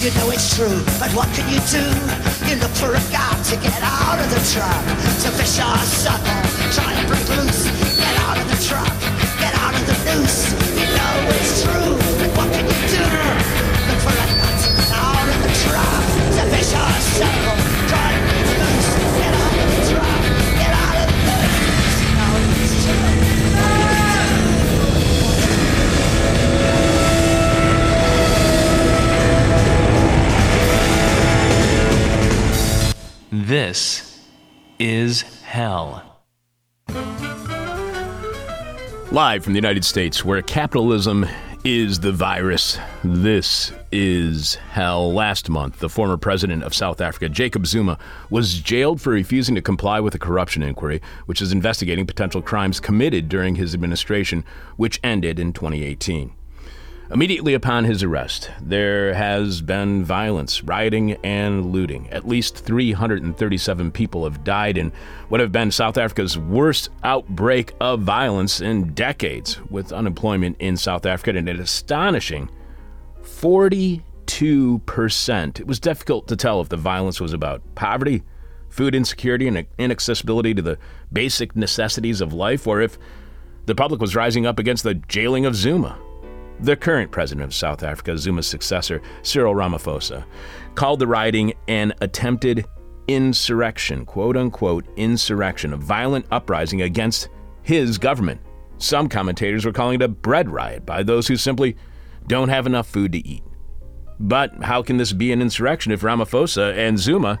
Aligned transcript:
You 0.00 0.08
know 0.16 0.30
it's 0.30 0.56
true, 0.56 0.80
but 0.96 1.12
what 1.12 1.28
can 1.36 1.44
you 1.52 1.60
do? 1.68 1.84
You 2.48 2.56
look 2.56 2.72
for 2.80 2.88
a 2.88 3.04
god 3.12 3.36
to 3.52 3.56
get 3.60 3.76
out 3.84 4.16
of 4.16 4.32
the 4.32 4.40
truck, 4.48 4.80
to 4.96 5.28
fish 5.36 5.60
or 5.60 5.76
suckle, 5.76 6.40
try 6.72 6.96
to 6.96 7.04
break 7.04 7.28
loose. 7.36 7.68
Get 8.00 8.16
out 8.24 8.40
of 8.40 8.48
the 8.48 8.56
truck, 8.64 8.88
get 9.36 9.52
out 9.60 9.76
of 9.76 9.84
the 9.84 9.92
noose. 10.08 10.56
You 10.72 10.88
know 10.88 11.36
it's 11.36 11.60
true, 11.60 12.00
but 12.16 12.32
what 12.32 12.48
can 12.48 12.64
you 12.64 12.80
do? 12.88 13.04
Look 13.92 14.00
for 14.00 14.16
a 14.16 14.24
god 14.40 14.56
to 14.64 14.68
get 14.72 14.88
out 14.88 15.28
of 15.28 15.36
the 15.44 15.52
truck, 15.68 16.00
to 16.32 16.42
fish 16.48 16.72
or 16.72 16.96
suckle, 17.20 17.29
This 33.62 34.18
is 34.78 35.20
hell. 35.42 36.22
Live 39.12 39.44
from 39.44 39.52
the 39.52 39.58
United 39.58 39.84
States, 39.84 40.24
where 40.24 40.40
capitalism 40.40 41.26
is 41.62 42.00
the 42.00 42.10
virus, 42.10 42.78
this 43.04 43.70
is 43.92 44.54
hell. 44.54 45.12
Last 45.12 45.50
month, 45.50 45.78
the 45.78 45.90
former 45.90 46.16
president 46.16 46.62
of 46.62 46.74
South 46.74 47.02
Africa, 47.02 47.28
Jacob 47.28 47.66
Zuma, 47.66 47.98
was 48.30 48.60
jailed 48.60 48.98
for 48.98 49.10
refusing 49.10 49.54
to 49.56 49.60
comply 49.60 50.00
with 50.00 50.14
a 50.14 50.18
corruption 50.18 50.62
inquiry, 50.62 51.02
which 51.26 51.42
is 51.42 51.52
investigating 51.52 52.06
potential 52.06 52.40
crimes 52.40 52.80
committed 52.80 53.28
during 53.28 53.56
his 53.56 53.74
administration, 53.74 54.42
which 54.78 54.98
ended 55.04 55.38
in 55.38 55.52
2018. 55.52 56.32
Immediately 57.12 57.54
upon 57.54 57.86
his 57.86 58.04
arrest, 58.04 58.52
there 58.62 59.12
has 59.14 59.62
been 59.62 60.04
violence, 60.04 60.62
rioting, 60.62 61.14
and 61.24 61.72
looting. 61.72 62.08
At 62.10 62.28
least 62.28 62.58
337 62.58 63.90
people 63.90 64.22
have 64.22 64.44
died 64.44 64.78
in 64.78 64.92
what 65.28 65.40
have 65.40 65.50
been 65.50 65.72
South 65.72 65.98
Africa's 65.98 66.38
worst 66.38 66.88
outbreak 67.02 67.74
of 67.80 68.02
violence 68.02 68.60
in 68.60 68.94
decades, 68.94 69.58
with 69.70 69.92
unemployment 69.92 70.56
in 70.60 70.76
South 70.76 71.04
Africa 71.04 71.30
at 71.30 71.36
an 71.36 71.48
astonishing 71.48 72.48
42%. 73.22 75.60
It 75.60 75.66
was 75.66 75.80
difficult 75.80 76.28
to 76.28 76.36
tell 76.36 76.60
if 76.60 76.68
the 76.68 76.76
violence 76.76 77.20
was 77.20 77.32
about 77.32 77.60
poverty, 77.74 78.22
food 78.68 78.94
insecurity, 78.94 79.48
and 79.48 79.66
inaccessibility 79.78 80.54
to 80.54 80.62
the 80.62 80.78
basic 81.12 81.56
necessities 81.56 82.20
of 82.20 82.32
life, 82.32 82.68
or 82.68 82.80
if 82.80 82.98
the 83.66 83.74
public 83.74 84.00
was 84.00 84.14
rising 84.14 84.46
up 84.46 84.60
against 84.60 84.84
the 84.84 84.94
jailing 84.94 85.44
of 85.44 85.56
Zuma. 85.56 85.98
The 86.62 86.76
current 86.76 87.10
president 87.10 87.44
of 87.44 87.54
South 87.54 87.82
Africa, 87.82 88.18
Zuma's 88.18 88.46
successor, 88.46 89.00
Cyril 89.22 89.54
Ramaphosa, 89.54 90.24
called 90.74 90.98
the 90.98 91.06
rioting 91.06 91.54
an 91.68 91.94
attempted 92.02 92.66
insurrection, 93.08 94.04
quote 94.04 94.36
unquote, 94.36 94.86
insurrection, 94.96 95.72
a 95.72 95.78
violent 95.78 96.26
uprising 96.30 96.82
against 96.82 97.30
his 97.62 97.96
government. 97.96 98.42
Some 98.76 99.08
commentators 99.08 99.64
were 99.64 99.72
calling 99.72 99.96
it 99.96 100.04
a 100.04 100.08
bread 100.08 100.50
riot 100.50 100.84
by 100.84 101.02
those 101.02 101.26
who 101.26 101.36
simply 101.36 101.76
don't 102.26 102.50
have 102.50 102.66
enough 102.66 102.88
food 102.88 103.12
to 103.12 103.26
eat. 103.26 103.42
But 104.18 104.62
how 104.62 104.82
can 104.82 104.98
this 104.98 105.14
be 105.14 105.32
an 105.32 105.40
insurrection 105.40 105.92
if 105.92 106.02
Ramaphosa 106.02 106.76
and 106.76 106.98
Zuma 106.98 107.38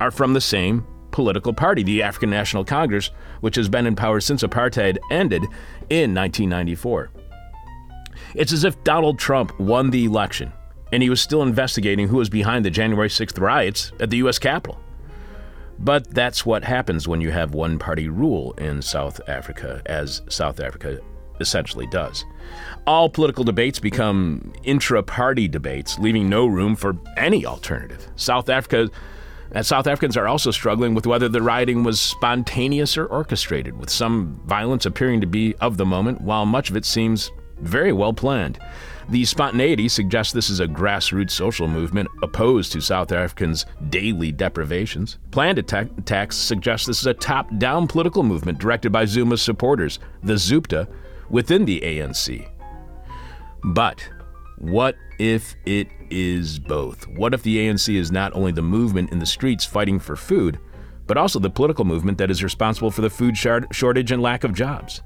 are 0.00 0.10
from 0.10 0.32
the 0.32 0.40
same 0.40 0.86
political 1.10 1.52
party, 1.52 1.82
the 1.82 2.02
African 2.02 2.30
National 2.30 2.64
Congress, 2.64 3.10
which 3.42 3.56
has 3.56 3.68
been 3.68 3.86
in 3.86 3.96
power 3.96 4.20
since 4.20 4.42
apartheid 4.42 4.96
ended 5.10 5.42
in 5.90 6.14
1994? 6.14 7.10
It's 8.36 8.52
as 8.52 8.64
if 8.64 8.84
Donald 8.84 9.18
Trump 9.18 9.58
won 9.58 9.88
the 9.88 10.04
election 10.04 10.52
and 10.92 11.02
he 11.02 11.08
was 11.08 11.22
still 11.22 11.42
investigating 11.42 12.06
who 12.06 12.18
was 12.18 12.28
behind 12.28 12.64
the 12.64 12.70
January 12.70 13.08
6th 13.08 13.40
riots 13.40 13.92
at 13.98 14.10
the 14.10 14.18
U.S. 14.18 14.38
Capitol. 14.38 14.78
But 15.78 16.08
that's 16.10 16.44
what 16.44 16.62
happens 16.62 17.08
when 17.08 17.22
you 17.22 17.30
have 17.30 17.54
one 17.54 17.78
party 17.78 18.08
rule 18.08 18.52
in 18.52 18.82
South 18.82 19.20
Africa, 19.26 19.82
as 19.86 20.22
South 20.28 20.60
Africa 20.60 21.00
essentially 21.40 21.86
does. 21.86 22.24
All 22.86 23.08
political 23.08 23.42
debates 23.42 23.78
become 23.78 24.52
intra 24.64 25.02
party 25.02 25.48
debates, 25.48 25.98
leaving 25.98 26.28
no 26.28 26.46
room 26.46 26.76
for 26.76 26.96
any 27.16 27.44
alternative. 27.44 28.06
South 28.16 28.48
Africa. 28.48 28.90
And 29.52 29.64
South 29.64 29.86
Africans 29.86 30.16
are 30.16 30.26
also 30.26 30.50
struggling 30.50 30.94
with 30.94 31.06
whether 31.06 31.28
the 31.28 31.40
rioting 31.40 31.84
was 31.84 32.00
spontaneous 32.00 32.98
or 32.98 33.06
orchestrated, 33.06 33.78
with 33.78 33.90
some 33.90 34.40
violence 34.44 34.86
appearing 34.86 35.20
to 35.20 35.26
be 35.26 35.54
of 35.60 35.76
the 35.76 35.86
moment, 35.86 36.20
while 36.20 36.44
much 36.44 36.68
of 36.68 36.76
it 36.76 36.84
seems 36.84 37.30
very 37.58 37.92
well 37.92 38.12
planned. 38.12 38.58
The 39.08 39.24
spontaneity 39.24 39.88
suggests 39.88 40.32
this 40.32 40.50
is 40.50 40.58
a 40.58 40.66
grassroots 40.66 41.30
social 41.30 41.68
movement 41.68 42.08
opposed 42.22 42.72
to 42.72 42.80
South 42.80 43.12
Africans' 43.12 43.64
daily 43.88 44.32
deprivations. 44.32 45.18
Planned 45.30 45.58
attack- 45.58 45.96
attacks 45.96 46.36
suggest 46.36 46.86
this 46.86 47.00
is 47.00 47.06
a 47.06 47.14
top 47.14 47.48
down 47.58 47.86
political 47.86 48.24
movement 48.24 48.58
directed 48.58 48.90
by 48.90 49.04
Zuma's 49.04 49.42
supporters, 49.42 50.00
the 50.24 50.34
Zupta, 50.34 50.88
within 51.30 51.64
the 51.64 51.80
ANC. 51.82 52.48
But 53.62 54.08
what 54.58 54.96
if 55.18 55.54
it 55.66 55.88
is 56.10 56.58
both? 56.58 57.06
What 57.08 57.32
if 57.32 57.42
the 57.42 57.58
ANC 57.58 57.94
is 57.94 58.10
not 58.10 58.34
only 58.34 58.52
the 58.52 58.62
movement 58.62 59.12
in 59.12 59.20
the 59.20 59.26
streets 59.26 59.64
fighting 59.64 60.00
for 60.00 60.16
food, 60.16 60.58
but 61.06 61.16
also 61.16 61.38
the 61.38 61.50
political 61.50 61.84
movement 61.84 62.18
that 62.18 62.30
is 62.30 62.42
responsible 62.42 62.90
for 62.90 63.02
the 63.02 63.10
food 63.10 63.36
shortage 63.36 64.10
and 64.10 64.22
lack 64.22 64.42
of 64.42 64.52
jobs? 64.52 65.02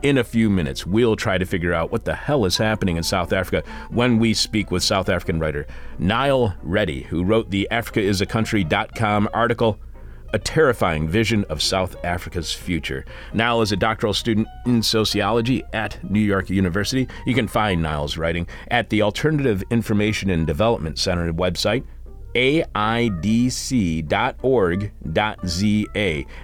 In 0.00 0.18
a 0.18 0.24
few 0.24 0.48
minutes, 0.48 0.86
we'll 0.86 1.16
try 1.16 1.38
to 1.38 1.44
figure 1.44 1.74
out 1.74 1.90
what 1.90 2.04
the 2.04 2.14
hell 2.14 2.44
is 2.44 2.56
happening 2.56 2.96
in 2.96 3.02
South 3.02 3.32
Africa 3.32 3.68
when 3.90 4.20
we 4.20 4.32
speak 4.32 4.70
with 4.70 4.84
South 4.84 5.08
African 5.08 5.40
writer 5.40 5.66
Niall 5.98 6.54
Reddy, 6.62 7.02
who 7.02 7.24
wrote 7.24 7.50
the 7.50 7.66
AfricaIsACountry.com 7.72 9.28
article, 9.34 9.76
A 10.32 10.38
Terrifying 10.38 11.08
Vision 11.08 11.44
of 11.48 11.60
South 11.60 11.96
Africa's 12.04 12.52
Future. 12.52 13.04
Niall 13.34 13.60
is 13.60 13.72
a 13.72 13.76
doctoral 13.76 14.14
student 14.14 14.46
in 14.66 14.84
sociology 14.84 15.64
at 15.72 15.98
New 16.08 16.20
York 16.20 16.48
University. 16.48 17.08
You 17.26 17.34
can 17.34 17.48
find 17.48 17.82
Niall's 17.82 18.16
writing 18.16 18.46
at 18.70 18.90
the 18.90 19.02
Alternative 19.02 19.64
Information 19.68 20.30
and 20.30 20.46
Development 20.46 20.96
Center 20.96 21.32
website, 21.32 21.82
aidc.org.za. 22.36 23.04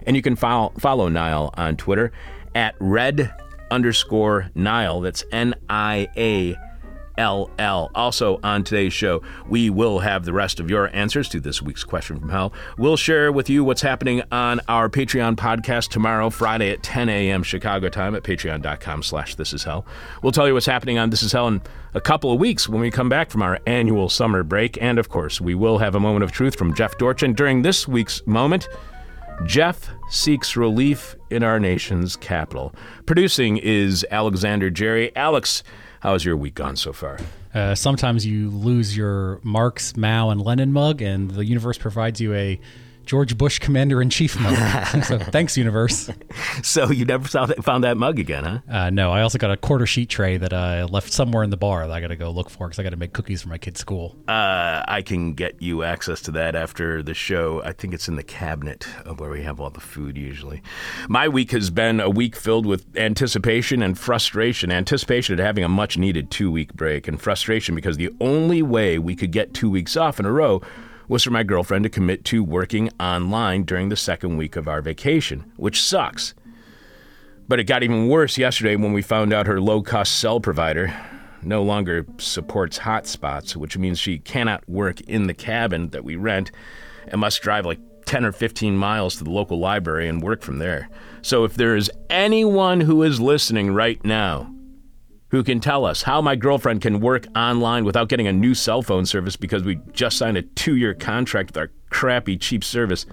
And 0.06 0.16
you 0.16 0.22
can 0.22 0.34
follow, 0.34 0.72
follow 0.76 1.09
Niall 1.09 1.54
on 1.56 1.76
Twitter 1.76 2.10
at 2.56 2.75
red 2.81 3.32
underscore 3.70 4.50
Niall. 4.54 5.00
That's 5.00 5.25
N 5.32 5.54
I 5.69 6.08
A 6.16 6.56
L 7.16 7.50
L. 7.58 7.91
Also, 7.94 8.41
on 8.42 8.64
today's 8.64 8.92
show, 8.92 9.22
we 9.48 9.70
will 9.70 10.00
have 10.00 10.25
the 10.25 10.32
rest 10.32 10.60
of 10.60 10.70
your 10.70 10.94
answers 10.94 11.28
to 11.30 11.41
this 11.41 11.62
week's 11.62 11.84
question 11.84 12.19
from 12.19 12.28
hell. 12.28 12.52
We'll 12.76 12.97
share 12.97 13.30
with 13.30 13.48
you 13.48 13.64
what's 13.64 13.82
happening 13.82 14.22
on 14.32 14.60
our 14.69 14.88
Patreon 14.88 15.36
podcast 15.36 15.91
tomorrow, 15.91 16.30
Friday 16.30 16.70
at 16.70 16.82
10 16.82 17.08
a.m. 17.08 17.42
Chicago 17.42 17.88
time 17.88 18.14
at 18.14 18.22
patreon.com 18.22 19.02
slash 19.02 19.34
this 19.36 19.52
is 19.52 19.62
hell. 19.64 19.86
We'll 20.22 20.32
tell 20.32 20.48
you 20.48 20.54
what's 20.54 20.66
happening 20.66 20.98
on 20.98 21.10
This 21.10 21.22
Is 21.22 21.32
Hell 21.32 21.48
in 21.48 21.62
a 21.94 22.00
couple 22.00 22.32
of 22.32 22.41
weeks 22.41 22.69
when 22.69 22.81
we 22.81 22.91
come 22.91 23.08
back 23.08 23.31
from 23.31 23.42
our 23.42 23.60
annual 23.66 24.08
summer 24.08 24.42
break. 24.42 24.81
And 24.82 24.98
of 24.98 25.08
course, 25.08 25.41
we 25.41 25.54
will 25.54 25.78
have 25.78 25.94
a 25.94 26.00
moment 26.00 26.25
of 26.25 26.32
truth 26.32 26.56
from 26.56 26.75
Jeff 26.75 26.98
Dorchin 26.98 27.34
during 27.34 27.62
this 27.62 27.86
week's 27.86 28.26
moment. 28.26 28.69
Jeff 29.47 29.91
seeks 30.11 30.56
relief 30.56 31.17
in 31.31 31.43
our 31.43 31.59
nation's 31.59 32.17
capital. 32.17 32.75
Producing 33.06 33.56
is 33.59 34.06
Alexander 34.11 34.71
Jerry. 34.71 35.15
Alex, 35.17 35.62
how's 36.00 36.25
your 36.25 36.37
week 36.37 36.55
gone 36.55 36.77
so 36.77 36.93
far? 36.93 37.19
Uh, 37.53 37.75
sometimes 37.75 38.27
you 38.27 38.50
lose 38.50 38.97
your 38.97 39.41
Marx, 39.43 39.97
Mao, 39.97 40.31
and 40.31 40.41
Lenin 40.41 40.73
mug, 40.73 41.03
and 41.03 41.31
the 41.31 41.44
universe 41.44 41.78
provides 41.78 42.21
you 42.21 42.34
a 42.34 42.61
George 43.04 43.37
Bush 43.37 43.59
Commander 43.59 44.00
in 44.00 44.10
Chief 44.10 44.38
mug. 44.41 44.56
so 45.04 45.19
thanks, 45.19 45.56
universe. 45.56 46.10
So 46.62 46.91
you 46.91 47.04
never 47.04 47.28
saw 47.28 47.47
that, 47.47 47.62
found 47.65 47.84
that 47.84 47.97
mug 47.97 48.19
again, 48.19 48.44
huh? 48.44 48.59
Uh, 48.69 48.91
no, 48.91 49.10
I 49.12 49.22
also 49.22 49.38
got 49.38 49.50
a 49.50 49.56
quarter 49.56 49.87
sheet 49.87 50.09
tray 50.09 50.37
that 50.37 50.53
I 50.53 50.84
left 50.84 51.12
somewhere 51.12 51.43
in 51.43 51.50
the 51.50 51.56
bar 51.56 51.87
that 51.87 51.93
I 51.93 52.00
got 52.00 52.09
to 52.09 52.16
go 52.16 52.31
look 52.31 52.48
for 52.48 52.66
because 52.66 52.78
I 52.78 52.82
got 52.82 52.91
to 52.91 52.97
make 52.97 53.12
cookies 53.12 53.43
for 53.43 53.48
my 53.48 53.59
kid's 53.59 53.81
school. 53.81 54.16
Uh, 54.26 54.82
I 54.87 55.03
can 55.03 55.34
get 55.34 55.60
you 55.60 55.82
access 55.82 56.20
to 56.23 56.31
that 56.32 56.55
after 56.55 57.02
the 57.02 57.14
show. 57.14 57.62
I 57.62 57.73
think 57.73 57.93
it's 57.93 58.08
in 58.08 58.17
the 58.17 58.23
cabinet 58.23 58.84
where 59.17 59.31
we 59.31 59.43
have 59.43 59.61
all 59.61 59.70
the 59.70 59.81
food 59.81 60.17
usually. 60.17 60.62
My 61.08 61.29
week 61.29 61.50
has 61.52 61.70
been 61.70 62.00
a 62.00 62.11
week 62.11 62.37
filled 62.37 62.67
with 62.67 62.84
anticipation 62.96 63.82
and 63.82 63.99
frustration. 63.99 64.70
Anticipation 64.70 65.38
at 65.38 65.44
having 65.44 65.64
a 65.64 65.69
much 65.69 65.96
needed 65.99 66.31
two 66.31 66.50
week 66.50 66.75
break, 66.75 67.08
and 67.08 67.20
frustration 67.20 67.75
because 67.75 67.96
the 67.96 68.11
only 68.20 68.62
way 68.62 68.99
we 68.99 69.14
could 69.14 69.32
get 69.32 69.55
two 69.55 69.70
weeks 69.70 69.96
off 69.96 70.19
in 70.19 70.26
a 70.26 70.32
row 70.32 70.62
was 71.09 71.23
for 71.23 71.31
my 71.31 71.43
girlfriend 71.43 71.85
to 71.85 71.91
commit 71.91 72.25
to 72.27 72.43
working 72.43 72.91
online 72.99 73.65
during 73.65 73.89
the 73.89 73.97
second 73.97 74.37
week 74.37 74.56
of 74.56 74.69
our 74.69 74.81
vacation, 74.81 75.53
which 75.56 75.83
sucks. 75.83 76.35
But 77.47 77.61
it 77.61 77.65
got 77.65 77.83
even 77.83 78.09
worse 78.09 78.39
yesterday 78.39 78.77
when 78.77 78.93
we 78.93 79.03
found 79.03 79.33
out 79.33 79.47
her 79.47 79.61
low 79.61 79.83
cost 79.83 80.19
cell 80.19 80.41
provider 80.41 80.95
no 81.43 81.62
longer 81.62 82.06
supports 82.19 82.79
hotspots, 82.79 83.55
which 83.55 83.77
means 83.77 83.99
she 83.99 84.19
cannot 84.19 84.67
work 84.69 85.01
in 85.03 85.27
the 85.27 85.35
cabin 85.35 85.91
that 85.91 86.05
we 86.05 86.17
rent 86.17 86.51
and 87.06 87.21
must 87.21 87.43
drive 87.43 87.67
like 87.67 87.81
10 88.06 88.25
or 88.25 88.33
15 88.33 88.77
miles 88.77 89.17
to 89.17 89.25
the 89.25 89.31
local 89.31 89.59
library 89.59 90.09
and 90.09 90.23
work 90.23 90.43
from 90.43 90.59
there. 90.59 90.89
So 91.23 91.45
if 91.45 91.55
there 91.55 91.77
is 91.77 91.91
anyone 92.09 92.81
who 92.81 93.03
is 93.03 93.21
listening 93.21 93.75
right 93.75 94.03
now 94.05 94.55
who 95.34 95.42
can 95.42 95.58
tell 95.58 95.84
us 95.84 96.02
how 96.02 96.22
my 96.22 96.36
girlfriend 96.36 96.81
can 96.81 97.00
work 97.00 97.26
online 97.34 97.84
without 97.84 98.08
getting 98.08 98.28
a 98.28 98.32
new 98.32 98.54
cell 98.54 98.82
phone 98.82 99.04
service 99.04 99.34
because 99.34 99.64
we 99.64 99.81
just 99.90 100.16
signed 100.16 100.36
a 100.36 100.42
two 100.42 100.76
year 100.76 100.94
contract 100.94 101.48
with 101.48 101.56
our 101.56 101.72
crappy, 101.90 102.36
cheap 102.36 102.62
service. 102.62 103.04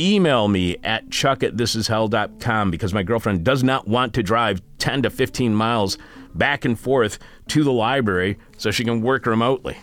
Email 0.00 0.48
me 0.48 0.78
at 0.82 1.10
chuck 1.10 1.42
at 1.42 1.54
thisishell.com 1.54 2.70
because 2.70 2.94
my 2.94 3.02
girlfriend 3.02 3.44
does 3.44 3.62
not 3.62 3.86
want 3.86 4.14
to 4.14 4.22
drive 4.22 4.62
10 4.78 5.02
to 5.02 5.10
15 5.10 5.54
miles 5.54 5.98
back 6.34 6.64
and 6.64 6.80
forth 6.80 7.18
to 7.48 7.62
the 7.62 7.70
library 7.70 8.38
so 8.56 8.70
she 8.70 8.82
can 8.82 9.02
work 9.02 9.26
remotely. 9.26 9.76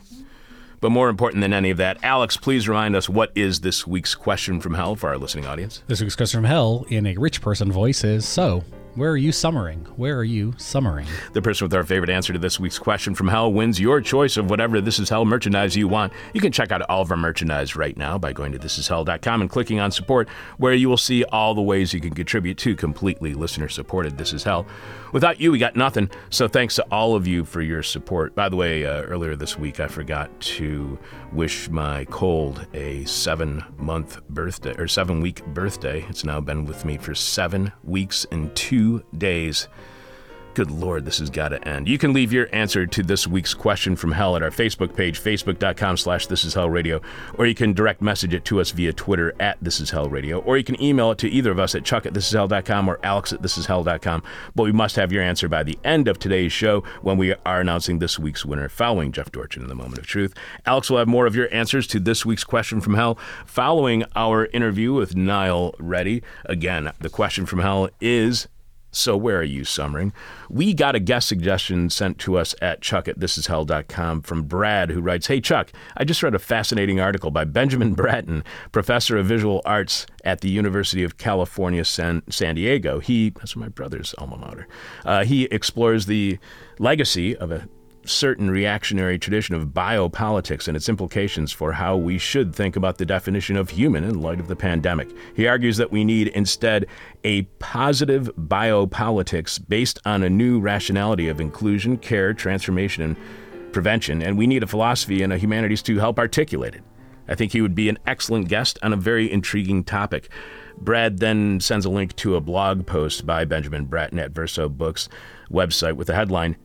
But 0.81 0.89
more 0.89 1.07
important 1.07 1.42
than 1.42 1.54
any 1.54 1.69
of 1.69 1.77
that, 1.77 2.04
Alex, 2.04 2.36
please 2.36 2.68
remind 2.68 2.95
us 2.95 3.07
what 3.07 3.31
is 3.36 3.60
this 3.60 3.86
week's 3.86 4.16
question 4.16 4.60
from 4.60 4.74
hell 4.74 4.95
for 4.95 5.10
our 5.10 5.19
listening 5.19 5.45
audience? 5.45 5.83
This 5.86 6.01
week's 6.01 6.16
question 6.16 6.39
from 6.39 6.45
hell 6.45 6.88
in 6.89 7.06
a 7.06 7.16
rich 7.16 7.42
person 7.42 7.71
voice 7.71 8.04
is 8.04 8.27
So, 8.27 8.63
where 9.00 9.12
are 9.12 9.18
you 9.18 9.31
summering? 9.31 9.86
Where 9.96 10.18
are 10.18 10.25
you 10.25 10.54
summering? 10.57 11.07
The 11.31 11.42
person 11.42 11.63
with 11.63 11.74
our 11.74 11.86
favorite 11.86 12.10
answer 12.10 12.34
to 12.34 12.40
this 12.40 12.60
week's 12.60 12.78
question 12.78 13.16
from 13.16 13.30
hell 13.30 13.51
wins 13.51 13.80
your 13.80 14.01
choice 14.01 14.36
of 14.36 14.50
whatever 14.50 14.81
This 14.81 15.00
Is 15.00 15.07
Hell 15.07 15.24
merchandise 15.24 15.74
you 15.78 15.88
want. 15.88 16.12
You 16.34 16.42
can 16.42 16.51
check 16.51 16.74
out 16.74 16.81
all 16.90 17.01
of 17.01 17.10
our 17.10 17.16
merchandise 17.16 17.78
right 17.78 17.96
now 17.96 18.18
by 18.18 18.34
going 18.34 18.51
to 18.51 18.60
thisishell.com 18.60 19.40
and 19.42 19.50
clicking 19.50 19.80
on 19.80 19.92
support, 19.92 20.28
where 20.57 20.74
you 20.74 20.90
will 20.90 20.98
see 20.98 21.24
all 21.24 21.56
the 21.56 21.62
ways 21.62 21.94
you 21.94 22.01
can 22.01 22.13
contribute 22.13 22.57
to 22.57 22.75
completely 22.75 23.34
listener 23.34 23.69
supported 23.69 24.18
This 24.18 24.34
Is 24.34 24.44
Hell. 24.44 24.66
Without 25.12 25.42
you, 25.42 25.52
we 25.52 25.58
got 25.58 25.76
nothing. 25.76 26.10
So 26.30 26.48
thanks 26.48 26.76
to 26.76 26.86
all 26.92 27.16
of 27.16 27.26
you 27.26 27.46
for 27.46 27.62
your 27.62 27.82
support. 27.84 28.36
By 28.36 28.50
the 28.50 28.56
way, 28.56 28.86
uh, 28.86 29.02
earlier 29.04 29.36
this 29.36 29.58
week, 29.58 29.80
I 29.80 29.88
forgot 29.88 30.40
to 30.42 31.00
wish 31.32 31.70
my 31.70 32.06
cold 32.06 32.68
a 32.74 33.06
seven 33.06 33.64
month 33.78 34.22
birthday 34.30 34.76
or 34.78 34.88
seven 34.88 35.22
week 35.22 35.44
birthday. 35.48 36.06
It's 36.10 36.24
now 36.24 36.40
been 36.40 36.66
with 36.66 36.86
me 36.86 36.98
for 36.98 37.16
seven 37.16 37.72
weeks 37.84 38.26
and 38.32 38.56
two 38.56 39.04
days. 39.18 39.68
Good 40.56 40.72
Lord, 40.72 41.06
this 41.06 41.19
has 41.19 41.30
got 41.30 41.50
to 41.50 41.68
end. 41.68 41.88
You 41.88 41.98
can 41.98 42.12
leave 42.12 42.34
your 42.34 42.50
answer 42.51 42.86
to 42.88 43.04
this 43.04 43.28
week's 43.28 43.54
question 43.54 43.96
from 43.96 44.12
hell 44.12 44.36
at 44.36 44.44
our 44.44 44.50
Facebook 44.50 44.96
page, 44.96 45.22
facebook.com 45.22 45.98
slash 45.98 46.28
this 46.28 46.44
is 46.44 46.56
hell 46.56 46.69
radio, 46.69 47.01
or 47.36 47.46
you 47.46 47.54
can 47.54 47.74
direct 47.74 48.01
message 48.01 48.34
it 48.34 48.46
to 48.46 48.60
us 48.60 48.72
via 48.72 48.92
Twitter 48.92 49.34
at 49.40 49.57
this 49.62 49.80
is 49.80 49.92
hell 49.92 50.10
radio, 50.10 50.40
or 50.40 50.57
you 50.57 50.63
can 50.63 50.81
email 50.81 51.12
it 51.12 51.18
to 51.19 51.30
either 51.30 51.51
of 51.51 51.60
us 51.60 51.75
at 51.75 51.86
chuck 51.86 52.06
at 52.06 52.13
this 52.13 52.28
is 52.28 52.36
or 52.36 53.00
alex 53.04 53.31
at 53.31 53.42
this 53.42 53.57
is 53.57 53.68
hell.com. 53.68 54.24
But 54.56 54.63
we 54.63 54.72
must 54.72 54.96
have 54.96 55.12
your 55.12 55.24
answer 55.24 55.48
by 55.48 55.63
the 55.63 55.78
end 55.84 56.07
of 56.07 56.18
today's 56.18 56.52
show 56.52 56.81
when 57.02 57.18
we 57.18 57.36
are 57.45 57.62
announcing 57.62 58.00
this 58.00 58.18
week's 58.18 58.44
winner 58.44 58.69
following 58.69 59.12
Jeff 59.12 59.31
Dorchin 59.31 59.62
in 59.62 59.69
the 59.69 59.75
moment 59.75 60.00
of 60.00 60.07
truth. 60.07 60.34
Alex 60.66 60.90
will 60.90 60.98
have 60.98 61.07
more 61.07 61.28
of 61.28 61.36
your 61.36 61.54
answers 61.54 61.86
to 61.88 62.00
this 62.00 62.25
week's 62.25 62.44
question 62.44 62.81
from 62.81 62.95
hell 62.95 63.19
following 63.45 64.04
our 64.16 64.48
interview 64.48 64.94
with 64.94 65.16
Niall 65.16 65.75
Reddy. 65.80 66.24
Again, 66.45 66.92
the 67.00 67.10
question 67.10 67.45
from 67.45 67.60
hell 67.60 67.90
is 68.02 68.48
so 68.92 69.16
where 69.16 69.38
are 69.38 69.44
you 69.44 69.64
summering? 69.64 70.14
We 70.50 70.74
got 70.74 70.96
a 70.96 71.00
guest 71.00 71.28
suggestion 71.28 71.90
sent 71.90 72.18
to 72.20 72.38
us 72.38 72.56
at 72.62 72.82
chuck 72.82 73.08
at 73.08 73.20
thisishell.com 73.20 74.22
from 74.22 74.44
Brad, 74.44 74.90
who 74.90 75.02
writes, 75.02 75.28
Hey 75.28 75.42
Chuck, 75.42 75.72
I 75.96 76.04
just 76.04 76.24
read 76.24 76.36
a 76.36 76.40
fascinating 76.40 77.00
article 77.00 77.32
by 77.32 77.46
Benjamin 77.46 77.94
Bratton, 77.94 78.44
professor 78.72 79.18
of 79.18 79.26
visual 79.26 79.62
arts 79.66 80.06
at 80.24 80.42
the 80.42 80.50
University 80.50 81.04
of 81.04 81.18
California, 81.18 81.86
San, 81.86 82.24
San 82.30 82.56
Diego. 82.56 83.00
He, 83.00 83.30
that's 83.32 83.56
my 83.56 83.70
brother's 83.70 84.14
alma 84.18 84.38
mater. 84.38 84.68
Uh, 85.06 85.24
he 85.24 85.46
explores 85.46 86.06
the 86.06 86.40
legacy 86.80 87.36
of 87.38 87.52
a 87.52 87.68
certain 88.10 88.50
reactionary 88.50 89.20
tradition 89.20 89.56
of 89.56 89.68
biopolitics 89.68 90.68
and 90.68 90.76
its 90.76 90.90
implications 90.90 91.52
for 91.52 91.74
how 91.74 91.96
we 91.96 92.18
should 92.18 92.54
think 92.54 92.76
about 92.76 92.98
the 92.98 93.06
definition 93.06 93.56
of 93.56 93.70
human 93.70 94.04
in 94.04 94.22
light 94.22 94.40
of 94.40 94.48
the 94.48 94.56
pandemic. 94.56 95.10
He 95.36 95.48
argues 95.48 95.78
that 95.78 95.92
we 95.92 96.04
need 96.04 96.30
instead 96.30 96.88
a 97.24 97.44
positive 97.60 98.30
biopolitics 98.36 99.60
based 99.68 100.00
on 100.06 100.24
a 100.24 100.30
new 100.30 100.60
rationality 100.60 101.28
of 101.28 101.40
inclusion, 101.40 101.98
care, 101.98 102.34
transformation, 102.34 103.04
and 103.04 103.16
prevention, 103.72 104.22
and 104.22 104.38
we 104.38 104.48
need 104.48 104.64
a 104.64 104.68
philosophy 104.68 105.22
and 105.22 105.32
a 105.32 105.38
humanities 105.38 105.82
to 105.84 106.00
help 106.00 106.18
articulate 106.18 106.76
it. 106.76 106.84
I 107.28 107.36
think 107.36 107.52
he 107.52 107.62
would 107.62 107.76
be 107.76 107.90
an 107.90 108.00
excellent 108.08 108.48
guest 108.48 108.80
on 108.82 108.92
a 108.92 108.98
very 108.98 109.32
intriguing 109.32 109.84
topic. 109.84 110.30
Brad 110.78 111.20
then 111.20 111.60
sends 111.60 111.86
a 111.86 111.90
link 111.90 112.16
to 112.18 112.36
a 112.36 112.42
blog 112.42 112.88
post 112.88 113.26
by 113.26 113.46
Benjamin 113.46 113.86
Bratton 113.86 114.18
at 114.18 114.32
Verso 114.32 114.68
Books 114.68 115.10
website 115.52 115.94
with 115.94 116.08
the 116.08 116.16
headline 116.16 116.58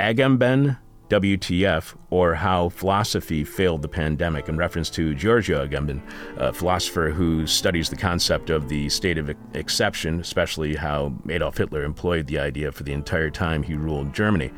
Agamben 0.00 0.78
WTF, 1.08 1.96
or 2.10 2.34
How 2.34 2.68
Philosophy 2.68 3.42
Failed 3.42 3.82
the 3.82 3.88
Pandemic, 3.88 4.48
in 4.48 4.58
reference 4.58 4.90
to 4.90 5.14
Giorgio 5.14 5.66
Agamben, 5.66 6.02
a 6.36 6.52
philosopher 6.52 7.10
who 7.10 7.46
studies 7.46 7.88
the 7.88 7.96
concept 7.96 8.50
of 8.50 8.68
the 8.68 8.88
state 8.90 9.16
of 9.16 9.34
exception, 9.54 10.20
especially 10.20 10.76
how 10.76 11.14
Adolf 11.30 11.56
Hitler 11.56 11.82
employed 11.82 12.26
the 12.26 12.38
idea 12.38 12.70
for 12.70 12.82
the 12.82 12.92
entire 12.92 13.30
time 13.30 13.62
he 13.62 13.74
ruled 13.74 14.12
Germany. 14.12 14.52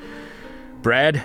Brad, 0.82 1.22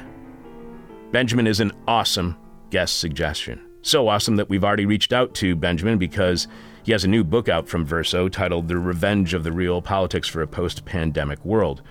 Benjamin 1.11 1.47
is 1.47 1.59
an 1.59 1.71
awesome 1.87 2.37
guest 2.69 2.99
suggestion. 2.99 3.61
So 3.81 4.07
awesome 4.07 4.35
that 4.35 4.49
we've 4.49 4.63
already 4.63 4.85
reached 4.85 5.13
out 5.13 5.33
to 5.35 5.55
Benjamin 5.55 5.97
because 5.97 6.47
he 6.83 6.91
has 6.91 7.03
a 7.03 7.07
new 7.07 7.23
book 7.23 7.49
out 7.49 7.67
from 7.67 7.85
Verso 7.85 8.29
titled 8.29 8.67
The 8.67 8.77
Revenge 8.77 9.33
of 9.33 9.43
the 9.43 9.51
Real 9.51 9.81
Politics 9.81 10.27
for 10.27 10.41
a 10.41 10.47
Post 10.47 10.85
Pandemic 10.85 11.43
World. 11.43 11.81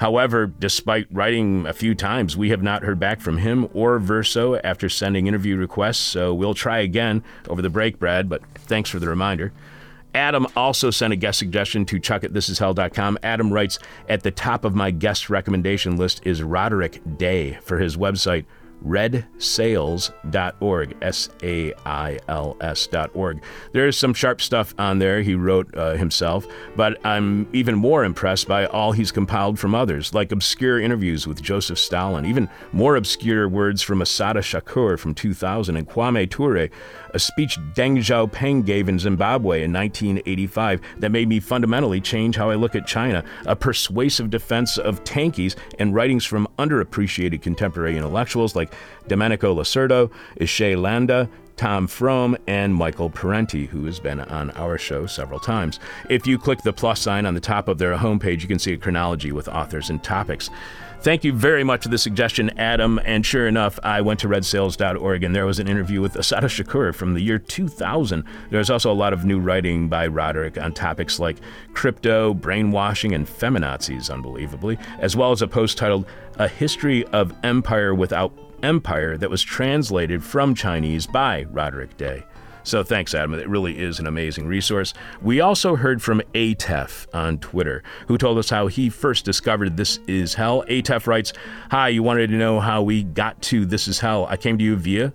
However, 0.00 0.46
despite 0.46 1.08
writing 1.10 1.66
a 1.66 1.74
few 1.74 1.94
times, 1.94 2.34
we 2.34 2.48
have 2.48 2.62
not 2.62 2.84
heard 2.84 2.98
back 2.98 3.20
from 3.20 3.36
him 3.36 3.68
or 3.74 3.98
Verso 3.98 4.56
after 4.64 4.88
sending 4.88 5.26
interview 5.26 5.58
requests, 5.58 5.98
so 5.98 6.32
we'll 6.32 6.54
try 6.54 6.78
again 6.78 7.22
over 7.50 7.60
the 7.60 7.68
break, 7.68 7.98
Brad, 7.98 8.26
but 8.26 8.40
thanks 8.54 8.88
for 8.88 8.98
the 8.98 9.10
reminder. 9.10 9.52
Adam 10.14 10.46
also 10.56 10.90
sent 10.90 11.12
a 11.12 11.16
guest 11.16 11.38
suggestion 11.38 11.84
to 11.84 12.00
chuck 12.00 12.24
at 12.24 12.32
thisishell.com. 12.32 13.18
Adam 13.22 13.52
writes, 13.52 13.78
At 14.08 14.22
the 14.22 14.30
top 14.30 14.64
of 14.64 14.74
my 14.74 14.90
guest 14.90 15.28
recommendation 15.28 15.98
list 15.98 16.22
is 16.24 16.42
Roderic 16.42 17.18
Day 17.18 17.58
for 17.62 17.78
his 17.78 17.98
website, 17.98 18.46
redsails.org, 18.84 20.96
S 21.02 21.28
A 21.42 21.74
I 21.86 22.18
L 22.28 22.56
S.org. 22.60 23.42
There's 23.72 23.96
some 23.96 24.14
sharp 24.14 24.40
stuff 24.40 24.74
on 24.78 24.98
there 24.98 25.22
he 25.22 25.34
wrote 25.34 25.74
uh, 25.76 25.92
himself, 25.92 26.46
but 26.76 27.04
I'm 27.04 27.48
even 27.52 27.74
more 27.74 28.04
impressed 28.04 28.48
by 28.48 28.66
all 28.66 28.92
he's 28.92 29.12
compiled 29.12 29.58
from 29.58 29.74
others, 29.74 30.14
like 30.14 30.32
obscure 30.32 30.80
interviews 30.80 31.26
with 31.26 31.42
Joseph 31.42 31.78
Stalin, 31.78 32.24
even 32.24 32.48
more 32.72 32.96
obscure 32.96 33.48
words 33.48 33.82
from 33.82 34.02
Assata 34.02 34.40
Shakur 34.40 34.98
from 34.98 35.14
2000 35.14 35.76
and 35.76 35.88
Kwame 35.88 36.30
Ture, 36.30 36.68
a 37.14 37.18
speech 37.18 37.58
Deng 37.74 37.98
Xiaoping 37.98 38.64
gave 38.64 38.88
in 38.88 38.98
Zimbabwe 38.98 39.62
in 39.62 39.72
1985 39.72 40.80
that 40.98 41.10
made 41.10 41.28
me 41.28 41.40
fundamentally 41.40 42.00
change 42.00 42.36
how 42.36 42.50
I 42.50 42.54
look 42.54 42.74
at 42.74 42.86
China, 42.86 43.24
a 43.46 43.56
persuasive 43.56 44.30
defense 44.30 44.78
of 44.78 45.02
tankies, 45.04 45.56
and 45.78 45.94
writings 45.94 46.24
from 46.24 46.48
underappreciated 46.58 47.42
contemporary 47.42 47.96
intellectuals 47.96 48.56
like 48.56 48.74
Domenico 49.08 49.54
Losurdo, 49.54 50.10
Ishay 50.38 50.80
Landa, 50.80 51.28
Tom 51.56 51.86
Frome, 51.86 52.38
and 52.46 52.74
Michael 52.74 53.10
Parenti, 53.10 53.66
who 53.66 53.84
has 53.84 54.00
been 54.00 54.20
on 54.20 54.50
our 54.52 54.78
show 54.78 55.04
several 55.06 55.38
times. 55.38 55.78
If 56.08 56.26
you 56.26 56.38
click 56.38 56.62
the 56.62 56.72
plus 56.72 57.02
sign 57.02 57.26
on 57.26 57.34
the 57.34 57.40
top 57.40 57.68
of 57.68 57.76
their 57.76 57.96
homepage, 57.96 58.40
you 58.40 58.48
can 58.48 58.58
see 58.58 58.72
a 58.72 58.78
chronology 58.78 59.30
with 59.30 59.46
authors 59.46 59.90
and 59.90 60.02
topics. 60.02 60.48
Thank 61.02 61.24
you 61.24 61.32
very 61.32 61.64
much 61.64 61.84
for 61.84 61.88
the 61.88 61.96
suggestion, 61.96 62.50
Adam. 62.58 63.00
And 63.06 63.24
sure 63.24 63.48
enough, 63.48 63.78
I 63.82 64.02
went 64.02 64.20
to 64.20 64.28
redsails.org 64.28 65.24
and 65.24 65.34
there 65.34 65.46
was 65.46 65.58
an 65.58 65.66
interview 65.66 66.02
with 66.02 66.14
Assata 66.14 66.46
Shakur 66.46 66.94
from 66.94 67.14
the 67.14 67.22
year 67.22 67.38
2000. 67.38 68.22
There's 68.50 68.68
also 68.68 68.92
a 68.92 68.94
lot 68.94 69.14
of 69.14 69.24
new 69.24 69.40
writing 69.40 69.88
by 69.88 70.06
Roderic 70.08 70.58
on 70.58 70.74
topics 70.74 71.18
like 71.18 71.38
crypto, 71.72 72.34
brainwashing, 72.34 73.14
and 73.14 73.26
feminazis, 73.26 74.12
unbelievably, 74.12 74.78
as 74.98 75.16
well 75.16 75.32
as 75.32 75.40
a 75.40 75.48
post 75.48 75.78
titled 75.78 76.04
A 76.34 76.46
History 76.46 77.06
of 77.06 77.32
Empire 77.44 77.94
Without 77.94 78.38
Empire 78.62 79.16
that 79.16 79.30
was 79.30 79.42
translated 79.42 80.22
from 80.22 80.54
Chinese 80.54 81.06
by 81.06 81.46
Roderic 81.50 81.96
Day. 81.96 82.24
So 82.62 82.82
thanks, 82.82 83.14
Adam. 83.14 83.34
It 83.34 83.48
really 83.48 83.78
is 83.78 83.98
an 83.98 84.06
amazing 84.06 84.46
resource. 84.46 84.94
We 85.22 85.40
also 85.40 85.76
heard 85.76 86.02
from 86.02 86.22
ATEF 86.34 87.06
on 87.14 87.38
Twitter, 87.38 87.82
who 88.06 88.18
told 88.18 88.38
us 88.38 88.50
how 88.50 88.66
he 88.66 88.90
first 88.90 89.24
discovered 89.24 89.76
This 89.76 89.98
Is 90.06 90.34
Hell. 90.34 90.64
ATEF 90.68 91.06
writes, 91.06 91.32
Hi, 91.70 91.88
you 91.88 92.02
wanted 92.02 92.28
to 92.28 92.36
know 92.36 92.60
how 92.60 92.82
we 92.82 93.04
got 93.04 93.40
to 93.42 93.64
This 93.64 93.88
Is 93.88 93.98
Hell. 93.98 94.26
I 94.28 94.36
came 94.36 94.58
to 94.58 94.64
you 94.64 94.76
via 94.76 95.12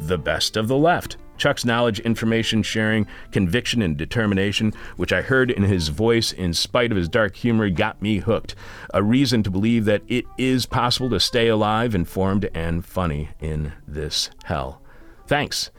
the 0.00 0.18
best 0.18 0.56
of 0.56 0.68
the 0.68 0.76
left. 0.76 1.16
Chuck's 1.38 1.64
knowledge, 1.64 2.00
information 2.00 2.64
sharing, 2.64 3.06
conviction, 3.30 3.80
and 3.80 3.96
determination, 3.96 4.72
which 4.96 5.12
I 5.12 5.22
heard 5.22 5.52
in 5.52 5.62
his 5.62 5.88
voice 5.88 6.32
in 6.32 6.52
spite 6.52 6.90
of 6.90 6.96
his 6.96 7.08
dark 7.08 7.36
humor, 7.36 7.70
got 7.70 8.02
me 8.02 8.18
hooked. 8.18 8.56
A 8.92 9.02
reason 9.02 9.44
to 9.44 9.50
believe 9.50 9.84
that 9.84 10.02
it 10.08 10.24
is 10.36 10.66
possible 10.66 11.08
to 11.10 11.20
stay 11.20 11.46
alive, 11.46 11.94
informed, 11.94 12.50
and 12.54 12.84
funny 12.84 13.30
in 13.40 13.72
this 13.86 14.30
hell. 14.44 14.82
Thanks. 15.28 15.70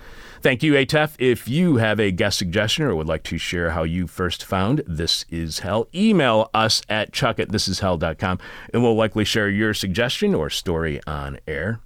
Thank 0.42 0.64
you, 0.64 0.74
ATEF. 0.74 1.16
If 1.20 1.50
you 1.50 1.78
have 1.78 2.00
a 2.00 2.12
guest 2.12 2.38
suggestion 2.38 2.86
or 2.86 2.96
would 2.96 3.08
like 3.08 3.24
to 3.24 3.38
share 3.38 3.72
how 3.72 3.84
you 3.84 4.08
first 4.08 4.46
found 4.46 4.82
This 4.88 5.26
Is 5.28 5.60
Hell, 5.60 5.90
email 5.94 6.50
us 6.54 6.82
at 6.88 7.12
chuck 7.12 7.40
at 7.42 7.50
thisishell.com 7.50 8.40
and 8.74 8.82
we'll 8.82 8.96
likely 8.96 9.26
share 9.26 9.50
your 9.50 9.74
suggestion 9.74 10.34
or 10.34 10.50
story 10.50 11.02
on 11.06 11.40
air. 11.46 11.82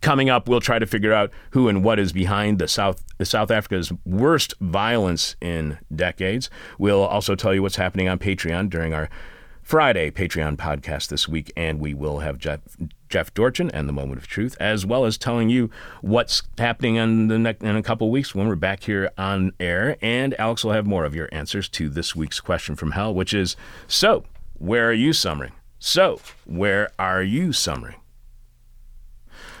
Coming 0.00 0.30
up, 0.30 0.48
we'll 0.48 0.60
try 0.60 0.78
to 0.78 0.86
figure 0.86 1.12
out 1.12 1.32
who 1.50 1.68
and 1.68 1.82
what 1.82 1.98
is 1.98 2.12
behind 2.12 2.60
the 2.60 2.68
South 2.68 3.02
South 3.20 3.50
Africa's 3.50 3.92
worst 4.04 4.54
violence 4.60 5.34
in 5.40 5.78
decades. 5.92 6.48
We'll 6.78 7.02
also 7.02 7.34
tell 7.34 7.52
you 7.52 7.62
what's 7.62 7.74
happening 7.74 8.08
on 8.08 8.20
Patreon 8.20 8.70
during 8.70 8.94
our 8.94 9.10
Friday 9.64 10.12
Patreon 10.12 10.56
podcast 10.56 11.08
this 11.08 11.26
week, 11.26 11.52
and 11.56 11.80
we 11.80 11.94
will 11.94 12.20
have 12.20 12.38
Jeff, 12.38 12.60
Jeff 13.14 13.32
Dorchin 13.32 13.70
and 13.70 13.88
the 13.88 13.92
Moment 13.92 14.18
of 14.18 14.26
Truth, 14.26 14.56
as 14.58 14.84
well 14.84 15.04
as 15.04 15.16
telling 15.16 15.48
you 15.48 15.70
what's 16.00 16.42
happening 16.58 16.96
in 16.96 17.28
the 17.28 17.38
ne- 17.38 17.56
in 17.60 17.76
a 17.76 17.82
couple 17.82 18.10
weeks 18.10 18.34
when 18.34 18.48
we're 18.48 18.56
back 18.56 18.82
here 18.82 19.08
on 19.16 19.52
air. 19.60 19.96
And 20.02 20.34
Alex 20.36 20.64
will 20.64 20.72
have 20.72 20.84
more 20.84 21.04
of 21.04 21.14
your 21.14 21.28
answers 21.30 21.68
to 21.68 21.88
this 21.88 22.16
week's 22.16 22.40
question 22.40 22.74
from 22.74 22.90
hell, 22.90 23.14
which 23.14 23.32
is: 23.32 23.54
So, 23.86 24.24
where 24.54 24.88
are 24.88 24.92
you 24.92 25.12
summering? 25.12 25.52
So, 25.78 26.20
where 26.44 26.90
are 26.98 27.22
you 27.22 27.52
summering? 27.52 28.00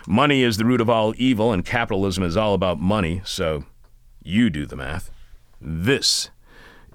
Money 0.04 0.42
is 0.42 0.56
the 0.56 0.64
root 0.64 0.80
of 0.80 0.90
all 0.90 1.14
evil, 1.16 1.52
and 1.52 1.64
capitalism 1.64 2.24
is 2.24 2.36
all 2.36 2.54
about 2.54 2.80
money. 2.80 3.22
So, 3.24 3.66
you 4.24 4.50
do 4.50 4.66
the 4.66 4.74
math. 4.74 5.12
This 5.60 6.28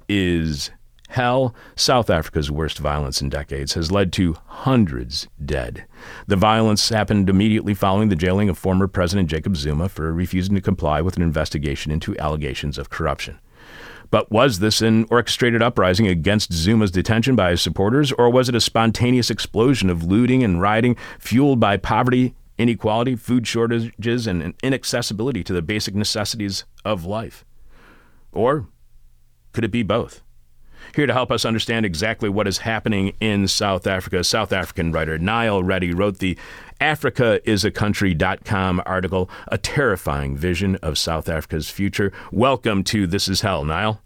is 0.10 0.72
hell. 1.10 1.54
South 1.75 2.10
Africa's 2.10 2.50
worst 2.50 2.78
violence 2.78 3.22
in 3.22 3.30
decades 3.30 3.74
has 3.74 3.92
led 3.92 4.13
to 4.13 4.38
hundreds 4.46 5.28
dead. 5.44 5.86
The 6.28 6.36
violence 6.36 6.89
happened 6.89 7.30
immediately 7.30 7.74
following 7.74 8.10
the 8.10 8.16
jailing 8.16 8.48
of 8.48 8.58
former 8.58 8.88
President 8.88 9.30
Jacob 9.30 9.58
Zuma 9.58 9.89
for 9.89 10.13
refusing 10.13 10.56
to 10.56 10.62
comply 10.62 11.01
with 11.01 11.18
an 11.18 11.24
investigation 11.24 11.92
into 11.92 12.18
allegations 12.20 12.78
of 12.78 12.89
corruption. 12.89 13.39
But 14.12 14.32
was 14.32 14.60
this 14.60 14.82
an 14.82 15.06
orchestrated 15.12 15.62
uprising 15.62 16.08
against 16.08 16.54
Zuma's 16.54 16.92
detention 16.92 17.36
by 17.36 17.51
his 17.51 17.62
supporters, 17.62 18.12
or 18.13 18.30
was 18.30 18.50
it 18.50 18.56
a 18.56 18.62
spontaneous 18.62 19.30
explosion 19.30 19.89
of 19.89 20.04
looting 20.04 20.44
and 20.44 20.62
rioting 20.62 20.96
fueled 21.20 21.60
by 21.60 21.78
poverty, 21.78 22.34
inequality, 22.58 23.16
food 23.16 23.48
shortages, 23.48 24.28
and 24.28 24.54
inaccessibility 24.63 25.44
to 25.44 25.54
the 25.54 25.62
basic 25.62 25.94
necessities 25.96 26.66
of 26.84 27.06
life? 27.06 27.46
Or 28.32 28.68
could 29.54 29.63
it 29.63 29.72
be 29.72 29.84
both? 29.84 30.22
Here 30.96 31.05
to 31.05 31.13
help 31.13 31.31
us 31.31 31.46
understand 31.46 31.86
exactly 31.86 32.29
what 32.29 32.48
is 32.48 32.60
happening 32.60 33.13
in 33.19 33.48
South 33.48 33.88
Africa, 33.88 34.24
South 34.24 34.51
African 34.51 34.91
writer 34.91 35.17
Niall 35.17 35.63
Reddy 35.63 35.93
wrote 35.93 36.19
the 36.19 36.38
AfricaIsACountry.com 36.81 38.81
article, 38.86 39.29
A 39.48 39.58
Terrifying 39.58 40.38
Vision 40.38 40.75
of 40.77 40.98
South 40.98 41.29
Africa's 41.29 41.69
Future. 41.69 42.12
Welcome 42.31 42.84
to 42.86 43.08
This 43.08 43.27
Is 43.27 43.41
Hell, 43.41 43.65
Niall. 43.65 44.01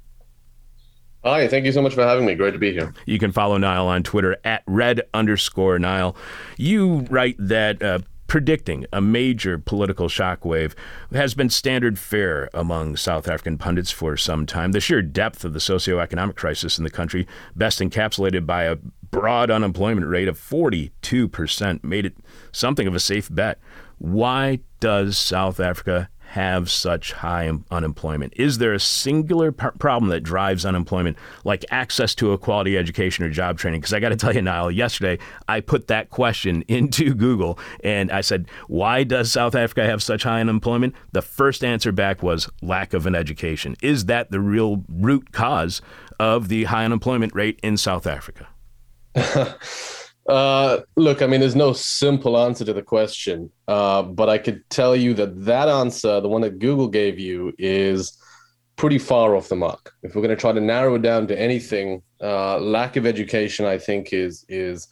Hi, 1.23 1.47
thank 1.47 1.65
you 1.65 1.71
so 1.71 1.81
much 1.81 1.93
for 1.93 2.03
having 2.03 2.25
me. 2.25 2.35
Great 2.35 2.51
to 2.51 2.59
be 2.59 2.73
here. 2.73 2.93
You 3.05 3.17
can 3.17 3.31
follow 3.31 3.57
Niall 3.57 3.87
on 3.87 4.03
Twitter 4.03 4.35
at 4.43 4.63
red 4.67 5.01
underscore 5.13 5.79
Niall. 5.79 6.17
You 6.57 7.07
write 7.09 7.37
that 7.39 7.81
uh, 7.81 7.99
predicting 8.33 8.83
a 8.91 8.99
major 8.99 9.59
political 9.59 10.07
shockwave 10.07 10.73
has 11.11 11.35
been 11.35 11.51
standard 11.51 11.99
fare 11.99 12.49
among 12.51 12.95
South 12.95 13.27
African 13.27 13.59
pundits 13.59 13.91
for 13.91 14.17
some 14.17 14.47
time. 14.47 14.71
The 14.71 14.79
sheer 14.79 15.03
depth 15.03 15.45
of 15.45 15.53
the 15.53 15.59
socioeconomic 15.59 16.35
crisis 16.35 16.79
in 16.79 16.83
the 16.83 16.89
country, 16.89 17.27
best 17.55 17.79
encapsulated 17.79 18.47
by 18.47 18.63
a 18.63 18.77
broad 19.11 19.51
unemployment 19.51 20.07
rate 20.07 20.27
of 20.27 20.39
42%, 20.39 21.83
made 21.83 22.07
it 22.07 22.17
something 22.51 22.87
of 22.87 22.95
a 22.95 22.99
safe 22.99 23.29
bet. 23.31 23.59
Why 23.99 24.61
does 24.79 25.15
South 25.15 25.59
Africa 25.59 26.09
have 26.33 26.71
such 26.71 27.11
high 27.11 27.51
unemployment? 27.69 28.33
Is 28.35 28.57
there 28.57 28.73
a 28.73 28.79
singular 28.79 29.51
p- 29.51 29.67
problem 29.77 30.09
that 30.09 30.21
drives 30.21 30.65
unemployment, 30.65 31.15
like 31.43 31.63
access 31.69 32.15
to 32.15 32.31
a 32.31 32.39
quality 32.39 32.75
education 32.75 33.23
or 33.23 33.29
job 33.29 33.59
training? 33.59 33.81
Because 33.81 33.93
I 33.93 33.99
got 33.99 34.09
to 34.09 34.15
tell 34.15 34.33
you, 34.33 34.41
Niall, 34.41 34.71
yesterday 34.71 35.19
I 35.47 35.59
put 35.59 35.85
that 35.89 36.09
question 36.09 36.63
into 36.67 37.13
Google 37.13 37.59
and 37.83 38.11
I 38.11 38.21
said, 38.21 38.47
Why 38.67 39.03
does 39.03 39.31
South 39.31 39.53
Africa 39.53 39.85
have 39.85 40.01
such 40.01 40.23
high 40.23 40.41
unemployment? 40.41 40.95
The 41.11 41.21
first 41.21 41.63
answer 41.63 41.91
back 41.91 42.23
was 42.23 42.49
lack 42.63 42.95
of 42.95 43.05
an 43.05 43.13
education. 43.13 43.75
Is 43.83 44.05
that 44.05 44.31
the 44.31 44.39
real 44.39 44.83
root 44.89 45.33
cause 45.33 45.83
of 46.19 46.47
the 46.47 46.63
high 46.63 46.85
unemployment 46.85 47.35
rate 47.35 47.59
in 47.61 47.77
South 47.77 48.07
Africa? 48.07 48.47
Uh, 50.27 50.80
look, 50.96 51.22
I 51.22 51.27
mean, 51.27 51.42
there's 51.42 51.56
no 51.56 51.74
simple 51.74 52.38
answer 52.38 52.63
to 52.65 52.74
the 52.74 52.82
question, 52.82 53.51
uh, 53.68 54.03
but 54.03 54.30
I 54.30 54.38
could 54.38 54.63
tell 54.70 54.96
you 54.96 55.13
that 55.15 55.46
that 55.46 55.68
answer, 55.68 56.22
the 56.22 56.30
one 56.30 56.42
that 56.42 56.60
Google 56.60 56.88
gave 56.88 57.20
you, 57.20 57.53
is 57.58 58.18
pretty 58.77 58.98
far 58.98 59.36
off 59.36 59.50
the 59.50 59.56
mark. 59.56 59.92
If 60.01 60.15
we're 60.15 60.22
going 60.22 60.36
to 60.36 60.39
try 60.39 60.53
to 60.53 60.62
narrow 60.62 60.96
it 60.96 61.01
down 61.01 61.27
to 61.27 61.39
anything, 61.39 62.01
uh, 62.22 62.58
lack 62.60 62.96
of 62.96 63.06
education, 63.06 63.65
I 63.65 63.77
think, 63.77 64.13
is 64.13 64.46
is 64.48 64.88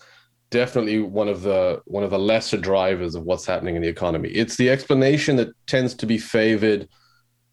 definitely 0.50 1.00
one 1.00 1.30
of 1.30 1.44
the 1.44 1.82
one 1.86 2.04
of 2.04 2.10
the 2.10 2.20
lesser 2.20 2.58
drivers 2.58 3.16
of 3.16 3.24
what's 3.24 3.46
happening 3.46 3.78
in 3.78 3.82
the 3.82 3.88
economy. 3.88 4.30
It's 4.30 4.58
the 4.58 4.70
explanation 4.70 5.38
that 5.38 5.50
tends 5.66 5.94
to 5.96 6.06
be 6.06 6.18
favored. 6.18 6.88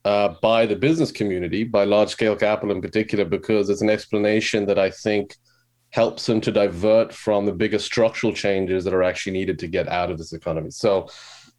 Uh, 0.05 0.35
by 0.41 0.65
the 0.65 0.77
business 0.77 1.13
community, 1.13 1.65
by 1.65 1.85
large 1.85 2.09
scale 2.09 2.37
capital 2.37 2.75
in 2.75 2.81
particular, 2.81 3.27
because 3.27 3.69
it's 3.69 3.83
an 3.83 3.91
explanation 3.91 4.65
that 4.65 4.79
I 4.79 4.91
think 4.91 5.37
helps 5.91 6.27
them 6.27 6.41
to 6.43 6.53
divert 6.53 7.13
from 7.15 7.47
the 7.47 7.53
bigger 7.53 7.79
structural 7.79 8.33
changes 8.33 8.85
that 8.85 8.95
are 8.95 9.03
actually 9.03 9.33
needed 9.33 9.59
to 9.59 9.67
get 9.67 9.89
out 9.89 10.11
of 10.11 10.19
this 10.19 10.33
economy. 10.33 10.71
So, 10.71 11.09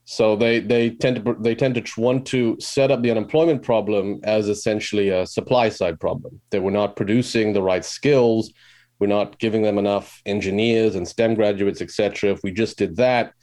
so 0.05 0.35
they 0.35 0.59
they 0.59 0.91
tend 0.91 1.23
to 1.23 1.35
they 1.39 1.55
tend 1.55 1.75
to 1.75 2.01
want 2.01 2.25
to 2.27 2.57
set 2.59 2.91
up 2.91 3.01
the 3.01 3.11
unemployment 3.11 3.61
problem 3.63 4.19
as 4.23 4.49
essentially 4.49 5.09
a 5.09 5.25
supply 5.25 5.69
side 5.69 5.99
problem. 5.99 6.39
That 6.51 6.61
we're 6.61 6.71
not 6.71 6.95
producing 6.95 7.53
the 7.53 7.61
right 7.61 7.85
skills, 7.85 8.51
we're 8.99 9.07
not 9.07 9.39
giving 9.39 9.61
them 9.61 9.77
enough 9.77 10.21
engineers 10.25 10.95
and 10.95 11.07
STEM 11.07 11.35
graduates, 11.35 11.81
etc. 11.81 12.31
If 12.31 12.41
we 12.43 12.51
just 12.51 12.77
did 12.77 12.95
that, 12.97 13.33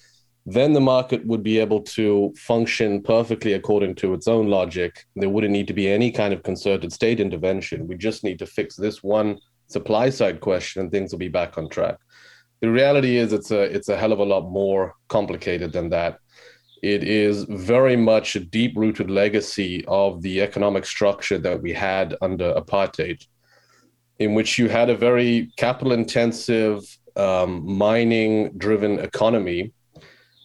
then 0.44 0.72
the 0.72 0.80
market 0.80 1.26
would 1.26 1.42
be 1.42 1.58
able 1.58 1.82
to 1.82 2.32
function 2.36 3.02
perfectly 3.02 3.54
according 3.54 3.96
to 3.96 4.14
its 4.14 4.28
own 4.28 4.48
logic. 4.48 5.04
There 5.16 5.30
wouldn't 5.30 5.52
need 5.52 5.66
to 5.68 5.74
be 5.74 5.88
any 5.88 6.12
kind 6.12 6.32
of 6.32 6.44
concerted 6.44 6.92
state 6.92 7.18
intervention. 7.18 7.88
We 7.88 7.96
just 7.96 8.22
need 8.22 8.38
to 8.38 8.46
fix 8.46 8.76
this 8.76 9.02
one 9.02 9.38
supply 9.68 10.10
side 10.10 10.40
question 10.40 10.82
and 10.82 10.90
things 10.90 11.12
will 11.12 11.18
be 11.18 11.28
back 11.28 11.58
on 11.58 11.68
track. 11.68 11.98
The 12.60 12.70
reality 12.70 13.16
is 13.16 13.32
it's 13.32 13.50
a 13.50 13.62
it's 13.62 13.88
a 13.88 13.96
hell 13.96 14.12
of 14.12 14.18
a 14.18 14.24
lot 14.24 14.50
more 14.50 14.94
complicated 15.08 15.72
than 15.72 15.90
that. 15.90 16.18
It 16.82 17.04
is 17.04 17.44
very 17.44 17.96
much 17.96 18.36
a 18.36 18.40
deep 18.40 18.72
rooted 18.76 19.10
legacy 19.10 19.84
of 19.86 20.22
the 20.22 20.40
economic 20.42 20.84
structure 20.84 21.38
that 21.38 21.60
we 21.60 21.72
had 21.72 22.16
under 22.20 22.54
apartheid, 22.54 23.26
in 24.18 24.34
which 24.34 24.58
you 24.58 24.68
had 24.68 24.88
a 24.90 24.96
very 24.96 25.50
capital 25.56 25.92
intensive, 25.92 26.80
um, 27.16 27.50
mining 27.66 28.52
driven 28.56 28.98
economy 28.98 29.72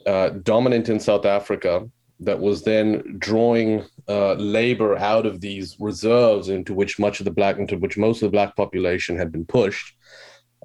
uh, 0.06 0.30
dominant 0.30 0.90
in 0.90 1.00
South 1.00 1.26
Africa 1.26 1.88
that 2.22 2.40
was 2.40 2.64
then 2.64 3.16
drawing 3.18 3.84
uh, 4.08 4.34
labor 4.34 4.96
out 4.98 5.26
of 5.26 5.42
these 5.42 5.76
reserves 5.80 6.50
into 6.50 6.74
which 6.74 7.00
much 7.00 7.20
of 7.20 7.26
the 7.26 7.32
black 7.32 7.58
into 7.58 7.78
which 7.78 7.98
most 7.98 8.22
of 8.22 8.28
the 8.28 8.32
black 8.32 8.56
population 8.56 9.18
had 9.18 9.32
been 9.32 9.46
pushed. 9.46 9.96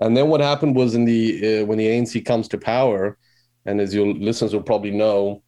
And 0.00 0.14
then 0.16 0.28
what 0.28 0.40
happened 0.40 0.76
was 0.76 0.94
in 0.94 1.06
the 1.06 1.60
uh, 1.60 1.64
when 1.64 1.78
the 1.78 1.86
ANC 1.86 2.24
comes 2.24 2.48
to 2.48 2.58
power 2.58 3.16
and 3.64 3.80
as 3.80 3.94
your 3.94 4.06
listeners 4.06 4.52
will 4.52 4.62
probably 4.62 4.90
know 4.90 5.42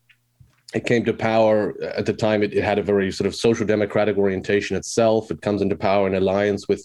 it 0.75 0.87
came 0.87 1.05
to 1.05 1.15
power 1.15 1.75
at 1.83 2.07
the 2.07 2.12
time 2.12 2.43
it, 2.43 2.53
it 2.53 2.65
had 2.65 2.79
a 2.79 2.83
very 2.83 3.11
sort 3.11 3.27
of 3.27 3.35
social 3.35 3.67
democratic 3.67 4.17
orientation 4.17 4.77
itself. 4.77 5.31
It 5.31 5.43
comes 5.43 5.62
into 5.62 5.77
power 5.77 6.07
in 6.07 6.15
alliance 6.15 6.69
with 6.69 6.85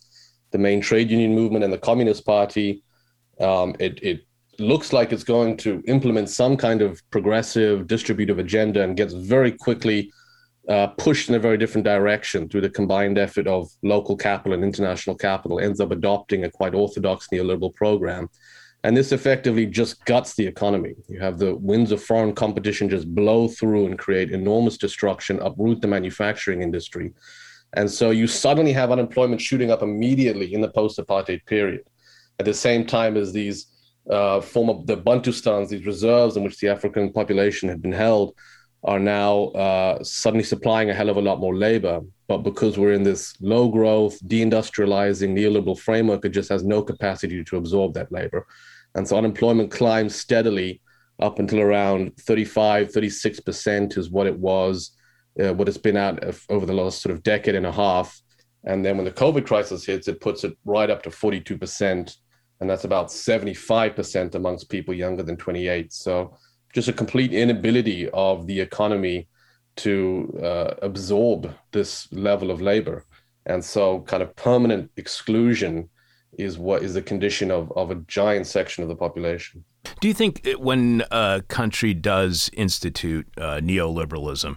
the 0.51 0.57
main 0.57 0.81
trade 0.81 1.09
union 1.09 1.33
movement 1.33 1.63
and 1.63 1.73
the 1.73 1.77
communist 1.77 2.25
party. 2.25 2.83
Um, 3.39 3.75
it, 3.79 4.01
it 4.03 4.21
looks 4.59 4.93
like 4.93 5.11
it's 5.11 5.23
going 5.23 5.57
to 5.57 5.81
implement 5.87 6.29
some 6.29 6.55
kind 6.57 6.81
of 6.81 7.01
progressive 7.11 7.87
distributive 7.87 8.39
agenda 8.39 8.83
and 8.83 8.97
gets 8.97 9.13
very 9.13 9.51
quickly 9.51 10.11
uh, 10.69 10.87
pushed 10.87 11.29
in 11.29 11.35
a 11.35 11.39
very 11.39 11.57
different 11.57 11.85
direction 11.85 12.47
through 12.47 12.61
the 12.61 12.69
combined 12.69 13.17
effort 13.17 13.47
of 13.47 13.69
local 13.81 14.15
capital 14.15 14.53
and 14.53 14.63
international 14.63 15.15
capital, 15.15 15.59
ends 15.59 15.79
up 15.79 15.91
adopting 15.91 16.45
a 16.45 16.51
quite 16.51 16.73
orthodox 16.73 17.27
neoliberal 17.33 17.73
program. 17.73 18.29
And 18.85 18.95
this 18.95 19.11
effectively 19.11 19.65
just 19.65 20.03
guts 20.05 20.35
the 20.35 20.45
economy. 20.45 20.93
You 21.07 21.19
have 21.19 21.37
the 21.37 21.55
winds 21.55 21.91
of 21.91 22.03
foreign 22.03 22.33
competition 22.33 22.89
just 22.89 23.13
blow 23.13 23.47
through 23.47 23.85
and 23.85 23.97
create 23.97 24.31
enormous 24.31 24.77
destruction, 24.77 25.39
uproot 25.39 25.81
the 25.81 25.87
manufacturing 25.87 26.61
industry. 26.61 27.13
And 27.75 27.89
so 27.89 28.11
you 28.11 28.27
suddenly 28.27 28.73
have 28.73 28.91
unemployment 28.91 29.41
shooting 29.41 29.71
up 29.71 29.81
immediately 29.81 30.53
in 30.53 30.61
the 30.61 30.69
post 30.69 30.99
apartheid 30.99 31.45
period. 31.45 31.83
At 32.39 32.45
the 32.45 32.53
same 32.53 32.85
time 32.85 33.15
as 33.15 33.31
these 33.31 33.67
uh, 34.09 34.41
form 34.41 34.69
of 34.69 34.85
the 34.87 34.97
Bantustans, 34.97 35.69
these 35.69 35.85
reserves 35.85 36.37
in 36.37 36.43
which 36.43 36.59
the 36.59 36.69
African 36.69 37.11
population 37.11 37.69
had 37.69 37.81
been 37.81 37.91
held, 37.91 38.35
are 38.83 38.99
now 38.99 39.45
uh, 39.49 40.03
suddenly 40.03 40.43
supplying 40.43 40.89
a 40.89 40.93
hell 40.93 41.09
of 41.09 41.17
a 41.17 41.21
lot 41.21 41.39
more 41.39 41.55
labor. 41.55 42.01
But 42.27 42.39
because 42.39 42.77
we're 42.77 42.93
in 42.93 43.03
this 43.03 43.33
low 43.39 43.69
growth, 43.69 44.19
deindustrializing 44.27 45.33
neoliberal 45.33 45.79
framework, 45.79 46.25
it 46.25 46.29
just 46.29 46.49
has 46.49 46.63
no 46.63 46.81
capacity 46.81 47.43
to 47.43 47.57
absorb 47.57 47.93
that 47.93 48.11
labor. 48.11 48.45
And 48.95 49.07
so 49.07 49.17
unemployment 49.17 49.71
climbs 49.71 50.15
steadily 50.15 50.81
up 51.21 51.39
until 51.39 51.61
around 51.61 52.17
35, 52.17 52.89
36% 52.89 53.97
is 53.97 54.09
what 54.09 54.27
it 54.27 54.37
was, 54.37 54.91
uh, 55.41 55.53
what 55.53 55.67
it's 55.67 55.77
been 55.77 55.97
at 55.97 56.23
over 56.49 56.65
the 56.65 56.73
last 56.73 57.01
sort 57.01 57.13
of 57.13 57.23
decade 57.23 57.55
and 57.55 57.65
a 57.65 57.71
half. 57.71 58.21
And 58.65 58.83
then 58.83 58.97
when 58.97 59.05
the 59.05 59.11
COVID 59.11 59.45
crisis 59.45 59.85
hits, 59.85 60.07
it 60.07 60.21
puts 60.21 60.43
it 60.43 60.57
right 60.65 60.89
up 60.89 61.03
to 61.03 61.09
42% 61.09 62.15
and 62.63 62.69
that's 62.69 62.85
about 62.85 63.09
75% 63.09 64.35
amongst 64.35 64.69
people 64.69 64.93
younger 64.93 65.21
than 65.21 65.35
28. 65.35 65.91
So 65.91 66.37
just 66.73 66.87
a 66.87 66.93
complete 66.93 67.33
inability 67.33 68.09
of 68.11 68.47
the 68.47 68.57
economy 68.57 69.27
to 69.75 70.39
uh, 70.41 70.75
absorb 70.81 71.53
this 71.73 72.09
level 72.13 72.51
of 72.51 72.61
labor. 72.61 73.03
And 73.47 73.61
so, 73.61 73.99
kind 74.03 74.23
of 74.23 74.33
permanent 74.37 74.91
exclusion 74.95 75.89
is 76.39 76.57
what 76.57 76.83
is 76.83 76.93
the 76.93 77.01
condition 77.01 77.51
of, 77.51 77.69
of 77.73 77.91
a 77.91 77.95
giant 78.07 78.47
section 78.47 78.81
of 78.81 78.87
the 78.87 78.95
population. 78.95 79.65
Do 79.99 80.07
you 80.07 80.13
think 80.13 80.47
when 80.57 81.03
a 81.11 81.43
country 81.49 81.93
does 81.93 82.49
institute 82.53 83.27
uh, 83.37 83.59
neoliberalism, 83.61 84.55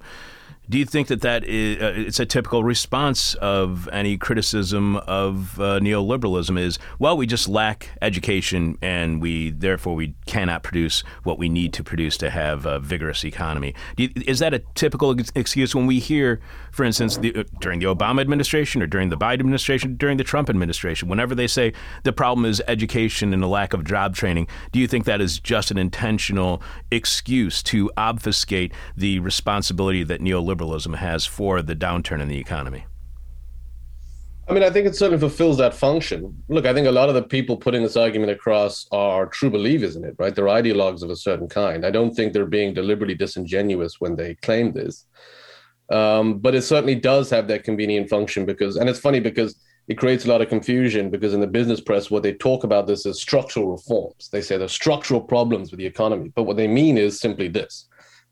do 0.68 0.78
you 0.78 0.85
think 0.85 1.08
that 1.08 1.20
that 1.20 1.44
is 1.44 1.80
uh, 1.80 1.92
it's 1.96 2.18
a 2.18 2.26
typical 2.26 2.64
response 2.64 3.35
of 3.35 3.88
any 3.92 4.16
criticism 4.16 4.96
of 4.96 5.61
uh, 5.61 5.78
neoliberalism? 5.78 6.58
Is 6.58 6.78
well, 6.99 7.16
we 7.16 7.26
just 7.26 7.49
lack 7.49 7.90
education, 8.02 8.76
and 8.82 9.23
we 9.23 9.50
therefore 9.50 9.94
we 9.94 10.14
cannot 10.26 10.62
produce 10.62 11.04
what 11.23 11.38
we 11.38 11.49
need 11.49 11.73
to 11.75 11.85
produce 11.85 12.16
to 12.18 12.30
have 12.30 12.66
a 12.66 12.80
vigorous 12.80 13.25
economy. 13.25 13.75
You, 13.96 14.11
is 14.26 14.40
that 14.40 14.54
a 14.54 14.58
typical 14.75 15.14
excuse 15.35 15.75
when 15.75 15.87
we 15.87 16.00
hear, 16.00 16.40
for 16.73 16.85
instance, 16.85 17.16
the, 17.18 17.35
uh, 17.37 17.44
during 17.61 17.78
the 17.78 17.87
Obama 17.87 18.20
administration 18.20 18.82
or 18.82 18.87
during 18.87 19.08
the 19.08 19.16
Biden 19.16 19.40
administration, 19.40 19.96
during 19.96 20.16
the 20.16 20.25
Trump 20.25 20.50
administration, 20.50 21.08
whenever 21.08 21.35
they 21.35 21.46
say 21.46 21.73
the 22.02 22.12
problem 22.12 22.44
is 22.44 22.61
education 22.66 23.32
and 23.32 23.44
a 23.44 23.49
lack 23.49 23.73
of 23.73 23.85
job 23.85 24.16
training? 24.16 24.49
Do 24.73 24.80
you 24.80 24.88
think 24.88 25.04
that 25.04 25.20
is 25.20 25.38
just 25.38 25.70
an 25.70 25.78
intentional 25.78 26.61
excuse 26.90 27.62
to 27.64 27.90
obfuscate 27.96 28.73
the 28.96 29.20
responsibility 29.20 30.02
that 30.02 30.20
neoliberalism 30.20 30.55
neoliberalism 30.56 30.96
has 30.96 31.26
for 31.26 31.62
the 31.62 31.75
downturn 31.75 32.20
in 32.20 32.28
the 32.28 32.38
economy? 32.38 32.86
I 34.48 34.52
mean, 34.52 34.62
I 34.62 34.70
think 34.70 34.86
it 34.86 34.94
certainly 34.94 35.18
fulfills 35.18 35.58
that 35.58 35.75
function. 35.75 36.40
Look, 36.48 36.66
I 36.66 36.72
think 36.72 36.86
a 36.86 36.92
lot 36.92 37.08
of 37.08 37.16
the 37.16 37.22
people 37.22 37.56
putting 37.56 37.82
this 37.82 37.96
argument 37.96 38.30
across 38.30 38.86
are 38.92 39.26
true 39.26 39.50
believers 39.50 39.96
in 39.96 40.04
it, 40.04 40.14
right? 40.18 40.34
They're 40.34 40.44
ideologues 40.44 41.02
of 41.02 41.10
a 41.10 41.16
certain 41.16 41.48
kind. 41.48 41.84
I 41.84 41.90
don't 41.90 42.14
think 42.14 42.32
they're 42.32 42.46
being 42.46 42.72
deliberately 42.72 43.16
disingenuous 43.16 44.00
when 44.00 44.14
they 44.14 44.36
claim 44.36 44.72
this. 44.72 45.06
Um, 45.90 46.38
but 46.38 46.54
it 46.54 46.62
certainly 46.62 46.94
does 46.94 47.28
have 47.30 47.48
that 47.48 47.64
convenient 47.64 48.08
function 48.08 48.46
because, 48.46 48.76
and 48.76 48.88
it's 48.88 49.00
funny 49.00 49.18
because 49.18 49.56
it 49.88 49.98
creates 49.98 50.25
a 50.25 50.28
lot 50.28 50.42
of 50.42 50.48
confusion 50.48 51.10
because 51.10 51.34
in 51.34 51.40
the 51.40 51.46
business 51.46 51.80
press, 51.80 52.10
what 52.10 52.22
they 52.22 52.32
talk 52.32 52.62
about 52.62 52.86
this 52.86 53.04
as 53.04 53.20
structural 53.20 53.70
reforms. 53.70 54.28
They 54.30 54.42
say 54.42 54.58
there's 54.58 54.72
structural 54.72 55.20
problems 55.20 55.70
with 55.72 55.78
the 55.78 55.86
economy, 55.86 56.30
but 56.34 56.44
what 56.44 56.56
they 56.56 56.68
mean 56.68 56.98
is 56.98 57.20
simply 57.20 57.48
this 57.48 57.88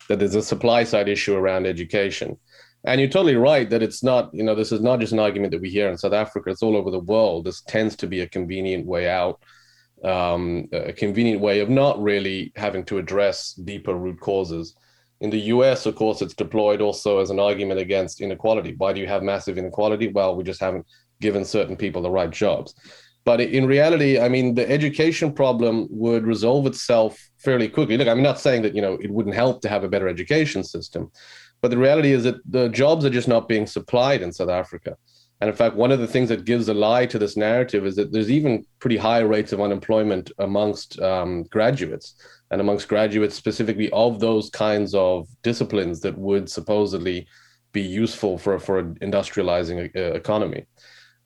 that 0.08 0.18
there's 0.18 0.34
a 0.34 0.42
supply 0.42 0.84
side 0.84 1.08
issue 1.08 1.34
around 1.34 1.66
education. 1.66 2.38
And 2.84 3.00
you're 3.00 3.10
totally 3.10 3.36
right 3.36 3.68
that 3.70 3.82
it's 3.82 4.02
not, 4.02 4.30
you 4.34 4.42
know, 4.42 4.54
this 4.54 4.70
is 4.70 4.80
not 4.80 5.00
just 5.00 5.12
an 5.12 5.18
argument 5.18 5.52
that 5.52 5.60
we 5.60 5.70
hear 5.70 5.88
in 5.88 5.96
South 5.96 6.12
Africa, 6.12 6.50
it's 6.50 6.62
all 6.62 6.76
over 6.76 6.90
the 6.90 6.98
world. 6.98 7.44
This 7.46 7.62
tends 7.62 7.96
to 7.96 8.06
be 8.06 8.20
a 8.20 8.28
convenient 8.28 8.86
way 8.86 9.08
out, 9.08 9.40
um, 10.04 10.68
a 10.72 10.92
convenient 10.92 11.40
way 11.40 11.60
of 11.60 11.70
not 11.70 12.02
really 12.02 12.52
having 12.56 12.84
to 12.86 12.98
address 12.98 13.54
deeper 13.54 13.94
root 13.94 14.20
causes. 14.20 14.76
In 15.22 15.30
the 15.30 15.40
US, 15.40 15.86
of 15.86 15.96
course, 15.96 16.20
it's 16.20 16.34
deployed 16.34 16.82
also 16.82 17.20
as 17.20 17.30
an 17.30 17.40
argument 17.40 17.80
against 17.80 18.20
inequality. 18.20 18.74
Why 18.76 18.92
do 18.92 19.00
you 19.00 19.06
have 19.06 19.22
massive 19.22 19.56
inequality? 19.56 20.08
Well, 20.08 20.36
we 20.36 20.44
just 20.44 20.60
haven't 20.60 20.86
given 21.22 21.44
certain 21.46 21.76
people 21.76 22.02
the 22.02 22.10
right 22.10 22.30
jobs. 22.30 22.74
But 23.24 23.40
in 23.40 23.66
reality, 23.66 24.20
I 24.20 24.28
mean, 24.28 24.54
the 24.54 24.70
education 24.70 25.32
problem 25.32 25.86
would 25.90 26.26
resolve 26.26 26.66
itself 26.66 27.18
fairly 27.38 27.68
quickly. 27.68 27.96
Look, 27.96 28.08
I'm 28.08 28.22
not 28.22 28.38
saying 28.38 28.62
that 28.62 28.74
you 28.74 28.82
know 28.82 28.98
it 29.00 29.10
wouldn't 29.10 29.34
help 29.34 29.62
to 29.62 29.68
have 29.68 29.84
a 29.84 29.88
better 29.88 30.08
education 30.08 30.62
system, 30.62 31.10
but 31.62 31.70
the 31.70 31.78
reality 31.78 32.12
is 32.12 32.24
that 32.24 32.36
the 32.50 32.68
jobs 32.68 33.04
are 33.04 33.10
just 33.10 33.28
not 33.28 33.48
being 33.48 33.66
supplied 33.66 34.20
in 34.20 34.32
South 34.32 34.50
Africa. 34.50 34.96
And 35.40 35.50
in 35.50 35.56
fact, 35.56 35.76
one 35.76 35.90
of 35.90 35.98
the 35.98 36.06
things 36.06 36.28
that 36.28 36.44
gives 36.44 36.68
a 36.68 36.74
lie 36.74 37.06
to 37.06 37.18
this 37.18 37.36
narrative 37.36 37.84
is 37.86 37.96
that 37.96 38.12
there's 38.12 38.30
even 38.30 38.64
pretty 38.78 38.96
high 38.96 39.20
rates 39.20 39.52
of 39.52 39.60
unemployment 39.60 40.30
amongst 40.38 41.00
um, 41.00 41.42
graduates 41.44 42.14
and 42.50 42.60
amongst 42.60 42.88
graduates 42.88 43.34
specifically 43.34 43.90
of 43.90 44.20
those 44.20 44.48
kinds 44.50 44.94
of 44.94 45.26
disciplines 45.42 46.00
that 46.00 46.16
would 46.16 46.48
supposedly 46.48 47.26
be 47.72 47.82
useful 47.82 48.38
for 48.38 48.58
for 48.58 48.84
industrializing 49.02 49.94
a 49.94 50.14
economy. 50.14 50.64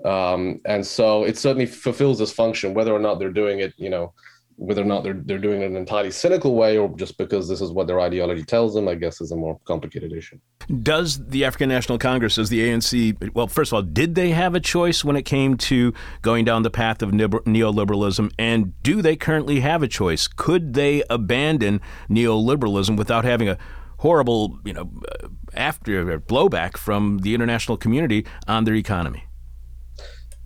Um, 0.05 0.61
and 0.65 0.87
so 0.87 1.25
it 1.25 1.37
certainly 1.37 1.67
fulfills 1.67 2.19
this 2.19 2.33
function, 2.33 2.75
whether 2.75 2.93
or 2.93 3.01
not 3.01 3.19
they're 3.19 3.33
doing 3.33 3.61
it, 3.61 3.75
you 3.77 3.91
know, 3.91 4.13
whether 4.59 4.83
or 4.83 4.85
not 4.85 5.05
they're 5.05 5.21
they're 5.25 5.39
doing 5.39 5.63
it 5.63 5.67
in 5.67 5.73
an 5.73 5.77
entirely 5.77 6.11
cynical 6.11 6.57
way 6.57 6.77
or 6.77 6.95
just 6.97 7.17
because 7.17 7.49
this 7.49 7.61
is 7.61 7.71
what 7.71 7.87
their 7.87 8.01
ideology 8.01 8.43
tells 8.43 8.75
them, 8.75 8.89
I 8.89 8.97
guess 8.97 9.21
is 9.21 9.31
a 9.31 9.37
more 9.37 9.59
complicated 9.65 10.13
issue. 10.13 10.39
Does 10.83 11.25
the 11.29 11.45
African 11.45 11.69
National 11.69 11.97
Congress, 11.97 12.35
does 12.35 12.49
the 12.49 12.69
ANC, 12.69 13.35
well, 13.35 13.47
first 13.47 13.71
of 13.71 13.77
all, 13.77 13.83
did 13.83 14.17
they 14.17 14.31
have 14.31 14.57
a 14.57 14.61
choice 14.61 15.05
when 15.05 15.15
it 15.15 15.23
came 15.23 15.57
to 15.59 15.95
going 16.23 16.45
down 16.45 16.65
the 16.65 16.71
path 16.71 17.03
of 17.03 17.11
neoliberalism? 17.11 18.33
And 18.39 18.83
do 18.83 19.01
they 19.01 19.15
currently 19.15 19.61
have 19.61 19.83
a 19.83 19.89
choice? 19.89 20.27
Could 20.27 20.75
they 20.75 21.05
abandon 21.09 21.81
neoliberalism 22.11 22.97
without 22.97 23.25
having 23.25 23.49
a 23.49 23.57
horrible, 23.99 24.59
you 24.65 24.73
know, 24.73 24.91
after 25.55 26.19
blowback 26.21 26.77
from 26.77 27.19
the 27.19 27.33
international 27.35 27.77
community 27.77 28.27
on 28.49 28.65
their 28.65 28.75
economy? 28.75 29.28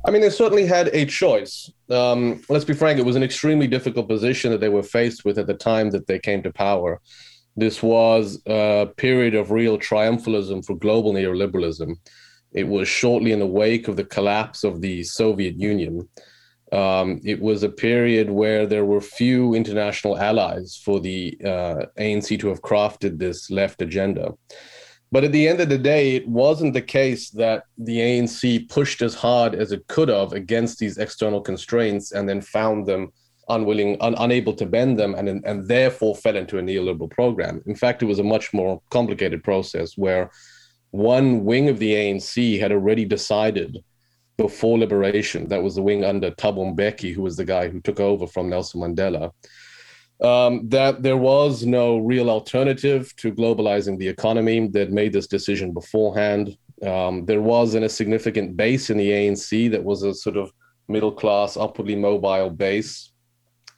I 0.05 0.11
mean, 0.11 0.21
they 0.21 0.31
certainly 0.31 0.67
had 0.67 0.88
a 0.88 1.07
choice. 1.07 1.71
Um, 1.88 2.43
let's 2.49 2.65
be 2.65 2.75
frank, 2.75 2.99
it 2.99 3.07
was 3.07 3.17
an 3.17 3.23
extremely 3.23 3.69
difficult 3.69 4.09
position 4.09 4.51
that 4.51 4.61
they 4.61 4.69
were 4.69 4.83
faced 4.83 5.25
with 5.25 5.38
at 5.38 5.47
the 5.47 5.55
time 5.55 5.91
that 5.91 6.07
they 6.07 6.19
came 6.19 6.43
to 6.43 6.53
power. 6.53 7.01
This 7.57 7.83
was 7.83 8.41
a 8.47 8.88
period 8.97 9.35
of 9.35 9.51
real 9.51 9.79
triumphalism 9.79 10.65
for 10.65 10.75
global 10.75 11.12
neoliberalism. 11.12 11.95
It 12.53 12.67
was 12.67 12.88
shortly 12.88 13.33
in 13.33 13.38
the 13.38 13.47
wake 13.47 13.88
of 13.88 13.97
the 13.97 14.05
collapse 14.05 14.65
of 14.65 14.81
the 14.81 15.05
Soviet 15.05 15.59
Union. 15.59 16.09
Um, 16.73 17.21
it 17.23 17.41
was 17.41 17.62
a 17.62 17.69
period 17.69 18.31
where 18.31 18.67
there 18.67 18.87
were 18.87 19.01
few 19.01 19.55
international 19.55 20.19
allies 20.19 20.81
for 20.83 21.01
the 21.01 21.37
uh, 21.45 21.87
ANC 21.99 22.41
to 22.41 22.49
have 22.49 22.62
crafted 22.62 23.19
this 23.19 23.51
left 23.51 23.83
agenda. 23.83 24.33
But 25.12 25.25
at 25.25 25.33
the 25.33 25.46
end 25.46 25.61
of 25.61 25.68
the 25.68 25.79
day, 25.79 26.16
it 26.16 26.27
wasn't 26.27 26.72
the 26.72 26.81
case 26.81 27.29
that 27.31 27.64
the 27.77 27.98
ANC 27.98 28.68
pushed 28.70 29.03
as 29.03 29.14
hard 29.14 29.55
as 29.55 29.70
it 29.70 29.87
could 29.87 30.09
have 30.09 30.33
against 30.33 30.79
these 30.79 30.96
external 30.96 31.42
constraints 31.42 32.12
and 32.12 32.27
then 32.27 32.40
found 32.40 32.87
them 32.87 33.12
unwilling, 33.51 33.98
un- 34.01 34.14
unable 34.18 34.55
to 34.55 34.64
bend 34.64 34.98
them, 34.98 35.14
and, 35.14 35.29
and 35.44 35.68
therefore 35.68 36.16
fell 36.16 36.37
into 36.37 36.59
a 36.59 36.62
neoliberal 36.62 37.11
program. 37.11 37.62
In 37.66 37.77
fact, 37.77 38.03
it 38.03 38.07
was 38.07 38.20
a 38.20 38.25
much 38.25 38.55
more 38.55 38.81
complicated 38.90 39.44
process 39.44 39.98
where 39.98 40.31
one 40.92 41.44
wing 41.44 41.68
of 41.68 41.79
the 41.79 41.92
ANC 41.92 42.59
had 42.59 42.72
already 42.72 43.05
decided 43.05 43.85
before 44.38 44.79
liberation, 44.79 45.46
that 45.48 45.62
was 45.62 45.75
the 45.75 45.83
wing 45.83 46.05
under 46.05 46.31
Thabo 46.31 46.75
Mbeki, 46.75 47.12
who 47.14 47.22
was 47.22 47.37
the 47.37 47.44
guy 47.44 47.68
who 47.68 47.81
took 47.81 48.01
over 48.01 48.27
from 48.27 48.48
Nelson 48.48 48.81
Mandela, 48.81 49.31
um, 50.23 50.69
that 50.69 51.03
there 51.03 51.17
was 51.17 51.67
no 51.67 51.99
real 51.99 52.31
alternative 52.31 53.15
to 53.17 53.33
globalizing 53.33 53.99
the 53.99 54.09
economy 54.09 54.69
that 54.69 54.93
made 54.93 55.13
this 55.13 55.27
decision 55.27 55.73
beforehand. 55.73 56.57
Um, 56.87 57.27
there 57.27 57.43
wasn't 57.43 57.85
a 57.85 57.89
significant 57.89 58.57
base 58.57 58.89
in 58.91 58.97
the 58.97 59.11
ANC 59.11 59.71
that 59.73 59.83
was 59.83 60.03
a 60.05 60.15
sort 60.15 60.37
of 60.37 60.53
middle 60.89 61.13
class, 61.13 61.57
upwardly 61.57 61.97
mobile 61.97 62.51
base 62.51 63.13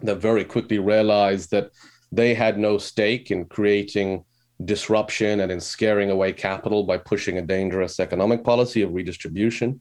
that 0.00 0.16
very 0.16 0.44
quickly 0.44 0.78
realized 0.78 1.50
that 1.50 1.70
they 2.12 2.34
had 2.34 2.58
no 2.58 2.76
stake 2.76 3.30
in 3.30 3.46
creating 3.46 4.24
disruption 4.64 5.40
and 5.40 5.50
in 5.50 5.60
scaring 5.60 6.10
away 6.10 6.32
capital 6.32 6.84
by 6.84 6.98
pushing 6.98 7.38
a 7.38 7.42
dangerous 7.42 7.98
economic 7.98 8.44
policy 8.44 8.82
of 8.82 8.92
redistribution. 8.92 9.80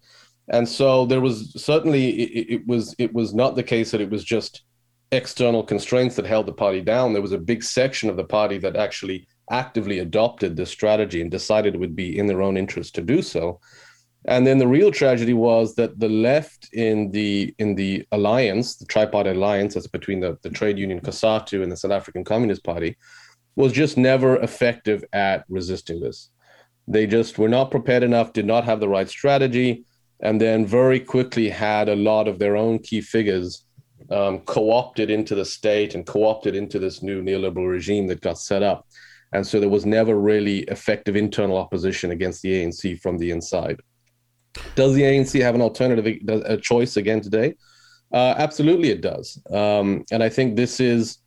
And 0.49 0.67
so 0.67 1.05
there 1.05 1.21
was 1.21 1.53
certainly 1.61 2.09
it, 2.09 2.53
it 2.55 2.67
was 2.67 2.95
it 2.97 3.13
was 3.13 3.33
not 3.33 3.55
the 3.55 3.63
case 3.63 3.91
that 3.91 4.01
it 4.01 4.09
was 4.09 4.23
just 4.23 4.63
external 5.13 5.63
constraints 5.63 6.15
that 6.15 6.25
held 6.25 6.45
the 6.45 6.53
party 6.53 6.81
down, 6.81 7.13
there 7.13 7.21
was 7.21 7.31
a 7.31 7.37
big 7.37 7.63
section 7.63 8.09
of 8.09 8.17
the 8.17 8.23
party 8.23 8.57
that 8.59 8.75
actually 8.75 9.27
actively 9.51 9.99
adopted 9.99 10.55
this 10.55 10.71
strategy 10.71 11.21
and 11.21 11.29
decided 11.29 11.75
it 11.75 11.79
would 11.79 11.95
be 11.95 12.17
in 12.17 12.27
their 12.27 12.41
own 12.41 12.57
interest 12.57 12.95
to 12.95 13.01
do 13.01 13.21
so. 13.21 13.59
And 14.25 14.47
then 14.47 14.57
the 14.57 14.67
real 14.67 14.91
tragedy 14.91 15.33
was 15.33 15.75
that 15.75 15.99
the 15.99 16.07
left 16.07 16.69
in 16.73 17.11
the 17.11 17.53
in 17.59 17.75
the 17.75 18.05
alliance, 18.13 18.77
the 18.77 18.85
tripartite 18.85 19.35
alliance 19.35 19.73
that's 19.73 19.87
between 19.87 20.21
the, 20.21 20.37
the 20.43 20.49
trade 20.49 20.79
union 20.79 21.01
COSATU 21.01 21.61
and 21.61 21.71
the 21.71 21.77
South 21.77 21.91
African 21.91 22.23
Communist 22.23 22.63
Party, 22.63 22.95
was 23.55 23.73
just 23.73 23.97
never 23.97 24.37
effective 24.37 25.03
at 25.11 25.43
resisting 25.49 25.99
this. 25.99 26.29
They 26.87 27.05
just 27.05 27.37
were 27.37 27.49
not 27.49 27.71
prepared 27.71 28.03
enough, 28.03 28.33
did 28.33 28.45
not 28.45 28.63
have 28.63 28.79
the 28.79 28.89
right 28.89 29.09
strategy, 29.09 29.83
and 30.21 30.39
then 30.39 30.65
very 30.65 31.01
quickly 31.01 31.49
had 31.49 31.89
a 31.89 31.95
lot 31.95 32.29
of 32.29 32.39
their 32.39 32.55
own 32.55 32.79
key 32.79 33.01
figures 33.01 33.65
um, 34.13 34.39
co-opted 34.41 35.09
into 35.09 35.35
the 35.35 35.45
state 35.45 35.95
and 35.95 36.05
co-opted 36.05 36.55
into 36.55 36.79
this 36.79 37.01
new 37.01 37.21
neoliberal 37.21 37.69
regime 37.69 38.07
that 38.07 38.21
got 38.21 38.37
set 38.37 38.63
up. 38.63 38.87
And 39.33 39.45
so 39.45 39.59
there 39.59 39.69
was 39.69 39.85
never 39.85 40.15
really 40.15 40.59
effective 40.59 41.15
internal 41.15 41.57
opposition 41.57 42.11
against 42.11 42.43
the 42.43 42.53
ANC 42.53 43.01
from 43.01 43.17
the 43.17 43.31
inside. 43.31 43.81
Does 44.75 44.93
the 44.93 45.01
ANC 45.01 45.41
have 45.41 45.55
an 45.55 45.61
alternative, 45.61 46.05
a 46.27 46.57
choice 46.57 46.97
again 46.97 47.21
today? 47.21 47.55
Uh, 48.13 48.35
absolutely, 48.37 48.89
it 48.89 49.01
does. 49.01 49.41
Um, 49.51 50.05
and 50.11 50.21
I 50.21 50.29
think 50.29 50.55
this 50.55 50.79
is, 50.79 51.17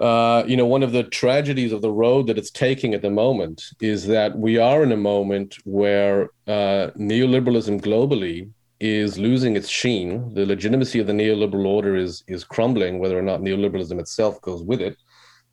uh, 0.00 0.44
you 0.46 0.56
know, 0.56 0.64
one 0.64 0.82
of 0.82 0.92
the 0.92 1.02
tragedies 1.02 1.72
of 1.72 1.82
the 1.82 1.92
road 1.92 2.28
that 2.28 2.38
it's 2.38 2.50
taking 2.50 2.94
at 2.94 3.02
the 3.02 3.10
moment 3.10 3.62
is 3.82 4.06
that 4.06 4.38
we 4.38 4.56
are 4.56 4.82
in 4.82 4.92
a 4.92 4.96
moment 4.96 5.56
where 5.64 6.30
uh, 6.46 6.88
neoliberalism 6.96 7.82
globally 7.82 8.50
is 8.80 9.18
losing 9.18 9.56
its 9.56 9.68
sheen. 9.68 10.34
The 10.34 10.46
legitimacy 10.46 10.98
of 11.00 11.06
the 11.06 11.12
neoliberal 11.12 11.66
order 11.66 11.96
is 11.96 12.22
is 12.28 12.44
crumbling, 12.44 12.98
whether 12.98 13.18
or 13.18 13.22
not 13.22 13.40
neoliberalism 13.40 13.98
itself 13.98 14.40
goes 14.42 14.62
with 14.62 14.80
it. 14.80 14.96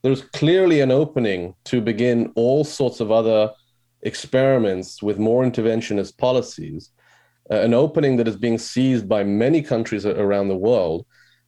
There's 0.02 0.22
clearly 0.22 0.82
an 0.82 0.92
opening 0.92 1.56
to 1.66 1.80
begin 1.82 2.32
all 2.36 2.64
sorts 2.66 3.00
of 3.00 3.12
other 3.12 3.52
experiments 4.02 5.02
with 5.02 5.18
more 5.18 5.44
interventionist 5.44 6.18
policies. 6.18 6.90
uh, 7.52 7.56
an 7.56 7.74
opening 7.74 8.18
that 8.18 8.28
is 8.28 8.38
being 8.38 8.58
seized 8.58 9.08
by 9.08 9.24
many 9.24 9.62
countries 9.62 10.06
around 10.06 10.48
the 10.48 10.58
world. 10.58 11.06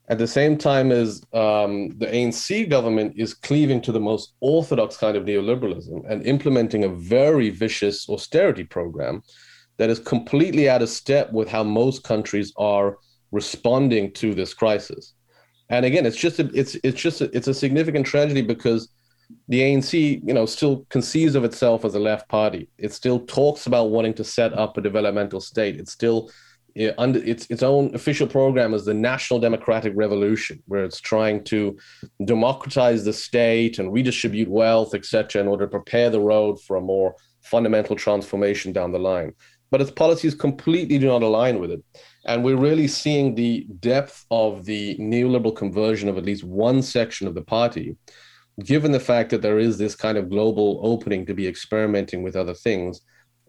At 0.08 0.18
the 0.20 0.28
same 0.28 0.58
time 0.58 0.92
as 0.92 1.22
um, 1.34 1.90
the 1.98 2.08
ANC 2.08 2.70
government 2.70 3.14
is 3.18 3.34
cleaving 3.34 3.82
to 3.82 3.92
the 3.92 4.00
most 4.00 4.34
orthodox 4.40 4.98
kind 4.98 5.18
of 5.18 5.26
neoliberalism 5.26 6.10
and 6.10 6.26
implementing 6.26 6.84
a 6.84 6.90
very 6.90 7.50
vicious 7.50 8.08
austerity 8.10 8.64
program 8.64 9.24
that 9.78 9.90
is 9.90 10.00
completely 10.00 10.70
out 10.70 10.82
of 10.82 10.90
step 10.90 11.32
with 11.32 11.48
how 11.48 11.64
most 11.64 12.04
countries 12.04 12.54
are 12.58 12.98
responding 13.32 14.12
to 14.14 14.34
this 14.34 14.54
crisis. 14.54 15.14
And 15.70 15.86
again, 15.86 16.06
it's 16.06 16.18
just 16.18 16.40
a, 16.40 16.50
it's 16.54 16.76
it's 16.84 17.02
just 17.02 17.22
a, 17.22 17.36
it's 17.36 17.48
a 17.48 17.54
significant 17.54 18.06
tragedy 18.06 18.42
because 18.42 18.90
the 19.48 19.62
ANC, 19.62 20.22
you 20.24 20.34
know, 20.34 20.46
still 20.46 20.86
conceives 20.90 21.36
of 21.36 21.44
itself 21.44 21.84
as 21.84 21.96
a 21.96 22.00
left 22.00 22.30
party. 22.30 22.70
It 22.78 22.94
still 22.94 23.20
talks 23.20 23.66
about 23.66 23.90
wanting 23.90 24.14
to 24.16 24.24
set 24.24 24.54
up 24.54 24.78
a 24.78 24.82
developmental 24.82 25.42
state. 25.42 25.78
It's 25.78 25.92
still 25.92 26.30
under 26.98 27.20
its 27.24 27.46
its 27.50 27.64
own 27.64 27.94
official 27.96 28.28
program 28.28 28.74
is 28.74 28.86
the 28.86 28.94
National 28.94 29.40
Democratic 29.40 29.94
Revolution, 29.96 30.62
where 30.68 30.84
it's 30.84 31.00
trying 31.00 31.44
to 31.46 31.78
democratize 32.26 33.06
the 33.06 33.14
state 33.14 33.80
and 33.80 33.94
redistribute 33.94 34.50
wealth, 34.50 34.94
etc., 34.94 35.42
in 35.42 35.48
order 35.48 35.66
to 35.66 35.72
prepare 35.72 36.10
the 36.10 36.20
road 36.20 36.62
for 36.62 36.76
a 36.76 36.82
more 36.82 37.16
fundamental 37.42 37.96
transformation 37.96 38.74
down 38.74 38.92
the 38.92 39.00
line. 39.00 39.34
But 39.72 39.82
its 39.82 39.92
policies 39.92 40.36
completely 40.36 40.98
do 40.98 41.08
not 41.08 41.24
align 41.24 41.60
with 41.60 41.72
it. 41.72 41.84
And 42.26 42.44
we're 42.44 42.56
really 42.56 42.88
seeing 42.88 43.36
the 43.36 43.68
depth 43.80 44.26
of 44.32 44.66
the 44.66 44.96
neoliberal 44.98 45.56
conversion 45.56 46.10
of 46.10 46.18
at 46.18 46.26
least 46.26 46.44
one 46.44 46.82
section 46.82 47.28
of 47.28 47.36
the 47.36 47.42
party 47.42 47.96
given 48.64 48.92
the 48.92 49.00
fact 49.00 49.30
that 49.32 49.42
there 49.42 49.60
is 49.60 49.78
this 49.78 49.96
kind 49.96 50.18
of 50.18 50.30
global 50.30 50.80
opening 50.84 51.26
to 51.26 51.34
be 51.34 51.48
experimenting 51.48 52.24
with 52.24 52.36
other 52.36 52.54
things 52.54 53.02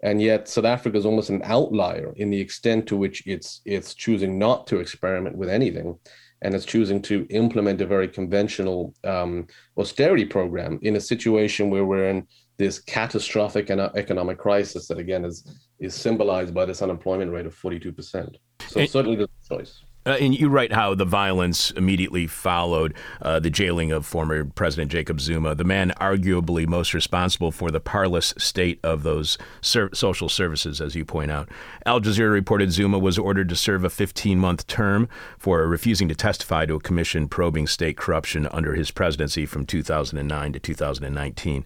and 0.02 0.20
yet 0.20 0.48
south 0.48 0.64
africa 0.64 0.98
is 0.98 1.07
almost 1.07 1.31
an 1.31 1.40
outlier 1.44 2.12
in 2.16 2.31
the 2.31 2.40
extent 2.40 2.87
to 2.87 2.96
which 2.96 3.22
it's 3.26 3.61
it's 3.64 3.94
choosing 3.94 4.38
not 4.38 4.66
to 4.66 4.79
experiment 4.79 5.37
with 5.37 5.48
anything 5.48 5.96
and 6.42 6.55
it's 6.55 6.66
choosing 6.66 7.00
to 7.00 7.26
implement 7.31 7.81
a 7.81 7.87
very 7.87 8.09
conventional 8.09 8.94
um, 9.05 9.46
austerity 9.79 10.24
program 10.24 10.79
in 10.83 10.96
a 10.96 11.00
situation 11.00 11.70
where 11.70 11.87
we're 11.87 12.09
in 12.09 12.26
this 12.59 12.79
catastrophic 12.79 13.71
economic 13.71 14.38
crisis 14.38 14.88
that 14.88 14.99
again 14.99 15.25
is 15.25 15.47
is 15.79 15.95
symbolized 15.95 16.55
by 16.55 16.64
this 16.64 16.83
unemployment 16.83 17.31
rate 17.33 17.47
of 17.47 17.55
42% 17.55 18.37
so 18.69 18.87
certainly 18.87 19.16
the 19.16 19.29
choice 19.49 19.83
uh, 20.07 20.16
and 20.21 20.38
you 20.38 20.49
write 20.49 20.73
how 20.73 20.95
the 20.95 21.05
violence 21.05 21.73
immediately 21.73 22.29
followed 22.29 22.95
uh, 23.23 23.40
the 23.40 23.51
jailing 23.51 23.90
of 23.90 24.07
former 24.07 24.45
President 24.45 24.92
Jacob 24.92 25.21
Zuma, 25.21 25.57
the 25.57 25.64
man 25.64 25.92
arguably 26.01 26.64
most 26.64 26.95
responsible 26.95 27.51
for 27.51 27.73
the 27.73 27.81
parlous 27.81 28.33
state 28.38 28.79
of 28.85 29.03
those 29.03 29.37
ser- 29.61 29.90
social 29.92 30.29
services, 30.29 30.81
as 30.81 30.95
you 30.95 31.05
point 31.05 31.33
out. 31.33 31.49
Al 31.87 32.01
Jazeera 32.01 32.33
reported 32.33 32.71
Zuma 32.71 33.01
was 33.01 33.19
ordered 33.19 33.49
to 33.49 33.57
serve 33.57 33.83
a 33.83 33.90
15 33.90 34.38
month 34.38 34.69
term 34.69 35.09
for 35.38 35.66
refusing 35.66 36.07
to 36.09 36.14
testify 36.14 36.64
to 36.66 36.77
a 36.77 36.81
commission 36.81 37.27
probing 37.27 37.66
state 37.66 37.97
corruption 37.97 38.47
under 38.53 38.75
his 38.75 38.92
presidency 38.92 39.45
from 39.45 39.66
2009 39.66 40.53
to 40.53 40.61
2019. 40.61 41.64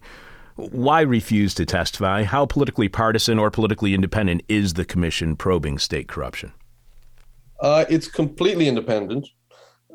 Why 0.55 1.01
refuse 1.01 1.53
to 1.55 1.65
testify? 1.65 2.23
How 2.23 2.45
politically 2.45 2.89
partisan 2.89 3.39
or 3.39 3.51
politically 3.51 3.93
independent 3.93 4.43
is 4.47 4.73
the 4.73 4.85
commission 4.85 5.35
probing 5.35 5.77
state 5.77 6.07
corruption? 6.07 6.53
Uh, 7.59 7.85
it's 7.89 8.07
completely 8.07 8.67
independent. 8.67 9.27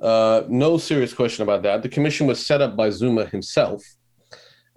Uh, 0.00 0.42
no 0.48 0.78
serious 0.78 1.12
question 1.12 1.42
about 1.42 1.62
that. 1.62 1.82
The 1.82 1.88
commission 1.88 2.26
was 2.26 2.44
set 2.44 2.60
up 2.60 2.76
by 2.76 2.90
Zuma 2.90 3.26
himself. 3.26 3.82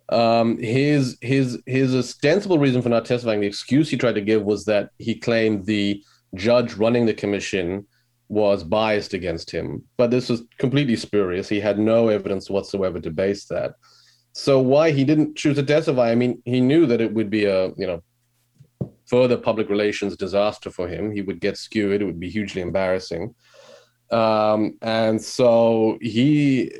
Um, 0.09 0.57
his 0.57 1.17
his 1.21 1.61
his 1.67 1.93
ostensible 1.93 2.57
reason 2.57 2.81
for 2.81 2.89
not 2.89 3.05
testifying, 3.05 3.41
the 3.41 3.47
excuse 3.47 3.89
he 3.89 3.97
tried 3.97 4.15
to 4.15 4.21
give 4.21 4.43
was 4.43 4.65
that 4.65 4.89
he 4.97 5.13
claimed 5.13 5.65
the 5.65 6.03
judge 6.33 6.73
running 6.73 7.05
the 7.05 7.13
commission 7.13 7.85
was 8.27 8.63
biased 8.63 9.13
against 9.13 9.51
him. 9.51 9.83
But 9.97 10.09
this 10.09 10.29
was 10.29 10.43
completely 10.57 10.95
spurious. 10.95 11.49
He 11.49 11.59
had 11.59 11.79
no 11.79 12.09
evidence 12.09 12.49
whatsoever 12.49 12.99
to 12.99 13.11
base 13.11 13.45
that. 13.45 13.73
So 14.39 14.59
why 14.61 14.91
he 14.91 15.03
didn't 15.03 15.35
choose 15.35 15.57
to 15.57 15.63
testify? 15.63 16.11
I 16.11 16.15
mean, 16.15 16.41
he 16.45 16.61
knew 16.61 16.85
that 16.85 17.01
it 17.01 17.13
would 17.13 17.29
be 17.29 17.43
a 17.43 17.67
you 17.77 17.85
know 17.85 18.01
further 19.05 19.37
public 19.37 19.69
relations 19.69 20.15
disaster 20.15 20.71
for 20.71 20.87
him. 20.87 21.11
He 21.11 21.21
would 21.21 21.41
get 21.41 21.57
skewered. 21.57 22.01
It 22.01 22.05
would 22.05 22.19
be 22.19 22.29
hugely 22.29 22.61
embarrassing. 22.61 23.35
Um, 24.11 24.77
and 24.81 25.21
so 25.21 25.97
he, 26.01 26.71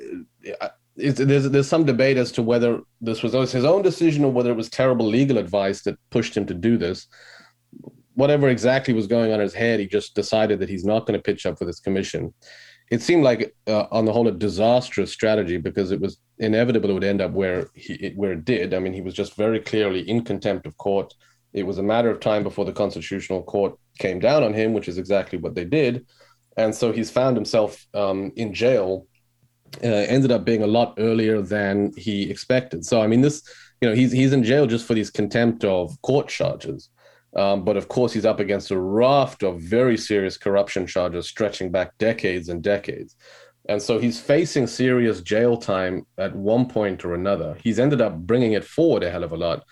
there's 0.96 1.50
there's 1.50 1.68
some 1.68 1.86
debate 1.86 2.18
as 2.18 2.32
to 2.34 2.42
whether 2.42 2.80
this 3.02 3.22
was 3.24 3.34
his 3.52 3.66
own 3.66 3.82
decision 3.82 4.24
or 4.24 4.32
whether 4.32 4.52
it 4.52 4.58
was 4.58 4.70
terrible 4.70 5.06
legal 5.06 5.38
advice 5.38 5.82
that 5.82 6.00
pushed 6.12 6.36
him 6.38 6.46
to 6.46 6.54
do 6.54 6.78
this. 6.78 7.08
Whatever 8.14 8.48
exactly 8.48 8.94
was 8.94 9.08
going 9.08 9.32
on 9.32 9.40
in 9.40 9.48
his 9.50 9.54
head, 9.54 9.80
he 9.82 9.86
just 9.86 10.16
decided 10.16 10.60
that 10.60 10.70
he's 10.70 10.86
not 10.86 11.06
going 11.06 11.20
to 11.20 11.24
pitch 11.24 11.46
up 11.46 11.58
for 11.58 11.66
this 11.66 11.80
commission. 11.82 12.34
It 12.90 13.02
seemed 13.02 13.24
like, 13.24 13.56
uh, 13.68 13.86
on 13.92 14.06
the 14.06 14.14
whole, 14.14 14.28
a 14.28 14.32
disastrous 14.32 15.12
strategy 15.12 15.58
because 15.58 15.92
it 15.92 16.02
was 16.02 16.18
inevitable 16.40 16.90
it 16.90 16.94
would 16.94 17.04
end 17.04 17.22
up 17.22 17.32
where 17.32 17.70
he 17.76 18.14
where 18.16 18.32
it 18.32 18.46
did. 18.46 18.74
I 18.74 18.80
mean, 18.80 18.94
he 18.94 19.02
was 19.02 19.14
just 19.14 19.36
very 19.36 19.60
clearly 19.60 20.02
in 20.10 20.24
contempt 20.24 20.66
of 20.66 20.78
court 20.78 21.14
it 21.54 21.64
was 21.64 21.78
a 21.78 21.84
matter 21.84 22.10
of 22.10 22.20
time 22.20 22.44
before 22.44 22.66
the 22.66 22.72
Constitutional 22.72 23.44
Court 23.44 23.76
came 23.98 24.20
down 24.20 24.44
on 24.44 24.54
him, 24.54 24.74
which 24.74 24.88
is 24.88 24.98
exactly 24.98 25.40
what 25.40 25.56
they 25.56 25.66
did. 25.66 26.06
And 26.58 26.74
so 26.74 26.92
he's 26.92 27.10
found 27.10 27.36
himself 27.36 27.86
um, 27.94 28.32
in 28.36 28.54
jail. 28.54 29.08
Uh, 29.84 29.88
ended 29.88 30.32
up 30.32 30.46
being 30.46 30.64
a 30.64 30.68
lot 30.68 30.96
earlier 30.98 31.42
than 31.42 31.92
he 31.96 32.30
expected. 32.30 32.84
So 32.84 33.02
I 33.02 33.08
mean, 33.08 33.22
this, 33.22 33.44
you 33.82 33.88
know, 33.88 33.94
he's 33.94 34.12
he's 34.12 34.34
in 34.34 34.44
jail 34.44 34.66
just 34.66 34.88
for 34.88 34.96
these 34.96 35.12
contempt 35.12 35.64
of 35.64 35.96
court 36.02 36.28
charges. 36.28 36.90
Um, 37.36 37.64
but 37.64 37.78
of 37.78 37.88
course, 37.88 38.14
he's 38.14 38.26
up 38.26 38.40
against 38.40 38.72
a 38.72 38.80
raft 38.80 39.44
of 39.44 39.62
very 39.62 39.98
serious 39.98 40.38
corruption 40.38 40.88
charges 40.88 41.28
stretching 41.28 41.72
back 41.72 41.98
decades 41.98 42.50
and 42.50 42.64
decades. 42.64 43.16
And 43.68 43.82
so 43.82 44.00
he's 44.00 44.20
facing 44.20 44.66
serious 44.66 45.22
jail 45.22 45.56
time 45.56 46.08
at 46.18 46.36
one 46.36 46.68
point 46.68 47.06
or 47.06 47.14
another. 47.14 47.56
He's 47.64 47.78
ended 47.78 48.02
up 48.02 48.18
bringing 48.18 48.54
it 48.54 48.66
forward 48.66 49.04
a 49.04 49.12
hell 49.12 49.24
of 49.24 49.32
a 49.32 49.38
lot 49.38 49.64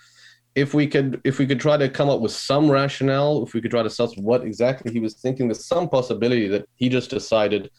if 0.58 0.74
we 0.74 0.86
could 0.86 1.20
if 1.24 1.38
we 1.38 1.46
could 1.46 1.60
try 1.60 1.76
to 1.76 1.88
come 1.88 2.08
up 2.08 2.20
with 2.20 2.32
some 2.32 2.70
rationale, 2.70 3.44
if 3.44 3.54
we 3.54 3.60
could 3.60 3.70
try 3.70 3.82
to 3.82 3.90
suss 3.90 4.16
what 4.16 4.42
exactly 4.42 4.92
he 4.92 5.00
was 5.00 5.14
thinking, 5.14 5.48
there's 5.48 5.66
some 5.66 5.88
possibility 5.88 6.48
that 6.48 6.68
he 6.74 6.88
just 6.88 7.10
decided, 7.10 7.70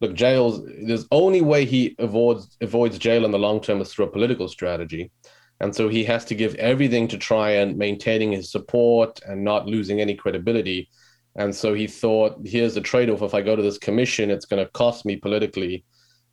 look, 0.00 0.14
jails. 0.14 0.62
There's 0.86 1.06
only 1.10 1.42
way 1.42 1.64
he 1.66 1.94
avoids 1.98 2.56
avoids 2.60 2.98
jail 2.98 3.24
in 3.24 3.32
the 3.32 3.38
long 3.38 3.60
term 3.60 3.80
is 3.80 3.92
through 3.92 4.06
a 4.06 4.10
political 4.10 4.48
strategy, 4.48 5.10
and 5.62 5.74
so 5.74 5.88
he 5.88 6.04
has 6.04 6.24
to 6.26 6.34
give 6.34 6.54
everything 6.56 7.08
to 7.08 7.16
try 7.16 7.50
and 7.52 7.78
maintaining 7.78 8.32
his 8.32 8.50
support 8.50 9.20
and 9.26 9.42
not 9.42 9.66
losing 9.66 10.00
any 10.00 10.14
credibility. 10.14 10.90
And 11.36 11.54
so 11.54 11.72
he 11.72 11.86
thought, 11.86 12.36
here's 12.44 12.74
the 12.74 12.82
trade-off: 12.82 13.22
if 13.22 13.32
I 13.32 13.40
go 13.40 13.56
to 13.56 13.62
this 13.62 13.78
commission, 13.78 14.30
it's 14.30 14.44
going 14.44 14.62
to 14.62 14.70
cost 14.72 15.06
me 15.06 15.16
politically 15.16 15.84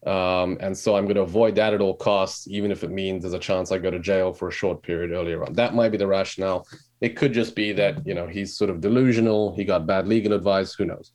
um, 0.06 0.58
and 0.62 0.78
so 0.78 0.96
I'm 0.96 1.06
going 1.06 1.16
to 1.16 1.22
avoid 1.22 1.56
that 1.56 1.74
at 1.74 1.82
all 1.82 1.96
costs, 1.96 2.48
even 2.48 2.72
if 2.72 2.84
it 2.84 2.92
means 2.92 3.24
there's 3.24 3.34
a 3.34 3.40
chance 3.40 3.72
I 3.72 3.80
go 3.80 3.92
to 3.92 4.00
jail 4.00 4.34
for 4.34 4.48
a 4.48 4.52
short 4.52 4.82
period 4.82 5.12
earlier 5.12 5.44
on. 5.44 5.54
That 5.54 5.76
might 5.76 5.90
be 5.90 5.98
the 5.98 6.08
rationale. 6.08 6.66
It 7.02 7.18
could 7.18 7.34
just 7.34 7.56
be 7.56 7.74
that, 7.74 8.06
you 8.08 8.14
know, 8.14 8.26
he's 8.26 8.58
sort 8.58 8.70
of 8.70 8.80
delusional. 8.80 9.54
He 9.56 9.66
got 9.66 9.88
bad 9.88 10.08
legal 10.08 10.34
advice. 10.34 10.74
Who 10.74 10.86
knows? 10.86 11.12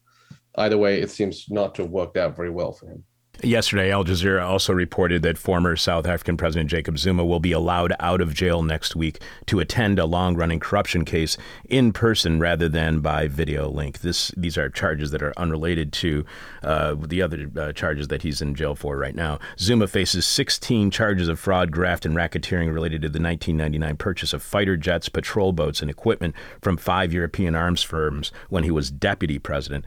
Either 0.57 0.77
way, 0.77 1.01
it 1.01 1.11
seems 1.11 1.47
not 1.49 1.75
to 1.77 1.83
have 1.83 1.91
worked 1.91 2.17
out 2.17 2.37
very 2.37 2.51
well 2.51 2.73
for 2.73 2.87
him. 2.89 3.05
Yesterday, 3.43 3.91
Al 3.91 4.05
Jazeera 4.05 4.47
also 4.47 4.73
reported 4.73 5.23
that 5.23 5.37
former 5.37 5.75
South 5.75 6.07
African 6.07 6.37
President 6.37 6.71
Jacob 6.71 6.99
Zuma 6.99 7.25
will 7.25 7.41
be 7.41 7.51
allowed 7.51 7.93
out 7.99 8.21
of 8.21 8.33
jail 8.33 8.63
next 8.63 8.95
week 8.95 9.21
to 9.47 9.59
attend 9.59 9.99
a 9.99 10.07
long 10.07 10.37
running 10.37 10.61
corruption 10.61 11.05
case 11.05 11.37
in 11.69 11.93
person 11.93 12.39
rather 12.39 12.69
than 12.69 13.01
by 13.01 13.27
video 13.27 13.69
link. 13.69 14.01
This, 14.01 14.29
these 14.37 14.57
are 14.57 14.71
charges 14.71 15.11
that 15.11 15.23
are 15.23 15.35
unrelated 15.37 15.93
to 15.95 16.25
uh, 16.63 16.95
the 16.95 17.21
other 17.23 17.51
uh, 17.57 17.73
charges 17.73 18.07
that 18.09 18.23
he's 18.23 18.41
in 18.41 18.55
jail 18.55 18.77
for 18.77 18.97
right 18.97 19.17
now. 19.17 19.41
Zuma 19.59 19.89
faces 19.89 20.25
16 20.27 20.93
charges 20.93 21.27
of 21.27 21.41
fraud, 21.41 21.73
graft, 21.73 22.07
and 22.07 22.17
racketeering 22.17 22.73
related 22.73 23.03
to 23.03 23.09
the 23.09 23.21
1999 23.21 23.97
purchase 23.97 24.33
of 24.33 24.45
fighter 24.45 24.77
jets, 24.77 25.09
patrol 25.09 25.53
boats, 25.53 25.83
and 25.83 25.91
equipment 25.91 26.37
from 26.63 26.77
five 26.77 27.13
European 27.13 27.57
arms 27.57 27.83
firms 27.83 28.31
when 28.49 28.63
he 28.63 28.71
was 28.71 28.93
deputy 28.93 29.41
president. 29.41 29.85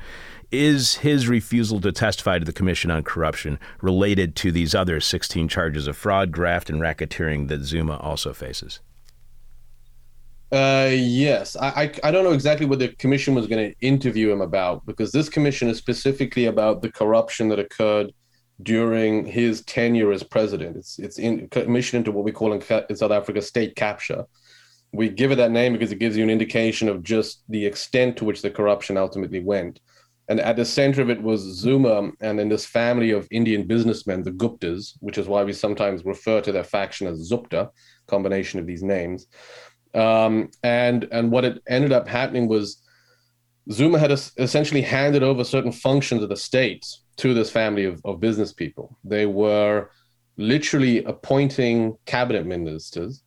Is 0.50 0.96
his 0.96 1.28
refusal 1.28 1.82
to 1.82 1.92
testify 1.92 2.40
to 2.40 2.46
the 2.46 2.54
Commission 2.54 2.90
on 2.90 3.04
Corruption 3.04 3.60
related 3.82 4.36
to 4.38 4.52
these 4.52 4.74
other 4.74 5.02
16 5.02 5.50
charges 5.50 5.88
of 5.88 5.98
fraud, 5.98 6.32
graft, 6.32 6.70
and 6.70 6.80
racketeering 6.80 7.50
that 7.50 7.64
Zuma 7.64 7.98
also 7.98 8.34
faces? 8.34 8.80
Uh, 10.50 10.90
yes, 10.94 11.58
I, 11.58 11.68
I, 11.68 11.92
I 12.06 12.12
don't 12.12 12.24
know 12.24 12.32
exactly 12.32 12.66
what 12.66 12.80
the 12.80 12.88
commission 12.88 13.36
was 13.36 13.48
going 13.48 13.70
to 13.70 13.80
interview 13.86 14.32
him 14.32 14.40
about 14.40 14.86
because 14.86 15.12
this 15.12 15.28
commission 15.28 15.68
is 15.68 15.78
specifically 15.78 16.46
about 16.46 16.82
the 16.82 16.90
corruption 16.90 17.50
that 17.50 17.60
occurred 17.60 18.14
during 18.64 19.26
his 19.26 19.62
tenure 19.64 20.14
as 20.14 20.24
president. 20.24 20.78
It's 20.78 20.98
it's 21.00 21.20
in 21.20 21.50
commission 21.50 21.98
into 21.98 22.14
what 22.14 22.24
we 22.24 22.32
call 22.32 22.54
in, 22.54 22.64
in 22.90 22.96
South 22.96 23.12
Africa 23.12 23.42
state 23.42 23.76
capture. 23.76 24.26
We 24.94 25.10
give 25.10 25.34
it 25.34 25.36
that 25.36 25.52
name 25.52 25.74
because 25.74 25.92
it 25.92 26.00
gives 26.00 26.16
you 26.16 26.24
an 26.24 26.30
indication 26.30 26.88
of 26.88 27.04
just 27.04 27.44
the 27.50 27.66
extent 27.66 28.16
to 28.18 28.26
which 28.26 28.42
the 28.42 28.50
corruption 28.50 28.96
ultimately 28.96 29.42
went. 29.42 29.82
And 30.30 30.40
at 30.42 30.58
the 30.58 30.66
center 30.66 31.02
of 31.02 31.10
it 31.10 31.22
was 31.22 31.42
Zuma 31.42 32.12
and 32.20 32.38
then 32.38 32.50
this 32.50 32.66
family 32.66 33.12
of 33.12 33.28
Indian 33.32 33.66
businessmen, 33.66 34.24
the 34.24 34.32
Guptas, 34.32 34.94
which 35.00 35.18
is 35.18 35.28
why 35.28 35.44
we 35.44 35.54
sometimes 35.54 36.04
refer 36.04 36.42
to 36.42 36.52
their 36.52 36.66
faction 36.66 37.08
as 37.08 37.30
Zupta, 37.30 37.70
combination 38.08 38.60
of 38.60 38.68
these 38.68 38.84
names. 38.84 39.28
Um, 39.94 40.50
and 40.64 41.08
and 41.12 41.32
what 41.32 41.46
it 41.46 41.62
ended 41.68 41.94
up 41.94 42.08
happening 42.08 42.48
was 42.48 42.84
Zuma 43.72 44.00
had 44.00 44.12
essentially 44.12 44.82
handed 44.82 45.24
over 45.24 45.44
certain 45.44 45.72
functions 45.72 46.24
of 46.24 46.30
the 46.30 46.36
state 46.36 46.86
to 47.18 47.34
this 47.34 47.50
family 47.50 47.86
of, 47.86 48.02
of 48.06 48.20
business 48.20 48.54
people. 48.54 48.98
They 49.04 49.26
were 49.26 49.90
literally 50.38 51.04
appointing 51.04 51.98
cabinet 52.06 52.46
ministers. 52.46 53.24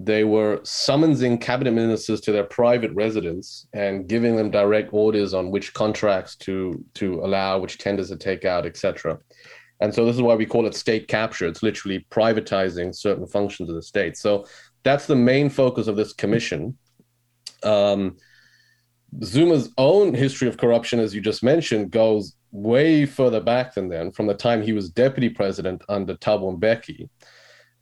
They 0.00 0.22
were 0.22 0.60
summoning 0.62 1.38
cabinet 1.38 1.72
ministers 1.72 2.20
to 2.20 2.32
their 2.32 2.44
private 2.44 2.92
residence 2.92 3.66
and 3.72 4.08
giving 4.08 4.36
them 4.36 4.48
direct 4.48 4.90
orders 4.92 5.34
on 5.34 5.50
which 5.50 5.74
contracts 5.74 6.36
to 6.36 6.84
to 6.94 7.20
allow, 7.24 7.58
which 7.58 7.78
tenders 7.78 8.08
to 8.10 8.16
take 8.16 8.44
out, 8.44 8.64
etc. 8.64 9.18
And 9.80 9.92
so 9.92 10.04
this 10.04 10.14
is 10.14 10.22
why 10.22 10.36
we 10.36 10.46
call 10.46 10.66
it 10.66 10.74
state 10.74 11.08
capture. 11.08 11.46
It's 11.46 11.64
literally 11.64 12.06
privatizing 12.10 12.94
certain 12.94 13.26
functions 13.26 13.68
of 13.68 13.74
the 13.74 13.82
state. 13.82 14.16
So 14.16 14.46
that's 14.84 15.06
the 15.06 15.16
main 15.16 15.50
focus 15.50 15.88
of 15.88 15.96
this 15.96 16.12
commission. 16.12 16.78
Um, 17.64 18.16
Zuma's 19.24 19.70
own 19.78 20.14
history 20.14 20.48
of 20.48 20.58
corruption, 20.58 21.00
as 21.00 21.14
you 21.14 21.20
just 21.20 21.42
mentioned, 21.42 21.90
goes 21.90 22.34
way 22.50 23.04
further 23.04 23.40
back 23.40 23.74
than 23.74 23.88
then, 23.88 24.12
from 24.12 24.26
the 24.26 24.34
time 24.34 24.62
he 24.62 24.72
was 24.72 24.90
deputy 24.90 25.28
president 25.28 25.82
under 25.88 26.14
Thabo 26.14 26.58
Mbeki. 26.58 27.08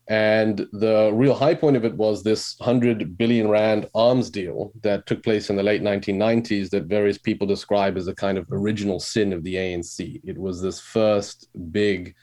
And 0.09 0.69
the 0.73 1.11
real 1.13 1.35
high 1.35 1.55
point 1.55 1.77
of 1.77 1.85
it 1.85 1.95
was 1.95 2.23
this 2.23 2.55
100 2.59 3.19
billion 3.19 3.49
rand 3.49 3.89
arms 3.93 4.31
deal 4.31 4.73
that 4.83 5.05
took 5.07 5.23
place 5.25 5.51
in 5.51 5.57
the 5.57 5.65
late 5.65 5.83
1990s 5.83 6.71
that 6.71 6.85
various 6.85 7.19
people 7.19 7.47
describe 7.47 7.97
as 7.97 8.07
a 8.07 8.15
kind 8.15 8.39
of 8.39 8.47
original 8.53 9.01
sin 9.01 9.33
of 9.33 9.43
the 9.43 9.57
ANC. 9.57 10.21
It 10.23 10.39
was 10.39 10.63
this 10.63 10.79
first 10.79 11.49
big, 11.73 12.15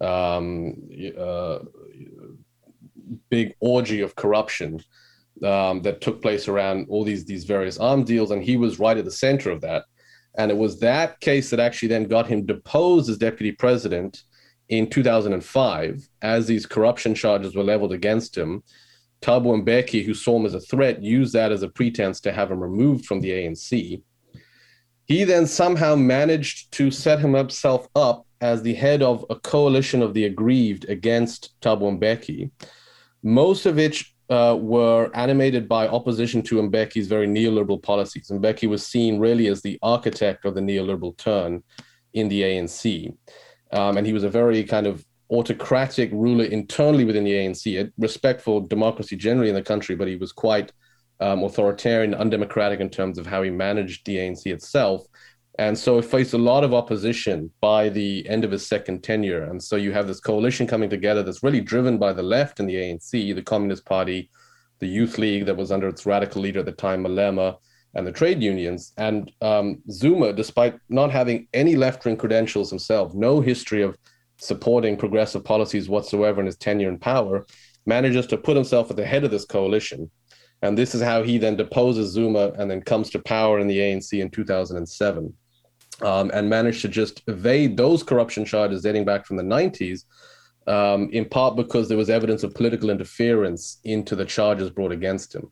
um, 0.00 0.76
uh, 1.18 1.58
big 3.30 3.56
orgy 3.58 4.00
of 4.00 4.14
corruption 4.14 4.80
um, 5.42 5.82
that 5.82 6.00
took 6.00 6.22
place 6.22 6.46
around 6.46 6.86
all 6.88 7.02
these 7.02 7.24
these 7.24 7.44
various 7.44 7.78
arms 7.78 8.04
deals, 8.04 8.30
and 8.30 8.44
he 8.44 8.56
was 8.56 8.78
right 8.78 8.96
at 8.96 9.04
the 9.04 9.10
center 9.10 9.50
of 9.50 9.60
that. 9.62 9.84
And 10.36 10.52
it 10.52 10.56
was 10.56 10.78
that 10.80 11.18
case 11.18 11.50
that 11.50 11.58
actually 11.58 11.88
then 11.88 12.04
got 12.04 12.28
him 12.28 12.46
deposed 12.46 13.10
as 13.10 13.18
deputy 13.18 13.50
president 13.50 14.22
in 14.68 14.88
2005 14.88 16.08
as 16.22 16.46
these 16.46 16.66
corruption 16.66 17.14
charges 17.14 17.54
were 17.54 17.62
leveled 17.62 17.92
against 17.92 18.36
him. 18.36 18.62
Thabo 19.22 19.62
Mbeki, 19.62 20.04
who 20.04 20.14
saw 20.14 20.38
him 20.38 20.46
as 20.46 20.54
a 20.54 20.60
threat, 20.60 21.02
used 21.02 21.32
that 21.32 21.52
as 21.52 21.62
a 21.62 21.68
pretense 21.68 22.20
to 22.20 22.32
have 22.32 22.50
him 22.50 22.60
removed 22.60 23.06
from 23.06 23.20
the 23.20 23.30
ANC. 23.30 24.02
He 25.06 25.24
then 25.24 25.46
somehow 25.46 25.96
managed 25.96 26.72
to 26.72 26.90
set 26.90 27.20
himself 27.20 27.88
up 27.94 28.26
as 28.40 28.62
the 28.62 28.74
head 28.74 29.02
of 29.02 29.24
a 29.30 29.36
coalition 29.36 30.02
of 30.02 30.14
the 30.14 30.24
aggrieved 30.24 30.88
against 30.88 31.54
Thabo 31.60 31.98
Mbeki, 31.98 32.50
most 33.22 33.66
of 33.66 33.76
which 33.76 34.14
uh, 34.30 34.56
were 34.58 35.10
animated 35.14 35.68
by 35.68 35.86
opposition 35.86 36.42
to 36.42 36.56
Mbeki's 36.56 37.06
very 37.06 37.26
neoliberal 37.26 37.82
policies. 37.82 38.28
Mbeki 38.30 38.68
was 38.68 38.86
seen 38.86 39.18
really 39.18 39.48
as 39.48 39.60
the 39.62 39.78
architect 39.82 40.44
of 40.44 40.54
the 40.54 40.60
neoliberal 40.60 41.16
turn 41.16 41.62
in 42.14 42.28
the 42.28 42.42
ANC. 42.42 43.14
Um, 43.74 43.96
and 43.98 44.06
he 44.06 44.12
was 44.12 44.24
a 44.24 44.30
very 44.30 44.62
kind 44.64 44.86
of 44.86 45.04
autocratic 45.30 46.10
ruler 46.12 46.44
internally 46.44 47.04
within 47.04 47.24
the 47.24 47.32
ANC, 47.32 47.80
a 47.80 47.92
respectful 47.98 48.60
democracy 48.60 49.16
generally 49.16 49.48
in 49.48 49.54
the 49.54 49.62
country, 49.62 49.96
but 49.96 50.08
he 50.08 50.16
was 50.16 50.32
quite 50.32 50.72
um, 51.20 51.42
authoritarian, 51.42 52.14
undemocratic 52.14 52.80
in 52.80 52.88
terms 52.88 53.18
of 53.18 53.26
how 53.26 53.42
he 53.42 53.50
managed 53.50 54.06
the 54.06 54.16
ANC 54.16 54.46
itself. 54.46 55.06
And 55.58 55.78
so 55.78 55.98
it 55.98 56.04
faced 56.04 56.34
a 56.34 56.38
lot 56.38 56.64
of 56.64 56.74
opposition 56.74 57.50
by 57.60 57.88
the 57.88 58.28
end 58.28 58.44
of 58.44 58.50
his 58.50 58.66
second 58.66 59.02
tenure. 59.02 59.44
And 59.44 59.62
so 59.62 59.76
you 59.76 59.92
have 59.92 60.08
this 60.08 60.20
coalition 60.20 60.66
coming 60.66 60.90
together 60.90 61.22
that's 61.22 61.44
really 61.44 61.60
driven 61.60 61.96
by 61.96 62.12
the 62.12 62.22
left 62.22 62.58
in 62.58 62.66
the 62.66 62.74
ANC, 62.74 63.10
the 63.12 63.42
Communist 63.42 63.84
Party, 63.84 64.30
the 64.80 64.88
Youth 64.88 65.16
League 65.18 65.46
that 65.46 65.56
was 65.56 65.70
under 65.70 65.88
its 65.88 66.06
radical 66.06 66.42
leader 66.42 66.60
at 66.60 66.66
the 66.66 66.72
time, 66.72 67.04
Malema, 67.04 67.56
and 67.94 68.06
the 68.06 68.12
trade 68.12 68.42
unions. 68.42 68.92
And 68.96 69.30
um, 69.40 69.82
Zuma, 69.90 70.32
despite 70.32 70.78
not 70.88 71.10
having 71.10 71.48
any 71.54 71.76
left 71.76 72.04
wing 72.04 72.16
credentials 72.16 72.70
himself, 72.70 73.14
no 73.14 73.40
history 73.40 73.82
of 73.82 73.96
supporting 74.38 74.96
progressive 74.96 75.44
policies 75.44 75.88
whatsoever 75.88 76.40
in 76.40 76.46
his 76.46 76.56
tenure 76.56 76.88
in 76.88 76.98
power, 76.98 77.46
manages 77.86 78.26
to 78.28 78.36
put 78.36 78.56
himself 78.56 78.90
at 78.90 78.96
the 78.96 79.06
head 79.06 79.24
of 79.24 79.30
this 79.30 79.44
coalition. 79.44 80.10
And 80.62 80.78
this 80.78 80.94
is 80.94 81.02
how 81.02 81.22
he 81.22 81.38
then 81.38 81.56
deposes 81.56 82.10
Zuma 82.10 82.52
and 82.56 82.70
then 82.70 82.80
comes 82.80 83.10
to 83.10 83.18
power 83.18 83.60
in 83.60 83.66
the 83.66 83.78
ANC 83.78 84.18
in 84.18 84.30
2007 84.30 85.34
um, 86.02 86.30
and 86.32 86.48
managed 86.48 86.82
to 86.82 86.88
just 86.88 87.22
evade 87.28 87.76
those 87.76 88.02
corruption 88.02 88.44
charges 88.44 88.82
dating 88.82 89.04
back 89.04 89.26
from 89.26 89.36
the 89.36 89.42
90s, 89.42 90.04
um, 90.66 91.10
in 91.10 91.26
part 91.26 91.56
because 91.56 91.88
there 91.88 91.98
was 91.98 92.10
evidence 92.10 92.42
of 92.42 92.54
political 92.54 92.90
interference 92.90 93.78
into 93.84 94.16
the 94.16 94.24
charges 94.24 94.70
brought 94.70 94.92
against 94.92 95.34
him. 95.34 95.50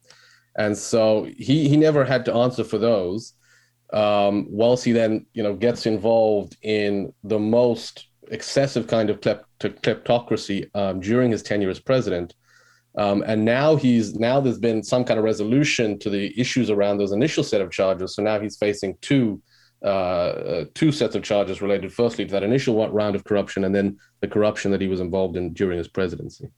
And 0.57 0.77
so 0.77 1.25
he, 1.37 1.69
he 1.69 1.77
never 1.77 2.05
had 2.05 2.25
to 2.27 2.35
answer 2.35 2.65
for 2.65 2.79
those. 2.79 3.35
Um, 3.93 4.47
whilst 4.51 4.85
he 4.85 4.93
then, 4.93 5.27
you 5.35 5.43
know, 5.43 5.55
gets 5.55 5.85
involved 5.85 6.57
in 6.63 7.13
the 7.25 7.39
most 7.39 8.09
excessive 8.31 8.87
kind 8.87 9.11
of 9.11 9.21
klept- 9.21 9.45
kleptocracy 9.61 10.71
um, 10.75 11.01
during 11.01 11.31
his 11.31 11.43
tenure 11.43 11.69
as 11.69 11.79
president, 11.79 12.35
um, 12.97 13.23
and 13.27 13.45
now 13.45 13.77
he's 13.77 14.15
now 14.15 14.41
there's 14.41 14.59
been 14.59 14.83
some 14.83 15.05
kind 15.05 15.19
of 15.19 15.25
resolution 15.25 15.99
to 15.99 16.11
the 16.11 16.39
issues 16.39 16.71
around 16.71 16.99
those 16.99 17.13
initial 17.13 17.45
set 17.45 17.61
of 17.61 17.71
charges. 17.71 18.15
So 18.15 18.23
now 18.23 18.41
he's 18.41 18.57
facing 18.57 18.97
two 19.01 19.43
uh, 19.85 19.89
uh, 19.89 20.65
two 20.75 20.93
sets 20.93 21.17
of 21.17 21.23
charges 21.23 21.61
related, 21.61 21.93
firstly, 21.93 22.25
to 22.25 22.33
that 22.33 22.45
initial 22.45 22.89
round 22.91 23.17
of 23.17 23.25
corruption 23.25 23.65
and 23.65 23.75
then 23.75 23.99
the 24.21 24.29
corruption 24.29 24.71
that 24.71 24.81
he 24.81 24.89
was 24.89 25.01
involved 25.01 25.37
in 25.37 25.53
during 25.53 25.77
his 25.77 25.89
presidency. 25.89 26.49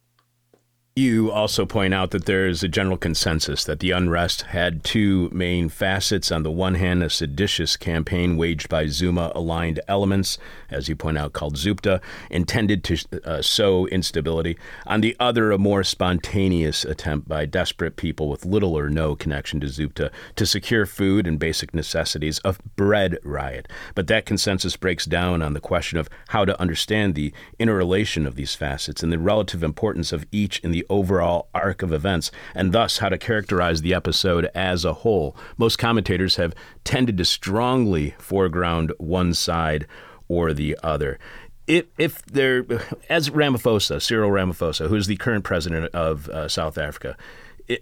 You 0.96 1.32
also 1.32 1.66
point 1.66 1.92
out 1.92 2.12
that 2.12 2.26
there 2.26 2.46
is 2.46 2.62
a 2.62 2.68
general 2.68 2.96
consensus 2.96 3.64
that 3.64 3.80
the 3.80 3.90
unrest 3.90 4.42
had 4.42 4.84
two 4.84 5.28
main 5.32 5.68
facets. 5.68 6.30
On 6.30 6.44
the 6.44 6.52
one 6.52 6.76
hand, 6.76 7.02
a 7.02 7.10
seditious 7.10 7.76
campaign 7.76 8.36
waged 8.36 8.68
by 8.68 8.86
Zuma 8.86 9.32
aligned 9.34 9.80
elements, 9.88 10.38
as 10.70 10.88
you 10.88 10.94
point 10.94 11.18
out, 11.18 11.32
called 11.32 11.56
Zupta, 11.56 12.00
intended 12.30 12.84
to 12.84 12.96
uh, 13.24 13.42
sow 13.42 13.88
instability. 13.88 14.56
On 14.86 15.00
the 15.00 15.16
other, 15.18 15.50
a 15.50 15.58
more 15.58 15.82
spontaneous 15.82 16.84
attempt 16.84 17.26
by 17.26 17.44
desperate 17.44 17.96
people 17.96 18.28
with 18.28 18.44
little 18.44 18.78
or 18.78 18.88
no 18.88 19.16
connection 19.16 19.58
to 19.62 19.66
Zupta 19.66 20.12
to 20.36 20.46
secure 20.46 20.86
food 20.86 21.26
and 21.26 21.40
basic 21.40 21.74
necessities, 21.74 22.40
a 22.44 22.54
bread 22.76 23.18
riot. 23.24 23.66
But 23.96 24.06
that 24.06 24.26
consensus 24.26 24.76
breaks 24.76 25.06
down 25.06 25.42
on 25.42 25.54
the 25.54 25.60
question 25.60 25.98
of 25.98 26.08
how 26.28 26.44
to 26.44 26.60
understand 26.60 27.16
the 27.16 27.32
interrelation 27.58 28.28
of 28.28 28.36
these 28.36 28.54
facets 28.54 29.02
and 29.02 29.12
the 29.12 29.18
relative 29.18 29.64
importance 29.64 30.12
of 30.12 30.24
each 30.30 30.60
in 30.60 30.70
the 30.70 30.83
overall 30.88 31.48
arc 31.54 31.82
of 31.82 31.92
events, 31.92 32.30
and 32.54 32.72
thus 32.72 32.98
how 32.98 33.08
to 33.08 33.18
characterize 33.18 33.82
the 33.82 33.94
episode 33.94 34.50
as 34.54 34.84
a 34.84 34.92
whole. 34.94 35.36
Most 35.56 35.76
commentators 35.76 36.36
have 36.36 36.54
tended 36.84 37.16
to 37.18 37.24
strongly 37.24 38.14
foreground 38.18 38.92
one 38.98 39.34
side 39.34 39.86
or 40.28 40.52
the 40.52 40.78
other. 40.82 41.18
If, 41.66 41.86
if 41.96 42.22
there, 42.26 42.64
as 43.08 43.30
Ramaphosa, 43.30 44.02
Cyril 44.02 44.30
Ramaphosa, 44.30 44.88
who 44.88 44.96
is 44.96 45.06
the 45.06 45.16
current 45.16 45.44
president 45.44 45.94
of 45.94 46.28
uh, 46.28 46.48
South 46.48 46.76
Africa, 46.76 47.16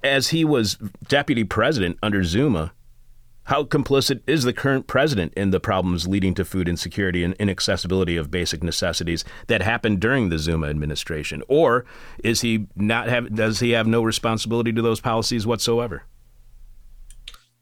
as 0.05 0.29
he 0.29 0.45
was 0.45 0.77
deputy 1.09 1.45
president 1.45 1.99
under 2.03 2.23
Zuma, 2.23 2.73
how 3.44 3.64
complicit 3.64 4.20
is 4.26 4.44
the 4.44 4.52
current 4.52 4.87
president 4.87 5.33
in 5.35 5.50
the 5.50 5.59
problems 5.59 6.07
leading 6.07 6.35
to 6.35 6.44
food 6.44 6.68
insecurity 6.68 7.24
and 7.24 7.35
inaccessibility 7.35 8.16
of 8.16 8.31
basic 8.31 8.62
necessities 8.62 9.24
that 9.48 9.62
happened 9.62 10.00
during 10.00 10.28
the 10.28 10.38
Zuma 10.38 10.68
administration? 10.68 11.42
Or 11.48 11.85
is 12.22 12.42
he 12.42 12.66
not 12.76 13.09
have 13.09 13.35
does 13.35 13.61
he 13.61 13.70
have 13.70 13.87
no 13.87 14.02
responsibility 14.02 14.72
to 14.72 14.83
those 14.83 15.00
policies 15.00 15.46
whatsoever? 15.46 16.05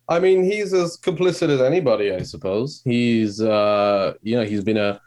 I 0.09 0.19
mean, 0.19 0.43
he's 0.43 0.75
as 0.75 0.99
complicit 0.99 1.49
as 1.49 1.61
anybody, 1.61 2.13
I 2.13 2.23
suppose. 2.23 2.83
He's 2.85 3.41
uh, 3.41 4.15
you 4.23 4.37
know, 4.37 4.45
he's 4.45 4.65
been 4.65 4.77
a 4.77 5.01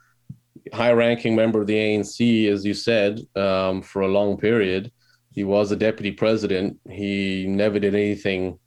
high-ranking 0.73 1.35
member 1.35 1.61
of 1.61 1.67
the 1.67 1.75
ANC, 1.75 2.47
as 2.49 2.65
you 2.65 2.73
said, 2.73 3.19
um, 3.35 3.81
for 3.81 4.01
a 4.01 4.07
long 4.07 4.37
period. 4.37 4.91
He 5.31 5.43
was 5.43 5.71
a 5.71 5.75
deputy 5.75 6.11
president. 6.11 6.79
He 6.89 7.45
never 7.47 7.79
did 7.79 7.95
anything 7.95 8.59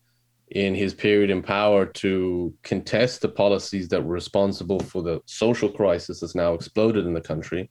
in 0.51 0.75
his 0.75 0.95
period 0.95 1.31
in 1.31 1.43
power 1.43 1.85
to 1.85 2.55
contest 2.63 3.21
the 3.21 3.29
policies 3.29 3.89
that 3.89 4.03
were 4.03 4.15
responsible 4.15 4.79
for 4.79 5.03
the 5.03 5.21
social 5.27 5.69
crisis 5.69 6.21
that's 6.21 6.35
now 6.35 6.55
exploded 6.55 7.05
in 7.05 7.15
the 7.15 7.21
country. 7.21 7.69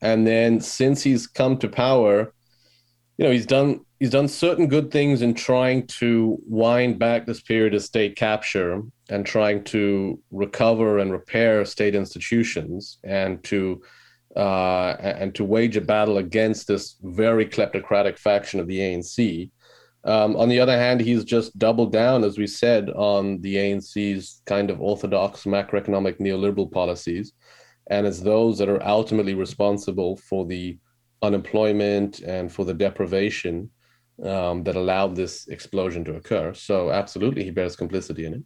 And 0.00 0.26
then 0.26 0.60
since 0.60 1.02
he's 1.02 1.26
come 1.26 1.58
to 1.58 1.68
power, 1.68 2.32
you 3.18 3.24
know, 3.24 3.30
he's 3.30 3.46
done 3.46 3.80
he's 3.98 4.10
done 4.10 4.28
certain 4.28 4.66
good 4.66 4.90
things 4.90 5.22
in 5.22 5.34
trying 5.34 5.86
to 5.86 6.38
wind 6.46 6.98
back 6.98 7.24
this 7.24 7.40
period 7.40 7.74
of 7.74 7.82
state 7.82 8.14
capture 8.16 8.82
and 9.08 9.24
trying 9.24 9.64
to 9.64 10.20
recover 10.30 10.98
and 10.98 11.12
repair 11.12 11.64
state 11.64 11.94
institutions 11.94 12.98
and 13.04 13.42
to 13.44 13.80
uh, 14.36 14.96
and 15.00 15.34
to 15.34 15.44
wage 15.44 15.78
a 15.78 15.80
battle 15.80 16.18
against 16.18 16.68
this 16.68 16.96
very 17.02 17.46
kleptocratic 17.46 18.18
faction 18.18 18.60
of 18.60 18.66
the 18.66 18.78
ANC. 18.78 19.50
Um, 20.06 20.36
on 20.36 20.48
the 20.48 20.60
other 20.60 20.78
hand, 20.78 21.00
he's 21.00 21.24
just 21.24 21.58
doubled 21.58 21.92
down, 21.92 22.22
as 22.22 22.38
we 22.38 22.46
said, 22.46 22.90
on 22.90 23.40
the 23.40 23.56
ANC's 23.56 24.40
kind 24.46 24.70
of 24.70 24.80
orthodox 24.80 25.44
macroeconomic 25.44 26.20
neoliberal 26.20 26.70
policies. 26.70 27.32
And 27.90 28.06
it's 28.06 28.20
those 28.20 28.58
that 28.58 28.68
are 28.68 28.82
ultimately 28.86 29.34
responsible 29.34 30.16
for 30.16 30.46
the 30.46 30.78
unemployment 31.22 32.20
and 32.20 32.52
for 32.52 32.64
the 32.64 32.74
deprivation 32.74 33.68
um, 34.22 34.62
that 34.62 34.76
allowed 34.76 35.16
this 35.16 35.48
explosion 35.48 36.04
to 36.04 36.14
occur. 36.14 36.54
So, 36.54 36.90
absolutely, 36.90 37.42
he 37.42 37.50
bears 37.50 37.74
complicity 37.74 38.26
in 38.26 38.34
it. 38.34 38.42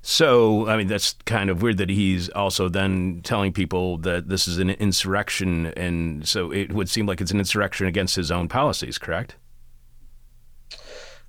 So, 0.00 0.68
I 0.68 0.76
mean, 0.76 0.86
that's 0.86 1.16
kind 1.24 1.50
of 1.50 1.62
weird 1.62 1.78
that 1.78 1.90
he's 1.90 2.28
also 2.30 2.68
then 2.68 3.20
telling 3.24 3.52
people 3.52 3.98
that 3.98 4.28
this 4.28 4.46
is 4.46 4.58
an 4.58 4.70
insurrection. 4.70 5.66
And 5.76 6.26
so 6.26 6.52
it 6.52 6.72
would 6.72 6.88
seem 6.88 7.06
like 7.06 7.20
it's 7.20 7.32
an 7.32 7.40
insurrection 7.40 7.86
against 7.88 8.14
his 8.14 8.30
own 8.30 8.48
policies, 8.48 8.98
correct? 8.98 9.36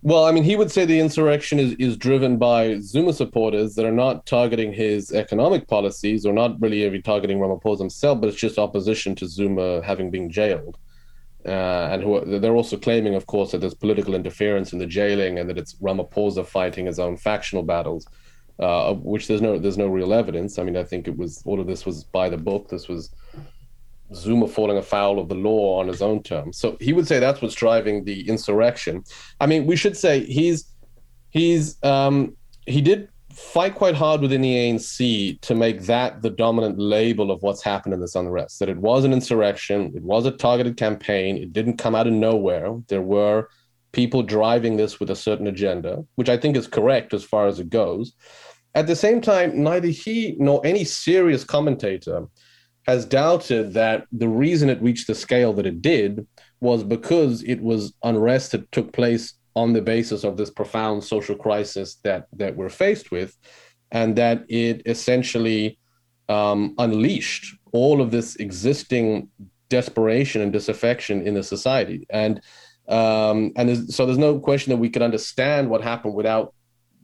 Well, 0.07 0.23
I 0.23 0.31
mean, 0.31 0.45
he 0.45 0.55
would 0.55 0.71
say 0.71 0.85
the 0.85 1.01
insurrection 1.01 1.59
is, 1.59 1.73
is 1.79 1.97
driven 1.97 2.37
by 2.37 2.79
Zuma 2.79 3.11
supporters 3.11 3.75
that 3.75 3.85
are 3.85 3.91
not 3.91 4.25
targeting 4.25 4.71
his 4.71 5.11
economic 5.11 5.67
policies 5.67 6.25
or 6.25 6.31
not 6.31 6.55
really 6.61 6.85
even 6.85 7.01
targeting 7.01 7.39
Ramaphosa 7.39 7.79
himself, 7.79 8.21
but 8.21 8.29
it's 8.29 8.37
just 8.37 8.57
opposition 8.57 9.15
to 9.15 9.27
Zuma 9.27 9.81
having 9.83 10.09
been 10.09 10.29
jailed. 10.29 10.77
Uh, 11.45 11.89
and 11.91 12.03
who, 12.03 12.39
they're 12.39 12.55
also 12.55 12.77
claiming, 12.77 13.15
of 13.15 13.25
course, 13.25 13.51
that 13.51 13.57
there's 13.57 13.73
political 13.73 14.15
interference 14.15 14.71
in 14.71 14.79
the 14.79 14.85
jailing 14.85 15.39
and 15.39 15.49
that 15.49 15.57
it's 15.57 15.73
Ramaphosa 15.81 16.45
fighting 16.45 16.85
his 16.85 16.99
own 16.99 17.17
factional 17.17 17.63
battles 17.63 18.07
uh, 18.59 18.93
which 18.93 19.27
there's 19.27 19.41
no 19.41 19.59
there's 19.59 19.77
no 19.77 19.87
real 19.87 20.13
evidence. 20.13 20.57
I 20.57 20.63
mean, 20.63 20.77
I 20.77 20.83
think 20.83 21.07
it 21.07 21.17
was 21.17 21.43
all 21.45 21.59
of 21.59 21.67
this 21.67 21.85
was 21.85 22.03
by 22.05 22.29
the 22.29 22.37
book. 22.37 22.69
This 22.69 22.87
was 22.87 23.11
Zuma 24.13 24.47
falling 24.47 24.77
afoul 24.77 25.19
of 25.19 25.29
the 25.29 25.35
law 25.35 25.79
on 25.79 25.87
his 25.87 26.01
own 26.01 26.23
terms. 26.23 26.57
So 26.57 26.77
he 26.79 26.93
would 26.93 27.07
say 27.07 27.19
that's 27.19 27.41
what's 27.41 27.55
driving 27.55 28.05
the 28.05 28.27
insurrection. 28.27 29.03
I 29.39 29.47
mean, 29.47 29.65
we 29.65 29.75
should 29.75 29.97
say 29.97 30.23
he's 30.23 30.71
he's 31.29 31.83
um, 31.83 32.35
he 32.65 32.81
did 32.81 33.09
fight 33.33 33.75
quite 33.75 33.93
hard 33.93 34.21
within 34.21 34.41
the 34.41 34.55
ANC 34.55 35.39
to 35.41 35.53
make 35.53 35.81
that 35.83 36.23
the 36.23 36.29
dominant 36.29 36.79
label 36.79 37.29
of 37.29 37.41
what's 37.43 37.63
happened 37.63 37.93
in 37.93 38.01
this 38.01 38.15
unrest. 38.15 38.59
That 38.59 38.69
it 38.69 38.77
was 38.77 39.05
an 39.05 39.13
insurrection, 39.13 39.93
it 39.95 40.01
was 40.01 40.25
a 40.25 40.31
targeted 40.31 40.77
campaign, 40.77 41.37
it 41.37 41.53
didn't 41.53 41.77
come 41.77 41.93
out 41.93 42.07
of 42.07 42.13
nowhere. 42.13 42.75
There 42.87 43.01
were 43.01 43.47
people 43.91 44.23
driving 44.23 44.77
this 44.77 44.99
with 44.99 45.09
a 45.09 45.15
certain 45.15 45.47
agenda, 45.47 46.03
which 46.15 46.29
I 46.29 46.37
think 46.37 46.57
is 46.57 46.67
correct 46.67 47.13
as 47.13 47.23
far 47.23 47.47
as 47.47 47.59
it 47.59 47.69
goes. 47.69 48.13
At 48.73 48.87
the 48.87 48.95
same 48.95 49.21
time, 49.21 49.63
neither 49.63 49.87
he 49.87 50.35
nor 50.39 50.63
any 50.65 50.83
serious 50.83 51.43
commentator 51.43 52.27
has 52.87 53.05
doubted 53.05 53.73
that 53.73 54.05
the 54.11 54.29
reason 54.29 54.69
it 54.69 54.81
reached 54.81 55.07
the 55.07 55.15
scale 55.15 55.53
that 55.53 55.65
it 55.65 55.81
did 55.81 56.25
was 56.61 56.83
because 56.83 57.43
it 57.43 57.61
was 57.61 57.93
unrest 58.03 58.53
that 58.53 58.71
took 58.71 58.93
place 58.93 59.33
on 59.55 59.73
the 59.73 59.81
basis 59.81 60.23
of 60.23 60.37
this 60.37 60.49
profound 60.49 61.03
social 61.03 61.35
crisis 61.35 61.95
that 62.03 62.27
that 62.33 62.55
we're 62.55 62.69
faced 62.69 63.11
with, 63.11 63.35
and 63.91 64.15
that 64.15 64.45
it 64.49 64.81
essentially 64.85 65.77
um, 66.29 66.73
unleashed 66.77 67.55
all 67.73 68.01
of 68.01 68.11
this 68.11 68.35
existing 68.37 69.29
desperation 69.69 70.41
and 70.41 70.53
disaffection 70.53 71.25
in 71.27 71.33
the 71.33 71.43
society. 71.43 72.05
And 72.09 72.41
um, 72.87 73.51
and 73.57 73.67
there's, 73.67 73.95
so 73.95 74.05
there's 74.05 74.17
no 74.17 74.39
question 74.39 74.71
that 74.71 74.77
we 74.77 74.89
could 74.89 75.01
understand 75.01 75.69
what 75.69 75.81
happened 75.81 76.13
without 76.13 76.53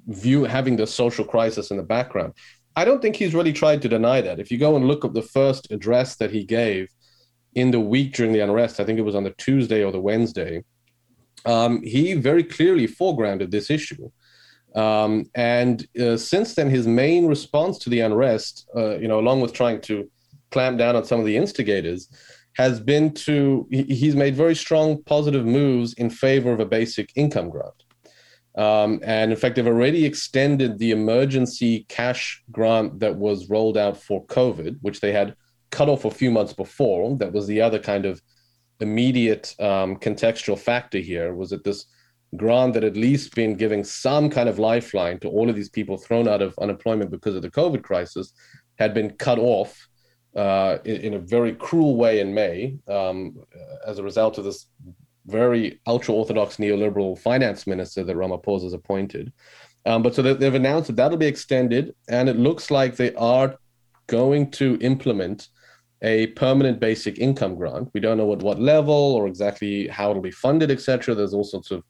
view 0.07 0.43
having 0.43 0.77
the 0.77 0.87
social 0.87 1.25
crisis 1.25 1.71
in 1.71 1.77
the 1.77 1.83
background. 1.83 2.33
I 2.75 2.85
don't 2.85 3.01
think 3.01 3.15
he's 3.15 3.35
really 3.35 3.53
tried 3.53 3.81
to 3.83 3.89
deny 3.89 4.21
that. 4.21 4.39
If 4.39 4.51
you 4.51 4.57
go 4.57 4.75
and 4.75 4.87
look 4.87 5.05
up 5.05 5.13
the 5.13 5.21
first 5.21 5.71
address 5.71 6.15
that 6.15 6.31
he 6.31 6.43
gave 6.43 6.89
in 7.53 7.71
the 7.71 7.79
week 7.79 8.13
during 8.13 8.33
the 8.33 8.39
unrest, 8.39 8.79
I 8.79 8.85
think 8.85 8.97
it 8.97 9.03
was 9.03 9.15
on 9.15 9.23
the 9.23 9.35
Tuesday 9.37 9.83
or 9.83 9.91
the 9.91 9.99
Wednesday, 10.01 10.63
um, 11.45 11.83
he 11.83 12.13
very 12.13 12.43
clearly 12.43 12.87
foregrounded 12.87 13.51
this 13.51 13.69
issue. 13.69 14.09
Um, 14.75 15.25
and 15.35 15.87
uh, 15.99 16.17
since 16.17 16.55
then, 16.55 16.69
his 16.69 16.87
main 16.87 17.27
response 17.27 17.77
to 17.79 17.89
the 17.89 17.99
unrest, 17.99 18.67
uh, 18.75 18.97
you 18.97 19.07
know, 19.07 19.19
along 19.19 19.41
with 19.41 19.53
trying 19.53 19.81
to 19.81 20.09
clamp 20.51 20.79
down 20.79 20.95
on 20.95 21.05
some 21.05 21.19
of 21.19 21.25
the 21.25 21.37
instigators, 21.37 22.09
has 22.55 22.79
been 22.79 23.11
to 23.11 23.67
he's 23.71 24.15
made 24.15 24.35
very 24.35 24.55
strong 24.55 25.01
positive 25.03 25.45
moves 25.45 25.93
in 25.93 26.09
favor 26.09 26.51
of 26.51 26.59
a 26.59 26.65
basic 26.65 27.11
income 27.15 27.49
grant. 27.49 27.82
Um, 28.55 28.99
and 29.03 29.31
in 29.31 29.37
fact, 29.37 29.55
they've 29.55 29.65
already 29.65 30.05
extended 30.05 30.77
the 30.77 30.91
emergency 30.91 31.85
cash 31.89 32.43
grant 32.51 32.99
that 32.99 33.15
was 33.15 33.49
rolled 33.49 33.77
out 33.77 33.97
for 33.97 34.25
COVID, 34.27 34.77
which 34.81 34.99
they 34.99 35.11
had 35.11 35.35
cut 35.71 35.89
off 35.89 36.05
a 36.05 36.11
few 36.11 36.29
months 36.29 36.53
before. 36.53 37.17
That 37.17 37.33
was 37.33 37.47
the 37.47 37.61
other 37.61 37.79
kind 37.79 38.05
of 38.05 38.21
immediate 38.79 39.55
um, 39.59 39.95
contextual 39.95 40.59
factor 40.59 40.99
here 40.99 41.33
was 41.33 41.49
that 41.49 41.63
this 41.63 41.85
grant 42.35 42.73
that 42.73 42.83
at 42.83 42.97
least 42.97 43.35
been 43.35 43.55
giving 43.55 43.83
some 43.83 44.29
kind 44.29 44.49
of 44.49 44.59
lifeline 44.59 45.19
to 45.19 45.29
all 45.29 45.49
of 45.49 45.55
these 45.55 45.69
people 45.69 45.97
thrown 45.97 46.27
out 46.27 46.41
of 46.41 46.57
unemployment 46.59 47.11
because 47.11 47.35
of 47.35 47.41
the 47.41 47.51
COVID 47.51 47.83
crisis 47.83 48.33
had 48.77 48.93
been 48.93 49.11
cut 49.11 49.39
off 49.39 49.87
uh, 50.35 50.77
in, 50.83 50.95
in, 51.01 51.13
a 51.13 51.19
very 51.19 51.53
cruel 51.53 51.95
way 51.95 52.19
in 52.19 52.33
May 52.33 52.75
um, 52.87 53.37
as 53.85 53.99
a 53.99 54.03
result 54.03 54.39
of 54.39 54.45
this 54.45 54.67
very 55.25 55.79
ultra 55.87 56.13
orthodox 56.13 56.57
neoliberal 56.57 57.17
finance 57.17 57.65
minister 57.65 58.03
that 58.03 58.15
Ramaphosa 58.15 58.63
has 58.63 58.73
appointed. 58.73 59.31
Um, 59.85 60.01
but 60.01 60.15
so 60.15 60.21
they've 60.21 60.53
announced 60.53 60.87
that 60.87 60.95
that'll 60.95 61.17
be 61.17 61.25
extended, 61.25 61.93
and 62.07 62.29
it 62.29 62.37
looks 62.37 62.71
like 62.71 62.95
they 62.95 63.13
are 63.15 63.55
going 64.07 64.51
to 64.51 64.77
implement 64.81 65.49
a 66.01 66.27
permanent 66.27 66.79
basic 66.79 67.17
income 67.17 67.55
grant. 67.55 67.89
We 67.93 68.01
don't 68.01 68.17
know 68.17 68.31
at 68.33 68.39
what 68.39 68.59
level 68.59 68.93
or 68.93 69.27
exactly 69.27 69.87
how 69.87 70.11
it'll 70.11 70.21
be 70.21 70.31
funded, 70.31 70.69
etc. 70.69 71.15
There's 71.15 71.33
all 71.33 71.45
sorts 71.45 71.71
of 71.71 71.83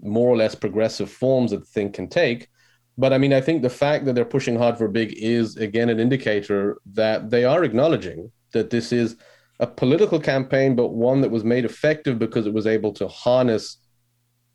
more 0.00 0.28
or 0.28 0.36
less 0.36 0.54
progressive 0.54 1.10
forms 1.10 1.50
that 1.50 1.60
the 1.60 1.66
thing 1.66 1.90
can 1.90 2.08
take. 2.08 2.48
But 2.96 3.12
I 3.12 3.18
mean, 3.18 3.32
I 3.32 3.40
think 3.40 3.62
the 3.62 3.70
fact 3.70 4.04
that 4.04 4.14
they're 4.14 4.24
pushing 4.24 4.56
hard 4.56 4.78
for 4.78 4.88
big 4.88 5.14
is 5.16 5.56
again 5.56 5.88
an 5.88 5.98
indicator 5.98 6.78
that 6.92 7.30
they 7.30 7.44
are 7.44 7.64
acknowledging 7.64 8.30
that 8.52 8.70
this 8.70 8.92
is 8.92 9.16
a 9.60 9.66
political 9.66 10.20
campaign, 10.20 10.74
but 10.74 10.88
one 10.88 11.20
that 11.20 11.30
was 11.30 11.44
made 11.44 11.64
effective 11.64 12.18
because 12.18 12.46
it 12.46 12.52
was 12.52 12.66
able 12.66 12.92
to 12.94 13.08
harness 13.08 13.78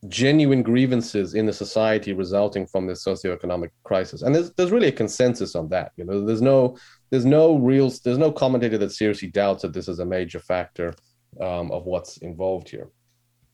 genuine 0.08 0.64
grievances 0.64 1.34
in 1.34 1.46
the 1.46 1.52
society 1.52 2.14
resulting 2.14 2.66
from 2.66 2.88
this 2.88 3.04
socioeconomic 3.04 3.70
crisis. 3.84 4.22
And 4.22 4.34
there's 4.34 4.52
there's 4.54 4.72
really 4.72 4.88
a 4.88 4.94
consensus 4.94 5.56
on 5.56 5.70
that. 5.70 5.92
You 5.98 6.06
know, 6.06 6.26
there's 6.26 6.42
no 6.42 6.78
there's 7.10 7.26
no 7.26 7.58
real 7.58 7.92
there's 8.04 8.18
no 8.18 8.32
commentator 8.32 8.78
that 8.78 8.92
seriously 8.92 9.30
doubts 9.30 9.62
that 9.64 9.74
this 9.74 9.88
is 9.88 10.00
a 10.00 10.06
major 10.06 10.40
factor 10.40 10.94
um, 11.42 11.72
of 11.72 11.86
what's 11.86 12.18
involved 12.18 12.70
here. 12.70 12.90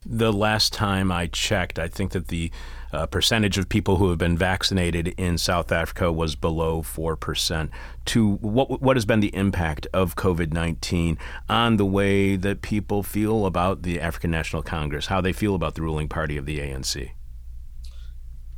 The 0.05 0.31
last 0.31 0.71
time 0.71 1.11
I 1.11 1.27
checked, 1.27 1.79
I 1.79 1.87
think 1.87 2.11
that 2.11 2.27
the 2.27 2.51
uh, 2.93 3.07
percentage 3.07 3.57
of 3.57 3.67
people 3.67 3.97
who 3.97 4.09
have 4.09 4.19
been 4.19 4.37
vaccinated 4.37 5.09
in 5.17 5.37
South 5.37 5.71
Africa 5.71 6.11
was 6.11 6.35
below 6.35 6.81
4%. 6.81 7.69
To 8.05 8.31
what, 8.35 8.81
what 8.81 8.95
has 8.95 9.05
been 9.05 9.19
the 9.19 9.35
impact 9.35 9.87
of 9.93 10.15
COVID 10.15 10.53
19 10.53 11.17
on 11.49 11.77
the 11.77 11.85
way 11.85 12.35
that 12.35 12.61
people 12.61 13.01
feel 13.01 13.47
about 13.47 13.81
the 13.81 13.99
African 13.99 14.29
National 14.29 14.61
Congress, 14.61 15.07
how 15.07 15.21
they 15.21 15.33
feel 15.33 15.55
about 15.55 15.73
the 15.73 15.81
ruling 15.81 16.07
party 16.07 16.37
of 16.37 16.45
the 16.45 16.59
ANC? 16.59 17.11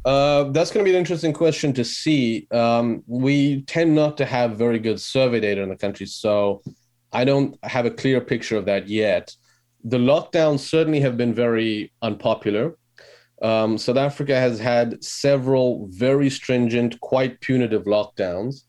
Uh, 0.03 0.45
that's 0.51 0.71
going 0.71 0.85
to 0.85 0.89
be 0.89 0.95
an 0.95 0.99
interesting 0.99 1.33
question 1.33 1.73
to 1.73 1.83
see. 1.83 2.47
Um, 2.51 3.03
we 3.07 3.61
tend 3.63 3.95
not 3.95 4.17
to 4.17 4.25
have 4.25 4.57
very 4.57 4.79
good 4.79 5.01
survey 5.01 5.39
data 5.39 5.61
in 5.61 5.69
the 5.69 5.75
country, 5.75 6.05
so 6.05 6.61
I 7.11 7.25
don't 7.25 7.57
have 7.63 7.85
a 7.85 7.91
clear 7.91 8.21
picture 8.21 8.57
of 8.57 8.65
that 8.65 8.87
yet 8.87 9.35
the 9.83 9.97
lockdowns 9.97 10.59
certainly 10.59 10.99
have 10.99 11.17
been 11.17 11.33
very 11.33 11.91
unpopular. 12.01 12.77
Um, 13.41 13.77
South 13.77 13.97
Africa 13.97 14.35
has 14.35 14.59
had 14.59 15.03
several 15.03 15.87
very 15.91 16.29
stringent, 16.29 16.99
quite 17.01 17.39
punitive 17.41 17.83
lockdowns. 17.83 18.63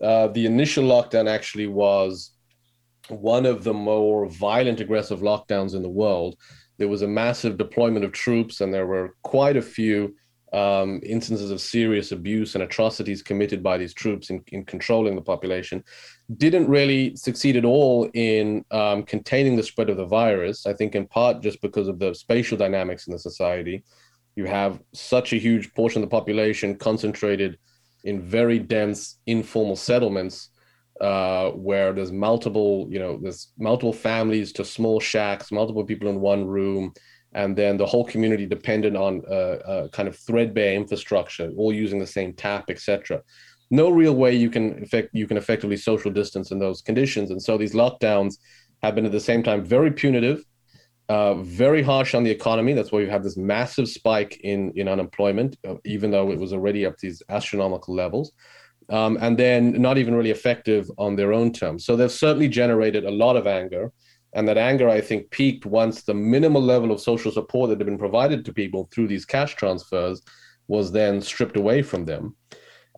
Uh, 0.00 0.28
the 0.28 0.46
initial 0.46 0.84
lockdown 0.84 1.28
actually 1.28 1.66
was 1.66 2.32
one 3.08 3.44
of 3.44 3.64
the 3.64 3.74
more 3.74 4.26
violent, 4.26 4.80
aggressive 4.80 5.20
lockdowns 5.20 5.74
in 5.74 5.82
the 5.82 5.88
world. 5.88 6.36
There 6.78 6.88
was 6.88 7.02
a 7.02 7.08
massive 7.08 7.58
deployment 7.58 8.04
of 8.04 8.12
troops, 8.12 8.60
and 8.60 8.72
there 8.72 8.86
were 8.86 9.14
quite 9.22 9.56
a 9.56 9.62
few 9.62 10.14
um, 10.54 11.00
instances 11.04 11.50
of 11.50 11.60
serious 11.60 12.12
abuse 12.12 12.54
and 12.54 12.62
atrocities 12.62 13.22
committed 13.22 13.62
by 13.62 13.76
these 13.76 13.92
troops 13.92 14.30
in, 14.30 14.42
in 14.48 14.64
controlling 14.64 15.16
the 15.16 15.22
population, 15.22 15.84
didn't 16.36 16.68
really 16.68 17.14
succeed 17.16 17.56
at 17.56 17.64
all 17.64 18.08
in 18.14 18.64
um, 18.70 19.02
containing 19.02 19.56
the 19.56 19.62
spread 19.62 19.90
of 19.90 19.96
the 19.96 20.06
virus. 20.06 20.66
I 20.66 20.72
think 20.72 20.94
in 20.94 21.06
part 21.06 21.42
just 21.42 21.60
because 21.60 21.88
of 21.88 21.98
the 21.98 22.14
spatial 22.14 22.56
dynamics 22.56 23.06
in 23.06 23.12
the 23.12 23.18
society. 23.18 23.84
You 24.36 24.46
have 24.46 24.80
such 24.92 25.32
a 25.32 25.36
huge 25.36 25.72
portion 25.74 26.02
of 26.02 26.08
the 26.08 26.16
population 26.16 26.76
concentrated 26.76 27.58
in 28.02 28.20
very 28.20 28.58
dense 28.58 29.18
informal 29.26 29.76
settlements 29.76 30.50
uh, 31.00 31.50
where 31.50 31.92
there's 31.92 32.12
multiple, 32.12 32.86
you 32.90 32.98
know, 32.98 33.18
there's 33.22 33.52
multiple 33.58 33.92
families 33.92 34.52
to 34.52 34.64
small 34.64 34.98
shacks, 34.98 35.52
multiple 35.52 35.84
people 35.84 36.08
in 36.08 36.20
one 36.20 36.46
room 36.46 36.92
and 37.34 37.56
then 37.56 37.76
the 37.76 37.86
whole 37.86 38.04
community 38.04 38.46
dependent 38.46 38.96
on 38.96 39.22
a, 39.28 39.36
a 39.36 39.88
kind 39.90 40.08
of 40.08 40.16
threadbare 40.16 40.74
infrastructure, 40.74 41.50
all 41.56 41.72
using 41.72 41.98
the 41.98 42.06
same 42.06 42.32
tap, 42.32 42.70
etc. 42.70 43.20
No 43.82 43.86
real 44.02 44.16
way 44.22 44.32
you 44.44 44.50
can 44.56 44.66
effect 44.84 45.08
you 45.20 45.26
can 45.30 45.38
effectively 45.42 45.78
social 45.90 46.12
distance 46.20 46.48
in 46.54 46.58
those 46.64 46.80
conditions, 46.88 47.30
and 47.32 47.40
so 47.46 47.52
these 47.56 47.74
lockdowns 47.82 48.32
have 48.82 48.94
been 48.94 49.06
at 49.06 49.12
the 49.18 49.26
same 49.30 49.42
time 49.42 49.60
very 49.76 49.90
punitive, 50.02 50.38
uh, 51.08 51.34
very 51.64 51.82
harsh 51.82 52.14
on 52.14 52.24
the 52.24 52.30
economy. 52.38 52.72
That's 52.74 52.92
why 52.92 53.00
we 53.00 53.08
have 53.08 53.24
this 53.24 53.38
massive 53.54 53.88
spike 53.88 54.32
in 54.52 54.60
in 54.80 54.86
unemployment, 54.94 55.56
uh, 55.68 55.76
even 55.94 56.08
though 56.10 56.30
it 56.34 56.38
was 56.44 56.52
already 56.52 56.86
up 56.86 56.94
to 56.96 57.06
these 57.06 57.22
astronomical 57.28 57.94
levels. 57.94 58.32
Um, 58.90 59.16
and 59.24 59.38
then 59.38 59.62
not 59.80 59.96
even 59.96 60.14
really 60.14 60.30
effective 60.38 60.90
on 60.98 61.16
their 61.16 61.32
own 61.32 61.52
terms. 61.52 61.86
So 61.86 61.96
they've 61.96 62.20
certainly 62.24 62.48
generated 62.48 63.04
a 63.04 63.16
lot 63.24 63.34
of 63.36 63.46
anger. 63.46 63.90
And 64.34 64.46
that 64.48 64.58
anger, 64.58 64.88
I 64.90 65.00
think, 65.00 65.30
peaked 65.30 65.64
once 65.64 66.02
the 66.02 66.12
minimal 66.12 66.60
level 66.60 66.90
of 66.92 67.00
social 67.00 67.32
support 67.32 67.70
that 67.70 67.78
had 67.78 67.86
been 67.86 68.04
provided 68.06 68.44
to 68.44 68.52
people 68.52 68.88
through 68.90 69.08
these 69.08 69.24
cash 69.24 69.54
transfers 69.54 70.20
was 70.68 70.92
then 70.92 71.22
stripped 71.22 71.56
away 71.56 71.82
from 71.82 72.04
them. 72.04 72.36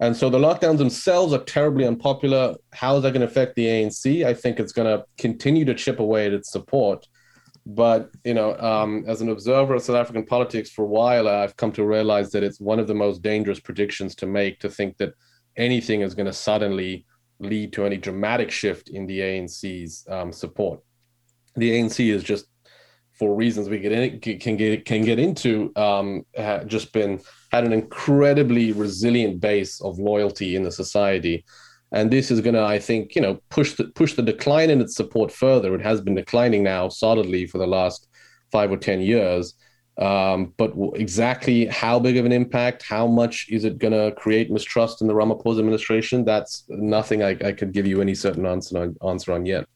And 0.01 0.17
so 0.17 0.29
the 0.29 0.39
lockdowns 0.39 0.79
themselves 0.79 1.33
are 1.33 1.43
terribly 1.45 1.87
unpopular. 1.87 2.57
How 2.73 2.97
is 2.97 3.03
that 3.03 3.13
going 3.13 3.23
to 3.23 3.27
affect 3.27 3.57
the 3.57 3.67
ANC? 3.67 4.27
I 4.27 4.35
think 4.35 4.61
it's 4.61 4.73
going 4.73 4.87
to 4.87 5.05
continue 5.17 5.65
to 5.65 5.75
chip 5.75 6.01
away 6.01 6.27
at 6.27 6.35
its 6.35 6.51
support. 6.53 7.07
But 7.65 8.11
you 8.23 8.35
know, 8.35 8.57
um, 8.59 9.05
as 9.09 9.23
an 9.23 9.31
observer 9.31 9.75
of 9.75 9.83
South 9.83 9.97
African 9.97 10.25
politics 10.25 10.71
for 10.71 10.83
a 10.83 10.89
while, 10.89 11.29
I've 11.29 11.57
come 11.57 11.73
to 11.73 11.85
realize 11.85 12.31
that 12.33 12.45
it's 12.45 12.61
one 12.61 12.79
of 12.79 12.87
the 12.87 12.95
most 12.95 13.23
dangerous 13.23 13.59
predictions 13.59 14.15
to 14.17 14.27
make 14.27 14.61
to 14.61 14.69
think 14.69 14.99
that 14.99 15.15
anything 15.57 16.03
is 16.03 16.15
going 16.15 16.27
to 16.27 16.33
suddenly 16.33 17.07
lead 17.41 17.73
to 17.73 17.85
any 17.85 17.97
dramatic 17.97 18.51
shift 18.51 18.89
in 18.89 19.07
the 19.07 19.21
ANC's 19.21 20.07
um, 20.09 20.33
support. 20.33 20.81
The 21.57 21.73
ANC 21.73 22.13
is 22.13 22.23
just, 22.23 22.47
for 23.19 23.35
reasons 23.35 23.69
we 23.69 23.79
get 23.79 23.93
in, 23.93 24.21
can 24.21 24.57
get 24.57 24.85
can 24.85 25.03
get 25.03 25.19
into, 25.19 25.73
um, 25.77 26.25
just 26.67 26.93
been 26.93 27.21
had 27.51 27.65
an 27.65 27.73
incredibly 27.73 28.73
resilient 28.73 29.41
base 29.41 29.81
of 29.81 29.99
loyalty 29.99 30.57
in 30.57 30.63
the 30.63 30.73
society. 30.73 31.45
And 31.93 32.11
this 32.11 32.31
is 32.31 32.41
going 32.41 32.55
to 32.55 32.63
i 32.63 32.79
think 32.79 33.15
you 33.15 33.23
know 33.23 33.41
push 33.49 33.75
the 33.75 33.85
push 33.85 34.15
the 34.15 34.23
decline 34.23 34.71
in 34.71 34.81
its 34.81 34.97
support 34.97 35.33
further. 35.33 35.75
It 35.75 35.83
has 35.83 36.01
been 36.01 36.15
declining 36.15 36.63
now 36.63 36.89
solidly 36.89 37.47
for 37.47 37.59
the 37.59 37.67
last 37.67 38.09
five 38.53 38.71
or 38.71 38.77
ten 38.77 39.01
years. 39.01 39.55
Um, 39.99 40.53
but 40.59 40.75
exactly 40.95 41.65
how 41.67 41.99
big 41.99 42.19
of 42.19 42.27
an 42.27 42.33
impact 42.33 42.83
how 42.83 43.07
much 43.07 43.47
is 43.49 43.65
it 43.65 43.79
going 43.79 43.95
to 43.95 44.15
create 44.15 44.51
mistrust 44.51 45.01
in 45.01 45.07
the 45.07 45.15
ramaphosa 45.15 45.59
administration? 45.59 46.23
That's 46.23 46.65
nothing 46.69 47.23
I, 47.23 47.31
I 47.43 47.53
could 47.53 47.73
give 47.73 47.87
you 47.87 48.03
any 48.03 48.15
certain 48.15 48.45
answer 48.45 48.79
on, 48.79 48.95
answer 49.03 49.33
on 49.33 49.47
yet 49.47 49.67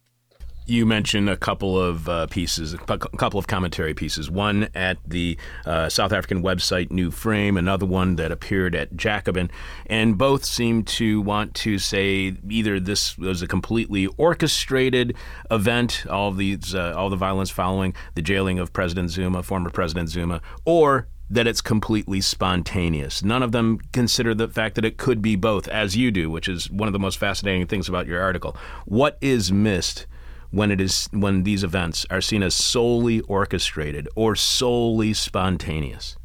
you 0.70 0.86
mentioned 0.86 1.28
a 1.28 1.36
couple 1.36 1.80
of 1.80 2.08
uh, 2.08 2.26
pieces, 2.28 2.72
a 2.72 2.78
couple 2.78 3.38
of 3.38 3.48
commentary 3.48 3.92
pieces. 3.92 4.30
One 4.30 4.68
at 4.74 4.98
the 5.04 5.36
uh, 5.66 5.88
South 5.88 6.12
African 6.12 6.42
website 6.42 6.92
New 6.92 7.10
Frame, 7.10 7.56
another 7.56 7.86
one 7.86 8.14
that 8.16 8.30
appeared 8.30 8.76
at 8.76 8.96
Jacobin, 8.96 9.50
and 9.86 10.16
both 10.16 10.44
seem 10.44 10.84
to 10.84 11.20
want 11.22 11.54
to 11.56 11.78
say 11.78 12.36
either 12.48 12.78
this 12.78 13.18
was 13.18 13.42
a 13.42 13.48
completely 13.48 14.06
orchestrated 14.16 15.16
event, 15.50 16.06
all 16.08 16.30
these, 16.30 16.72
uh, 16.72 16.94
all 16.96 17.10
the 17.10 17.16
violence 17.16 17.50
following 17.50 17.92
the 18.14 18.22
jailing 18.22 18.60
of 18.60 18.72
President 18.72 19.10
Zuma, 19.10 19.42
former 19.42 19.70
President 19.70 20.08
Zuma, 20.08 20.40
or 20.64 21.08
that 21.28 21.48
it's 21.48 21.60
completely 21.60 22.20
spontaneous. 22.20 23.24
None 23.24 23.42
of 23.42 23.50
them 23.50 23.78
consider 23.92 24.34
the 24.34 24.48
fact 24.48 24.76
that 24.76 24.84
it 24.84 24.98
could 24.98 25.20
be 25.20 25.34
both, 25.34 25.66
as 25.68 25.96
you 25.96 26.12
do, 26.12 26.30
which 26.30 26.48
is 26.48 26.70
one 26.70 26.88
of 26.88 26.92
the 26.92 26.98
most 26.98 27.18
fascinating 27.18 27.66
things 27.66 27.88
about 27.88 28.06
your 28.06 28.20
article. 28.20 28.56
What 28.84 29.18
is 29.20 29.52
missed 29.52 30.06
when 30.50 30.70
it 30.70 30.80
is 30.80 31.08
when 31.12 31.44
these 31.44 31.62
events 31.62 32.06
are 32.10 32.20
seen 32.20 32.42
as 32.42 32.54
solely 32.54 33.20
orchestrated 33.22 34.08
or 34.14 34.34
solely 34.34 35.12
spontaneous? 35.12 36.16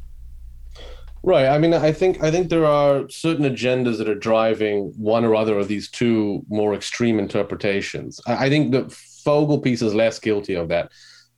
Right. 1.22 1.46
I 1.46 1.58
mean, 1.58 1.74
I 1.74 1.90
think 1.90 2.22
I 2.22 2.30
think 2.30 2.48
there 2.48 2.64
are 2.64 3.08
certain 3.08 3.44
agendas 3.44 3.98
that 3.98 4.08
are 4.08 4.14
driving 4.14 4.92
one 4.96 5.24
or 5.24 5.34
other 5.34 5.58
of 5.58 5.66
these 5.66 5.90
two 5.90 6.44
more 6.48 6.74
extreme 6.74 7.18
interpretations. 7.18 8.20
I, 8.26 8.46
I 8.46 8.48
think 8.48 8.72
the 8.72 8.88
Fogel 9.24 9.60
piece 9.60 9.82
is 9.82 9.94
less 9.94 10.20
guilty 10.20 10.54
of 10.54 10.68
that. 10.68 10.92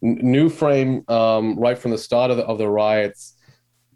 N- 0.04 0.18
New 0.20 0.50
Frame, 0.50 1.04
um, 1.08 1.58
right 1.58 1.78
from 1.78 1.90
the 1.90 1.98
start 1.98 2.30
of 2.30 2.36
the, 2.36 2.44
of 2.44 2.58
the 2.58 2.68
riots, 2.68 3.34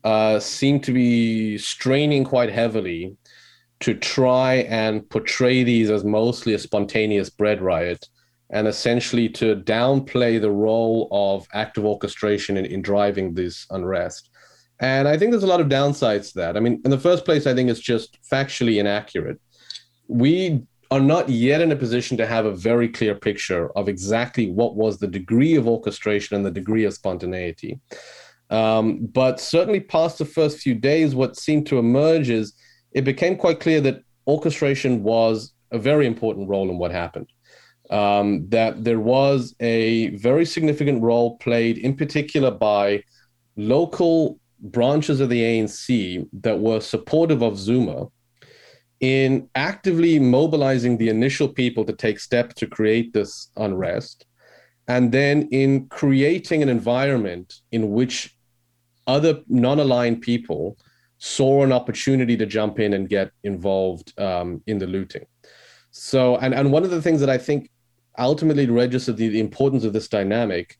uh, 0.03 0.41
seemed 0.41 0.83
to 0.85 0.93
be 0.93 1.59
straining 1.59 2.25
quite 2.25 2.51
heavily 2.51 3.17
to 3.81 3.95
try 3.95 4.55
and 4.55 5.09
portray 5.11 5.63
these 5.63 5.91
as 5.91 6.05
mostly 6.05 6.55
a 6.55 6.59
spontaneous 6.59 7.29
bread 7.29 7.61
riot 7.61 8.09
and 8.53 8.69
essentially 8.69 9.29
to 9.31 9.57
downplay 9.57 10.41
the 10.41 10.51
role 10.51 11.09
of 11.11 11.47
active 11.55 11.85
orchestration 11.85 12.57
in, 12.59 12.67
in 12.67 12.83
driving 12.83 13.35
this 13.35 13.67
unrest. 13.71 14.29
And 14.79 15.09
I 15.09 15.17
think 15.17 15.31
there's 15.31 15.43
a 15.43 15.49
lot 15.49 15.61
of 15.61 15.69
downsides 15.69 16.33
to 16.33 16.41
that. 16.41 16.57
I 16.57 16.61
mean, 16.61 16.81
in 16.85 16.91
the 16.91 16.99
first 16.99 17.25
place, 17.25 17.47
I 17.47 17.55
think 17.55 17.71
it's 17.71 17.81
just 17.81 18.19
factually 18.31 18.79
inaccurate. 18.79 19.41
We 20.07 20.63
are 20.91 21.01
not 21.01 21.31
yet 21.31 21.63
in 21.63 21.73
a 21.73 21.77
position 21.77 22.19
to 22.19 22.27
have 22.27 22.45
a 22.45 22.55
very 22.55 22.89
clear 22.89 23.15
picture 23.15 23.71
of 23.77 23.89
exactly 23.89 24.51
what 24.51 24.77
was 24.77 24.99
the 24.99 25.07
degree 25.07 25.55
of 25.55 25.67
orchestration 25.67 26.37
and 26.37 26.45
the 26.45 26.51
degree 26.51 26.85
of 26.85 26.93
spontaneity. 26.93 27.81
Um, 28.51 29.07
but 29.07 29.41
certainly, 29.41 29.81
past 29.81 30.19
the 30.19 30.27
first 30.27 30.59
few 30.59 30.75
days, 30.75 31.15
what 31.15 31.39
seemed 31.39 31.67
to 31.69 31.79
emerge 31.79 32.29
is 32.29 32.53
it 32.91 33.05
became 33.05 33.37
quite 33.37 33.61
clear 33.61 33.81
that 33.81 34.03
orchestration 34.27 35.03
was 35.03 35.55
a 35.71 35.79
very 35.79 36.07
important 36.07 36.51
role 36.51 36.69
in 36.69 36.77
what 36.77 36.91
happened 36.91 37.29
um, 37.93 38.49
that 38.49 38.83
there 38.83 38.99
was 38.99 39.55
a 39.61 40.09
very 40.17 40.47
significant 40.47 41.03
role 41.03 41.37
played, 41.37 41.77
in 41.77 41.95
particular 41.95 42.51
by 42.51 43.05
local 43.57 44.41
branches 44.61 45.21
of 45.21 45.29
the 45.29 45.43
ANC 45.43 46.27
that 46.33 46.59
were 46.59 46.81
supportive 46.81 47.43
of 47.43 47.59
Zuma 47.59 48.07
in 49.01 49.49
actively 49.57 50.19
mobilizing 50.19 50.97
the 50.97 51.11
initial 51.11 51.49
people 51.49 51.85
to 51.85 51.93
take 51.93 52.19
steps 52.19 52.55
to 52.55 52.67
create 52.67 53.13
this 53.13 53.51
unrest, 53.57 54.25
and 54.89 55.13
then 55.13 55.49
in 55.51 55.87
creating 55.89 56.63
an 56.63 56.69
environment 56.69 57.61
in 57.73 57.91
which 57.91 58.35
other 59.07 59.41
non 59.49 59.81
aligned 59.81 60.23
people 60.23 60.79
saw 61.19 61.63
an 61.63 61.73
opportunity 61.73 62.37
to 62.37 62.47
jump 62.47 62.81
in 62.81 62.95
and 62.95 63.09
get 63.09 63.31
involved 63.45 64.19
um, 64.19 64.63
in 64.67 64.79
the 64.79 64.87
looting. 64.87 65.25
So, 65.91 66.37
and, 66.39 66.55
and 66.55 66.73
one 66.73 66.85
of 66.85 66.91
the 66.91 67.03
things 67.03 67.21
that 67.21 67.29
I 67.29 67.39
think 67.39 67.69
ultimately 68.19 68.67
registered 68.67 69.17
the, 69.17 69.29
the 69.29 69.41
importance 69.41 69.85
of 69.85 69.93
this 69.93 70.09
dynamic 70.09 70.79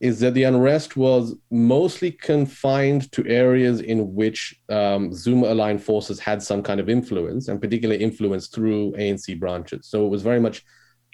is 0.00 0.18
that 0.20 0.32
the 0.32 0.44
unrest 0.44 0.96
was 0.96 1.34
mostly 1.50 2.10
confined 2.10 3.12
to 3.12 3.26
areas 3.26 3.82
in 3.82 4.14
which 4.14 4.58
um, 4.70 5.12
Zuma 5.12 5.48
aligned 5.48 5.82
forces 5.82 6.18
had 6.18 6.42
some 6.42 6.62
kind 6.62 6.80
of 6.80 6.88
influence, 6.88 7.48
and 7.48 7.60
particularly 7.60 8.02
influence 8.02 8.48
through 8.48 8.92
ANC 8.92 9.38
branches. 9.38 9.86
So 9.86 10.06
it 10.06 10.08
was 10.08 10.22
very 10.22 10.40
much 10.40 10.64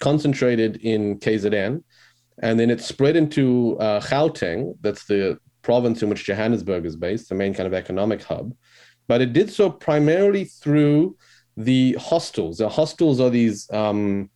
concentrated 0.00 0.76
in 0.76 1.18
KZN, 1.18 1.82
and 2.42 2.60
then 2.60 2.70
it 2.70 2.80
spread 2.80 3.16
into 3.16 3.76
uh, 3.80 4.00
Gauteng, 4.00 4.76
that's 4.82 5.04
the 5.06 5.38
province 5.62 6.02
in 6.02 6.08
which 6.08 6.24
Johannesburg 6.24 6.86
is 6.86 6.94
based, 6.94 7.28
the 7.28 7.34
main 7.34 7.54
kind 7.54 7.66
of 7.66 7.74
economic 7.74 8.22
hub. 8.22 8.54
But 9.08 9.20
it 9.20 9.32
did 9.32 9.50
so 9.50 9.68
primarily 9.68 10.44
through 10.44 11.16
the 11.56 11.94
hostels. 11.94 12.58
The 12.58 12.68
hostels 12.68 13.20
are 13.20 13.30
these 13.30 13.68
um, 13.72 14.30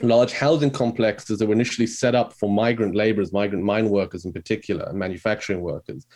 large 0.00 0.32
housing 0.32 0.70
complexes 0.70 1.38
that 1.38 1.46
were 1.46 1.54
initially 1.54 1.86
set 1.86 2.14
up 2.14 2.32
for 2.32 2.50
migrant 2.50 2.94
laborers, 2.94 3.32
migrant 3.32 3.64
mine 3.64 3.88
workers 3.88 4.24
in 4.24 4.32
particular, 4.32 4.84
and 4.84 4.98
manufacturing 4.98 5.60
workers, 5.60 6.06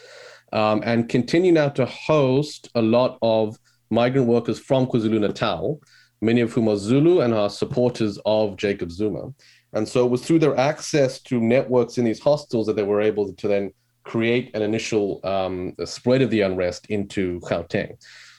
um, 0.53 0.83
and 0.85 1.09
continue 1.09 1.53
now 1.53 1.69
to 1.69 1.87
host 1.87 2.71
a 2.75 2.83
lot 2.83 3.19
of 3.23 3.57
migrant 3.91 4.27
workers 4.27 4.59
from 4.59 4.87
KwaZulu 4.87 5.21
Natal, 5.21 5.81
many 6.21 6.41
of 6.41 6.53
whom 6.53 6.69
are 6.69 6.77
Zulu 6.77 7.21
and 7.21 7.35
are 7.35 7.51
supporters 7.51 8.19
of 8.25 8.57
Jacob 8.57 8.91
Zuma. 8.91 9.33
And 9.73 9.87
so 9.87 10.07
it 10.07 10.11
was 10.11 10.25
through 10.25 10.39
their 10.39 10.57
access 10.57 11.21
to 11.23 11.41
networks 11.41 11.99
in 11.99 12.05
these 12.05 12.21
hostels 12.21 12.67
that 12.67 12.77
they 12.77 12.83
were 12.83 13.03
able 13.03 13.33
to 13.33 13.49
then 13.49 13.73
create 14.05 14.55
an 14.55 14.63
initial 14.63 15.21
um, 15.25 15.75
spread 15.85 16.23
of 16.23 16.31
the 16.31 16.41
unrest 16.41 16.87
into 16.87 17.41
Gauteng. 17.41 17.97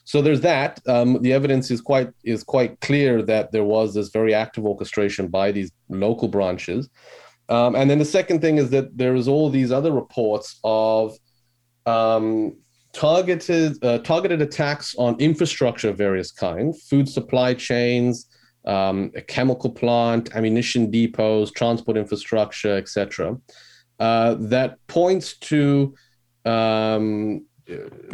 So 0.08 0.22
there's 0.22 0.39
that. 0.39 0.80
Um, 0.88 1.22
the 1.22 1.34
evidence 1.34 1.70
is 1.70 1.82
quite 1.82 2.10
is 2.24 2.41
quite 2.41 2.80
clear 2.80 3.22
that 3.24 3.51
there 3.51 3.66
was 3.66 3.93
this 3.93 4.08
very 4.08 4.34
active 4.34 4.66
orchestration 4.66 5.28
by 5.28 5.51
these 5.51 5.70
local 5.89 6.30
branches. 6.30 6.89
Um, 7.49 7.76
and 7.76 7.89
then 7.89 7.99
the 7.99 8.05
second 8.05 8.39
thing 8.39 8.58
is 8.58 8.70
that 8.70 8.97
there 8.97 9.16
is 9.16 9.28
all 9.28 9.49
these 9.49 9.70
other 9.70 9.91
reports 9.91 10.62
of 10.64 11.18
um, 11.86 12.55
targeted 12.93 13.84
uh, 13.84 13.97
targeted 13.97 14.41
attacks 14.41 14.95
on 14.97 15.20
infrastructure 15.20 15.89
of 15.89 15.97
various 15.97 16.32
kinds, 16.32 16.88
food 16.88 17.10
supply 17.10 17.53
chains, 17.53 18.30
um, 18.66 19.12
a 19.14 19.22
chemical 19.22 19.70
plant, 19.70 20.34
ammunition 20.38 20.89
depots, 20.89 21.51
transport 21.51 21.97
infrastructure, 21.97 22.78
etc. 22.78 23.36
Uh, 23.99 24.36
that 24.39 24.78
points 24.88 25.38
to 25.39 25.93
um, 26.45 27.45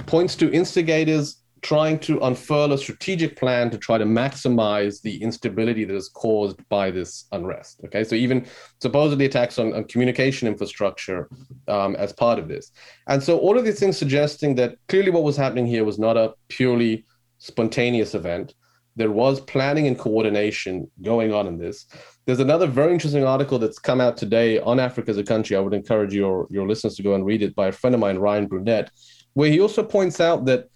points 0.08 0.36
to 0.36 0.52
instigators 0.52 1.43
trying 1.64 1.98
to 1.98 2.20
unfurl 2.20 2.74
a 2.74 2.78
strategic 2.78 3.38
plan 3.38 3.70
to 3.72 3.78
try 3.78 3.98
to 3.98 4.06
maximize 4.06 5.02
the 5.02 5.22
instability 5.24 5.86
that 5.86 5.96
is 5.96 6.10
caused 6.10 6.58
by 6.70 6.92
this 6.92 7.26
unrest. 7.32 7.80
Okay, 7.86 8.04
so 8.04 8.16
even 8.16 8.46
supposedly 8.82 9.26
attacks 9.26 9.58
on, 9.58 9.74
on 9.74 9.86
communication 9.86 10.48
infrastructure 10.48 11.30
um, 11.70 11.96
as 11.96 12.12
part 12.14 12.38
of 12.38 12.50
this. 12.50 12.72
And 13.08 13.24
so 13.24 13.40
all 13.40 13.58
of 13.58 13.64
these 13.64 13.80
things 13.80 13.98
suggesting 13.98 14.56
that 14.56 14.76
clearly 14.90 15.10
what 15.10 15.24
was 15.24 15.38
happening 15.38 15.66
here 15.66 15.86
was 15.86 15.98
not 15.98 16.18
a 16.18 16.34
purely 16.50 17.06
spontaneous 17.40 18.14
event. 18.14 18.54
There 18.96 19.12
was 19.12 19.40
planning 19.42 19.88
and 19.88 19.98
coordination 19.98 20.92
going 21.02 21.34
on 21.34 21.48
in 21.48 21.58
this. 21.58 21.88
There's 22.26 22.40
another 22.40 22.68
very 22.68 22.94
interesting 22.94 23.24
article 23.24 23.58
that's 23.58 23.80
come 23.80 24.02
out 24.02 24.18
today 24.18 24.60
on 24.60 24.80
Africa 24.80 25.12
Is 25.12 25.18
a 25.18 25.24
Country. 25.24 25.56
I 25.56 25.62
would 25.62 25.74
encourage 25.74 26.14
your, 26.14 26.46
your 26.52 26.68
listeners 26.68 26.96
to 26.98 27.04
go 27.04 27.16
and 27.16 27.26
read 27.26 27.42
it 27.42 27.56
by 27.56 27.68
a 27.68 27.72
friend 27.72 27.94
of 27.96 28.02
mine, 28.02 28.18
Ryan 28.18 28.48
Brunette, 28.48 28.92
where 29.34 29.50
he 29.50 29.60
also 29.60 29.82
points 29.82 30.20
out 30.20 30.46
that 30.46 30.68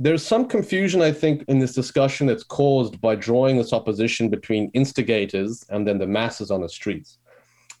there's 0.00 0.24
some 0.24 0.46
confusion, 0.46 1.02
I 1.02 1.10
think, 1.10 1.44
in 1.48 1.58
this 1.58 1.74
discussion 1.74 2.28
that's 2.28 2.44
caused 2.44 3.00
by 3.00 3.16
drawing 3.16 3.58
this 3.58 3.72
opposition 3.72 4.30
between 4.30 4.70
instigators 4.72 5.64
and 5.70 5.86
then 5.86 5.98
the 5.98 6.06
masses 6.06 6.52
on 6.52 6.62
the 6.62 6.68
streets. 6.68 7.18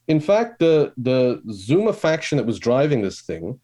In 0.08 0.18
fact, 0.18 0.58
the, 0.58 0.92
the 0.96 1.40
Zuma 1.52 1.92
faction 1.92 2.36
that 2.36 2.46
was 2.46 2.58
driving 2.58 3.02
this 3.02 3.20
thing 3.20 3.60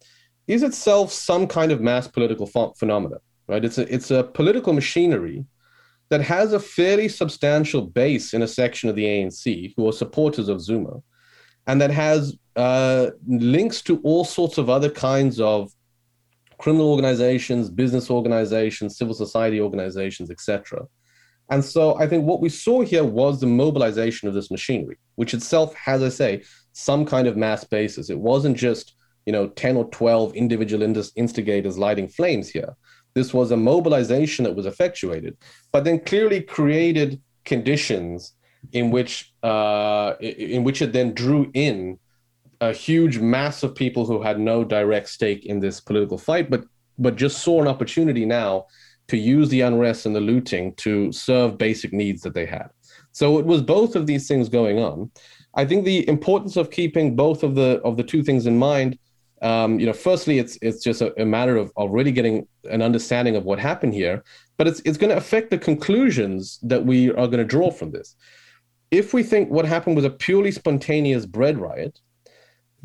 is 0.46 0.62
itself 0.62 1.10
some 1.10 1.48
kind 1.48 1.72
of 1.72 1.80
mass 1.80 2.06
political 2.06 2.46
ph- 2.46 2.76
phenomena, 2.78 3.16
right? 3.48 3.64
It's 3.64 3.78
a, 3.78 3.92
it's 3.92 4.12
a 4.12 4.22
political 4.22 4.72
machinery 4.72 5.44
that 6.10 6.20
has 6.20 6.52
a 6.52 6.60
fairly 6.60 7.08
substantial 7.08 7.80
base 7.80 8.34
in 8.34 8.42
a 8.42 8.48
section 8.48 8.88
of 8.88 8.94
the 8.94 9.04
ANC 9.04 9.74
who 9.76 9.88
are 9.88 9.92
supporters 9.92 10.48
of 10.48 10.60
Zuma, 10.60 11.02
and 11.66 11.80
that 11.80 11.90
has 11.90 12.36
uh, 12.54 13.10
links 13.26 13.82
to 13.82 13.98
all 14.02 14.24
sorts 14.24 14.58
of 14.58 14.70
other 14.70 14.90
kinds 14.90 15.40
of 15.40 15.72
criminal 16.64 16.90
organizations, 16.90 17.68
business 17.68 18.10
organizations, 18.10 18.96
civil 18.96 19.12
society 19.12 19.60
organizations, 19.60 20.30
etc. 20.30 20.80
And 21.50 21.62
so 21.62 21.94
I 21.98 22.06
think 22.06 22.24
what 22.24 22.40
we 22.40 22.48
saw 22.48 22.80
here 22.80 23.04
was 23.04 23.38
the 23.38 23.46
mobilization 23.46 24.28
of 24.28 24.34
this 24.34 24.50
machinery, 24.50 24.96
which 25.16 25.34
itself 25.34 25.74
has, 25.74 26.02
I 26.02 26.08
say, 26.08 26.42
some 26.72 27.04
kind 27.04 27.28
of 27.28 27.36
mass 27.36 27.64
basis. 27.64 28.08
It 28.08 28.18
wasn't 28.18 28.56
just 28.56 28.96
you 29.26 29.32
know 29.34 29.48
10 29.48 29.76
or 29.76 29.84
12 29.90 30.32
individual 30.34 30.82
instigators 31.16 31.76
lighting 31.76 32.08
flames 32.08 32.48
here. 32.48 32.74
This 33.12 33.34
was 33.34 33.50
a 33.50 33.58
mobilization 33.58 34.44
that 34.44 34.56
was 34.56 34.64
effectuated, 34.64 35.36
but 35.70 35.84
then 35.84 36.00
clearly 36.00 36.40
created 36.40 37.20
conditions 37.44 38.32
in 38.72 38.90
which 38.90 39.34
uh, 39.42 40.14
in 40.20 40.64
which 40.64 40.80
it 40.80 40.94
then 40.94 41.12
drew 41.12 41.50
in 41.52 41.98
a 42.60 42.72
huge 42.72 43.18
mass 43.18 43.62
of 43.62 43.74
people 43.74 44.06
who 44.06 44.22
had 44.22 44.38
no 44.38 44.64
direct 44.64 45.08
stake 45.08 45.44
in 45.46 45.60
this 45.60 45.80
political 45.80 46.18
fight, 46.18 46.50
but 46.50 46.64
but 46.98 47.16
just 47.16 47.42
saw 47.42 47.60
an 47.60 47.68
opportunity 47.68 48.24
now 48.24 48.66
to 49.08 49.16
use 49.16 49.48
the 49.48 49.60
unrest 49.60 50.06
and 50.06 50.14
the 50.14 50.20
looting 50.20 50.74
to 50.76 51.12
serve 51.12 51.58
basic 51.58 51.92
needs 51.92 52.22
that 52.22 52.34
they 52.34 52.46
had. 52.46 52.68
So 53.12 53.38
it 53.38 53.46
was 53.46 53.62
both 53.62 53.96
of 53.96 54.06
these 54.06 54.26
things 54.26 54.48
going 54.48 54.78
on. 54.78 55.10
I 55.54 55.64
think 55.64 55.84
the 55.84 56.08
importance 56.08 56.56
of 56.56 56.70
keeping 56.70 57.14
both 57.14 57.42
of 57.42 57.54
the 57.54 57.80
of 57.84 57.96
the 57.96 58.02
two 58.02 58.22
things 58.22 58.46
in 58.46 58.58
mind. 58.58 58.98
Um, 59.42 59.78
you 59.78 59.86
know, 59.86 59.92
firstly, 59.92 60.38
it's 60.38 60.58
it's 60.62 60.82
just 60.82 61.00
a, 61.02 61.20
a 61.20 61.24
matter 61.24 61.56
of, 61.56 61.70
of 61.76 61.90
really 61.90 62.12
getting 62.12 62.46
an 62.70 62.82
understanding 62.82 63.36
of 63.36 63.44
what 63.44 63.58
happened 63.58 63.94
here, 63.94 64.24
but 64.56 64.66
it's 64.66 64.80
it's 64.84 64.98
going 64.98 65.10
to 65.10 65.16
affect 65.16 65.50
the 65.50 65.58
conclusions 65.58 66.58
that 66.62 66.84
we 66.84 67.10
are 67.10 67.26
going 67.26 67.38
to 67.38 67.44
draw 67.44 67.70
from 67.70 67.90
this. 67.90 68.16
If 68.90 69.12
we 69.12 69.22
think 69.22 69.50
what 69.50 69.64
happened 69.64 69.96
was 69.96 70.04
a 70.04 70.10
purely 70.10 70.52
spontaneous 70.52 71.26
bread 71.26 71.58
riot, 71.58 72.00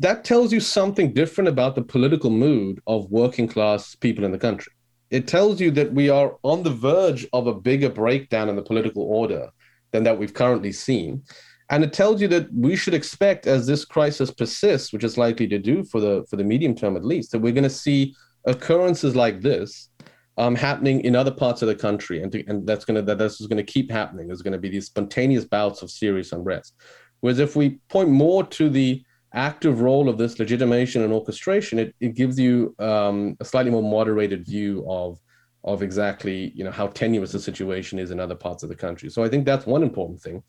that 0.00 0.24
tells 0.24 0.50
you 0.50 0.60
something 0.60 1.12
different 1.12 1.48
about 1.48 1.74
the 1.74 1.82
political 1.82 2.30
mood 2.30 2.80
of 2.86 3.10
working 3.10 3.46
class 3.46 3.94
people 3.94 4.24
in 4.24 4.32
the 4.32 4.38
country. 4.38 4.72
It 5.10 5.28
tells 5.28 5.60
you 5.60 5.70
that 5.72 5.92
we 5.92 6.08
are 6.08 6.36
on 6.42 6.62
the 6.62 6.70
verge 6.70 7.26
of 7.34 7.46
a 7.46 7.54
bigger 7.54 7.90
breakdown 7.90 8.48
in 8.48 8.56
the 8.56 8.62
political 8.62 9.02
order 9.02 9.50
than 9.92 10.04
that 10.04 10.18
we've 10.18 10.32
currently 10.32 10.72
seen. 10.72 11.22
And 11.68 11.84
it 11.84 11.92
tells 11.92 12.22
you 12.22 12.28
that 12.28 12.52
we 12.52 12.76
should 12.76 12.94
expect, 12.94 13.46
as 13.46 13.66
this 13.66 13.84
crisis 13.84 14.30
persists, 14.30 14.92
which 14.92 15.04
is 15.04 15.18
likely 15.18 15.46
to 15.48 15.58
do 15.58 15.84
for 15.84 16.00
the 16.00 16.24
for 16.30 16.36
the 16.36 16.44
medium 16.44 16.74
term 16.74 16.96
at 16.96 17.04
least, 17.04 17.30
that 17.32 17.40
we're 17.40 17.52
going 17.52 17.64
to 17.64 17.70
see 17.70 18.14
occurrences 18.46 19.14
like 19.14 19.42
this 19.42 19.90
um, 20.38 20.54
happening 20.54 21.00
in 21.02 21.14
other 21.14 21.30
parts 21.30 21.60
of 21.60 21.68
the 21.68 21.74
country, 21.74 22.22
and 22.22 22.32
to, 22.32 22.44
and 22.46 22.66
that's 22.66 22.86
going 22.86 22.96
to 22.96 23.02
that 23.02 23.22
is 23.24 23.46
going 23.46 23.64
to 23.64 23.72
keep 23.72 23.90
happening. 23.90 24.28
There's 24.28 24.42
going 24.42 24.52
to 24.52 24.58
be 24.58 24.70
these 24.70 24.86
spontaneous 24.86 25.44
bouts 25.44 25.82
of 25.82 25.90
serious 25.90 26.32
unrest. 26.32 26.74
Whereas 27.20 27.38
if 27.38 27.54
we 27.54 27.78
point 27.88 28.08
more 28.08 28.44
to 28.46 28.70
the 28.70 29.04
active 29.34 29.80
role 29.80 30.08
of 30.08 30.18
this 30.18 30.38
legitimation 30.38 31.02
and 31.02 31.12
orchestration, 31.12 31.78
it, 31.78 31.94
it 32.00 32.14
gives 32.14 32.38
you 32.38 32.74
um, 32.78 33.36
a 33.40 33.44
slightly 33.44 33.70
more 33.70 33.82
moderated 33.82 34.44
view 34.44 34.84
of 34.88 35.18
of 35.62 35.82
exactly 35.82 36.52
you 36.54 36.64
know 36.64 36.70
how 36.70 36.86
tenuous 36.86 37.32
the 37.32 37.38
situation 37.38 37.98
is 37.98 38.10
in 38.10 38.18
other 38.18 38.34
parts 38.34 38.62
of 38.62 38.68
the 38.68 38.74
country. 38.74 39.10
So 39.10 39.22
I 39.22 39.28
think 39.28 39.44
that's 39.44 39.66
one 39.66 39.82
important 39.82 40.20
thing. 40.20 40.42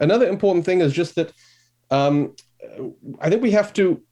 Another 0.00 0.28
important 0.28 0.64
thing 0.64 0.80
is 0.80 0.92
just 0.92 1.14
that 1.14 1.32
um, 1.90 2.34
I 3.20 3.30
think 3.30 3.42
we 3.42 3.52
have 3.52 3.72
to 3.74 4.02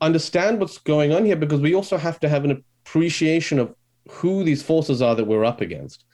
understand 0.00 0.60
what's 0.60 0.78
going 0.78 1.12
on 1.12 1.24
here 1.24 1.36
because 1.36 1.60
we 1.60 1.74
also 1.74 1.96
have 1.96 2.20
to 2.20 2.28
have 2.28 2.44
an 2.44 2.62
appreciation 2.84 3.58
of 3.58 3.74
who 4.10 4.44
these 4.44 4.62
forces 4.62 5.00
are 5.02 5.14
that 5.14 5.24
we're 5.24 5.44
up 5.44 5.60
against. 5.60 6.04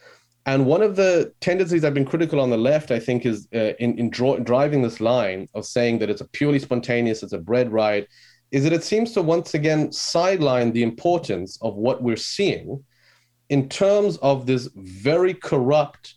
And 0.45 0.67
one 0.67 0.83
of 0.83 0.97
the 0.97 1.33
tendencies 1.41 1.85
I've 1.85 1.95
been 1.95 2.05
critical 2.05 2.41
on 2.41 2.51
the 2.51 2.57
left, 2.57 2.91
I 2.91 2.99
think, 2.99 3.25
is 3.25 3.47
uh, 3.55 3.75
in, 3.79 3.97
in 3.99 4.11
draw, 4.11 4.39
driving 4.39 4.83
this 4.83 5.01
line 5.01 5.49
of 5.55 5.65
saying 5.65 6.01
that 6.01 6.11
it's 6.11 6.21
a 6.21 6.29
purely 6.29 6.59
spontaneous, 6.59 7.23
it's 7.23 7.33
a 7.33 7.39
bread 7.39 7.73
riot, 7.73 8.09
is 8.51 8.65
that 8.65 8.73
it 8.73 8.83
seems 8.83 9.13
to 9.13 9.23
once 9.23 9.55
again 9.55 9.93
sideline 9.93 10.73
the 10.73 10.83
importance 10.83 11.59
of 11.63 11.77
what 11.77 12.03
we're 12.03 12.17
seeing 12.17 12.85
in 13.51 13.69
terms 13.69 14.17
of 14.19 14.47
this 14.47 14.69
very 14.75 15.33
corrupt 15.33 16.15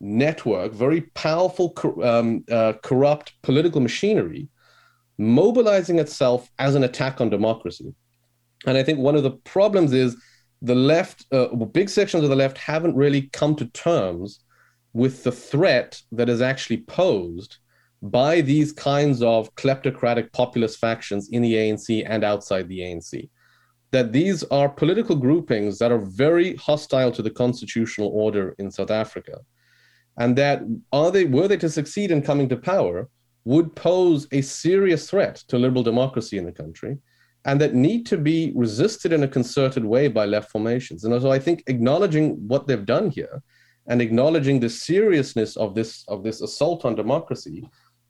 network, 0.00 0.72
very 0.72 1.02
powerful, 1.14 1.74
um, 2.02 2.44
uh, 2.50 2.74
corrupt 2.82 3.34
political 3.42 3.80
machinery 3.80 4.48
mobilizing 5.18 5.98
itself 5.98 6.50
as 6.58 6.74
an 6.74 6.84
attack 6.84 7.20
on 7.20 7.30
democracy. 7.30 7.94
And 8.66 8.76
I 8.76 8.82
think 8.82 8.98
one 8.98 9.16
of 9.16 9.22
the 9.22 9.30
problems 9.30 9.92
is 9.92 10.16
the 10.62 10.74
left, 10.74 11.26
uh, 11.32 11.48
big 11.48 11.88
sections 11.88 12.24
of 12.24 12.30
the 12.30 12.36
left, 12.36 12.58
haven't 12.58 12.96
really 12.96 13.28
come 13.32 13.54
to 13.56 13.66
terms 13.66 14.40
with 14.92 15.24
the 15.24 15.32
threat 15.32 16.00
that 16.12 16.28
is 16.28 16.40
actually 16.40 16.78
posed 16.78 17.58
by 18.02 18.40
these 18.40 18.72
kinds 18.72 19.22
of 19.22 19.54
kleptocratic 19.56 20.32
populist 20.32 20.78
factions 20.78 21.28
in 21.30 21.42
the 21.42 21.54
ANC 21.54 22.04
and 22.06 22.24
outside 22.24 22.68
the 22.68 22.80
ANC. 22.80 23.28
That 23.90 24.12
these 24.12 24.42
are 24.44 24.68
political 24.68 25.16
groupings 25.16 25.78
that 25.78 25.92
are 25.92 25.98
very 25.98 26.56
hostile 26.56 27.12
to 27.12 27.22
the 27.22 27.30
constitutional 27.30 28.08
order 28.08 28.54
in 28.58 28.70
South 28.70 28.90
Africa. 28.90 29.38
And 30.18 30.36
that 30.36 30.62
are 30.92 31.10
they 31.10 31.24
were 31.24 31.48
they 31.48 31.56
to 31.58 31.68
succeed 31.68 32.10
in 32.10 32.22
coming 32.22 32.48
to 32.48 32.56
power, 32.56 33.08
would 33.44 33.76
pose 33.76 34.26
a 34.32 34.40
serious 34.40 35.08
threat 35.08 35.36
to 35.48 35.58
liberal 35.58 35.82
democracy 35.82 36.36
in 36.36 36.44
the 36.44 36.52
country 36.52 36.98
and 37.46 37.60
that 37.60 37.74
need 37.74 38.04
to 38.06 38.18
be 38.18 38.52
resisted 38.54 39.12
in 39.12 39.22
a 39.22 39.28
concerted 39.28 39.84
way 39.84 40.08
by 40.08 40.26
left 40.26 40.50
formations. 40.50 41.04
And 41.04 41.22
so 41.22 41.30
I 41.30 41.38
think 41.38 41.62
acknowledging 41.68 42.32
what 42.48 42.66
they've 42.66 42.84
done 42.84 43.08
here 43.08 43.42
and 43.86 44.02
acknowledging 44.02 44.58
the 44.58 44.68
seriousness 44.68 45.56
of 45.56 45.74
this 45.74 46.04
of 46.08 46.24
this 46.24 46.40
assault 46.40 46.84
on 46.84 46.96
democracy 46.96 47.64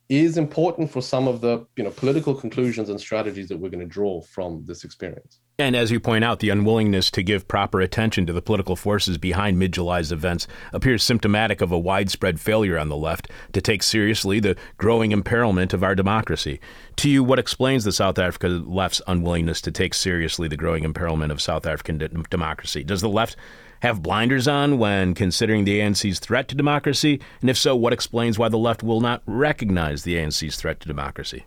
is 0.08 0.38
important 0.38 0.90
for 0.90 1.02
some 1.02 1.26
of 1.26 1.40
the 1.40 1.66
you 1.76 1.84
know 1.84 1.90
political 1.90 2.34
conclusions 2.34 2.88
and 2.88 3.00
strategies 3.00 3.48
that 3.48 3.58
we're 3.58 3.70
going 3.70 3.80
to 3.80 3.86
draw 3.86 4.20
from 4.20 4.64
this 4.64 4.84
experience. 4.84 5.40
And 5.58 5.74
as 5.74 5.90
you 5.90 5.98
point 5.98 6.22
out, 6.22 6.40
the 6.40 6.50
unwillingness 6.50 7.10
to 7.12 7.22
give 7.22 7.48
proper 7.48 7.80
attention 7.80 8.26
to 8.26 8.32
the 8.34 8.42
political 8.42 8.76
forces 8.76 9.16
behind 9.16 9.58
mid 9.58 9.72
July's 9.72 10.12
events 10.12 10.46
appears 10.72 11.02
symptomatic 11.02 11.62
of 11.62 11.72
a 11.72 11.78
widespread 11.78 12.38
failure 12.38 12.78
on 12.78 12.90
the 12.90 12.96
left 12.96 13.30
to 13.52 13.62
take 13.62 13.82
seriously 13.82 14.38
the 14.38 14.56
growing 14.76 15.12
imperilment 15.12 15.72
of 15.72 15.82
our 15.82 15.94
democracy. 15.94 16.60
To 16.96 17.08
you, 17.08 17.24
what 17.24 17.38
explains 17.38 17.84
the 17.84 17.92
South 17.92 18.18
African 18.18 18.70
left's 18.70 19.00
unwillingness 19.06 19.62
to 19.62 19.70
take 19.70 19.94
seriously 19.94 20.46
the 20.46 20.58
growing 20.58 20.84
imperilment 20.84 21.32
of 21.32 21.40
South 21.40 21.66
African 21.66 21.98
de- 21.98 22.08
democracy? 22.08 22.84
Does 22.84 23.00
the 23.00 23.08
left 23.08 23.36
have 23.80 24.02
blinders 24.02 24.48
on 24.48 24.78
when 24.78 25.14
considering 25.14 25.64
the 25.64 25.80
ANC's 25.80 26.18
threat 26.18 26.48
to 26.48 26.54
democracy? 26.54 27.20
And 27.40 27.50
if 27.50 27.56
so, 27.56 27.76
what 27.76 27.92
explains 27.92 28.38
why 28.38 28.48
the 28.48 28.58
left 28.58 28.82
will 28.82 29.00
not 29.00 29.22
recognize 29.26 30.02
the 30.02 30.16
ANC's 30.16 30.56
threat 30.56 30.80
to 30.80 30.88
democracy? 30.88 31.46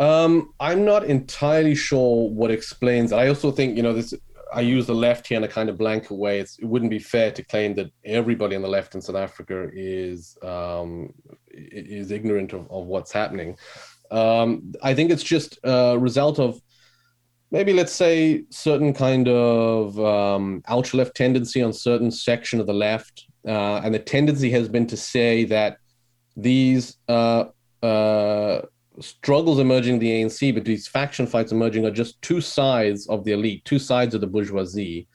Um, 0.00 0.52
I'm 0.60 0.84
not 0.84 1.04
entirely 1.04 1.74
sure 1.74 2.28
what 2.30 2.50
explains. 2.50 3.12
I 3.12 3.28
also 3.28 3.50
think 3.50 3.76
you 3.76 3.82
know 3.82 3.92
this. 3.92 4.14
I 4.52 4.62
use 4.62 4.86
the 4.86 4.94
left 4.94 5.26
here 5.26 5.36
in 5.36 5.44
a 5.44 5.48
kind 5.48 5.68
of 5.68 5.76
blanket 5.76 6.14
way. 6.14 6.38
It's, 6.38 6.58
it 6.58 6.64
wouldn't 6.64 6.90
be 6.90 6.98
fair 6.98 7.30
to 7.32 7.42
claim 7.42 7.74
that 7.74 7.90
everybody 8.04 8.56
on 8.56 8.62
the 8.62 8.68
left 8.68 8.94
in 8.94 9.02
South 9.02 9.16
Africa 9.16 9.68
is 9.72 10.38
um, 10.42 11.12
is 11.50 12.10
ignorant 12.10 12.52
of, 12.52 12.70
of 12.70 12.86
what's 12.86 13.12
happening. 13.12 13.56
Um, 14.10 14.72
I 14.82 14.94
think 14.94 15.10
it's 15.10 15.22
just 15.22 15.58
a 15.64 15.98
result 15.98 16.38
of 16.38 16.60
maybe 17.50 17.72
let's 17.72 17.92
say 17.92 18.44
certain 18.50 18.92
kind 18.92 19.28
of 19.28 19.98
um, 20.00 20.62
ultra 20.68 20.98
left 20.98 21.14
tendency 21.14 21.62
on 21.62 21.72
certain 21.72 22.10
section 22.10 22.60
of 22.60 22.66
the 22.66 22.74
left, 22.74 23.26
uh, 23.46 23.80
and 23.84 23.94
the 23.94 23.98
tendency 23.98 24.50
has 24.50 24.68
been 24.68 24.86
to 24.86 24.96
say 24.96 25.44
that 25.44 25.78
these 26.36 26.96
uh, 27.08 27.44
uh, 27.82 28.62
struggles 29.00 29.58
emerging 29.58 29.94
in 29.94 30.00
the 30.00 30.22
ANC, 30.22 30.54
but 30.54 30.64
these 30.64 30.88
faction 30.88 31.26
fights 31.26 31.52
emerging 31.52 31.86
are 31.86 31.90
just 31.90 32.20
two 32.22 32.40
sides 32.40 33.06
of 33.08 33.24
the 33.24 33.32
elite, 33.32 33.64
two 33.64 33.78
sides 33.78 34.14
of 34.14 34.20
the 34.20 34.26
bourgeoisie, 34.26 35.08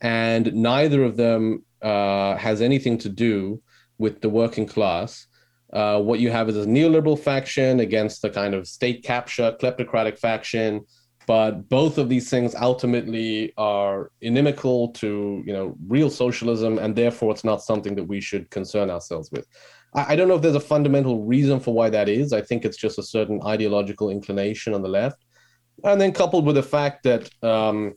and 0.00 0.52
neither 0.54 1.02
of 1.04 1.16
them 1.16 1.64
uh, 1.82 2.36
has 2.36 2.60
anything 2.60 2.98
to 2.98 3.08
do 3.08 3.60
with 3.98 4.20
the 4.20 4.28
working 4.28 4.66
class. 4.66 5.26
Uh, 5.72 5.98
what 6.00 6.20
you 6.20 6.30
have 6.30 6.48
is 6.48 6.56
a 6.56 6.66
neoliberal 6.66 7.18
faction 7.18 7.80
against 7.80 8.20
the 8.20 8.28
kind 8.28 8.54
of 8.54 8.68
state 8.68 9.02
capture, 9.02 9.56
kleptocratic 9.60 10.18
faction, 10.18 10.84
but 11.26 11.68
both 11.68 11.98
of 11.98 12.08
these 12.08 12.28
things 12.28 12.54
ultimately 12.54 13.52
are 13.56 14.10
inimical 14.20 14.88
to 14.88 15.42
you 15.46 15.52
know 15.52 15.76
real 15.86 16.10
socialism, 16.10 16.78
and 16.78 16.94
therefore 16.96 17.32
it's 17.32 17.44
not 17.44 17.62
something 17.62 17.94
that 17.94 18.04
we 18.04 18.20
should 18.20 18.50
concern 18.50 18.90
ourselves 18.90 19.30
with. 19.30 19.46
I, 19.94 20.12
I 20.12 20.16
don't 20.16 20.28
know 20.28 20.36
if 20.36 20.42
there's 20.42 20.54
a 20.54 20.60
fundamental 20.60 21.24
reason 21.24 21.60
for 21.60 21.74
why 21.74 21.90
that 21.90 22.08
is. 22.08 22.32
I 22.32 22.40
think 22.40 22.64
it's 22.64 22.76
just 22.76 22.98
a 22.98 23.02
certain 23.02 23.40
ideological 23.44 24.10
inclination 24.10 24.74
on 24.74 24.82
the 24.82 24.88
left. 24.88 25.24
And 25.84 26.00
then 26.00 26.12
coupled 26.12 26.46
with 26.46 26.56
the 26.56 26.62
fact 26.62 27.02
that 27.04 27.30
um, 27.42 27.94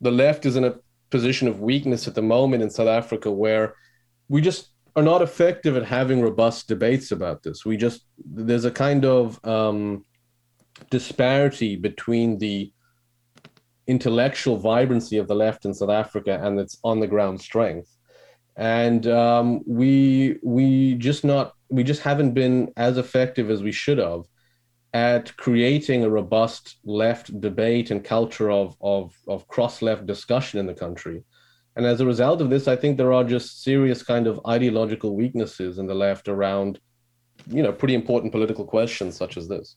the 0.00 0.10
left 0.10 0.44
is 0.44 0.56
in 0.56 0.64
a 0.64 0.74
position 1.10 1.48
of 1.48 1.60
weakness 1.60 2.08
at 2.08 2.14
the 2.14 2.22
moment 2.22 2.62
in 2.62 2.70
South 2.70 2.88
Africa 2.88 3.30
where 3.30 3.74
we 4.28 4.40
just 4.40 4.70
are 4.96 5.02
not 5.02 5.22
effective 5.22 5.76
at 5.76 5.84
having 5.84 6.20
robust 6.20 6.68
debates 6.68 7.12
about 7.12 7.42
this. 7.42 7.64
We 7.64 7.76
just, 7.76 8.06
there's 8.24 8.64
a 8.64 8.70
kind 8.70 9.04
of 9.04 9.42
um, 9.44 10.04
disparity 10.90 11.76
between 11.76 12.38
the 12.38 12.72
intellectual 13.86 14.56
vibrancy 14.56 15.18
of 15.18 15.28
the 15.28 15.34
left 15.34 15.64
in 15.64 15.74
South 15.74 15.90
Africa 15.90 16.40
and 16.42 16.58
its 16.60 16.78
on 16.84 17.00
the 17.00 17.06
ground 17.06 17.40
strength. 17.40 17.90
and 18.56 19.06
um, 19.06 19.62
we 19.66 20.38
we 20.42 20.94
just 20.94 21.24
not 21.24 21.52
we 21.70 21.82
just 21.82 22.02
haven't 22.02 22.32
been 22.34 22.70
as 22.76 22.98
effective 22.98 23.50
as 23.50 23.62
we 23.62 23.72
should 23.72 23.98
have 23.98 24.22
at 24.94 25.34
creating 25.38 26.04
a 26.04 26.10
robust 26.10 26.76
left 26.84 27.40
debate 27.40 27.90
and 27.90 28.04
culture 28.04 28.50
of 28.50 28.76
of, 28.80 29.14
of 29.26 29.48
cross 29.48 29.80
left 29.82 30.06
discussion 30.06 30.60
in 30.60 30.66
the 30.66 30.74
country. 30.74 31.24
And 31.76 31.86
as 31.86 32.00
a 32.00 32.06
result 32.06 32.42
of 32.42 32.50
this, 32.50 32.68
I 32.68 32.76
think 32.76 32.96
there 32.96 33.14
are 33.14 33.24
just 33.24 33.62
serious 33.62 34.02
kind 34.02 34.26
of 34.26 34.40
ideological 34.46 35.16
weaknesses 35.16 35.78
in 35.78 35.86
the 35.86 35.94
left 35.94 36.28
around, 36.28 36.78
you 37.46 37.62
know, 37.62 37.72
pretty 37.72 37.94
important 37.94 38.30
political 38.30 38.66
questions 38.66 39.16
such 39.16 39.38
as 39.38 39.48
this. 39.48 39.76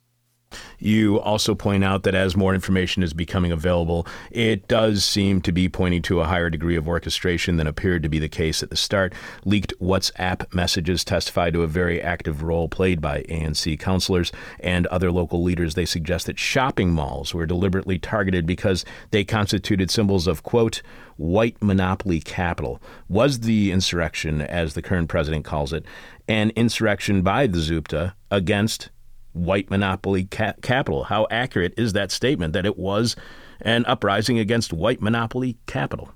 You 0.79 1.19
also 1.19 1.55
point 1.55 1.83
out 1.83 2.03
that 2.03 2.15
as 2.15 2.35
more 2.35 2.53
information 2.53 3.03
is 3.03 3.13
becoming 3.13 3.51
available, 3.51 4.07
it 4.31 4.67
does 4.67 5.03
seem 5.03 5.41
to 5.41 5.51
be 5.51 5.69
pointing 5.69 6.01
to 6.03 6.21
a 6.21 6.25
higher 6.25 6.49
degree 6.49 6.75
of 6.75 6.87
orchestration 6.87 7.57
than 7.57 7.67
appeared 7.67 8.03
to 8.03 8.09
be 8.09 8.19
the 8.19 8.29
case 8.29 8.61
at 8.61 8.69
the 8.69 8.75
start. 8.75 9.13
Leaked 9.43 9.73
WhatsApp 9.81 10.53
messages 10.53 11.03
testify 11.03 11.49
to 11.49 11.63
a 11.63 11.67
very 11.67 12.01
active 12.01 12.43
role 12.43 12.67
played 12.67 13.01
by 13.01 13.23
ANC 13.23 13.79
councillors 13.79 14.31
and 14.59 14.87
other 14.87 15.11
local 15.11 15.43
leaders. 15.43 15.75
They 15.75 15.85
suggest 15.85 16.25
that 16.25 16.39
shopping 16.39 16.91
malls 16.91 17.33
were 17.33 17.45
deliberately 17.45 17.99
targeted 17.99 18.45
because 18.45 18.85
they 19.11 19.23
constituted 19.23 19.89
symbols 19.91 20.27
of, 20.27 20.43
quote, 20.43 20.81
white 21.17 21.61
monopoly 21.61 22.19
capital. 22.19 22.81
Was 23.07 23.41
the 23.41 23.71
insurrection, 23.71 24.41
as 24.41 24.73
the 24.73 24.81
current 24.81 25.09
president 25.09 25.45
calls 25.45 25.73
it, 25.73 25.85
an 26.27 26.51
insurrection 26.55 27.21
by 27.21 27.47
the 27.47 27.59
Zupta 27.59 28.13
against 28.31 28.89
white 29.35 29.69
monopoly 29.69 30.25
ca- 30.25 30.53
capital. 30.61 31.05
How 31.05 31.27
accurate 31.29 31.73
is 31.77 31.93
that 31.93 32.11
statement 32.11 32.53
that 32.53 32.65
it 32.65 32.77
was 32.77 33.15
an 33.61 33.85
uprising 33.85 34.39
against 34.39 34.73
white 34.73 35.01
monopoly 35.01 35.57
capital? 35.67 36.11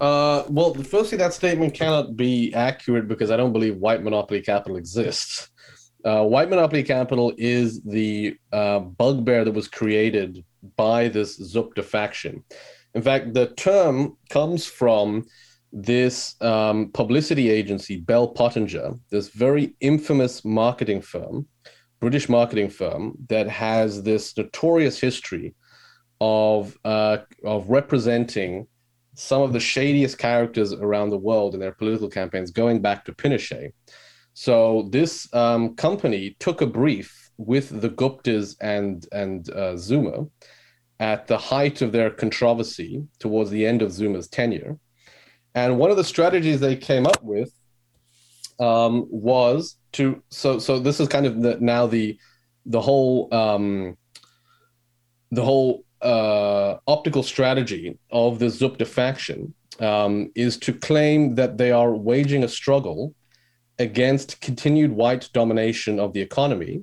Uh, 0.00 0.44
well, 0.48 0.74
firstly, 0.74 1.16
that 1.18 1.32
statement 1.32 1.74
cannot 1.74 2.16
be 2.16 2.52
accurate 2.54 3.06
because 3.06 3.30
I 3.30 3.36
don't 3.36 3.52
believe 3.52 3.76
white 3.76 4.02
monopoly 4.02 4.40
capital 4.40 4.76
exists. 4.76 5.48
Uh, 6.04 6.24
white 6.24 6.50
monopoly 6.50 6.82
capital 6.82 7.32
is 7.38 7.80
the 7.82 8.36
uh, 8.52 8.80
bugbear 8.80 9.44
that 9.44 9.52
was 9.52 9.68
created 9.68 10.44
by 10.76 11.08
this 11.08 11.38
Zupta 11.38 11.84
faction. 11.84 12.42
In 12.94 13.02
fact, 13.02 13.32
the 13.32 13.48
term 13.54 14.16
comes 14.28 14.66
from 14.66 15.24
this 15.72 16.34
um, 16.42 16.90
publicity 16.92 17.48
agency, 17.50 17.96
Bell 17.96 18.28
Pottinger, 18.28 18.94
this 19.10 19.28
very 19.28 19.74
infamous 19.80 20.44
marketing 20.44 21.00
firm, 21.00 21.46
British 22.02 22.28
marketing 22.28 22.68
firm, 22.68 23.14
that 23.28 23.48
has 23.48 24.02
this 24.02 24.36
notorious 24.36 24.98
history 24.98 25.54
of 26.20 26.76
uh, 26.84 27.18
of 27.44 27.70
representing 27.70 28.66
some 29.14 29.42
of 29.42 29.52
the 29.52 29.60
shadiest 29.60 30.18
characters 30.18 30.72
around 30.72 31.10
the 31.10 31.24
world 31.28 31.54
in 31.54 31.60
their 31.60 31.72
political 31.72 32.08
campaigns, 32.08 32.50
going 32.50 32.82
back 32.82 33.04
to 33.04 33.12
Pinochet. 33.12 33.70
So 34.34 34.88
this 34.90 35.32
um, 35.32 35.76
company 35.76 36.36
took 36.40 36.60
a 36.60 36.66
brief 36.66 37.30
with 37.38 37.80
the 37.80 37.90
Guptas 37.90 38.56
and 38.60 39.06
and 39.12 39.48
uh, 39.50 39.76
Zuma 39.76 40.26
at 40.98 41.26
the 41.28 41.38
height 41.38 41.82
of 41.82 41.92
their 41.92 42.10
controversy 42.10 43.06
towards 43.20 43.50
the 43.50 43.64
end 43.64 43.80
of 43.80 43.92
Zuma's 43.92 44.28
tenure 44.28 44.76
and 45.54 45.78
one 45.78 45.90
of 45.90 45.96
the 45.96 46.04
strategies 46.04 46.60
they 46.60 46.76
came 46.76 47.06
up 47.06 47.22
with 47.22 47.52
um, 48.58 49.06
was 49.10 49.76
to 49.92 50.22
so 50.30 50.58
so 50.58 50.78
this 50.78 51.00
is 51.00 51.08
kind 51.08 51.26
of 51.26 51.42
the, 51.42 51.58
now 51.60 51.86
the 51.86 52.18
the 52.66 52.80
whole 52.80 53.32
um, 53.32 53.96
the 55.30 55.42
whole 55.42 55.84
uh, 56.00 56.76
optical 56.86 57.22
strategy 57.22 57.98
of 58.10 58.38
the 58.38 58.46
Zupta 58.46 58.86
faction 58.86 59.54
um, 59.80 60.30
is 60.34 60.56
to 60.58 60.72
claim 60.72 61.34
that 61.36 61.58
they 61.58 61.70
are 61.70 61.94
waging 61.94 62.44
a 62.44 62.48
struggle 62.48 63.14
against 63.78 64.40
continued 64.40 64.92
white 64.92 65.28
domination 65.32 65.98
of 65.98 66.12
the 66.12 66.20
economy 66.20 66.82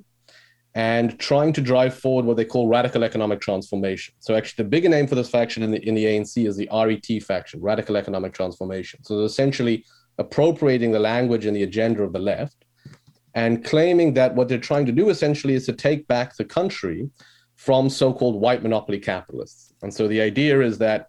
and 0.74 1.18
trying 1.18 1.52
to 1.52 1.60
drive 1.60 1.94
forward 1.94 2.24
what 2.24 2.36
they 2.36 2.44
call 2.44 2.68
radical 2.68 3.02
economic 3.02 3.40
transformation. 3.40 4.14
So 4.20 4.36
actually, 4.36 4.64
the 4.64 4.70
bigger 4.70 4.88
name 4.88 5.06
for 5.06 5.16
this 5.16 5.30
faction 5.30 5.62
in 5.62 5.70
the 5.72 5.86
in 5.86 5.94
the 5.94 6.04
ANC 6.04 6.46
is 6.46 6.56
the 6.56 6.68
RET 6.72 7.22
faction, 7.22 7.60
radical 7.60 7.96
economic 7.96 8.32
transformation. 8.32 9.02
So 9.02 9.24
essentially 9.24 9.84
appropriating 10.18 10.92
the 10.92 10.98
language 10.98 11.46
and 11.46 11.56
the 11.56 11.62
agenda 11.62 12.02
of 12.02 12.12
the 12.12 12.18
left 12.18 12.64
and 13.34 13.64
claiming 13.64 14.14
that 14.14 14.34
what 14.34 14.48
they're 14.48 14.58
trying 14.58 14.86
to 14.86 14.92
do 14.92 15.08
essentially 15.08 15.54
is 15.54 15.66
to 15.66 15.72
take 15.72 16.06
back 16.08 16.36
the 16.36 16.44
country 16.44 17.08
from 17.56 17.88
so-called 17.90 18.40
white 18.40 18.62
monopoly 18.62 18.98
capitalists. 18.98 19.72
And 19.82 19.92
so 19.92 20.08
the 20.08 20.20
idea 20.20 20.60
is 20.60 20.78
that 20.78 21.08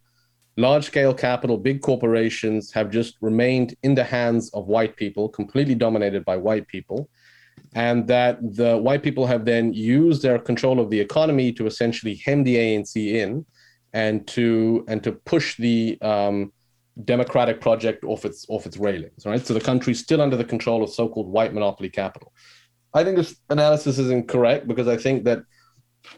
large-scale 0.57 1.13
capital, 1.13 1.57
big 1.57 1.81
corporations 1.81 2.71
have 2.71 2.91
just 2.91 3.17
remained 3.21 3.75
in 3.83 3.95
the 3.95 4.03
hands 4.03 4.49
of 4.53 4.67
white 4.67 4.95
people, 4.97 5.29
completely 5.29 5.75
dominated 5.75 6.25
by 6.25 6.37
white 6.37 6.67
people 6.67 7.09
and 7.73 8.07
that 8.07 8.37
the 8.55 8.77
white 8.77 9.03
people 9.03 9.25
have 9.25 9.45
then 9.45 9.73
used 9.73 10.21
their 10.21 10.37
control 10.37 10.79
of 10.79 10.89
the 10.89 10.99
economy 10.99 11.51
to 11.53 11.65
essentially 11.65 12.15
hem 12.15 12.43
the 12.43 12.55
ANC 12.55 12.95
in 12.95 13.45
and 13.93 14.27
to 14.27 14.83
and 14.87 15.03
to 15.03 15.11
push 15.11 15.55
the 15.57 15.97
um, 16.01 16.51
democratic 17.05 17.61
project 17.61 18.03
off 18.03 18.25
its 18.25 18.45
off 18.49 18.65
its 18.65 18.77
railings. 18.77 19.25
Right, 19.25 19.45
so 19.45 19.53
the 19.53 19.61
country's 19.61 19.99
still 19.99 20.21
under 20.21 20.37
the 20.37 20.43
control 20.43 20.83
of 20.83 20.89
so-called 20.89 21.27
white 21.27 21.53
monopoly 21.53 21.89
capital. 21.89 22.33
I 22.93 23.03
think 23.03 23.17
this 23.17 23.35
analysis 23.49 23.97
is 23.97 24.09
incorrect 24.09 24.67
because 24.67 24.87
I 24.87 24.97
think 24.97 25.23
that 25.25 25.39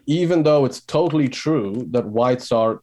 even 0.06 0.44
though 0.44 0.66
it's 0.66 0.82
totally 0.82 1.28
true 1.28 1.88
that 1.92 2.06
whites 2.06 2.52
are 2.52 2.82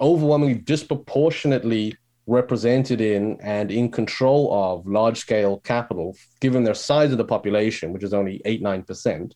overwhelmingly 0.00 0.54
disproportionately 0.54 1.96
represented 2.26 3.00
in 3.00 3.36
and 3.42 3.70
in 3.70 3.90
control 3.90 4.52
of 4.52 4.86
large 4.86 5.18
scale 5.18 5.58
capital, 5.58 6.16
given 6.40 6.62
their 6.62 6.74
size 6.74 7.12
of 7.12 7.18
the 7.18 7.24
population, 7.24 7.92
which 7.92 8.04
is 8.04 8.14
only 8.14 8.40
8 8.44 8.62
9%, 8.62 9.32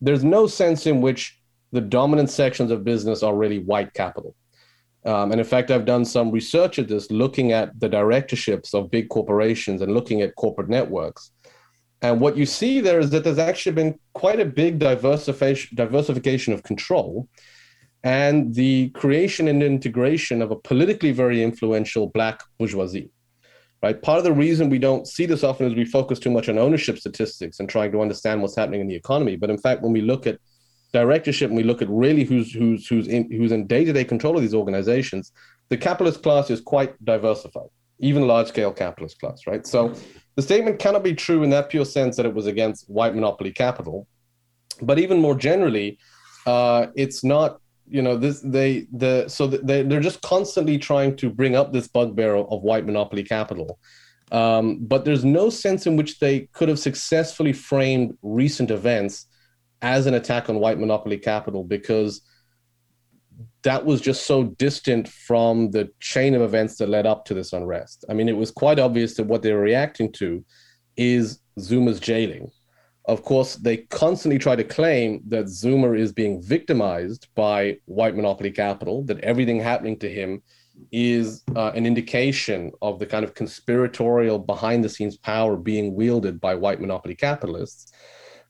there's 0.00 0.24
no 0.24 0.46
sense 0.46 0.86
in 0.86 1.00
which 1.00 1.38
the 1.72 1.80
dominant 1.80 2.30
sections 2.30 2.70
of 2.70 2.84
business 2.84 3.22
are 3.22 3.36
really 3.36 3.58
white 3.58 3.92
capital. 3.92 4.34
Um, 5.06 5.30
and 5.30 5.40
in 5.40 5.46
fact, 5.46 5.70
I've 5.70 5.84
done 5.84 6.04
some 6.04 6.32
research 6.32 6.80
at 6.80 6.88
this 6.88 7.10
looking 7.12 7.52
at 7.52 7.78
the 7.78 7.88
directorships 7.88 8.74
of 8.74 8.90
big 8.90 9.08
corporations 9.08 9.80
and 9.80 9.94
looking 9.94 10.20
at 10.20 10.34
corporate 10.34 10.68
networks. 10.68 11.30
And 12.02 12.20
what 12.20 12.36
you 12.36 12.44
see 12.44 12.80
there 12.80 12.98
is 12.98 13.10
that 13.10 13.22
there's 13.24 13.38
actually 13.38 13.72
been 13.72 13.98
quite 14.14 14.40
a 14.40 14.44
big 14.44 14.80
diversification, 14.80 15.76
diversification 15.76 16.52
of 16.52 16.62
control 16.64 17.28
and 18.02 18.54
the 18.54 18.90
creation 18.90 19.48
and 19.48 19.62
integration 19.62 20.42
of 20.42 20.50
a 20.50 20.56
politically 20.56 21.12
very 21.12 21.42
influential 21.42 22.08
black 22.08 22.42
bourgeoisie. 22.58 23.10
Right? 23.82 24.00
Part 24.00 24.18
of 24.18 24.24
the 24.24 24.32
reason 24.32 24.70
we 24.70 24.78
don't 24.78 25.06
see 25.06 25.26
this 25.26 25.44
often 25.44 25.66
is 25.66 25.74
we 25.74 25.84
focus 25.84 26.18
too 26.18 26.30
much 26.30 26.48
on 26.48 26.58
ownership 26.58 26.98
statistics 26.98 27.60
and 27.60 27.68
trying 27.68 27.92
to 27.92 28.00
understand 28.00 28.42
what's 28.42 28.56
happening 28.56 28.80
in 28.80 28.88
the 28.88 28.94
economy. 28.94 29.36
But 29.36 29.50
in 29.50 29.58
fact, 29.58 29.82
when 29.82 29.92
we 29.92 30.00
look 30.00 30.26
at 30.26 30.38
directorship 30.92 31.48
and 31.48 31.56
we 31.56 31.62
look 31.62 31.82
at 31.82 31.88
really 31.88 32.24
who's 32.24 32.52
who's 32.52 32.86
who's 32.86 33.08
in 33.08 33.30
who's 33.30 33.52
in 33.52 33.66
day-to-day 33.66 34.04
control 34.04 34.36
of 34.36 34.42
these 34.42 34.54
organizations, 34.54 35.32
the 35.68 35.76
capitalist 35.76 36.22
class 36.22 36.50
is 36.50 36.60
quite 36.60 36.92
diversified, 37.04 37.68
even 37.98 38.26
large-scale 38.26 38.72
capitalist 38.72 39.18
class, 39.20 39.46
right? 39.46 39.66
So 39.66 39.94
the 40.36 40.42
statement 40.42 40.78
cannot 40.78 41.02
be 41.02 41.14
true 41.14 41.42
in 41.42 41.50
that 41.50 41.70
pure 41.70 41.84
sense 41.84 42.16
that 42.16 42.26
it 42.26 42.34
was 42.34 42.46
against 42.46 42.88
white 42.88 43.14
monopoly 43.14 43.52
capital. 43.52 44.06
But 44.82 44.98
even 44.98 45.20
more 45.20 45.34
generally, 45.34 45.98
uh, 46.46 46.88
it's 46.94 47.24
not 47.24 47.60
you 47.88 48.02
know 48.02 48.16
this 48.16 48.40
they 48.40 48.86
the 48.92 49.28
so 49.28 49.46
they 49.46 49.82
they're 49.82 50.00
just 50.00 50.20
constantly 50.22 50.78
trying 50.78 51.16
to 51.16 51.30
bring 51.30 51.54
up 51.54 51.72
this 51.72 51.88
bugbear 51.88 52.34
of 52.34 52.62
white 52.62 52.84
monopoly 52.84 53.22
capital 53.22 53.78
um, 54.32 54.78
but 54.80 55.04
there's 55.04 55.24
no 55.24 55.50
sense 55.50 55.86
in 55.86 55.96
which 55.96 56.18
they 56.18 56.40
could 56.52 56.68
have 56.68 56.80
successfully 56.80 57.52
framed 57.52 58.16
recent 58.22 58.70
events 58.70 59.26
as 59.82 60.06
an 60.06 60.14
attack 60.14 60.48
on 60.48 60.60
white 60.60 60.78
monopoly 60.78 61.18
capital 61.18 61.64
because 61.64 62.22
that 63.62 63.84
was 63.84 64.00
just 64.00 64.26
so 64.26 64.44
distant 64.44 65.08
from 65.08 65.70
the 65.70 65.90
chain 66.00 66.34
of 66.34 66.42
events 66.42 66.76
that 66.76 66.88
led 66.88 67.06
up 67.06 67.24
to 67.24 67.34
this 67.34 67.52
unrest. 67.52 68.04
I 68.08 68.14
mean, 68.14 68.28
it 68.28 68.36
was 68.36 68.50
quite 68.50 68.78
obvious 68.78 69.14
that 69.14 69.26
what 69.26 69.42
they 69.42 69.52
were 69.52 69.60
reacting 69.60 70.12
to 70.12 70.44
is 70.96 71.40
Zuma's 71.58 72.00
jailing 72.00 72.50
of 73.06 73.22
course, 73.22 73.54
they 73.54 73.78
constantly 73.78 74.38
try 74.38 74.56
to 74.56 74.64
claim 74.64 75.22
that 75.28 75.48
Zuma 75.48 75.92
is 75.92 76.12
being 76.12 76.42
victimized 76.42 77.28
by 77.36 77.76
white 77.84 78.16
monopoly 78.16 78.50
capital, 78.50 79.04
that 79.04 79.20
everything 79.20 79.60
happening 79.60 79.96
to 80.00 80.12
him 80.12 80.42
is 80.90 81.42
uh, 81.54 81.70
an 81.74 81.86
indication 81.86 82.72
of 82.82 82.98
the 82.98 83.06
kind 83.06 83.24
of 83.24 83.34
conspiratorial 83.34 84.38
behind 84.38 84.84
the 84.84 84.88
scenes 84.88 85.16
power 85.16 85.56
being 85.56 85.94
wielded 85.94 86.40
by 86.40 86.54
white 86.54 86.80
monopoly 86.80 87.14
capitalists. 87.14 87.92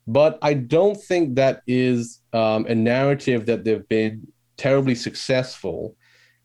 But 0.07 0.39
I 0.43 0.55
don't 0.55 0.97
think 0.97 1.35
that 1.35 1.63
is 1.67 2.21
um, 2.33 2.67
a 2.67 2.75
narrative 2.75 3.47
that 3.47 3.65
they've 3.65 3.89
been 3.89 4.27
terribly 4.57 4.95
successful 4.95 5.97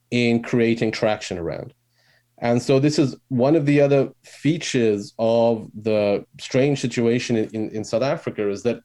in 0.09 0.41
creating 0.41 0.91
traction 0.91 1.37
around. 1.37 1.73
And 2.39 2.61
so 2.61 2.79
this 2.79 2.97
is 2.97 3.15
one 3.29 3.55
of 3.55 3.67
the 3.67 3.79
other 3.79 4.09
features 4.23 5.13
of 5.19 5.69
the 5.79 6.25
strange 6.39 6.81
situation 6.81 7.37
in, 7.37 7.69
in, 7.69 7.83
South 7.83 8.01
Africa 8.01 8.49
is 8.49 8.63
that 8.63 8.81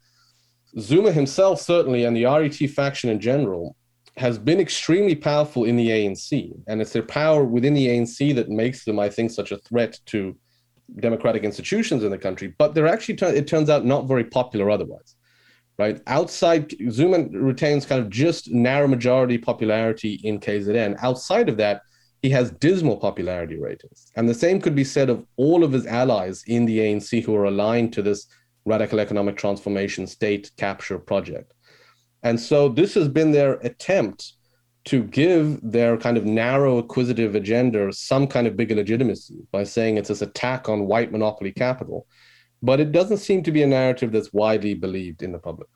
Zuma 0.78 1.10
himself, 1.10 1.60
certainly, 1.60 2.04
and 2.04 2.14
the 2.14 2.26
RET 2.26 2.54
faction 2.70 3.08
in 3.08 3.18
general, 3.18 3.74
has 4.18 4.38
been 4.38 4.60
extremely 4.60 5.14
powerful 5.14 5.64
in 5.64 5.76
the 5.76 5.88
ANC, 5.88 6.52
and 6.66 6.82
it's 6.82 6.92
their 6.92 7.02
power 7.02 7.44
within 7.44 7.72
the 7.72 7.86
ANC 7.86 8.34
that 8.34 8.50
makes 8.50 8.84
them, 8.84 8.98
I 8.98 9.08
think, 9.08 9.30
such 9.30 9.52
a 9.52 9.58
threat 9.58 9.98
to 10.06 10.36
democratic 11.00 11.42
institutions 11.42 12.04
in 12.04 12.10
the 12.10 12.18
country. 12.18 12.54
But 12.58 12.74
they're 12.74 12.86
actually, 12.86 13.14
it 13.36 13.46
turns 13.46 13.70
out, 13.70 13.84
not 13.84 14.06
very 14.06 14.24
popular 14.24 14.70
otherwise, 14.70 15.16
right? 15.78 16.00
Outside, 16.06 16.74
Zuma 16.90 17.28
retains 17.32 17.86
kind 17.86 18.00
of 18.00 18.10
just 18.10 18.50
narrow 18.50 18.88
majority 18.88 19.38
popularity 19.38 20.20
in 20.24 20.40
KZN. 20.40 20.96
Outside 21.02 21.48
of 21.48 21.56
that, 21.58 21.82
he 22.22 22.30
has 22.30 22.50
dismal 22.52 22.96
popularity 22.96 23.58
ratings, 23.60 24.10
and 24.16 24.28
the 24.28 24.34
same 24.34 24.60
could 24.60 24.74
be 24.74 24.84
said 24.84 25.10
of 25.10 25.24
all 25.36 25.62
of 25.62 25.72
his 25.72 25.86
allies 25.86 26.42
in 26.46 26.64
the 26.64 26.78
ANC 26.78 27.22
who 27.22 27.36
are 27.36 27.44
aligned 27.44 27.92
to 27.92 28.02
this 28.02 28.26
radical 28.64 28.98
economic 28.98 29.36
transformation 29.36 30.06
state 30.06 30.50
capture 30.56 30.98
project. 30.98 31.52
And 32.22 32.40
so 32.40 32.68
this 32.68 32.94
has 32.94 33.06
been 33.06 33.30
their 33.30 33.54
attempt 33.60 34.32
to 34.86 35.02
give 35.02 35.58
their 35.62 35.96
kind 35.96 36.16
of 36.16 36.24
narrow 36.24 36.78
acquisitive 36.78 37.34
agenda 37.34 37.92
some 37.92 38.26
kind 38.26 38.46
of 38.46 38.56
bigger 38.56 38.76
legitimacy 38.76 39.36
by 39.50 39.64
saying 39.64 39.96
it's 39.96 40.08
this 40.08 40.22
attack 40.22 40.68
on 40.68 40.86
white 40.86 41.10
monopoly 41.10 41.52
capital. 41.52 42.06
But 42.62 42.80
it 42.80 42.92
doesn't 42.92 43.18
seem 43.18 43.42
to 43.42 43.52
be 43.52 43.62
a 43.62 43.66
narrative 43.66 44.12
that's 44.12 44.32
widely 44.32 44.74
believed 44.74 45.22
in 45.22 45.32
the 45.32 45.38
public. 45.38 45.68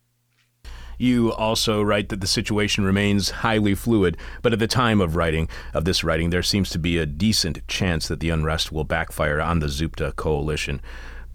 You 0.97 1.33
also 1.33 1.83
write 1.83 2.11
that 2.11 2.21
the 2.21 2.27
situation 2.27 2.85
remains 2.85 3.31
highly 3.31 3.75
fluid, 3.75 4.17
but 4.43 4.53
at 4.53 4.59
the 4.59 4.67
time 4.67 5.01
of 5.01 5.17
writing 5.17 5.49
of 5.73 5.87
this 5.87 6.05
writing, 6.05 6.31
there 6.31 6.43
seems 6.43 6.69
to 6.71 6.79
be 6.79 6.99
a 6.99 7.07
decent 7.07 7.67
chance 7.67 8.07
that 8.09 8.21
the 8.21 8.31
unrest 8.31 8.71
will 8.71 8.85
backfire 8.85 9.41
on 9.41 9.61
the 9.61 9.69
Zupta 9.69 10.15
coalition. 10.15 10.81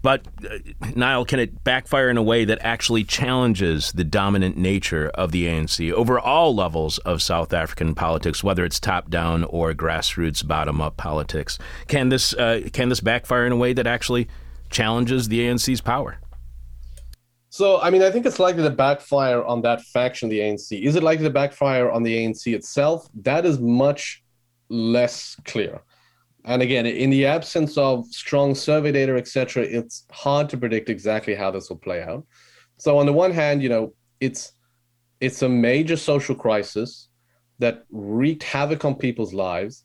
But, 0.06 0.24
uh, 0.48 0.58
Niall, 0.94 1.24
can 1.24 1.40
it 1.40 1.64
backfire 1.64 2.08
in 2.08 2.16
a 2.16 2.22
way 2.22 2.44
that 2.44 2.60
actually 2.60 3.02
challenges 3.02 3.90
the 3.90 4.04
dominant 4.04 4.56
nature 4.56 5.10
of 5.14 5.32
the 5.32 5.48
ANC 5.48 5.90
over 5.90 6.20
all 6.20 6.54
levels 6.54 6.98
of 6.98 7.20
South 7.20 7.52
African 7.52 7.92
politics, 7.92 8.44
whether 8.44 8.64
it's 8.64 8.78
top 8.78 9.10
down 9.10 9.42
or 9.42 9.74
grassroots 9.74 10.46
bottom 10.46 10.80
up 10.80 10.96
politics? 10.96 11.58
Can 11.88 12.10
this, 12.10 12.34
uh, 12.34 12.68
can 12.72 12.88
this 12.88 13.00
backfire 13.00 13.46
in 13.46 13.50
a 13.50 13.56
way 13.56 13.72
that 13.72 13.88
actually 13.88 14.28
challenges 14.70 15.26
the 15.26 15.40
ANC's 15.40 15.80
power? 15.80 16.18
So, 17.50 17.80
I 17.80 17.90
mean, 17.90 18.04
I 18.04 18.12
think 18.12 18.26
it's 18.26 18.38
likely 18.38 18.62
to 18.62 18.70
backfire 18.70 19.42
on 19.42 19.62
that 19.62 19.82
faction, 19.86 20.28
the 20.28 20.38
ANC. 20.38 20.86
Is 20.86 20.94
it 20.94 21.02
likely 21.02 21.24
to 21.24 21.30
backfire 21.30 21.90
on 21.90 22.04
the 22.04 22.14
ANC 22.16 22.54
itself? 22.54 23.08
That 23.22 23.44
is 23.44 23.58
much 23.58 24.22
less 24.68 25.36
clear. 25.44 25.80
And 26.46 26.62
again, 26.62 26.86
in 26.86 27.10
the 27.10 27.26
absence 27.26 27.76
of 27.76 28.06
strong 28.06 28.54
survey 28.54 28.92
data, 28.92 29.16
etc., 29.16 29.64
it's 29.64 30.04
hard 30.12 30.48
to 30.50 30.56
predict 30.56 30.88
exactly 30.88 31.34
how 31.34 31.50
this 31.50 31.68
will 31.68 31.76
play 31.76 32.02
out. 32.02 32.24
So 32.78 32.98
on 32.98 33.06
the 33.06 33.12
one 33.12 33.32
hand, 33.32 33.62
you 33.62 33.68
know, 33.68 33.94
it's 34.20 34.52
it's 35.20 35.42
a 35.42 35.48
major 35.48 35.96
social 35.96 36.36
crisis 36.36 37.08
that 37.58 37.84
wreaked 37.90 38.42
havoc 38.42 38.84
on 38.84 38.94
people's 38.94 39.34
lives, 39.34 39.84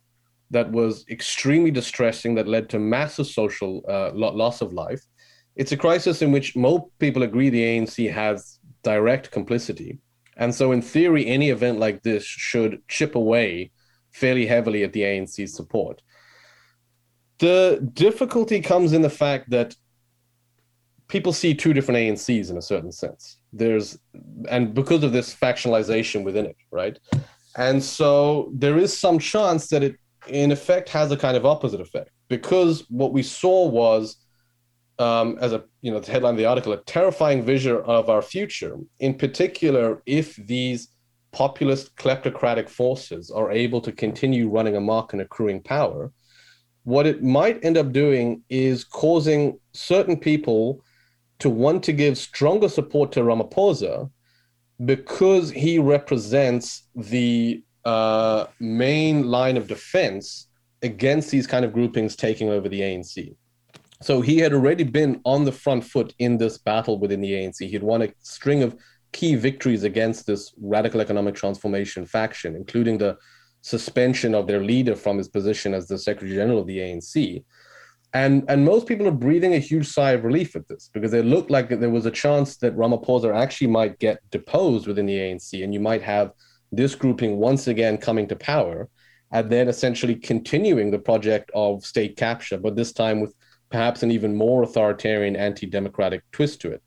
that 0.51 0.70
was 0.72 1.05
extremely 1.09 1.72
distressing, 1.72 2.36
that 2.36 2.47
led 2.47 2.70
to 2.70 2.80
massive 2.80 3.26
social 3.26 3.82
uh, 3.88 4.12
loss 4.14 4.62
of 4.62 4.74
life. 4.74 5.01
It's 5.55 5.72
a 5.72 5.78
crisis 5.78 6.22
in 6.22 6.32
which 6.32 6.55
most 6.55 6.84
people 6.99 7.24
agree 7.24 7.49
the 7.49 7.64
ANC 7.64 8.12
has 8.12 8.59
direct 8.84 9.32
complicity. 9.32 9.99
And 10.38 10.53
so, 10.53 10.74
in 10.74 10.82
theory, 10.82 11.26
any 11.26 11.49
event 11.49 11.80
like 11.80 12.03
this 12.03 12.24
should 12.24 12.82
chip 12.88 13.16
away 13.16 13.72
fairly 14.12 14.45
heavily 14.45 14.84
at 14.84 14.93
the 14.93 15.01
ANC's 15.01 15.55
support. 15.55 16.01
The 17.42 17.89
difficulty 17.94 18.62
comes 18.62 18.94
in 18.94 19.02
the 19.02 19.10
fact 19.10 19.50
that 19.50 19.76
people 21.08 21.34
see 21.34 21.56
two 21.56 21.74
different 21.74 21.98
ANCs 21.98 22.52
in 22.52 22.58
a 22.58 22.62
certain 22.62 22.92
sense. 22.92 23.38
There's, 23.52 23.98
and 24.48 24.76
because 24.76 25.04
of 25.04 25.12
this 25.12 25.34
factionalization 25.34 26.24
within 26.24 26.46
it, 26.46 26.56
right? 26.70 27.00
And 27.58 27.84
so 27.84 28.52
there 28.54 28.78
is 28.78 28.96
some 28.96 29.18
chance 29.18 29.70
that 29.70 29.82
it, 29.82 29.96
in 30.28 30.52
effect, 30.52 30.88
has 30.89 31.12
a 31.12 31.18
kind 31.18 31.36
of 31.36 31.44
opposite 31.44 31.82
effect 31.82 32.12
because 32.30 32.86
what 32.89 33.12
we 33.12 33.24
saw 33.24 33.68
was, 33.68 34.18
um, 35.00 35.39
as 35.42 35.52
a 35.52 35.64
you 35.82 35.92
know, 35.92 36.00
the 36.00 36.12
headline 36.12 36.36
of 36.36 36.38
the 36.38 36.46
article, 36.46 36.74
a 36.74 36.84
terrifying 36.84 37.44
vision 37.44 37.82
of 37.86 38.08
our 38.08 38.22
future. 38.22 38.78
In 39.00 39.16
particular, 39.16 40.04
if 40.06 40.36
these 40.36 40.89
populist 41.32 41.96
kleptocratic 41.96 42.70
forces 42.70 43.32
are 43.32 43.52
able 43.52 43.82
to 43.82 43.92
continue 43.92 44.48
running 44.48 44.76
amok 44.76 45.14
and 45.14 45.24
accruing 45.24 45.64
power, 45.64 46.12
what 46.84 47.06
it 47.06 47.24
might 47.24 47.64
end 47.64 47.78
up 47.78 47.92
doing 47.92 48.44
is 48.50 48.84
causing 48.84 49.60
certain 49.74 50.18
people 50.18 50.84
to 51.40 51.50
want 51.50 51.84
to 51.84 51.94
give 51.94 52.18
stronger 52.18 52.70
support 52.70 53.12
to 53.12 53.22
Ramaphosa 53.22 54.10
because 54.86 55.52
he 55.52 55.80
represents 55.80 56.84
the 56.96 57.64
uh, 57.86 58.46
main 58.60 59.28
line 59.28 59.58
of 59.58 59.68
defense 59.68 60.48
against 60.82 61.30
these 61.30 61.46
kind 61.46 61.64
of 61.64 61.74
groupings 61.74 62.16
taking 62.16 62.50
over 62.50 62.68
the 62.68 62.82
ANC. 62.82 63.36
So 64.02 64.22
he 64.22 64.40
had 64.40 64.54
already 64.54 64.84
been 64.84 65.22
on 65.26 65.46
the 65.46 65.52
front 65.52 65.84
foot 65.84 66.14
in 66.18 66.38
this 66.38 66.58
battle 66.58 67.00
within 67.00 67.22
the 67.22 67.32
ANC. 67.32 67.70
He'd 67.70 67.84
won 67.84 68.02
a 68.02 68.14
string 68.20 68.64
of 68.64 68.76
key 69.12 69.36
victories 69.36 69.84
against 69.84 70.26
this 70.26 70.54
radical 70.60 71.02
economic 71.02 71.36
transformation 71.36 72.06
faction, 72.06 72.56
including 72.56 72.98
the 72.98 73.18
suspension 73.62 74.34
of 74.34 74.47
their 74.47 74.64
leader 74.64 74.95
from 74.95 75.18
his 75.18 75.28
position 75.28 75.74
as 75.74 75.88
the 75.88 75.97
Secretary 75.97 76.36
General 76.36 76.59
of 76.59 76.68
the 76.68 76.80
ANC. 76.80 77.43
And, 78.14 78.43
and 78.49 78.66
most 78.66 78.88
people 78.88 79.07
are 79.07 79.12
breathing 79.12 79.53
a 79.53 79.59
huge 79.59 79.88
sigh 79.88 80.12
of 80.12 80.26
relief 80.26 80.55
at 80.55 80.68
this 80.68 80.89
because 80.93 81.14
it 81.14 81.26
looked 81.26 81.49
like 81.49 81.70
there 81.70 81.89
was 81.89 82.05
a 82.05 82.12
chance 82.12 82.57
that 82.57 82.76
Ramaphosa 82.76 83.34
actually 83.34 83.68
might 83.68 83.99
get 83.99 84.20
deposed 84.32 84.86
within 84.88 85.05
the 85.05 85.18
ANC, 85.18 85.64
and 85.64 85.74
you 85.74 85.80
might 85.80 86.01
have 86.01 86.32
this 86.74 86.93
grouping 86.95 87.38
once 87.38 87.68
again 87.68 87.97
coming 87.97 88.28
to 88.28 88.36
power, 88.36 88.89
and 89.32 89.49
then 89.49 89.70
essentially 89.70 90.16
continuing 90.16 90.91
the 90.91 90.99
project 90.99 91.51
of 91.53 91.86
state 91.86 92.18
capture, 92.18 92.57
but 92.57 92.76
this 92.76 92.91
time 92.91 93.22
with 93.22 93.34
perhaps 93.70 94.03
an 94.03 94.12
even 94.12 94.36
more 94.36 94.64
authoritarian, 94.64 95.38
anti 95.38 95.66
democratic 95.66 96.22
twist 96.34 96.59
to 96.62 96.72
it. 96.72 96.84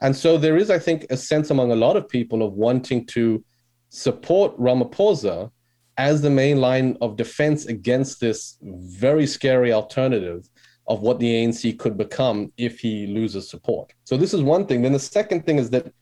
And 0.00 0.14
so 0.14 0.36
there 0.36 0.56
is, 0.56 0.70
I 0.70 0.78
think, 0.78 1.06
a 1.10 1.16
sense 1.16 1.50
among 1.50 1.70
a 1.70 1.76
lot 1.76 1.96
of 1.96 2.08
people 2.08 2.42
of 2.42 2.54
wanting 2.54 3.06
to 3.08 3.44
support 3.90 4.58
Ramaphosa 4.58 5.50
as 5.96 6.22
the 6.22 6.30
main 6.30 6.60
line 6.60 6.96
of 7.00 7.16
defense 7.16 7.66
against 7.66 8.20
this 8.20 8.58
very 8.62 9.26
scary 9.26 9.72
alternative 9.72 10.48
of 10.86 11.00
what 11.00 11.18
the 11.18 11.32
ANC 11.32 11.78
could 11.78 11.96
become 11.96 12.52
if 12.56 12.78
he 12.78 13.06
loses 13.06 13.48
support. 13.48 13.92
So 14.04 14.16
this 14.16 14.34
is 14.34 14.42
one 14.42 14.66
thing. 14.66 14.82
Then 14.82 14.92
the 14.92 14.98
second 14.98 15.46
thing 15.46 15.58
is 15.58 15.70
that 15.70 15.92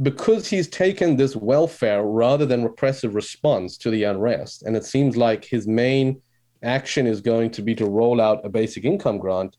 because 0.00 0.48
he's 0.48 0.68
taken 0.68 1.16
this 1.16 1.36
welfare 1.36 2.04
rather 2.04 2.46
than 2.46 2.62
repressive 2.62 3.14
response 3.14 3.76
to 3.78 3.90
the 3.90 4.04
unrest, 4.04 4.62
and 4.62 4.76
it 4.76 4.84
seems 4.84 5.16
like 5.16 5.44
his 5.44 5.66
main 5.66 6.20
action 6.62 7.06
is 7.06 7.20
going 7.20 7.50
to 7.50 7.62
be 7.62 7.74
to 7.74 7.86
roll 7.86 8.20
out 8.20 8.44
a 8.44 8.48
basic 8.48 8.84
income 8.84 9.18
grant, 9.18 9.56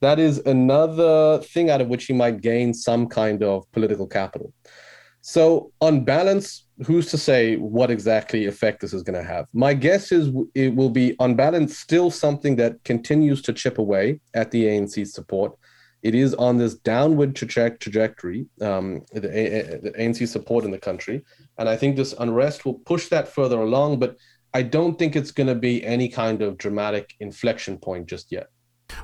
that 0.00 0.18
is 0.18 0.38
another 0.40 1.38
thing 1.38 1.70
out 1.70 1.80
of 1.80 1.88
which 1.88 2.06
he 2.06 2.12
might 2.12 2.40
gain 2.40 2.74
some 2.74 3.06
kind 3.06 3.42
of 3.42 3.70
political 3.72 4.06
capital. 4.06 4.52
So, 5.20 5.72
on 5.80 6.04
balance, 6.04 6.61
who's 6.86 7.10
to 7.10 7.18
say 7.18 7.56
what 7.56 7.90
exactly 7.90 8.46
effect 8.46 8.80
this 8.80 8.92
is 8.92 9.02
going 9.02 9.18
to 9.18 9.26
have? 9.26 9.46
My 9.52 9.74
guess 9.74 10.12
is 10.12 10.30
it 10.54 10.74
will 10.74 10.90
be, 10.90 11.16
on 11.18 11.34
balance, 11.34 11.78
still 11.78 12.10
something 12.10 12.56
that 12.56 12.82
continues 12.84 13.42
to 13.42 13.52
chip 13.52 13.78
away 13.78 14.20
at 14.34 14.50
the 14.50 14.64
ANC's 14.64 15.12
support. 15.12 15.52
It 16.02 16.14
is 16.14 16.34
on 16.34 16.58
this 16.58 16.74
downward 16.74 17.34
traje- 17.34 17.78
trajectory, 17.78 18.46
um, 18.60 19.02
the, 19.12 19.28
A- 19.28 19.78
the 19.78 19.92
ANC 19.92 20.26
support 20.26 20.64
in 20.64 20.70
the 20.70 20.78
country. 20.78 21.24
And 21.58 21.68
I 21.68 21.76
think 21.76 21.96
this 21.96 22.14
unrest 22.18 22.64
will 22.64 22.74
push 22.74 23.08
that 23.08 23.28
further 23.28 23.60
along, 23.60 24.00
but 24.00 24.16
I 24.54 24.62
don't 24.62 24.98
think 24.98 25.14
it's 25.14 25.30
going 25.30 25.46
to 25.46 25.54
be 25.54 25.84
any 25.84 26.08
kind 26.08 26.42
of 26.42 26.58
dramatic 26.58 27.14
inflection 27.20 27.78
point 27.78 28.06
just 28.06 28.32
yet. 28.32 28.48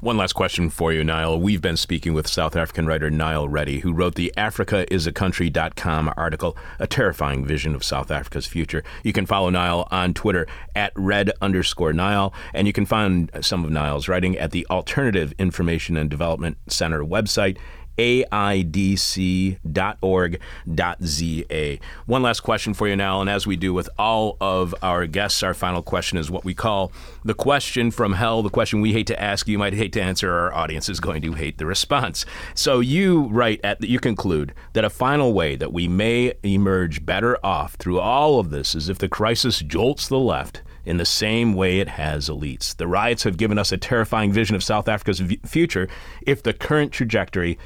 One 0.00 0.16
last 0.16 0.34
question 0.34 0.70
for 0.70 0.92
you, 0.92 1.04
Niall. 1.04 1.40
We've 1.40 1.60
been 1.60 1.76
speaking 1.76 2.14
with 2.14 2.26
South 2.26 2.56
African 2.56 2.86
writer 2.86 3.10
Niall 3.10 3.48
Reddy, 3.48 3.80
who 3.80 3.92
wrote 3.92 4.14
the 4.14 4.32
AfricaIsACountry.com 4.36 6.14
article, 6.16 6.56
A 6.78 6.86
Terrifying 6.86 7.44
Vision 7.44 7.74
of 7.74 7.82
South 7.84 8.10
Africa's 8.10 8.46
Future. 8.46 8.84
You 9.02 9.12
can 9.12 9.26
follow 9.26 9.50
Niall 9.50 9.88
on 9.90 10.14
Twitter 10.14 10.46
at 10.74 10.92
red 10.94 11.32
underscore 11.40 11.92
Niall, 11.92 12.32
and 12.54 12.66
you 12.66 12.72
can 12.72 12.86
find 12.86 13.30
some 13.40 13.64
of 13.64 13.70
Niall's 13.70 14.08
writing 14.08 14.38
at 14.38 14.50
the 14.50 14.66
Alternative 14.70 15.32
Information 15.38 15.96
and 15.96 16.08
Development 16.08 16.56
Center 16.68 17.04
website 17.04 17.58
aidc.org.za. 17.98 19.58
One 22.06 22.22
last 22.22 22.40
question 22.40 22.74
for 22.74 22.88
you 22.88 22.96
Niall, 22.96 23.20
and 23.20 23.30
as 23.30 23.46
we 23.46 23.56
do 23.56 23.74
with 23.74 23.90
all 23.98 24.36
of 24.40 24.74
our 24.82 25.06
guests, 25.06 25.42
our 25.42 25.54
final 25.54 25.82
question 25.82 26.16
is 26.18 26.30
what 26.30 26.44
we 26.44 26.54
call 26.54 26.92
the 27.24 27.34
question 27.34 27.90
from 27.90 28.12
hell, 28.14 28.42
the 28.42 28.50
question 28.50 28.80
we 28.80 28.92
hate 28.92 29.08
to 29.08 29.20
ask, 29.20 29.48
you 29.48 29.58
might 29.58 29.74
hate 29.74 29.92
to 29.94 30.00
answer, 30.02 30.32
our 30.32 30.54
audience 30.54 30.88
is 30.88 31.00
going 31.00 31.20
to 31.22 31.32
hate 31.32 31.58
the 31.58 31.66
response. 31.66 32.24
So 32.54 32.80
you 32.80 33.24
write 33.24 33.60
at 33.64 33.82
you 33.82 33.98
conclude 33.98 34.54
that 34.72 34.84
a 34.84 34.90
final 34.90 35.32
way 35.32 35.56
that 35.56 35.72
we 35.72 35.88
may 35.88 36.34
emerge 36.42 37.04
better 37.04 37.38
off 37.44 37.74
through 37.74 38.00
all 38.00 38.38
of 38.40 38.50
this 38.50 38.74
is 38.74 38.88
if 38.88 38.98
the 38.98 39.08
crisis 39.08 39.58
jolts 39.60 40.08
the 40.08 40.18
left 40.18 40.62
in 40.84 40.96
the 40.96 41.04
same 41.04 41.52
way 41.54 41.80
it 41.80 41.88
has 41.88 42.28
elites. 42.30 42.74
The 42.74 42.86
riots 42.86 43.24
have 43.24 43.36
given 43.36 43.58
us 43.58 43.72
a 43.72 43.76
terrifying 43.76 44.32
vision 44.32 44.56
of 44.56 44.64
South 44.64 44.88
Africa's 44.88 45.20
v- 45.20 45.40
future 45.44 45.86
if 46.22 46.42
the 46.42 46.54
current 46.54 46.92
trajectory 46.92 47.58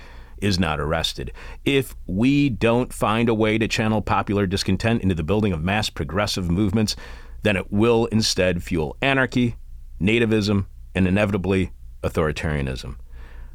is 0.42 0.58
not 0.58 0.80
arrested. 0.80 1.32
If 1.64 1.94
we 2.06 2.48
don't 2.48 2.92
find 2.92 3.28
a 3.28 3.34
way 3.34 3.58
to 3.58 3.68
channel 3.68 4.02
popular 4.02 4.46
discontent 4.46 5.02
into 5.02 5.14
the 5.14 5.22
building 5.22 5.52
of 5.52 5.62
mass 5.62 5.88
progressive 5.88 6.50
movements, 6.50 6.96
then 7.42 7.56
it 7.56 7.70
will 7.72 8.06
instead 8.06 8.62
fuel 8.62 8.96
anarchy, 9.00 9.56
nativism, 10.00 10.66
and 10.94 11.06
inevitably 11.06 11.72
authoritarianism. 12.02 12.96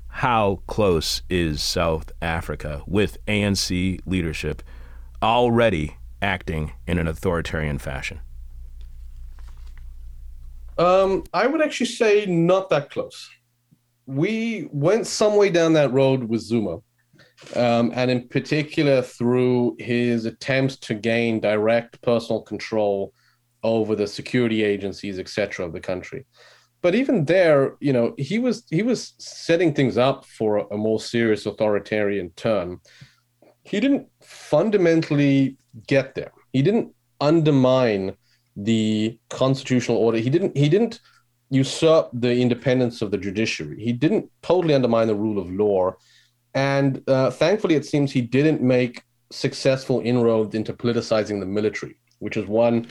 How 0.07 0.61
close 0.67 1.21
is 1.29 1.61
South 1.61 2.11
Africa 2.21 2.81
with 2.87 3.17
ANC 3.27 3.99
leadership 4.05 4.63
already 5.21 5.97
acting 6.21 6.73
in 6.87 6.97
an 6.97 7.07
authoritarian 7.07 7.77
fashion? 7.77 8.21
Um, 10.77 11.23
I 11.33 11.47
would 11.47 11.61
actually 11.61 11.87
say 11.87 12.25
not 12.25 12.69
that 12.69 12.89
close. 12.89 13.29
We 14.07 14.67
went 14.71 15.05
some 15.05 15.35
way 15.35 15.49
down 15.49 15.73
that 15.73 15.91
road 15.91 16.23
with 16.23 16.41
Zuma, 16.41 16.77
um, 17.55 17.91
and 17.93 18.09
in 18.09 18.27
particular 18.27 19.01
through 19.01 19.75
his 19.79 20.25
attempts 20.25 20.77
to 20.77 20.95
gain 20.95 21.39
direct 21.39 22.01
personal 22.01 22.41
control 22.41 23.13
over 23.63 23.95
the 23.95 24.07
security 24.07 24.63
agencies, 24.63 25.19
etc., 25.19 25.65
of 25.65 25.73
the 25.73 25.79
country. 25.79 26.25
But 26.81 26.95
even 26.95 27.25
there, 27.25 27.75
you 27.79 27.91
know, 27.91 28.13
he 28.17 28.39
was 28.39 28.63
he 28.69 28.83
was 28.83 29.13
setting 29.19 29.73
things 29.73 29.97
up 29.97 30.25
for 30.25 30.67
a 30.71 30.77
more 30.77 30.99
serious 30.99 31.45
authoritarian 31.45 32.31
turn. 32.35 32.79
He 33.63 33.79
didn't 33.79 34.07
fundamentally 34.23 35.57
get 35.87 36.15
there. 36.15 36.31
He 36.53 36.61
didn't 36.61 36.93
undermine 37.19 38.15
the 38.55 39.19
constitutional 39.29 39.97
order. 39.97 40.17
He 40.17 40.29
didn't 40.29 40.55
he 40.55 40.69
didn't 40.69 40.99
usurp 41.49 42.09
the 42.13 42.33
independence 42.39 43.01
of 43.01 43.11
the 43.11 43.17
judiciary. 43.17 43.83
He 43.83 43.93
didn't 43.93 44.29
totally 44.41 44.73
undermine 44.73 45.07
the 45.07 45.15
rule 45.15 45.39
of 45.39 45.51
law. 45.51 45.93
And 46.53 47.01
uh, 47.07 47.31
thankfully, 47.31 47.75
it 47.75 47.85
seems 47.85 48.11
he 48.11 48.21
didn't 48.21 48.61
make 48.61 49.03
successful 49.31 50.01
inroads 50.03 50.55
into 50.55 50.73
politicizing 50.73 51.39
the 51.39 51.45
military, 51.45 51.95
which 52.19 52.37
is 52.37 52.45
one 52.47 52.87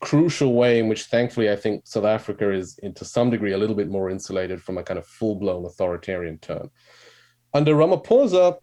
crucial 0.00 0.54
way 0.54 0.78
in 0.80 0.88
which, 0.88 1.04
thankfully, 1.04 1.50
I 1.50 1.56
think 1.56 1.86
South 1.86 2.04
Africa 2.04 2.50
is, 2.50 2.78
in, 2.82 2.92
to 2.94 3.04
some 3.04 3.30
degree, 3.30 3.52
a 3.52 3.58
little 3.58 3.76
bit 3.76 3.88
more 3.88 4.10
insulated 4.10 4.60
from 4.60 4.76
a 4.78 4.82
kind 4.82 4.98
of 4.98 5.06
full 5.06 5.36
blown 5.36 5.64
authoritarian 5.64 6.38
turn. 6.38 6.68
Under 7.54 7.74
Ramaphosa, 7.74 8.58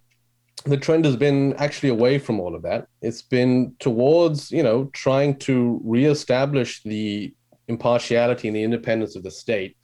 the 0.65 0.77
trend 0.77 1.05
has 1.05 1.15
been 1.15 1.53
actually 1.53 1.89
away 1.89 2.19
from 2.19 2.39
all 2.39 2.55
of 2.55 2.61
that. 2.63 2.87
It's 3.01 3.21
been 3.21 3.75
towards, 3.79 4.51
you 4.51 4.61
know, 4.61 4.85
trying 4.93 5.37
to 5.39 5.79
reestablish 5.83 6.83
the 6.83 7.33
impartiality 7.69 8.47
and 8.47 8.57
the 8.57 8.63
independence 8.63 9.15
of 9.15 9.23
the 9.23 9.31
state 9.31 9.77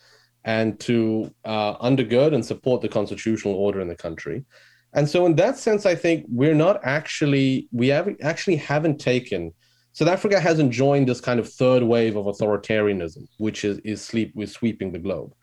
and 0.44 0.80
to 0.80 1.34
uh, 1.46 1.76
undergird 1.78 2.34
and 2.34 2.46
support 2.46 2.82
the 2.82 2.90
constitutional 2.90 3.56
order 3.56 3.80
in 3.80 3.88
the 3.88 3.96
country. 3.96 4.46
And 4.94 5.10
so, 5.10 5.26
in 5.26 5.36
that 5.36 5.58
sense, 5.58 5.86
I 5.86 5.96
think 5.96 6.26
we're 6.30 6.56
not 6.56 6.80
actually, 6.84 7.68
we 7.72 7.88
have, 7.90 8.10
actually 8.22 8.56
haven't 8.56 9.00
taken, 9.00 9.54
South 9.92 10.08
Africa 10.08 10.40
hasn't 10.40 10.72
joined 10.72 11.08
this 11.08 11.20
kind 11.20 11.40
of 11.40 11.52
third 11.52 11.84
wave 11.84 12.16
of 12.16 12.26
authoritarianism, 12.26 13.28
which 13.38 13.66
is, 13.66 13.80
is 13.80 14.02
sleep, 14.02 14.34
is 14.38 14.52
sweeping 14.52 14.92
the 14.92 15.00
globe. 15.00 15.34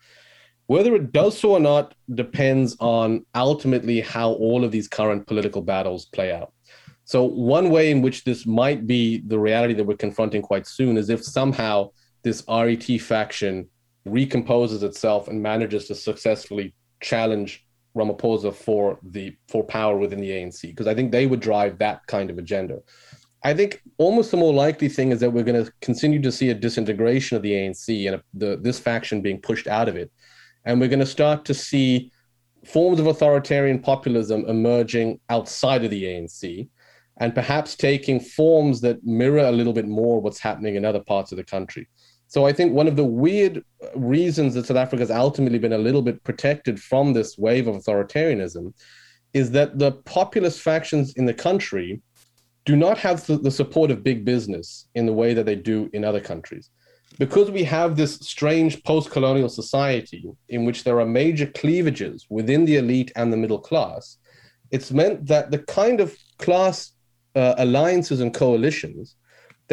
Whether 0.67 0.95
it 0.95 1.11
does 1.11 1.37
so 1.37 1.51
or 1.51 1.59
not 1.59 1.93
depends 2.15 2.77
on 2.79 3.25
ultimately 3.35 3.99
how 3.99 4.31
all 4.31 4.63
of 4.63 4.71
these 4.71 4.87
current 4.87 5.27
political 5.27 5.61
battles 5.61 6.05
play 6.05 6.31
out. 6.31 6.53
So, 7.05 7.23
one 7.23 7.69
way 7.69 7.91
in 7.91 8.01
which 8.01 8.23
this 8.23 8.45
might 8.45 8.87
be 8.87 9.21
the 9.27 9.37
reality 9.37 9.73
that 9.73 9.83
we're 9.83 9.97
confronting 9.97 10.41
quite 10.41 10.65
soon 10.65 10.97
is 10.97 11.09
if 11.09 11.23
somehow 11.23 11.89
this 12.23 12.43
RET 12.47 12.83
faction 13.01 13.67
recomposes 14.07 14.83
itself 14.83 15.27
and 15.27 15.41
manages 15.41 15.87
to 15.87 15.95
successfully 15.95 16.75
challenge 17.01 17.65
Ramaphosa 17.95 18.53
for 18.53 18.97
the 19.03 19.35
for 19.47 19.63
power 19.63 19.97
within 19.97 20.19
the 20.19 20.31
ANC, 20.31 20.61
because 20.61 20.87
I 20.87 20.95
think 20.95 21.11
they 21.11 21.27
would 21.27 21.39
drive 21.39 21.77
that 21.77 22.05
kind 22.07 22.29
of 22.29 22.37
agenda. 22.37 22.79
I 23.45 23.53
think 23.53 23.81
almost 23.97 24.31
the 24.31 24.37
more 24.37 24.53
likely 24.53 24.87
thing 24.87 25.11
is 25.11 25.19
that 25.19 25.29
we're 25.29 25.43
going 25.43 25.65
to 25.65 25.71
continue 25.81 26.21
to 26.21 26.31
see 26.31 26.49
a 26.49 26.53
disintegration 26.53 27.35
of 27.35 27.43
the 27.43 27.51
ANC 27.51 28.11
and 28.11 28.21
the, 28.33 28.57
this 28.57 28.79
faction 28.79 29.21
being 29.21 29.41
pushed 29.41 29.67
out 29.67 29.89
of 29.89 29.97
it 29.97 30.09
and 30.65 30.79
we're 30.79 30.87
going 30.87 30.99
to 30.99 31.05
start 31.05 31.45
to 31.45 31.53
see 31.53 32.11
forms 32.65 32.99
of 32.99 33.07
authoritarian 33.07 33.79
populism 33.79 34.45
emerging 34.45 35.19
outside 35.29 35.83
of 35.83 35.91
the 35.91 36.03
ANC 36.03 36.69
and 37.17 37.35
perhaps 37.35 37.75
taking 37.75 38.19
forms 38.19 38.81
that 38.81 39.03
mirror 39.03 39.45
a 39.45 39.51
little 39.51 39.73
bit 39.73 39.87
more 39.87 40.21
what's 40.21 40.39
happening 40.39 40.75
in 40.75 40.85
other 40.85 41.01
parts 41.01 41.31
of 41.31 41.37
the 41.37 41.43
country. 41.43 41.87
So 42.33 42.47
I 42.47 42.51
think 42.51 42.73
one 42.73 42.87
of 42.87 42.95
the 42.95 43.03
weird 43.03 43.63
reasons 43.95 44.55
that 44.55 44.65
South 44.65 44.77
Africa 44.77 45.03
has 45.03 45.11
ultimately 45.11 45.59
been 45.59 45.73
a 45.73 45.77
little 45.77 46.01
bit 46.01 46.23
protected 46.23 46.81
from 46.81 47.13
this 47.13 47.37
wave 47.37 47.67
of 47.67 47.75
authoritarianism 47.75 48.73
is 49.33 49.51
that 49.51 49.77
the 49.77 49.91
populist 49.91 50.59
factions 50.59 51.13
in 51.13 51.27
the 51.27 51.33
country 51.35 52.01
do 52.65 52.75
not 52.75 52.97
have 52.97 53.23
the 53.27 53.51
support 53.51 53.91
of 53.91 54.03
big 54.03 54.25
business 54.25 54.87
in 54.95 55.05
the 55.05 55.13
way 55.13 55.35
that 55.35 55.45
they 55.45 55.55
do 55.55 55.91
in 55.93 56.03
other 56.03 56.19
countries. 56.19 56.71
Because 57.19 57.51
we 57.51 57.63
have 57.65 57.95
this 57.95 58.15
strange 58.15 58.83
post 58.83 59.11
colonial 59.11 59.47
society 59.47 60.25
in 60.49 60.65
which 60.65 60.83
there 60.83 60.99
are 60.99 61.05
major 61.05 61.45
cleavages 61.45 62.25
within 62.31 62.65
the 62.65 62.77
elite 62.77 63.11
and 63.15 63.31
the 63.31 63.37
middle 63.37 63.59
class, 63.59 64.17
it's 64.71 64.89
meant 64.89 65.27
that 65.27 65.51
the 65.51 65.59
kind 65.59 65.99
of 65.99 66.17
class 66.39 66.93
uh, 67.35 67.53
alliances 67.59 68.21
and 68.21 68.33
coalitions 68.33 69.17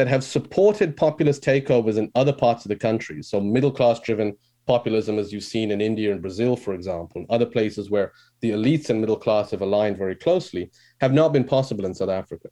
that 0.00 0.08
have 0.08 0.24
supported 0.24 0.96
populist 0.96 1.44
takeovers 1.44 1.98
in 1.98 2.10
other 2.14 2.32
parts 2.32 2.64
of 2.64 2.70
the 2.70 2.76
country, 2.76 3.22
so 3.22 3.38
middle 3.38 3.70
class 3.70 4.00
driven 4.00 4.34
populism, 4.66 5.18
as 5.18 5.30
you've 5.30 5.44
seen 5.44 5.70
in 5.70 5.82
India 5.82 6.10
and 6.10 6.22
Brazil, 6.22 6.56
for 6.56 6.72
example, 6.72 7.20
and 7.20 7.26
other 7.28 7.44
places 7.44 7.90
where 7.90 8.10
the 8.40 8.52
elites 8.52 8.88
and 8.88 8.98
middle 8.98 9.18
class 9.18 9.50
have 9.50 9.60
aligned 9.60 9.98
very 9.98 10.16
closely, 10.16 10.70
have 11.02 11.12
not 11.12 11.34
been 11.34 11.44
possible 11.44 11.84
in 11.84 11.92
South 11.92 12.08
Africa. 12.08 12.48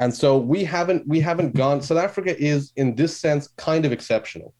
And 0.00 0.12
so 0.12 0.38
we 0.38 0.64
haven't 0.64 1.06
we 1.06 1.20
haven't 1.20 1.54
gone. 1.54 1.82
South 1.82 1.98
Africa 1.98 2.36
is 2.36 2.72
in 2.74 2.96
this 2.96 3.16
sense 3.16 3.46
kind 3.56 3.84
of 3.84 3.92
exceptional, 3.92 4.52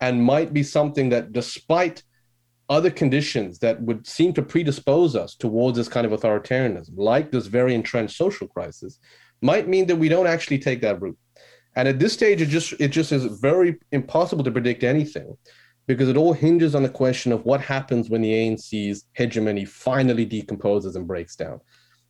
and 0.00 0.20
might 0.20 0.52
be 0.52 0.64
something 0.64 1.10
that, 1.10 1.30
despite 1.30 2.02
other 2.68 2.90
conditions 2.90 3.60
that 3.60 3.80
would 3.80 4.08
seem 4.08 4.32
to 4.32 4.42
predispose 4.42 5.14
us 5.14 5.36
towards 5.36 5.78
this 5.78 5.88
kind 5.88 6.04
of 6.04 6.10
authoritarianism, 6.18 6.94
like 6.96 7.30
this 7.30 7.46
very 7.46 7.76
entrenched 7.76 8.16
social 8.16 8.48
crisis, 8.48 8.98
might 9.40 9.68
mean 9.68 9.86
that 9.86 9.94
we 9.94 10.08
don't 10.08 10.26
actually 10.26 10.58
take 10.58 10.80
that 10.80 11.00
route. 11.00 11.16
And 11.76 11.86
at 11.86 11.98
this 11.98 12.14
stage, 12.14 12.40
it 12.40 12.46
just 12.46 12.72
it 12.80 12.88
just 12.88 13.12
is 13.12 13.24
very 13.40 13.76
impossible 13.92 14.42
to 14.44 14.50
predict 14.50 14.82
anything, 14.82 15.36
because 15.86 16.08
it 16.08 16.16
all 16.16 16.32
hinges 16.32 16.74
on 16.74 16.82
the 16.82 16.88
question 16.88 17.32
of 17.32 17.44
what 17.44 17.60
happens 17.60 18.08
when 18.10 18.22
the 18.22 18.32
ANC's 18.32 19.04
hegemony 19.12 19.64
finally 19.64 20.24
decomposes 20.24 20.96
and 20.96 21.06
breaks 21.06 21.36
down. 21.36 21.60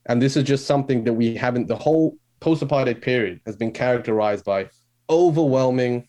And 0.07 0.23
this 0.23 0.37
is 0.37 0.45
just 0.45 0.67
something 0.67 1.05
that 1.05 1.13
we 1.13 1.35
haven't. 1.35 1.67
The 1.67 1.77
whole 1.77 2.17
post-apartheid 2.41 3.03
period 3.03 3.41
has 3.45 3.57
been 3.57 3.73
characterized 3.73 4.45
by 4.45 4.71
overwhelming, 5.11 6.07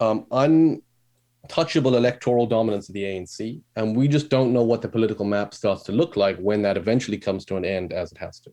um, 0.00 0.26
untouchable 0.30 1.96
electoral 1.96 2.46
dominance 2.46 2.88
of 2.88 2.94
the 2.94 3.04
ANC, 3.04 3.60
and 3.76 3.94
we 3.94 4.08
just 4.08 4.30
don't 4.30 4.52
know 4.52 4.62
what 4.62 4.80
the 4.80 4.88
political 4.88 5.26
map 5.26 5.52
starts 5.52 5.82
to 5.84 5.92
look 5.92 6.16
like 6.16 6.38
when 6.38 6.62
that 6.62 6.78
eventually 6.78 7.18
comes 7.18 7.44
to 7.44 7.56
an 7.56 7.66
end, 7.66 7.92
as 7.92 8.12
it 8.12 8.18
has 8.18 8.40
to. 8.40 8.50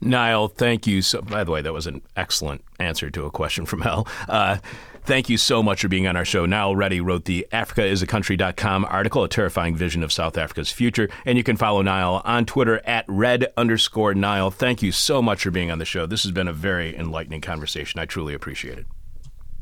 Niall, 0.00 0.48
thank 0.48 0.86
you. 0.86 1.02
So, 1.02 1.22
by 1.22 1.44
the 1.44 1.52
way, 1.52 1.62
that 1.62 1.72
was 1.72 1.86
an 1.86 2.02
excellent 2.16 2.64
answer 2.78 3.10
to 3.10 3.24
a 3.24 3.30
question 3.30 3.66
from 3.66 3.80
Hell. 3.82 4.06
Uh, 4.28 4.58
Thank 5.06 5.28
you 5.28 5.36
so 5.38 5.62
much 5.62 5.82
for 5.82 5.88
being 5.88 6.08
on 6.08 6.16
our 6.16 6.24
show. 6.24 6.46
Niall 6.46 6.74
Reddy 6.74 7.00
wrote 7.00 7.26
the 7.26 7.46
AfricaIsACountry.com 7.52 8.86
article, 8.86 9.22
A 9.22 9.28
Terrifying 9.28 9.76
Vision 9.76 10.02
of 10.02 10.12
South 10.12 10.36
Africa's 10.36 10.72
Future. 10.72 11.08
And 11.24 11.38
you 11.38 11.44
can 11.44 11.56
follow 11.56 11.80
Niall 11.80 12.22
on 12.24 12.44
Twitter 12.44 12.80
at 12.84 13.04
red 13.06 13.46
underscore 13.56 14.14
Niall. 14.14 14.50
Thank 14.50 14.82
you 14.82 14.90
so 14.90 15.22
much 15.22 15.44
for 15.44 15.52
being 15.52 15.70
on 15.70 15.78
the 15.78 15.84
show. 15.84 16.06
This 16.06 16.24
has 16.24 16.32
been 16.32 16.48
a 16.48 16.52
very 16.52 16.96
enlightening 16.96 17.40
conversation. 17.40 18.00
I 18.00 18.06
truly 18.06 18.34
appreciate 18.34 18.78
it. 18.78 18.86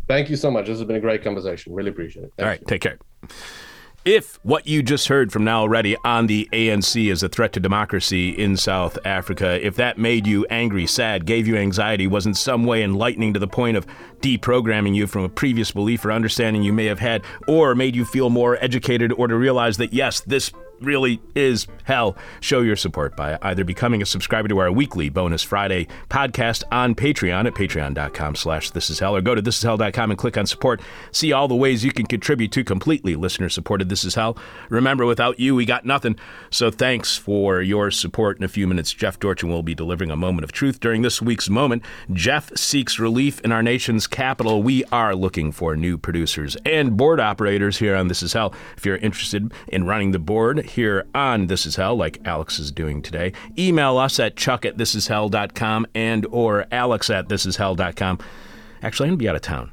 Thank 0.09 0.31
you 0.31 0.37
so 0.37 0.51
much. 0.51 0.65
This 0.65 0.79
has 0.79 0.87
been 0.87 0.97
a 0.97 1.01
great 1.01 1.23
conversation. 1.23 1.75
Really 1.75 1.91
appreciate 1.91 2.25
it. 2.25 2.33
Thank 2.39 2.47
All 2.47 2.51
right. 2.51 2.61
You. 2.61 2.67
Take 2.67 2.81
care. 2.81 2.99
If 4.05 4.39
what 4.43 4.67
you 4.67 4.83
just 4.83 5.09
heard 5.09 5.33
from 5.33 5.45
Niall 5.45 5.71
Reddy 5.71 5.97
on 6.05 6.27
the 6.27 6.47
ANC 6.53 7.11
is 7.11 7.23
a 7.23 7.29
threat 7.31 7.55
to 7.55 7.61
democracy 7.61 8.29
in 8.29 8.55
South 8.59 8.99
Africa, 9.07 9.59
if 9.67 9.77
that 9.77 9.97
made 9.97 10.27
you 10.27 10.45
angry, 10.51 10.87
sad, 10.87 11.25
gave 11.25 11.47
you 11.47 11.57
anxiety, 11.57 12.07
was 12.07 12.27
in 12.27 12.35
some 12.35 12.65
way 12.65 12.83
enlightening 12.83 13.33
to 13.33 13.41
the 13.41 13.47
point 13.47 13.79
of 13.79 13.87
deprogramming 14.21 14.95
you 14.95 15.07
from 15.07 15.25
a 15.25 15.29
previous 15.31 15.71
belief 15.71 16.05
or 16.05 16.13
understanding 16.13 16.63
you 16.63 16.71
may 16.71 16.85
have 16.85 16.99
had, 16.99 17.25
or 17.49 17.75
made 17.75 17.97
you 17.97 18.05
feel 18.05 18.29
more 18.29 18.63
educated, 18.63 19.11
or 19.11 19.27
to 19.27 19.37
realize 19.37 19.79
that 19.79 19.95
yes, 19.95 20.21
this 20.21 20.53
really 20.85 21.21
is 21.35 21.67
hell, 21.85 22.17
show 22.41 22.61
your 22.61 22.77
support 22.77 23.17
by 23.17 23.39
either 23.43 23.65
becoming 23.65 24.03
a 24.03 24.07
subscriber 24.07 24.49
to 24.49 24.59
our 24.59 24.71
weekly 24.71 25.09
bonus 25.09 25.43
Friday 25.43 25.89
podcast 26.09 26.65
on 26.71 26.95
Patreon 26.95 27.47
at 27.47 27.55
patreon.com 27.55 28.35
slash 28.37 28.71
this 28.71 28.91
is 28.91 28.99
hell, 28.99 29.17
or 29.17 29.21
go 29.21 29.35
to 29.35 29.43
thisishell.com 29.43 30.11
and 30.11 30.19
click 30.19 30.37
on 30.37 30.47
support. 30.47 30.81
See 31.13 31.33
all 31.33 31.49
the 31.49 31.55
ways 31.55 31.85
you 31.85 31.93
can 31.93 32.07
contribute 32.07 32.53
to 32.53 32.65
completely 32.65 33.17
listener 33.17 33.49
supported 33.49 33.89
This 33.89 34.05
Is 34.05 34.15
Hell. 34.15 34.37
Remember, 34.69 35.07
without 35.07 35.41
you, 35.41 35.55
we 35.55 35.65
got 35.65 35.85
nothing. 35.85 36.17
So 36.51 36.71
thanks 36.71 37.17
for 37.17 37.63
your 37.63 37.91
support. 37.91 38.39
In 38.39 38.45
a 38.45 38.49
few 38.49 38.67
minutes, 38.67 38.93
Jeff 38.93 39.19
Dorchen 39.19 39.49
will 39.49 39.63
be 39.63 39.75
delivering 39.75 40.11
a 40.11 40.17
moment 40.17 40.45
of 40.45 40.53
truth 40.53 40.81
during 40.81 41.03
this 41.03 41.23
week's 41.23 41.49
moment. 41.49 41.83
Jeff 42.13 42.55
seeks 42.57 42.99
relief 42.99 43.41
in 43.41 43.53
our 43.53 43.63
nation's 43.63 44.07
capital. 44.07 44.63
We 44.63 44.85
are 44.87 45.15
looking 45.15 45.53
for 45.53 45.77
new 45.77 45.99
producers 45.99 46.57
and 46.65 46.97
board 46.97 47.21
operators 47.21 47.79
here 47.79 47.97
on 47.97 48.09
This 48.09 48.23
Is 48.23 48.33
Hell. 48.33 48.55
If 48.77 48.85
you're 48.85 48.97
interested 48.97 49.53
in 49.69 49.85
running 49.85 50.13
the 50.13 50.19
board, 50.19 50.65
here 50.75 51.07
on 51.15 51.47
This 51.47 51.67
Is 51.67 51.77
Hell, 51.77 51.97
like 51.97 52.21
Alex 52.25 52.59
is 52.59 52.71
doing 52.71 53.01
today. 53.01 53.33
Email 53.57 53.97
us 53.97 54.19
at 54.21 54.37
chuck 54.37 54.65
at 54.65 54.77
thisishell.com 54.77 55.87
and 55.95 56.27
or 56.31 56.67
alex 56.71 57.11
at 57.11 57.29
thisishell.com. 57.29 58.19
Actually, 58.83 59.07
I'm 59.07 59.11
going 59.11 59.19
to 59.19 59.23
be 59.23 59.29
out 59.29 59.37
of 59.37 59.43
town. 59.43 59.71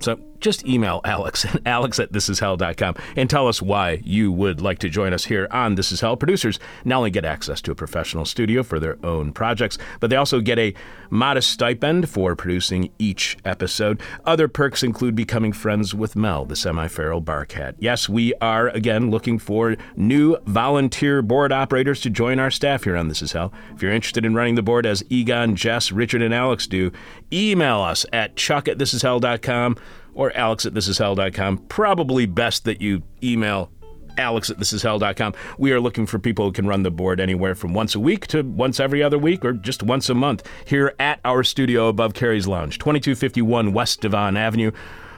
So 0.00 0.18
just 0.44 0.66
email 0.66 1.00
Alex 1.04 1.46
at 1.46 1.62
alex 1.66 1.98
at 1.98 2.12
thisishell.com 2.12 2.94
and 3.16 3.30
tell 3.30 3.48
us 3.48 3.62
why 3.62 4.02
you 4.04 4.30
would 4.30 4.60
like 4.60 4.78
to 4.78 4.90
join 4.90 5.14
us 5.14 5.24
here 5.24 5.48
on 5.50 5.74
This 5.74 5.90
Is 5.90 6.02
Hell. 6.02 6.18
Producers 6.18 6.60
not 6.84 6.98
only 6.98 7.10
get 7.10 7.24
access 7.24 7.62
to 7.62 7.72
a 7.72 7.74
professional 7.74 8.26
studio 8.26 8.62
for 8.62 8.78
their 8.78 8.98
own 9.02 9.32
projects, 9.32 9.78
but 10.00 10.10
they 10.10 10.16
also 10.16 10.40
get 10.40 10.58
a 10.58 10.74
modest 11.08 11.50
stipend 11.50 12.10
for 12.10 12.36
producing 12.36 12.90
each 12.98 13.38
episode. 13.44 14.02
Other 14.26 14.46
perks 14.46 14.82
include 14.82 15.14
becoming 15.14 15.52
friends 15.52 15.94
with 15.94 16.14
Mel, 16.14 16.44
the 16.44 16.56
semi 16.56 16.88
feral 16.88 17.22
bar 17.22 17.46
cat. 17.46 17.76
Yes, 17.78 18.08
we 18.08 18.34
are 18.42 18.68
again 18.68 19.10
looking 19.10 19.38
for 19.38 19.76
new 19.96 20.36
volunteer 20.44 21.22
board 21.22 21.52
operators 21.52 22.02
to 22.02 22.10
join 22.10 22.38
our 22.38 22.50
staff 22.50 22.84
here 22.84 22.96
on 22.96 23.08
This 23.08 23.22
Is 23.22 23.32
Hell. 23.32 23.50
If 23.74 23.82
you're 23.82 23.92
interested 23.92 24.26
in 24.26 24.34
running 24.34 24.56
the 24.56 24.62
board 24.62 24.84
as 24.84 25.02
Egon, 25.08 25.56
Jess, 25.56 25.90
Richard, 25.90 26.20
and 26.20 26.34
Alex 26.34 26.66
do, 26.66 26.92
email 27.32 27.80
us 27.80 28.04
at 28.12 28.36
chuck 28.36 28.68
at 28.68 28.76
thisishell.com 28.76 29.76
or 30.14 30.36
alex 30.36 30.66
at 30.66 30.74
thisishell.com. 30.74 31.58
Probably 31.68 32.26
best 32.26 32.64
that 32.64 32.80
you 32.80 33.02
email 33.22 33.70
alex 34.16 34.50
at 34.50 34.58
thisishell.com. 34.58 35.34
We 35.58 35.72
are 35.72 35.80
looking 35.80 36.06
for 36.06 36.18
people 36.18 36.46
who 36.46 36.52
can 36.52 36.66
run 36.66 36.82
the 36.82 36.90
board 36.90 37.20
anywhere 37.20 37.54
from 37.54 37.74
once 37.74 37.94
a 37.94 38.00
week 38.00 38.26
to 38.28 38.42
once 38.42 38.80
every 38.80 39.02
other 39.02 39.18
week 39.18 39.44
or 39.44 39.52
just 39.52 39.82
once 39.82 40.08
a 40.08 40.14
month 40.14 40.48
here 40.66 40.94
at 40.98 41.20
our 41.24 41.42
studio 41.42 41.88
above 41.88 42.14
Cary's 42.14 42.46
Lounge, 42.46 42.78
2251 42.78 43.72
West 43.72 44.00
Devon 44.00 44.36
Avenue 44.36 44.70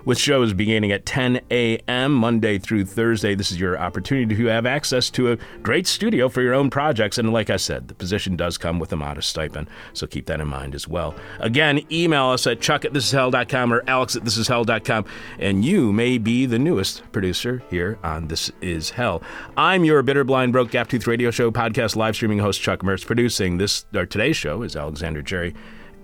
with 0.07 0.19
shows 0.19 0.55
beginning 0.55 0.93
at 0.93 1.05
10 1.05 1.41
a.m. 1.51 2.15
Monday 2.15 2.59
through 2.59 2.87
Thursday. 2.87 3.35
This 3.35 3.51
is 3.51 3.61
your 3.61 3.77
opportunity 3.77 4.35
to 4.35 4.47
have 4.47 4.65
access 4.65 5.11
to 5.11 5.33
a 5.33 5.39
great 5.63 5.87
studio 5.87 6.29
for 6.31 6.41
your 6.41 6.55
own 6.55 6.71
projects. 6.71 7.19
And 7.19 7.33
like 7.33 7.51
I 7.51 7.57
said, 7.57 7.89
the 7.89 7.95
position 7.95 8.37
does 8.37 8.57
come 8.57 8.79
with 8.79 8.93
a 8.93 8.97
modest 8.97 9.29
stipend, 9.29 9.69
so 9.93 10.07
keep 10.07 10.27
that 10.27 10.41
in 10.41 10.47
mind 10.47 10.75
as 10.75 10.89
well. 10.89 11.15
Again, 11.41 11.85
email 11.93 12.27
us 12.27 12.47
at 12.47 12.61
chuck 12.61 12.85
at 12.85 12.93
thisishell.com 12.93 13.73
or 13.73 13.83
alex 13.89 14.15
at 14.17 14.23
thisishell.com, 14.23 15.05
and 15.41 15.65
you 15.65 15.93
may 15.93 16.19
be 16.19 16.47
the 16.47 16.59
newest 16.59 17.03
producer 17.11 17.63
here 17.69 17.99
on 18.05 18.29
This 18.29 18.51
Is 18.63 18.91
Hell. 18.91 19.23
I'm 19.57 19.85
your 19.85 20.03
bitter, 20.05 20.23
blind, 20.23 20.53
broke, 20.53 20.71
gap 20.71 20.89
tooth 20.89 21.09
radio 21.09 21.33
show 21.33 21.51
podcast 21.51 21.97
live 21.97 22.15
streaming 22.15 22.39
host, 22.39 22.63
Chuck 22.63 22.81
Mertz. 22.81 23.05
Producing 23.05 23.59
this 23.59 23.85
or 23.93 24.07
today's 24.07 24.37
show 24.37 24.63
is 24.63 24.77
Alexander 24.77 25.21
Jerry. 25.21 25.53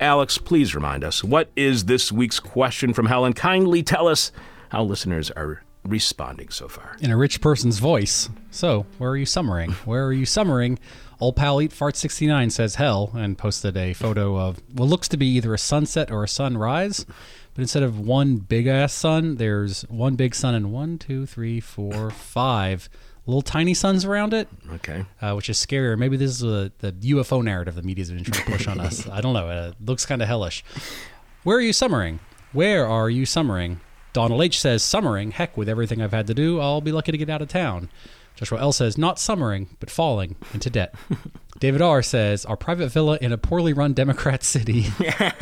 Alex, 0.00 0.38
please 0.38 0.74
remind 0.74 1.04
us 1.04 1.22
what 1.22 1.50
is 1.54 1.84
this 1.84 2.10
week's 2.10 2.40
question 2.40 2.92
from 2.92 3.06
Helen? 3.06 3.32
Kindly 3.34 3.82
tell 3.82 4.08
us 4.08 4.32
how 4.70 4.82
listeners 4.82 5.30
are 5.30 5.62
responding 5.84 6.48
so 6.48 6.68
far. 6.68 6.96
in 7.00 7.10
a 7.10 7.16
rich 7.16 7.40
person's 7.40 7.78
voice. 7.78 8.28
So, 8.50 8.86
where 8.98 9.10
are 9.10 9.16
you 9.16 9.26
summering? 9.26 9.72
Where 9.84 10.06
are 10.06 10.12
you 10.12 10.26
summering? 10.26 10.78
Old 11.20 11.36
pal 11.36 11.60
Eat 11.60 11.72
Fart 11.72 11.96
69 11.96 12.50
says 12.50 12.76
hell 12.76 13.10
and 13.14 13.38
posted 13.38 13.76
a 13.76 13.92
photo 13.92 14.36
of 14.38 14.60
what 14.72 14.88
looks 14.88 15.08
to 15.08 15.16
be 15.16 15.26
either 15.26 15.54
a 15.54 15.58
sunset 15.58 16.10
or 16.10 16.24
a 16.24 16.28
sunrise. 16.28 17.04
But 17.54 17.62
instead 17.62 17.82
of 17.82 18.00
one 18.00 18.36
big 18.36 18.66
ass 18.66 18.92
sun, 18.92 19.36
there's 19.36 19.82
one 19.82 20.16
big 20.16 20.34
sun 20.34 20.54
and 20.54 20.72
one, 20.72 20.98
two, 20.98 21.26
three, 21.26 21.60
four, 21.60 22.10
five 22.10 22.88
little 23.26 23.42
tiny 23.42 23.74
suns 23.74 24.04
around 24.04 24.34
it, 24.34 24.48
Okay. 24.74 25.04
uh, 25.20 25.32
which 25.34 25.48
is 25.48 25.56
scarier. 25.58 25.96
Maybe 25.98 26.16
this 26.16 26.30
is 26.30 26.42
a, 26.42 26.72
the 26.80 26.92
UFO 26.92 27.42
narrative 27.42 27.74
the 27.76 27.82
media's 27.82 28.10
been 28.10 28.24
trying 28.24 28.44
to 28.44 28.50
push 28.50 28.66
on 28.66 28.80
us. 28.80 29.08
I 29.12 29.20
don't 29.20 29.32
know. 29.34 29.48
It 29.68 29.76
looks 29.84 30.04
kind 30.06 30.20
of 30.22 30.28
hellish. 30.28 30.64
Where 31.44 31.56
are 31.56 31.60
you 31.62 31.72
summering? 31.72 32.20
Where 32.52 32.86
are 32.86 33.08
you 33.10 33.24
summering? 33.26 33.80
Donald 34.12 34.42
H 34.42 34.60
says, 34.60 34.82
Summering? 34.82 35.30
Heck, 35.30 35.56
with 35.56 35.68
everything 35.68 36.02
I've 36.02 36.12
had 36.12 36.26
to 36.26 36.34
do, 36.34 36.60
I'll 36.60 36.82
be 36.82 36.92
lucky 36.92 37.12
to 37.12 37.18
get 37.18 37.30
out 37.30 37.40
of 37.40 37.48
town. 37.48 37.88
Joshua 38.36 38.60
L 38.60 38.72
says, 38.72 38.98
Not 38.98 39.18
summering, 39.18 39.68
but 39.80 39.88
falling 39.90 40.36
into 40.52 40.68
debt. 40.68 40.94
David 41.60 41.80
R 41.80 42.02
says, 42.02 42.44
Our 42.44 42.56
private 42.56 42.88
villa 42.88 43.16
in 43.22 43.32
a 43.32 43.38
poorly 43.38 43.72
run 43.72 43.94
Democrat 43.94 44.42
city. 44.42 44.86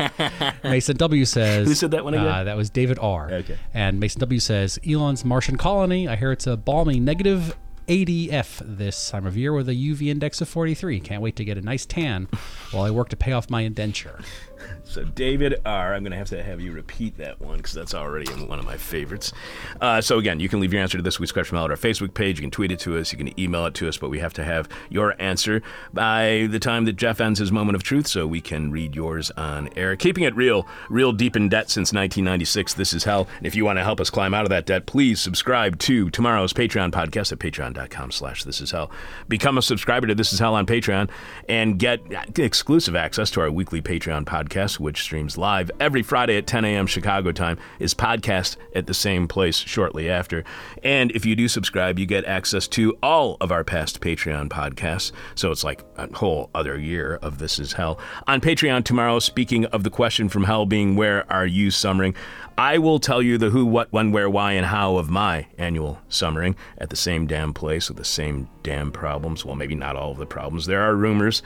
Mason 0.65 0.97
W 0.97 1.25
says, 1.25 1.67
Who 1.67 1.75
said 1.75 1.91
that 1.93 2.05
one 2.05 2.15
again? 2.15 2.27
Uh, 2.27 2.45
that 2.45 2.57
was 2.57 2.71
David 2.71 2.99
R. 3.01 3.31
Okay. 3.33 3.59
And 3.75 3.99
Mason 4.01 4.21
W 4.21 4.39
says, 4.41 4.79
Elon's 4.89 5.25
Martian 5.25 5.57
colony. 5.57 6.07
I 6.09 6.17
hear 6.17 6.31
it's 6.33 6.47
a 6.47 6.57
balmy 6.57 7.01
negative 7.01 7.57
80F 7.91 8.63
this 8.65 9.11
time 9.11 9.27
of 9.27 9.37
year 9.37 9.53
with 9.53 9.69
a 9.69 9.75
UV 9.75 10.07
index 10.07 10.41
of 10.41 10.49
43. 10.49 11.01
Can't 11.01 11.21
wait 11.21 11.35
to 11.35 11.45
get 11.45 11.59
a 11.59 11.61
nice 11.61 11.85
tan 11.85 12.29
while 12.71 12.85
I 12.85 12.93
work 12.93 13.09
to 13.09 13.17
pay 13.17 13.33
off 13.33 13.51
my 13.51 13.63
indenture. 13.63 14.21
So 14.85 15.05
David 15.05 15.55
R. 15.65 15.95
I'm 15.95 16.03
going 16.03 16.11
to 16.11 16.19
have 16.19 16.31
to 16.31 16.43
have 16.43 16.61
you 16.61 16.73
repeat 16.73 17.17
that 17.19 17.41
one 17.41 17.59
because 17.59 17.73
that's 17.73 17.95
already 17.95 18.29
one 18.33 18.59
of 18.59 18.65
my 18.65 18.77
favorites. 18.77 19.33
Uh, 19.81 20.01
so 20.01 20.19
again, 20.19 20.41
you 20.41 20.49
can 20.49 20.59
leave 20.59 20.73
your 20.73 20.83
answer 20.83 20.99
to 20.99 21.03
this 21.03 21.21
week's 21.21 21.31
question 21.31 21.55
mail 21.55 21.65
at 21.67 21.71
our 21.71 21.77
Facebook 21.77 22.13
page. 22.13 22.39
You 22.39 22.43
can 22.43 22.51
tweet 22.51 22.73
it 22.73 22.81
to 22.81 22.99
us. 22.99 23.13
You 23.13 23.19
can 23.19 23.39
email 23.39 23.67
it 23.67 23.75
to 23.75 23.89
us. 23.89 23.97
But 23.99 24.11
we 24.11 24.19
have 24.19 24.35
to 24.35 24.43
have 24.45 24.69
your 24.89 25.15
answer 25.23 25.63
by 25.93 26.49
the 26.51 26.59
time 26.59 26.87
that 26.87 26.95
Jeff 26.95 27.21
ends 27.21 27.39
his 27.39 27.53
moment 27.53 27.77
of 27.77 27.85
truth, 27.85 28.09
so 28.09 28.27
we 28.27 28.41
can 28.41 28.73
read 28.73 28.97
yours 28.97 29.31
on 29.37 29.69
air. 29.77 29.95
Keeping 29.95 30.25
it 30.25 30.35
real, 30.35 30.67
real 30.89 31.13
deep 31.13 31.37
in 31.37 31.49
debt 31.49 31.71
since 31.71 31.93
1996. 31.93 32.75
This 32.75 32.93
is 32.93 33.05
hell. 33.05 33.29
And 33.39 33.47
if 33.47 33.55
you 33.55 33.65
want 33.65 33.79
to 33.79 33.85
help 33.85 34.01
us 34.01 34.11
climb 34.11 34.35
out 34.35 34.45
of 34.45 34.51
that 34.51 34.67
debt, 34.67 34.87
please 34.87 35.21
subscribe 35.21 35.79
to 35.81 36.11
tomorrow's 36.11 36.53
Patreon 36.53 36.91
podcast 36.91 37.31
at 37.31 37.39
patreon.com/slash 37.39 38.43
This 38.43 38.61
Is 38.61 38.73
Hell. 38.73 38.91
Become 39.29 39.57
a 39.57 39.63
subscriber 39.63 40.09
to 40.09 40.17
This 40.17 40.33
Is 40.33 40.41
Hell 40.41 40.55
on 40.55 40.67
Patreon 40.67 41.11
and 41.49 41.79
get 41.79 42.01
exclusive 42.39 42.97
access 42.97 43.31
to 43.33 43.41
our 43.41 43.51
weekly 43.51 43.81
Patreon 43.81 44.25
podcast, 44.25 44.50
which 44.51 45.03
streams 45.03 45.39
live 45.39 45.71
every 45.79 46.03
Friday 46.03 46.37
at 46.37 46.47
10 46.47 46.65
a.m. 46.65 46.87
Chicago 46.87 47.31
time, 47.31 47.57
is 47.79 47.95
podcast 47.95 48.57
at 48.75 48.87
the 48.87 48.95
same 48.95 49.29
place 49.29 49.57
shortly 49.57 50.11
after. 50.11 50.43
And 50.83 51.13
if 51.13 51.25
you 51.25 51.37
do 51.37 51.47
subscribe, 51.47 51.99
you 51.99 52.07
get 52.07 52.25
access 52.25 52.67
to 52.69 52.99
all 53.01 53.37
of 53.41 53.53
our 53.53 53.63
past 53.63 54.01
Patreon 54.01 54.49
podcasts. 54.49 55.13
So 55.37 55.53
it's 55.53 55.63
like 55.63 55.85
a 55.97 56.13
whole 56.17 56.51
other 56.55 56.79
year 56.79 57.21
of 57.23 57.39
This 57.39 57.61
Is 57.61 57.75
Hell. 57.75 58.01
On 58.27 58.41
Patreon 58.41 58.85
tomorrow, 58.85 59.21
speaking 59.21 59.67
of 59.67 59.85
the 59.85 59.91
question 59.91 60.29
from 60.29 60.45
hell 60.45 60.67
being 60.67 60.97
where 60.97 61.31
are 61.33 61.47
you 61.47 61.71
summering, 61.71 62.17
I 62.59 62.79
will 62.79 62.99
tell 62.99 63.23
you 63.23 63.39
the 63.39 63.51
who, 63.51 63.65
what, 63.65 63.93
when, 63.93 64.11
where, 64.11 64.29
why, 64.29 64.53
and 64.53 64.67
how 64.67 64.97
of 64.97 65.09
my 65.09 65.47
annual 65.59 66.01
summering 66.09 66.57
at 66.77 66.91
the 66.91 66.97
same 66.97 67.27
damn 67.27 67.55
place 67.55 67.89
with 67.89 67.99
the 67.99 68.05
same 68.05 68.49
damn 68.63 68.91
problems. 68.91 69.45
Well, 69.45 69.55
maybe 69.55 69.77
not 69.77 69.97
all 69.97 70.11
of 70.11 70.19
the 70.19 70.27
problems. 70.27 70.67
There 70.67 70.83
are 70.83 70.95
rumors 70.97 71.43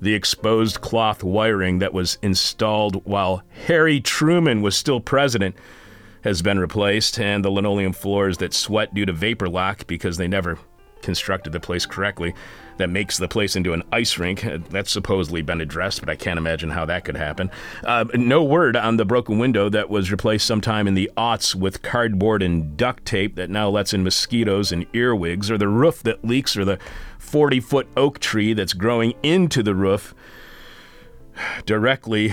the 0.00 0.14
exposed 0.14 0.80
cloth 0.80 1.22
wiring 1.22 1.78
that 1.80 1.92
was 1.92 2.18
installed 2.22 3.04
while 3.04 3.42
Harry 3.66 4.00
Truman 4.00 4.62
was 4.62 4.76
still 4.76 5.00
president 5.00 5.56
has 6.22 6.42
been 6.42 6.58
replaced, 6.58 7.18
and 7.18 7.44
the 7.44 7.50
linoleum 7.50 7.92
floors 7.92 8.38
that 8.38 8.52
sweat 8.52 8.92
due 8.92 9.06
to 9.06 9.12
vapor 9.12 9.48
lock 9.48 9.86
because 9.86 10.16
they 10.16 10.28
never 10.28 10.58
constructed 11.00 11.52
the 11.52 11.60
place 11.60 11.86
correctly 11.86 12.34
that 12.78 12.90
makes 12.90 13.18
the 13.18 13.28
place 13.28 13.56
into 13.56 13.72
an 13.72 13.82
ice 13.92 14.18
rink. 14.18 14.44
Uh, 14.44 14.58
That's 14.70 14.90
supposedly 14.90 15.42
been 15.42 15.60
addressed, 15.60 16.00
but 16.00 16.08
I 16.08 16.16
can't 16.16 16.38
imagine 16.38 16.70
how 16.70 16.84
that 16.86 17.04
could 17.04 17.16
happen. 17.16 17.50
Uh, 17.84 18.04
no 18.14 18.42
word 18.42 18.76
on 18.76 18.96
the 18.96 19.04
broken 19.04 19.38
window 19.38 19.68
that 19.68 19.90
was 19.90 20.10
replaced 20.10 20.46
sometime 20.46 20.86
in 20.88 20.94
the 20.94 21.10
aughts 21.16 21.54
with 21.54 21.82
cardboard 21.82 22.42
and 22.42 22.76
duct 22.76 23.04
tape 23.04 23.36
that 23.36 23.50
now 23.50 23.68
lets 23.68 23.92
in 23.92 24.04
mosquitoes 24.04 24.72
and 24.72 24.86
earwigs, 24.92 25.50
or 25.50 25.58
the 25.58 25.68
roof 25.68 26.02
that 26.02 26.24
leaks, 26.24 26.56
or 26.56 26.64
the 26.64 26.78
40 27.28 27.60
foot 27.60 27.88
oak 27.96 28.18
tree 28.18 28.54
that's 28.54 28.72
growing 28.72 29.12
into 29.22 29.62
the 29.62 29.74
roof 29.74 30.14
directly 31.66 32.32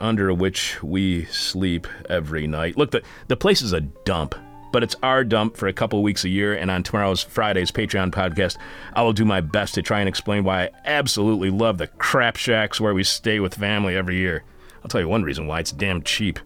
under 0.00 0.32
which 0.32 0.82
we 0.82 1.24
sleep 1.26 1.86
every 2.08 2.46
night. 2.46 2.76
Look, 2.76 2.92
the, 2.92 3.02
the 3.28 3.36
place 3.36 3.60
is 3.60 3.72
a 3.72 3.80
dump, 3.80 4.34
but 4.72 4.82
it's 4.82 4.94
our 5.02 5.24
dump 5.24 5.56
for 5.56 5.66
a 5.66 5.72
couple 5.72 6.02
weeks 6.02 6.24
a 6.24 6.28
year. 6.28 6.54
And 6.54 6.70
on 6.70 6.82
tomorrow's 6.82 7.22
Friday's 7.22 7.72
Patreon 7.72 8.12
podcast, 8.12 8.56
I 8.92 9.02
will 9.02 9.12
do 9.12 9.24
my 9.24 9.40
best 9.40 9.74
to 9.74 9.82
try 9.82 10.00
and 10.00 10.08
explain 10.08 10.44
why 10.44 10.64
I 10.64 10.70
absolutely 10.84 11.50
love 11.50 11.78
the 11.78 11.88
crap 11.88 12.36
shacks 12.36 12.80
where 12.80 12.94
we 12.94 13.02
stay 13.02 13.40
with 13.40 13.54
family 13.54 13.96
every 13.96 14.16
year. 14.16 14.44
I'll 14.82 14.88
tell 14.88 15.00
you 15.00 15.08
one 15.08 15.24
reason 15.24 15.46
why 15.46 15.60
it's 15.60 15.72
damn 15.72 16.02
cheap. 16.02 16.38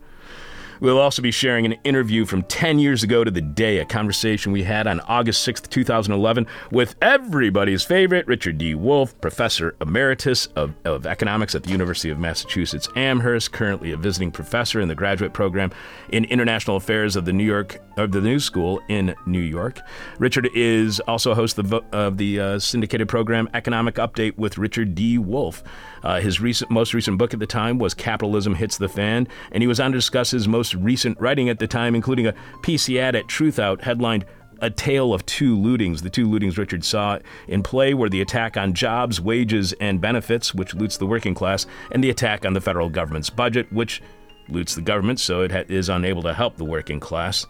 We'll 0.80 0.98
also 0.98 1.20
be 1.20 1.30
sharing 1.30 1.66
an 1.66 1.74
interview 1.84 2.24
from 2.24 2.42
10 2.44 2.78
years 2.78 3.02
ago 3.02 3.22
to 3.22 3.30
the 3.30 3.42
day, 3.42 3.78
a 3.78 3.84
conversation 3.84 4.50
we 4.50 4.62
had 4.62 4.86
on 4.86 5.00
August 5.00 5.46
6th, 5.46 5.68
2011, 5.68 6.46
with 6.70 6.94
everybody's 7.02 7.82
favorite 7.82 8.26
Richard 8.26 8.56
D. 8.56 8.74
Wolff, 8.74 9.18
Professor 9.20 9.76
Emeritus 9.82 10.46
of, 10.56 10.74
of 10.86 11.04
Economics 11.04 11.54
at 11.54 11.64
the 11.64 11.70
University 11.70 12.08
of 12.08 12.18
Massachusetts 12.18 12.88
Amherst, 12.96 13.52
currently 13.52 13.92
a 13.92 13.96
visiting 13.98 14.30
professor 14.30 14.80
in 14.80 14.88
the 14.88 14.94
graduate 14.94 15.34
program 15.34 15.70
in 16.12 16.24
International 16.24 16.78
Affairs 16.78 17.14
of 17.14 17.26
the 17.26 17.32
New 17.32 17.44
York 17.44 17.78
of 17.98 18.12
the 18.12 18.20
New 18.22 18.40
School 18.40 18.80
in 18.88 19.14
New 19.26 19.38
York. 19.38 19.80
Richard 20.18 20.48
is 20.54 20.98
also 21.00 21.34
host 21.34 21.58
of 21.58 21.68
the, 21.68 21.82
of 21.92 22.16
the 22.16 22.40
uh, 22.40 22.58
syndicated 22.58 23.06
program 23.06 23.50
Economic 23.52 23.96
Update 23.96 24.38
with 24.38 24.56
Richard 24.56 24.94
D. 24.94 25.18
Wolff. 25.18 25.62
Uh, 26.02 26.20
his 26.20 26.40
recent, 26.40 26.70
most 26.70 26.94
recent 26.94 27.18
book 27.18 27.34
at 27.34 27.40
the 27.40 27.46
time 27.46 27.78
was 27.78 27.94
Capitalism 27.94 28.54
Hits 28.54 28.78
the 28.78 28.88
Fan, 28.88 29.28
and 29.52 29.62
he 29.62 29.66
was 29.66 29.80
on 29.80 29.92
to 29.92 29.98
discuss 29.98 30.30
his 30.30 30.48
most 30.48 30.74
recent 30.74 31.20
writing 31.20 31.48
at 31.48 31.58
the 31.58 31.66
time, 31.66 31.94
including 31.94 32.26
a 32.26 32.34
PC 32.62 32.98
ad 32.98 33.14
at 33.14 33.26
Truthout 33.26 33.82
headlined 33.82 34.24
A 34.60 34.70
Tale 34.70 35.12
of 35.12 35.24
Two 35.26 35.56
Lootings. 35.56 36.02
The 36.02 36.10
two 36.10 36.28
lootings 36.28 36.58
Richard 36.58 36.84
saw 36.84 37.18
in 37.48 37.62
play 37.62 37.94
were 37.94 38.08
the 38.08 38.20
attack 38.20 38.56
on 38.56 38.72
jobs, 38.72 39.20
wages, 39.20 39.72
and 39.74 40.00
benefits, 40.00 40.54
which 40.54 40.74
loots 40.74 40.96
the 40.96 41.06
working 41.06 41.34
class, 41.34 41.66
and 41.92 42.02
the 42.02 42.10
attack 42.10 42.44
on 42.44 42.54
the 42.54 42.60
federal 42.60 42.88
government's 42.88 43.30
budget, 43.30 43.72
which 43.72 44.02
loots 44.48 44.74
the 44.74 44.82
government 44.82 45.20
so 45.20 45.42
it 45.42 45.52
ha- 45.52 45.64
is 45.68 45.88
unable 45.88 46.22
to 46.22 46.34
help 46.34 46.56
the 46.56 46.64
working 46.64 47.00
class. 47.00 47.46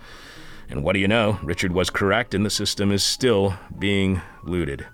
And 0.68 0.84
what 0.84 0.92
do 0.92 1.00
you 1.00 1.08
know? 1.08 1.38
Richard 1.42 1.72
was 1.72 1.90
correct, 1.90 2.32
and 2.32 2.46
the 2.46 2.50
system 2.50 2.92
is 2.92 3.04
still 3.04 3.54
being 3.78 4.20
looted. 4.44 4.86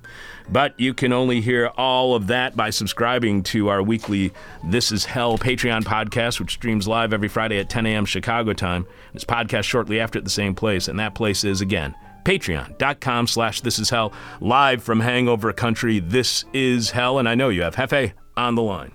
But 0.48 0.78
you 0.78 0.94
can 0.94 1.12
only 1.12 1.40
hear 1.40 1.66
all 1.76 2.14
of 2.14 2.28
that 2.28 2.56
by 2.56 2.70
subscribing 2.70 3.42
to 3.44 3.68
our 3.68 3.82
weekly 3.82 4.32
This 4.64 4.92
Is 4.92 5.04
Hell 5.04 5.38
Patreon 5.38 5.82
podcast, 5.82 6.38
which 6.38 6.52
streams 6.52 6.86
live 6.86 7.12
every 7.12 7.28
Friday 7.28 7.58
at 7.58 7.68
10 7.68 7.86
a.m. 7.86 8.04
Chicago 8.04 8.52
time. 8.52 8.86
It's 9.12 9.24
podcast 9.24 9.64
shortly 9.64 9.98
after 10.00 10.18
at 10.18 10.24
the 10.24 10.30
same 10.30 10.54
place, 10.54 10.88
and 10.88 10.98
that 11.00 11.14
place 11.14 11.44
is, 11.44 11.60
again, 11.60 11.94
patreon.com 12.24 13.26
slash 13.28 13.60
this 13.60 13.78
is 13.78 13.88
hell 13.88 14.12
live 14.40 14.82
from 14.82 14.98
hangover 14.98 15.52
country 15.52 16.00
this 16.00 16.44
is 16.52 16.90
hell 16.90 17.20
and 17.20 17.28
i 17.28 17.36
know 17.36 17.50
you 17.50 17.62
have 17.62 17.76
hefe 17.76 18.12
on 18.36 18.56
the 18.56 18.62
line 18.62 18.90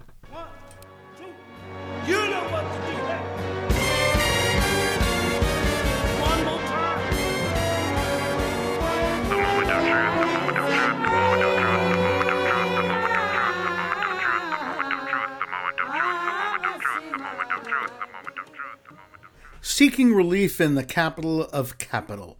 Seeking 20.01 20.15
relief 20.15 20.59
in 20.59 20.73
the 20.73 20.83
capital 20.83 21.43
of 21.43 21.77
capital. 21.77 22.39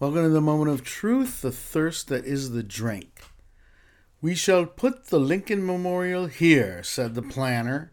Welcome 0.00 0.24
to 0.24 0.28
the 0.30 0.40
moment 0.40 0.68
of 0.68 0.82
truth, 0.82 1.40
the 1.40 1.52
thirst 1.52 2.08
that 2.08 2.24
is 2.24 2.50
the 2.50 2.64
drink. 2.64 3.22
We 4.20 4.34
shall 4.34 4.66
put 4.66 5.06
the 5.06 5.20
Lincoln 5.20 5.64
Memorial 5.64 6.26
here, 6.26 6.82
said 6.82 7.14
the 7.14 7.22
planner, 7.22 7.92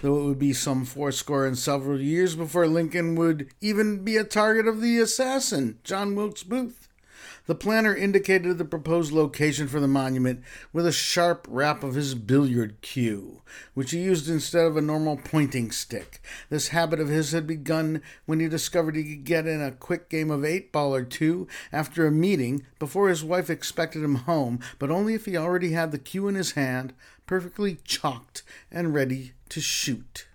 though 0.00 0.18
it 0.18 0.24
would 0.24 0.38
be 0.38 0.54
some 0.54 0.86
fourscore 0.86 1.44
and 1.44 1.58
several 1.58 2.00
years 2.00 2.34
before 2.34 2.66
Lincoln 2.66 3.14
would 3.16 3.50
even 3.60 4.02
be 4.02 4.16
a 4.16 4.24
target 4.24 4.66
of 4.66 4.80
the 4.80 4.98
assassin, 5.00 5.78
John 5.84 6.14
Wilkes 6.14 6.44
Booth. 6.44 6.88
The 7.46 7.54
planner 7.54 7.94
indicated 7.94 8.56
the 8.56 8.64
proposed 8.64 9.12
location 9.12 9.68
for 9.68 9.78
the 9.78 9.86
monument 9.86 10.42
with 10.72 10.86
a 10.86 10.92
sharp 10.92 11.46
rap 11.50 11.84
of 11.84 11.94
his 11.94 12.14
billiard 12.14 12.80
cue, 12.80 13.42
which 13.74 13.90
he 13.90 13.98
used 13.98 14.30
instead 14.30 14.64
of 14.64 14.78
a 14.78 14.80
normal 14.80 15.18
pointing 15.18 15.70
stick. 15.70 16.22
This 16.48 16.68
habit 16.68 17.00
of 17.00 17.08
his 17.08 17.32
had 17.32 17.46
begun 17.46 18.00
when 18.24 18.40
he 18.40 18.48
discovered 18.48 18.96
he 18.96 19.04
could 19.04 19.24
get 19.24 19.46
in 19.46 19.60
a 19.60 19.72
quick 19.72 20.08
game 20.08 20.30
of 20.30 20.42
eight 20.42 20.72
ball 20.72 20.94
or 20.94 21.04
two 21.04 21.46
after 21.70 22.06
a 22.06 22.10
meeting 22.10 22.64
before 22.78 23.10
his 23.10 23.22
wife 23.22 23.50
expected 23.50 24.02
him 24.02 24.14
home, 24.14 24.58
but 24.78 24.90
only 24.90 25.12
if 25.12 25.26
he 25.26 25.36
already 25.36 25.72
had 25.72 25.92
the 25.92 25.98
cue 25.98 26.26
in 26.28 26.36
his 26.36 26.52
hand, 26.52 26.94
perfectly 27.26 27.76
chalked 27.84 28.42
and 28.70 28.94
ready 28.94 29.34
to 29.50 29.60
shoot. 29.60 30.26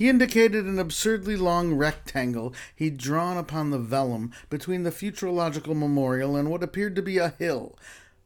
He 0.00 0.08
indicated 0.08 0.64
an 0.64 0.78
absurdly 0.78 1.36
long 1.36 1.74
rectangle 1.74 2.54
he'd 2.74 2.96
drawn 2.96 3.36
upon 3.36 3.68
the 3.68 3.78
vellum 3.78 4.32
between 4.48 4.82
the 4.82 4.90
futurological 4.90 5.76
memorial 5.76 6.36
and 6.36 6.48
what 6.50 6.62
appeared 6.62 6.96
to 6.96 7.02
be 7.02 7.18
a 7.18 7.34
hill. 7.38 7.78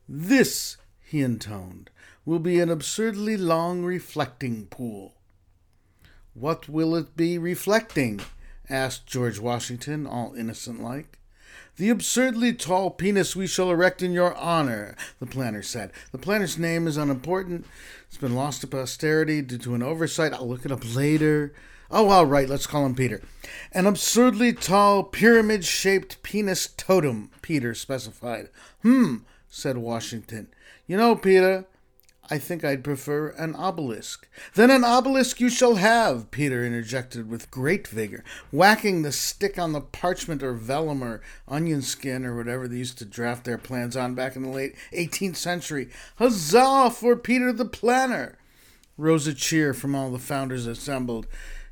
This, 0.09 0.77
he 1.03 1.21
intoned, 1.21 1.91
will 2.25 2.39
be 2.39 2.61
an 2.61 2.71
absurdly 2.71 3.37
long 3.37 3.83
reflecting 3.83 4.67
pool. 4.67 5.17
What 6.33 6.69
will 6.69 6.95
it 6.95 7.17
be 7.17 7.39
reflecting? 7.39 8.21
asked 8.71 9.09
George 9.09 9.41
Washington, 9.41 10.07
all 10.07 10.33
innocent 10.37 10.81
like. 10.81 11.19
The 11.77 11.91
absurdly 11.91 12.53
tall 12.53 12.91
penis 12.91 13.35
we 13.35 13.49
shall 13.49 13.69
erect 13.69 14.01
in 14.01 14.13
your 14.13 14.33
honor, 14.37 14.95
the 15.19 15.27
planner 15.27 15.63
said. 15.63 15.91
The 16.13 16.19
planner's 16.19 16.57
name 16.57 16.87
is 16.87 16.97
unimportant. 16.97 17.67
It's 18.15 18.21
been 18.21 18.37
lost 18.37 18.61
to 18.61 18.69
posterity 18.69 19.43
due 19.43 19.59
to 19.59 19.75
an 19.75 19.83
oversight. 19.83 20.33
I'll 20.33 20.47
look 20.47 20.65
it 20.65 20.71
up 20.71 20.95
later. 20.95 21.53
Oh, 21.91 22.11
all 22.11 22.27
right, 22.27 22.49
let's 22.49 22.65
call 22.65 22.87
him 22.87 22.95
Peter. 22.95 23.21
An 23.73 23.87
absurdly 23.87 24.53
tall, 24.53 25.03
pyramid 25.03 25.65
shaped 25.65 26.23
penis 26.23 26.69
totem, 26.77 27.33
Peter 27.43 27.75
specified. 27.75 28.51
Hmm, 28.83 29.17
said 29.49 29.79
Washington. 29.79 30.47
You 30.87 30.97
know, 30.97 31.17
Peter, 31.17 31.65
I 32.31 32.39
think 32.39 32.65
I'd 32.65 32.83
prefer 32.83 33.29
an 33.31 33.55
obelisk. 33.55 34.27
Then 34.55 34.71
an 34.71 34.83
obelisk 34.83 35.41
you 35.41 35.51
shall 35.51 35.75
have, 35.75 36.31
Peter 36.31 36.65
interjected 36.65 37.29
with 37.29 37.51
great 37.51 37.87
vigor, 37.87 38.25
whacking 38.51 39.03
the 39.03 39.13
stick 39.13 39.59
on 39.59 39.73
the 39.73 39.83
parchment 39.83 40.43
or 40.43 40.55
vellum 40.55 41.05
or 41.05 41.21
onion 41.47 41.83
skin 41.83 42.25
or 42.25 42.35
whatever 42.35 42.67
they 42.67 42.79
used 42.79 42.97
to 42.99 43.05
draft 43.05 43.45
their 43.45 43.59
plans 43.59 43.95
on 43.95 44.15
back 44.15 44.37
in 44.37 44.43
the 44.43 44.49
late 44.49 44.75
18th 44.93 45.37
century. 45.37 45.91
Huzzah 46.17 46.91
for 46.91 47.15
Peter 47.15 47.53
the 47.53 47.67
Planner! 47.67 48.39
Rose 48.97 49.27
a 49.27 49.35
cheer 49.35 49.75
from 49.75 49.95
all 49.95 50.11
the 50.11 50.19
founders 50.19 50.67
assembled, 50.67 51.27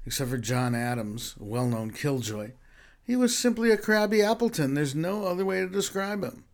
except 0.05 0.29
for 0.29 0.39
John 0.39 0.75
Adams, 0.75 1.35
a 1.41 1.45
well 1.45 1.67
known 1.67 1.93
killjoy. 1.93 2.51
He 3.03 3.17
was 3.17 3.37
simply 3.37 3.71
a 3.71 3.79
crabby 3.79 4.23
Appleton. 4.23 4.75
There's 4.75 4.95
no 4.95 5.25
other 5.25 5.45
way 5.45 5.61
to 5.61 5.69
describe 5.69 6.23
him. 6.23 6.45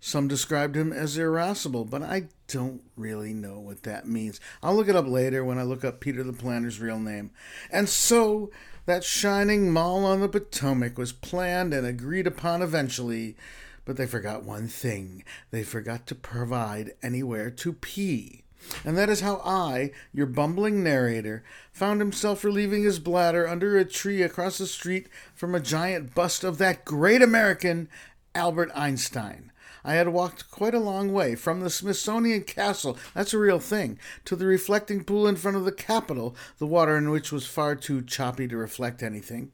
Some 0.00 0.28
described 0.28 0.76
him 0.76 0.92
as 0.92 1.16
irascible, 1.16 1.84
but 1.84 2.02
I 2.02 2.28
don't 2.48 2.82
really 2.96 3.32
know 3.32 3.58
what 3.58 3.82
that 3.84 4.06
means. 4.06 4.40
I'll 4.62 4.74
look 4.74 4.88
it 4.88 4.96
up 4.96 5.06
later 5.06 5.44
when 5.44 5.58
I 5.58 5.62
look 5.62 5.84
up 5.84 6.00
Peter 6.00 6.22
the 6.22 6.32
Planner's 6.32 6.80
real 6.80 6.98
name. 6.98 7.30
And 7.70 7.88
so, 7.88 8.50
that 8.86 9.02
shining 9.02 9.72
mall 9.72 10.04
on 10.04 10.20
the 10.20 10.28
Potomac 10.28 10.96
was 10.96 11.12
planned 11.12 11.74
and 11.74 11.86
agreed 11.86 12.26
upon 12.26 12.62
eventually, 12.62 13.36
but 13.84 13.96
they 13.96 14.06
forgot 14.06 14.44
one 14.44 14.68
thing 14.68 15.24
they 15.50 15.64
forgot 15.64 16.06
to 16.06 16.14
provide 16.14 16.94
anywhere 17.02 17.50
to 17.50 17.72
pee. 17.72 18.44
And 18.84 18.96
that 18.96 19.08
is 19.08 19.20
how 19.20 19.40
I, 19.44 19.92
your 20.12 20.26
bumbling 20.26 20.82
narrator, 20.82 21.44
found 21.72 22.00
himself 22.00 22.44
relieving 22.44 22.84
his 22.84 22.98
bladder 22.98 23.46
under 23.46 23.76
a 23.76 23.84
tree 23.84 24.22
across 24.22 24.58
the 24.58 24.66
street 24.66 25.08
from 25.34 25.54
a 25.54 25.60
giant 25.60 26.14
bust 26.14 26.44
of 26.44 26.58
that 26.58 26.84
great 26.84 27.22
American, 27.22 27.88
Albert 28.34 28.70
Einstein. 28.74 29.52
I 29.86 29.94
had 29.94 30.08
walked 30.08 30.50
quite 30.50 30.74
a 30.74 30.80
long 30.80 31.12
way 31.12 31.36
from 31.36 31.60
the 31.60 31.70
Smithsonian 31.70 32.42
Castle, 32.42 32.98
that's 33.14 33.32
a 33.32 33.38
real 33.38 33.60
thing, 33.60 34.00
to 34.24 34.34
the 34.34 34.44
reflecting 34.44 35.04
pool 35.04 35.28
in 35.28 35.36
front 35.36 35.56
of 35.56 35.64
the 35.64 35.70
Capitol, 35.70 36.34
the 36.58 36.66
water 36.66 36.96
in 36.96 37.10
which 37.10 37.30
was 37.30 37.46
far 37.46 37.76
too 37.76 38.02
choppy 38.02 38.48
to 38.48 38.56
reflect 38.56 39.00
anything. 39.00 39.52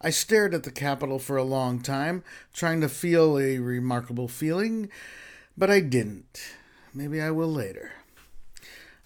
I 0.00 0.08
stared 0.08 0.54
at 0.54 0.62
the 0.62 0.70
Capitol 0.70 1.18
for 1.18 1.36
a 1.36 1.44
long 1.44 1.80
time, 1.80 2.24
trying 2.54 2.80
to 2.80 2.88
feel 2.88 3.38
a 3.38 3.58
remarkable 3.58 4.28
feeling, 4.28 4.88
but 5.58 5.70
I 5.70 5.80
didn't. 5.80 6.40
Maybe 6.94 7.20
I 7.20 7.30
will 7.30 7.52
later. 7.52 7.92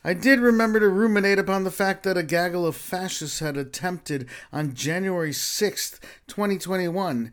I 0.04 0.14
did 0.14 0.38
remember 0.38 0.78
to 0.78 0.88
ruminate 0.88 1.40
upon 1.40 1.64
the 1.64 1.72
fact 1.72 2.04
that 2.04 2.16
a 2.16 2.22
gaggle 2.22 2.64
of 2.64 2.76
fascists 2.76 3.40
had 3.40 3.56
attempted 3.56 4.28
on 4.52 4.74
January 4.74 5.32
6th, 5.32 5.98
2021, 6.28 7.32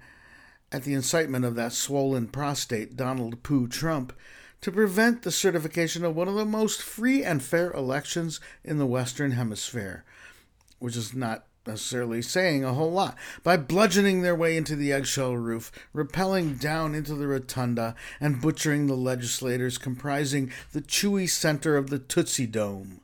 at 0.71 0.83
the 0.83 0.93
incitement 0.93 1.45
of 1.45 1.55
that 1.55 1.73
swollen 1.73 2.27
prostate, 2.27 2.95
Donald 2.95 3.41
Pooh 3.43 3.67
Trump, 3.67 4.13
to 4.61 4.71
prevent 4.71 5.21
the 5.21 5.31
certification 5.31 6.03
of 6.03 6.15
one 6.15 6.27
of 6.27 6.35
the 6.35 6.45
most 6.45 6.81
free 6.81 7.23
and 7.23 7.41
fair 7.41 7.71
elections 7.71 8.39
in 8.63 8.77
the 8.77 8.85
Western 8.85 9.31
Hemisphere, 9.31 10.03
which 10.79 10.95
is 10.95 11.13
not 11.13 11.45
necessarily 11.65 12.21
saying 12.21 12.63
a 12.63 12.73
whole 12.73 12.91
lot, 12.91 13.15
by 13.43 13.57
bludgeoning 13.57 14.21
their 14.21 14.35
way 14.35 14.57
into 14.57 14.75
the 14.75 14.91
eggshell 14.91 15.35
roof, 15.35 15.71
rappelling 15.93 16.59
down 16.59 16.95
into 16.95 17.13
the 17.13 17.27
rotunda, 17.27 17.93
and 18.19 18.41
butchering 18.41 18.87
the 18.87 18.95
legislators 18.95 19.77
comprising 19.77 20.51
the 20.71 20.81
chewy 20.81 21.29
center 21.29 21.77
of 21.77 21.89
the 21.89 21.99
Tootsie 21.99 22.47
Dome. 22.47 23.01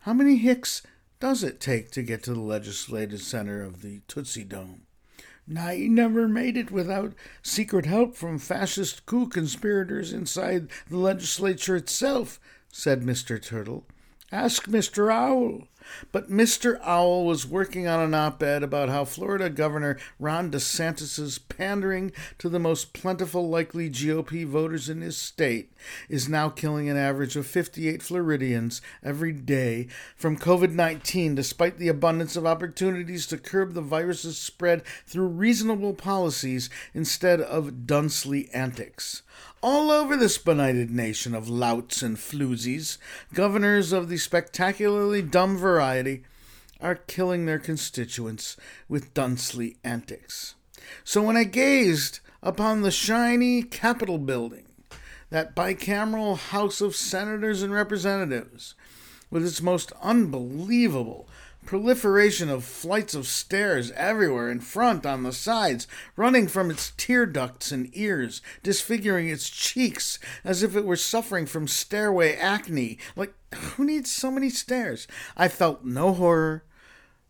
How 0.00 0.12
many 0.12 0.36
hicks 0.36 0.82
does 1.18 1.42
it 1.42 1.60
take 1.60 1.90
to 1.90 2.02
get 2.02 2.22
to 2.22 2.34
the 2.34 2.40
legislative 2.40 3.20
center 3.20 3.62
of 3.62 3.82
the 3.82 4.00
Tootsie 4.06 4.44
Dome? 4.44 4.85
I 5.56 5.86
never 5.88 6.26
made 6.26 6.56
it 6.56 6.72
without 6.72 7.14
secret 7.42 7.86
help 7.86 8.16
from 8.16 8.38
fascist 8.38 9.06
coup 9.06 9.28
conspirators 9.28 10.12
inside 10.12 10.68
the 10.88 10.96
legislature 10.98 11.76
itself, 11.76 12.40
said 12.72 13.02
Mr. 13.02 13.40
Turtle. 13.40 13.84
Ask 14.32 14.66
Mr. 14.66 15.12
Owl. 15.12 15.68
But 16.12 16.30
Mr. 16.30 16.80
Owl 16.82 17.24
was 17.24 17.46
working 17.46 17.86
on 17.86 18.00
an 18.00 18.14
op 18.14 18.42
ed 18.42 18.62
about 18.62 18.88
how 18.88 19.04
Florida 19.04 19.50
Governor 19.50 19.98
Ron 20.18 20.50
DeSantis' 20.50 21.38
pandering 21.48 22.12
to 22.38 22.48
the 22.48 22.58
most 22.58 22.92
plentiful 22.92 23.48
likely 23.48 23.90
GOP 23.90 24.46
voters 24.46 24.88
in 24.88 25.00
his 25.00 25.16
state 25.16 25.72
is 26.08 26.28
now 26.28 26.48
killing 26.48 26.88
an 26.88 26.96
average 26.96 27.36
of 27.36 27.46
58 27.46 28.02
Floridians 28.02 28.80
every 29.02 29.32
day 29.32 29.88
from 30.16 30.36
COVID 30.36 30.72
19, 30.72 31.34
despite 31.34 31.78
the 31.78 31.88
abundance 31.88 32.36
of 32.36 32.46
opportunities 32.46 33.26
to 33.26 33.38
curb 33.38 33.74
the 33.74 33.82
virus's 33.82 34.38
spread 34.38 34.82
through 35.06 35.26
reasonable 35.26 35.94
policies 35.94 36.70
instead 36.94 37.40
of 37.40 37.86
Dunsley 37.86 38.48
antics 38.52 39.22
all 39.66 39.90
over 39.90 40.16
this 40.16 40.38
benighted 40.38 40.92
nation 40.92 41.34
of 41.34 41.48
louts 41.48 42.00
and 42.00 42.18
floozies, 42.18 42.98
governors 43.34 43.90
of 43.90 44.08
the 44.08 44.16
spectacularly 44.16 45.20
dumb 45.20 45.56
variety 45.58 46.22
are 46.80 46.94
killing 46.94 47.46
their 47.46 47.58
constituents 47.58 48.56
with 48.88 49.12
Dunsley 49.12 49.76
antics. 49.82 50.54
So 51.02 51.20
when 51.20 51.36
I 51.36 51.42
gazed 51.42 52.20
upon 52.44 52.82
the 52.82 52.92
shiny 52.92 53.64
Capitol 53.64 54.18
building, 54.18 54.68
that 55.30 55.56
bicameral 55.56 56.38
House 56.38 56.80
of 56.80 56.94
Senators 56.94 57.60
and 57.60 57.72
Representatives, 57.72 58.76
with 59.32 59.44
its 59.44 59.60
most 59.60 59.90
unbelievable 60.00 61.28
proliferation 61.66 62.48
of 62.48 62.64
flights 62.64 63.14
of 63.14 63.26
stairs 63.26 63.90
everywhere, 63.92 64.50
in 64.50 64.60
front, 64.60 65.04
on 65.04 65.22
the 65.22 65.32
sides, 65.32 65.86
running 66.16 66.48
from 66.48 66.70
its 66.70 66.92
tear 66.96 67.26
ducts 67.26 67.72
and 67.72 67.90
ears, 67.92 68.40
disfiguring 68.62 69.28
its 69.28 69.50
cheeks 69.50 70.18
as 70.44 70.62
if 70.62 70.74
it 70.76 70.84
were 70.84 70.96
suffering 70.96 71.44
from 71.44 71.68
stairway 71.68 72.34
acne. 72.36 72.98
Like, 73.16 73.34
who 73.54 73.84
needs 73.84 74.10
so 74.10 74.30
many 74.30 74.48
stairs? 74.48 75.06
I 75.36 75.48
felt 75.48 75.84
no 75.84 76.14
horror, 76.14 76.64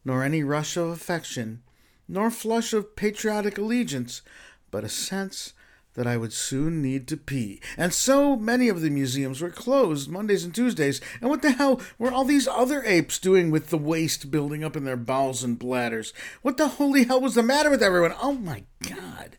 nor 0.04 0.22
any 0.22 0.44
rush 0.44 0.76
of 0.76 0.88
affection, 0.88 1.62
nor 2.06 2.30
flush 2.30 2.72
of 2.72 2.94
patriotic 2.94 3.58
allegiance, 3.58 4.22
but 4.70 4.84
a 4.84 4.88
sense 4.88 5.54
that 5.96 6.06
I 6.06 6.16
would 6.16 6.32
soon 6.32 6.80
need 6.80 7.08
to 7.08 7.16
pee. 7.16 7.60
And 7.76 7.92
so 7.92 8.36
many 8.36 8.68
of 8.68 8.80
the 8.80 8.90
museums 8.90 9.40
were 9.40 9.50
closed 9.50 10.08
Mondays 10.08 10.44
and 10.44 10.54
Tuesdays. 10.54 11.00
And 11.20 11.28
what 11.28 11.42
the 11.42 11.52
hell 11.52 11.80
were 11.98 12.12
all 12.12 12.24
these 12.24 12.46
other 12.46 12.82
apes 12.84 13.18
doing 13.18 13.50
with 13.50 13.70
the 13.70 13.78
waste 13.78 14.30
building 14.30 14.62
up 14.62 14.76
in 14.76 14.84
their 14.84 14.96
bowels 14.96 15.42
and 15.42 15.58
bladders? 15.58 16.12
What 16.42 16.58
the 16.58 16.68
holy 16.68 17.04
hell 17.04 17.20
was 17.20 17.34
the 17.34 17.42
matter 17.42 17.70
with 17.70 17.82
everyone? 17.82 18.14
Oh 18.22 18.32
my 18.32 18.64
god. 18.82 19.38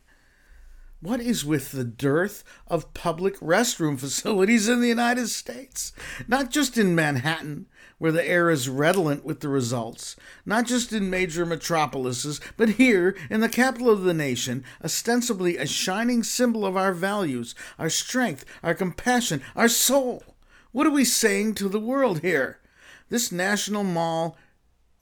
What 1.00 1.20
is 1.20 1.44
with 1.44 1.70
the 1.70 1.84
dearth 1.84 2.42
of 2.66 2.92
public 2.92 3.38
restroom 3.38 4.00
facilities 4.00 4.68
in 4.68 4.80
the 4.80 4.88
United 4.88 5.28
States? 5.28 5.92
Not 6.26 6.50
just 6.50 6.76
in 6.76 6.96
Manhattan, 6.96 7.66
where 7.98 8.10
the 8.10 8.26
air 8.26 8.50
is 8.50 8.68
redolent 8.68 9.24
with 9.24 9.38
the 9.38 9.48
results, 9.48 10.16
not 10.44 10.66
just 10.66 10.92
in 10.92 11.08
major 11.08 11.46
metropolises, 11.46 12.40
but 12.56 12.70
here, 12.70 13.16
in 13.30 13.40
the 13.40 13.48
capital 13.48 13.90
of 13.90 14.02
the 14.02 14.14
nation, 14.14 14.64
ostensibly 14.82 15.56
a 15.56 15.66
shining 15.66 16.24
symbol 16.24 16.66
of 16.66 16.76
our 16.76 16.92
values, 16.92 17.54
our 17.78 17.90
strength, 17.90 18.44
our 18.64 18.74
compassion, 18.74 19.40
our 19.54 19.68
soul. 19.68 20.24
What 20.72 20.86
are 20.88 20.92
we 20.92 21.04
saying 21.04 21.54
to 21.54 21.68
the 21.68 21.78
world 21.78 22.22
here? 22.22 22.58
This 23.08 23.30
National 23.30 23.84
Mall 23.84 24.36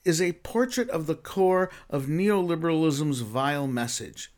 is 0.05 0.21
a 0.21 0.33
portrait 0.33 0.91
of 0.91 1.07
the 1.07 1.15
core 1.15 1.71
of 1.89 2.05
neoliberalism's 2.05 3.21
vile 3.21 3.67
message. 3.67 4.31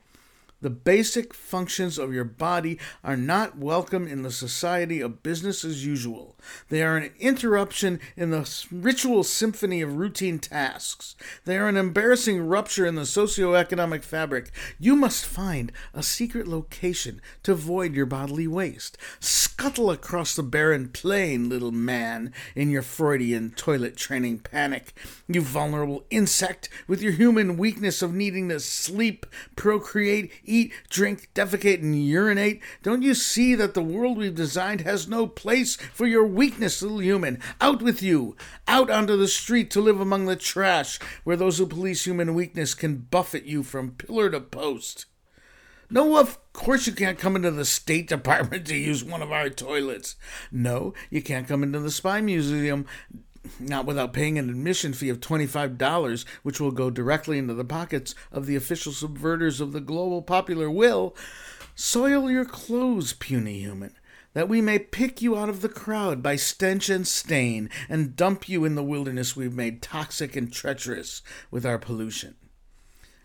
The 0.60 0.70
basic 0.70 1.35
functions 1.35 1.98
of 1.98 2.12
your 2.12 2.24
body 2.24 2.80
are 3.05 3.16
not 3.16 3.56
welcome 3.56 4.09
in 4.09 4.22
the 4.22 4.32
society 4.32 5.01
of 5.01 5.22
business 5.22 5.64
as 5.64 5.86
usual. 5.86 6.36
They 6.68 6.82
are 6.82 6.97
an 6.97 7.12
interruption 7.20 8.01
in 8.16 8.30
the 8.30 8.66
ritual 8.72 9.22
symphony 9.22 9.82
of 9.82 9.97
routine 9.97 10.40
tasks. 10.40 11.14
They 11.44 11.59
are 11.59 11.68
an 11.68 11.76
embarrassing 11.76 12.44
rupture 12.44 12.86
in 12.86 12.97
the 12.97 13.06
socio-economic 13.06 14.02
fabric. 14.02 14.51
You 14.80 14.97
must 14.97 15.24
find 15.24 15.70
a 15.94 16.02
secret 16.02 16.48
location 16.48 17.20
to 17.44 17.55
void 17.55 17.94
your 17.94 18.06
bodily 18.06 18.48
waste. 18.48 18.98
Scuttle 19.20 19.93
across 19.93 20.35
the 20.35 20.43
barren 20.43 20.89
plain, 20.89 21.48
little 21.48 21.72
man, 21.72 22.32
in 22.56 22.68
your 22.68 22.82
Freudian 22.82 23.52
toilet 23.52 23.97
training 23.97 24.40
panic. 24.40 24.93
You 25.28 25.40
vulnerable 25.40 26.05
insect 26.10 26.68
with 26.89 27.01
your 27.01 27.12
human 27.12 27.56
weakness 27.56 28.02
of 28.02 28.12
needing 28.12 28.48
to 28.48 28.59
sleep, 28.59 29.24
procreate, 29.55 30.32
eat, 30.49 30.73
drink, 30.89 31.31
defecate, 31.35 31.81
and 31.81 32.01
urinate? 32.01 32.62
Don't 32.83 33.03
you 33.03 33.15
see 33.15 33.55
that 33.55 33.75
the 33.75 33.83
world 33.83 34.19
we've 34.19 34.35
designed 34.35 34.81
has 34.81 35.09
no 35.09 35.27
place 35.27 35.77
for 35.77 36.07
your 36.07 36.27
weakness, 36.27 36.83
little 36.83 37.03
human? 37.03 37.41
Out 37.61 37.83
with 37.83 38.03
you! 38.03 38.37
Out 38.66 38.91
onto 38.91 39.16
the 39.16 39.29
street 39.29 39.70
to 39.73 39.81
live 39.81 40.01
among 40.01 40.27
the 40.27 40.37
trash, 40.37 40.99
where 41.25 41.37
those 41.37 41.59
who 41.59 41.66
police 41.66 42.07
human 42.07 42.35
weakness 42.35 42.75
can 42.75 43.07
buffet 43.11 43.45
you 43.45 43.62
from 43.62 43.93
pillar 43.93 44.31
to 44.31 44.41
post. 44.41 45.07
No, 45.91 46.19
of 46.19 46.39
course 46.53 46.87
you 46.87 46.93
can't 46.93 47.19
come 47.19 47.35
into 47.35 47.51
the 47.51 47.65
State 47.65 48.09
Department 48.09 48.66
to 48.66 48.77
use 48.77 49.03
one 49.03 49.23
of 49.23 49.33
our 49.33 49.49
toilets. 49.49 50.16
No, 50.53 50.93
you 51.09 51.23
can't 51.23 51.49
come 51.49 51.62
into 51.62 51.81
the 51.81 51.91
Spy 51.91 52.20
Museum 52.20 52.85
not 53.59 53.87
without 53.87 54.12
paying 54.12 54.39
an 54.39 54.51
admission 54.51 54.93
fee 54.93 55.09
of 55.09 55.20
$25, 55.20 56.25
which 56.43 56.61
will 56.61 56.70
go 56.70 56.91
directly 56.91 57.39
into 57.39 57.55
the 57.55 57.65
pockets 57.65 58.15
of 58.33 58.47
the 58.47 58.57
official 58.57 58.93
subverters 58.93 59.61
of 59.61 59.73
the 59.73 59.81
global 59.81 60.23
popular 60.23 60.70
will. 60.70 61.15
Soil 61.75 62.31
your 62.31 62.45
clothes, 62.45 63.12
puny 63.12 63.61
human, 63.61 63.95
that 64.35 64.49
we 64.49 64.61
may 64.61 64.79
pick 64.79 65.23
you 65.23 65.37
out 65.37 65.49
of 65.49 65.61
the 65.62 65.69
crowd 65.69 66.23
by 66.23 66.37
stench 66.37 66.89
and 66.89 67.07
stain 67.07 67.70
and 67.89 68.16
dump 68.16 68.49
you 68.49 68.65
in 68.65 68.75
the 68.75 68.83
wilderness 68.83 69.37
we've 69.37 69.55
made 69.55 69.83
toxic 69.83 70.37
and 70.37 70.53
treacherous 70.53 71.23
with 71.51 71.65
our 71.65 71.79
pollution. 71.79 72.35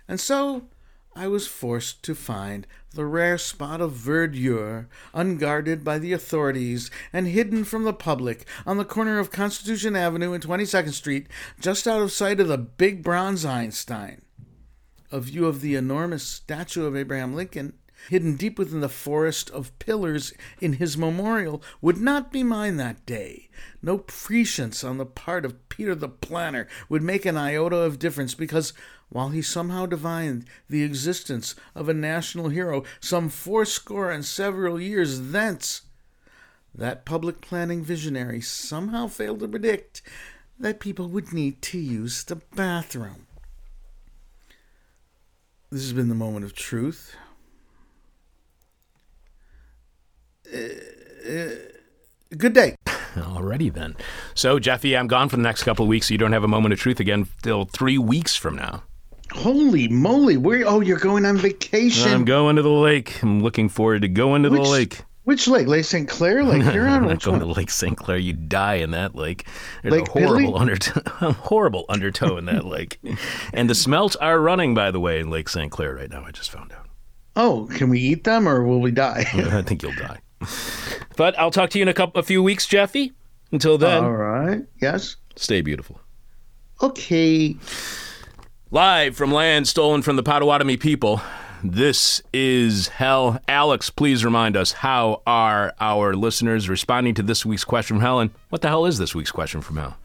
And 0.08 0.20
so 0.20 0.68
I 1.16 1.28
was 1.28 1.46
forced 1.46 2.02
to 2.04 2.16
find 2.16 2.66
the 2.92 3.06
rare 3.06 3.38
spot 3.38 3.82
of 3.82 3.94
verdure, 3.94 4.88
unguarded 5.14 5.84
by 5.84 6.00
the 6.00 6.12
authorities 6.12 6.90
and 7.12 7.28
hidden 7.28 7.66
from 7.66 7.84
the 7.84 7.94
public, 7.94 8.48
on 8.66 8.78
the 8.78 8.86
corner 8.86 9.20
of 9.20 9.32
Constitution 9.32 9.96
Avenue 9.96 10.34
and 10.34 10.44
22nd 10.44 10.94
Street, 10.94 11.28
just 11.60 11.88
out 11.88 12.02
of 12.02 12.12
sight 12.12 12.40
of 12.40 12.48
the 12.48 12.58
big 12.58 13.04
bronze 13.04 13.46
Einstein. 13.46 14.24
A 15.12 15.20
view 15.20 15.46
of 15.46 15.62
the 15.62 15.76
enormous 15.76 16.24
statue 16.24 16.86
of 16.86 16.96
Abraham 16.96 17.36
Lincoln, 17.36 17.74
hidden 18.10 18.36
deep 18.36 18.58
within 18.58 18.82
the 18.82 18.90
forest 18.90 19.52
of 19.52 19.78
pillars 19.78 20.34
in 20.60 20.74
his 20.74 20.98
memorial, 20.98 21.62
would 21.80 21.98
not 21.98 22.32
be 22.32 22.42
mine 22.42 22.78
that 22.78 23.06
day. 23.06 23.50
No 23.84 24.00
prescience 24.00 24.84
on 24.84 24.98
the 24.98 25.06
part 25.06 25.46
of 25.46 25.70
Peter 25.70 25.94
the 25.94 26.10
Planner 26.10 26.68
would 26.90 27.04
make 27.04 27.26
an 27.26 27.38
iota 27.38 27.78
of 27.78 28.00
difference 28.00 28.34
because 28.34 28.74
while 29.14 29.30
he 29.30 29.44
somehow 29.44 29.86
divined 29.86 30.44
the 30.68 30.84
existence 30.84 31.54
of 31.76 31.88
a 31.88 31.94
national 31.94 32.50
hero 32.50 32.84
some 33.00 33.30
fourscore 33.30 34.12
and 34.12 34.26
several 34.26 34.82
years 34.82 35.32
thence, 35.32 35.84
that 36.74 37.06
public 37.06 37.40
planning 37.40 37.84
visionary 37.84 38.42
somehow 38.42 39.06
failed 39.06 39.40
to 39.40 39.48
predict 39.48 40.02
that 40.60 40.80
people 40.80 41.08
would 41.08 41.32
need 41.32 41.62
to 41.62 41.78
use 41.78 42.24
the 42.24 42.38
bathroom. 42.56 43.28
This 45.72 45.84
has 45.84 45.94
been 45.94 46.10
the 46.10 46.16
moment 46.16 46.44
of 46.44 46.56
truth. 46.56 47.16
Uh, 50.52 51.50
good 52.36 52.54
day. 52.54 52.76
Alrighty 52.86 53.72
then. 53.72 53.96
So, 54.34 54.58
Jeffy, 54.58 54.98
I'm 54.98 55.08
gone 55.08 55.30
for 55.30 55.36
the 55.36 55.44
next 55.44 55.64
couple 55.64 55.84
of 55.84 55.90
weeks, 55.90 56.08
so 56.08 56.16
you 56.16 56.18
don't 56.18 56.32
have 56.32 56.44
a 56.44 56.48
moment 56.48 56.74
of 56.74 56.80
truth 56.80 57.00
again 57.00 57.28
till 57.44 57.66
three 57.66 58.00
weeks 58.00 58.36
from 58.36 58.56
now. 58.56 58.82
Holy 59.34 59.88
moly! 59.88 60.38
Where? 60.38 60.64
Oh, 60.68 60.80
you're 60.80 61.00
going 61.00 61.26
on 61.26 61.38
vacation. 61.38 62.12
I'm 62.12 62.26
going 62.26 62.56
to 62.56 62.62
the 62.62 62.70
lake. 62.70 63.22
I'm 63.24 63.42
looking 63.42 63.68
forward 63.70 64.04
to 64.04 64.08
going 64.08 64.44
to 64.44 64.50
the 64.50 64.62
lake. 64.62 65.02
Which 65.24 65.48
lake? 65.48 65.68
Lake 65.68 65.86
St. 65.86 66.08
Clair, 66.08 66.44
Lake 66.44 66.64
Huron. 66.64 66.90
I'm 67.04 67.08
not 67.08 67.22
going 67.24 67.40
one? 67.40 67.48
to 67.48 67.54
Lake 67.54 67.70
St. 67.70 67.96
Clair. 67.96 68.18
You 68.18 68.34
die 68.34 68.76
in 68.76 68.92
that 68.92 69.16
lake. 69.16 69.48
There's 69.82 69.94
Lake 69.94 70.08
a 70.08 70.12
horrible 70.12 70.58
undertow, 70.58 71.32
horrible 71.32 71.86
undertow 71.88 72.38
in 72.38 72.46
that 72.46 72.66
lake. 72.66 73.00
And 73.54 73.70
the 73.70 73.76
smelts 73.76 74.18
are 74.18 74.40
running, 74.40 74.74
by 74.76 74.92
the 74.92 75.00
way, 75.00 75.20
in 75.20 75.30
Lake 75.30 75.48
St. 75.48 75.72
Clair 75.72 75.96
right 75.96 76.10
now. 76.10 76.26
I 76.26 76.32
just 76.32 76.52
found 76.52 76.74
out. 76.74 76.88
Oh, 77.38 77.70
can 77.74 77.90
we 77.90 78.00
eat 78.00 78.26
them 78.26 78.48
or 78.50 78.64
will 78.64 78.82
we 78.82 78.92
die? 78.92 79.26
I 79.34 79.62
think 79.62 79.82
you'll 79.82 79.94
die. 79.94 80.20
But 81.16 81.40
I'll 81.40 81.52
talk 81.52 81.70
to 81.72 81.80
you 81.80 81.84
in 81.84 81.88
a 81.88 81.94
couple, 81.94 82.20
a 82.20 82.24
few 82.24 82.44
weeks, 82.44 82.68
Jeffy. 82.68 83.14
Until 83.52 83.78
then, 83.78 84.04
All 84.04 84.12
right. 84.12 84.62
Yes. 84.82 85.16
stay 85.36 85.62
beautiful. 85.62 86.02
Okay. 86.82 87.56
Live 88.74 89.16
from 89.16 89.32
land 89.32 89.68
stolen 89.68 90.02
from 90.02 90.16
the 90.16 90.24
Potawatomi 90.24 90.78
people, 90.78 91.22
this 91.64 92.24
is 92.34 92.88
Hell. 92.88 93.40
Alex, 93.48 93.92
please 93.92 94.26
remind 94.26 94.58
us 94.58 94.72
how 94.72 95.22
are 95.28 95.76
our 95.80 96.16
listeners 96.16 96.68
responding 96.68 97.14
to 97.14 97.22
this 97.22 97.46
week's 97.46 97.64
question 97.64 97.98
from 97.98 98.02
Hell? 98.02 98.20
And 98.20 98.32
what 98.50 98.64
the 98.64 98.70
hell 98.70 98.88
is 98.88 98.98
this 98.98 99.14
week's 99.14 99.30
question 99.30 99.62
from 99.62 99.78
Hell? 99.78 99.96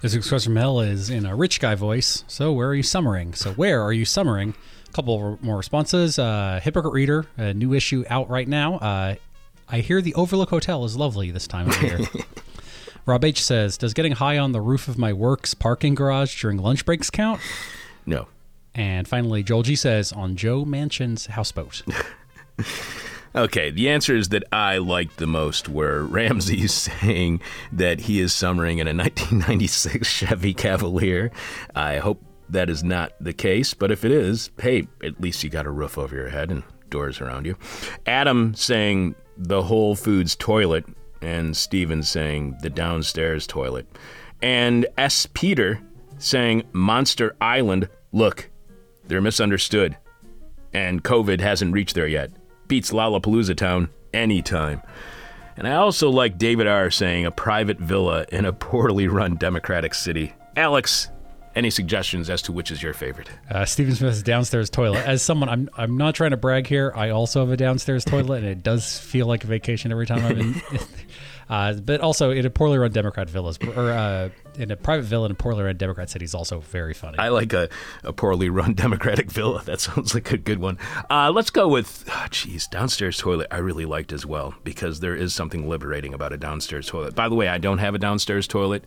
This 0.00 0.14
week's 0.14 0.26
question 0.26 0.54
from 0.54 0.56
Hell 0.56 0.80
is 0.80 1.10
in 1.10 1.26
a 1.26 1.36
rich 1.36 1.60
guy 1.60 1.74
voice. 1.74 2.24
So, 2.28 2.50
where 2.50 2.70
are 2.70 2.74
you 2.74 2.82
summering? 2.82 3.34
So, 3.34 3.52
where 3.52 3.82
are 3.82 3.92
you 3.92 4.06
summering? 4.06 4.54
A 4.88 4.92
couple 4.92 5.38
more 5.42 5.58
responses. 5.58 6.18
Uh, 6.18 6.60
Hypocrite 6.62 6.94
Reader, 6.94 7.26
a 7.36 7.52
new 7.52 7.74
issue 7.74 8.06
out 8.08 8.30
right 8.30 8.48
now. 8.48 8.76
Uh, 8.76 9.16
I 9.68 9.80
hear 9.80 10.00
the 10.00 10.14
Overlook 10.14 10.48
Hotel 10.48 10.82
is 10.86 10.96
lovely 10.96 11.30
this 11.30 11.46
time 11.46 11.68
of 11.68 11.82
year. 11.82 11.98
Rob 13.04 13.22
H 13.22 13.44
says, 13.44 13.76
Does 13.76 13.92
getting 13.92 14.12
high 14.12 14.38
on 14.38 14.52
the 14.52 14.62
roof 14.62 14.88
of 14.88 14.96
my 14.96 15.12
work's 15.12 15.52
parking 15.52 15.94
garage 15.94 16.40
during 16.40 16.56
lunch 16.56 16.86
breaks 16.86 17.10
count? 17.10 17.38
No. 18.06 18.28
And 18.74 19.06
finally, 19.06 19.42
Joel 19.42 19.62
G 19.62 19.76
says, 19.76 20.12
On 20.12 20.36
Joe 20.36 20.64
Manchin's 20.64 21.26
houseboat. 21.26 21.82
Okay, 23.34 23.70
the 23.70 23.88
answers 23.88 24.28
that 24.28 24.44
I 24.52 24.76
liked 24.76 25.16
the 25.16 25.26
most 25.26 25.66
were 25.66 26.04
Ramsey 26.04 26.66
saying 26.68 27.40
that 27.72 28.00
he 28.00 28.20
is 28.20 28.34
summering 28.34 28.76
in 28.76 28.86
a 28.86 28.92
1996 28.92 30.06
Chevy 30.06 30.52
Cavalier. 30.52 31.30
I 31.74 31.96
hope 31.96 32.22
that 32.50 32.68
is 32.68 32.84
not 32.84 33.12
the 33.20 33.32
case, 33.32 33.72
but 33.72 33.90
if 33.90 34.04
it 34.04 34.10
is, 34.10 34.50
hey, 34.60 34.86
at 35.02 35.18
least 35.18 35.42
you 35.42 35.48
got 35.48 35.64
a 35.64 35.70
roof 35.70 35.96
over 35.96 36.14
your 36.14 36.28
head 36.28 36.50
and 36.50 36.62
doors 36.90 37.22
around 37.22 37.46
you. 37.46 37.56
Adam 38.04 38.54
saying 38.54 39.14
the 39.38 39.62
Whole 39.62 39.96
Foods 39.96 40.36
toilet, 40.36 40.84
and 41.22 41.56
Steven 41.56 42.02
saying 42.02 42.58
the 42.60 42.68
downstairs 42.68 43.46
toilet. 43.46 43.86
And 44.42 44.86
S. 44.98 45.26
Peter 45.32 45.80
saying 46.22 46.62
Monster 46.72 47.36
Island, 47.40 47.88
look, 48.12 48.50
they're 49.06 49.20
misunderstood 49.20 49.96
and 50.72 51.02
COVID 51.04 51.40
hasn't 51.40 51.74
reached 51.74 51.94
there 51.94 52.06
yet. 52.06 52.30
Beats 52.68 52.92
Lollapalooza 52.92 53.56
Town 53.56 53.90
anytime. 54.14 54.80
And 55.56 55.68
I 55.68 55.74
also 55.74 56.08
like 56.08 56.38
David 56.38 56.66
R. 56.66 56.90
saying 56.90 57.26
a 57.26 57.30
private 57.30 57.78
villa 57.78 58.24
in 58.32 58.46
a 58.46 58.52
poorly 58.52 59.06
run 59.06 59.36
Democratic 59.36 59.92
city. 59.92 60.34
Alex, 60.56 61.10
Any 61.54 61.68
suggestions 61.68 62.30
as 62.30 62.40
to 62.42 62.52
which 62.52 62.70
is 62.70 62.82
your 62.82 62.94
favorite? 62.94 63.28
Uh, 63.50 63.66
Stephen 63.66 63.94
Smith's 63.94 64.22
downstairs 64.22 64.70
toilet. 64.70 65.04
As 65.06 65.20
someone, 65.20 65.50
I'm 65.50 65.68
I'm 65.76 65.98
not 65.98 66.14
trying 66.14 66.30
to 66.30 66.38
brag 66.38 66.66
here. 66.66 66.90
I 66.96 67.10
also 67.10 67.40
have 67.40 67.50
a 67.50 67.58
downstairs 67.58 68.06
toilet, 68.06 68.38
and 68.38 68.46
it 68.46 68.62
does 68.62 68.98
feel 68.98 69.26
like 69.26 69.44
a 69.44 69.46
vacation 69.46 69.92
every 69.92 70.06
time 70.06 70.24
I'm 70.24 70.40
in. 70.40 70.54
uh, 71.52 71.74
but 71.74 72.00
also 72.00 72.30
in 72.30 72.46
a 72.46 72.50
poorly 72.50 72.78
run 72.78 72.90
Democrat 72.90 73.28
villas, 73.28 73.58
or 73.76 73.90
uh, 73.90 74.30
in 74.56 74.70
a 74.70 74.76
private 74.76 75.02
villa 75.02 75.26
in 75.26 75.32
a 75.32 75.34
poorly 75.34 75.62
run 75.62 75.76
Democrat 75.76 76.08
city 76.08 76.24
is 76.24 76.34
also 76.34 76.60
very 76.60 76.94
funny. 76.94 77.18
I 77.18 77.28
like 77.28 77.52
a, 77.52 77.68
a 78.04 78.12
poorly 78.14 78.48
run 78.48 78.72
Democratic 78.74 79.30
villa. 79.30 79.62
That 79.64 79.78
sounds 79.78 80.14
like 80.14 80.32
a 80.32 80.38
good 80.38 80.60
one. 80.60 80.78
Uh, 81.10 81.30
let's 81.30 81.50
go 81.50 81.68
with, 81.68 82.08
oh, 82.10 82.26
downstairs 82.70 83.18
toilet. 83.18 83.48
I 83.50 83.58
really 83.58 83.84
liked 83.84 84.14
as 84.14 84.24
well 84.24 84.54
because 84.64 85.00
there 85.00 85.14
is 85.14 85.34
something 85.34 85.68
liberating 85.68 86.14
about 86.14 86.32
a 86.32 86.38
downstairs 86.38 86.86
toilet. 86.86 87.14
By 87.14 87.28
the 87.28 87.34
way, 87.34 87.48
I 87.48 87.58
don't 87.58 87.78
have 87.78 87.94
a 87.94 87.98
downstairs 87.98 88.48
toilet, 88.48 88.84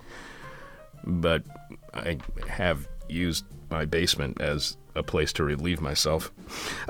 but 1.03 1.43
I 1.93 2.17
have 2.47 2.87
used 3.07 3.45
my 3.69 3.85
basement 3.85 4.41
as 4.41 4.75
a 4.95 5.03
place 5.03 5.31
to 5.33 5.43
relieve 5.43 5.81
myself. 5.81 6.31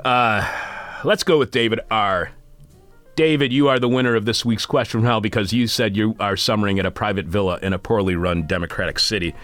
Uh, 0.02 0.42
let's 1.04 1.22
go 1.22 1.38
with 1.38 1.50
David 1.50 1.80
R. 1.90 2.30
David, 3.16 3.50
you 3.50 3.66
are 3.68 3.78
the 3.78 3.88
winner 3.88 4.14
of 4.14 4.26
this 4.26 4.44
week's 4.44 4.66
question 4.66 5.00
from 5.00 5.06
hell 5.06 5.22
because 5.22 5.50
you 5.50 5.66
said 5.66 5.96
you 5.96 6.14
are 6.20 6.36
summering 6.36 6.78
at 6.78 6.84
a 6.84 6.90
private 6.90 7.24
villa 7.24 7.58
in 7.62 7.72
a 7.72 7.78
poorly 7.78 8.14
run 8.14 8.46
Democratic 8.46 8.98
city. 8.98 9.34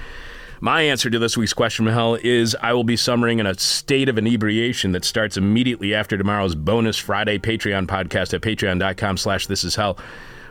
My 0.60 0.82
answer 0.82 1.08
to 1.08 1.18
this 1.18 1.38
week's 1.38 1.54
question 1.54 1.86
from 1.86 1.94
hell 1.94 2.18
is 2.22 2.54
I 2.60 2.74
will 2.74 2.84
be 2.84 2.96
summering 2.96 3.38
in 3.38 3.46
a 3.46 3.58
state 3.58 4.10
of 4.10 4.18
inebriation 4.18 4.92
that 4.92 5.06
starts 5.06 5.38
immediately 5.38 5.94
after 5.94 6.18
tomorrow's 6.18 6.54
bonus 6.54 6.98
Friday 6.98 7.38
Patreon 7.38 7.86
podcast 7.86 8.34
at 8.34 8.42
patreon.com 8.42 9.16
slash 9.16 9.46
this 9.46 9.64
is 9.64 9.74
hell, 9.74 9.98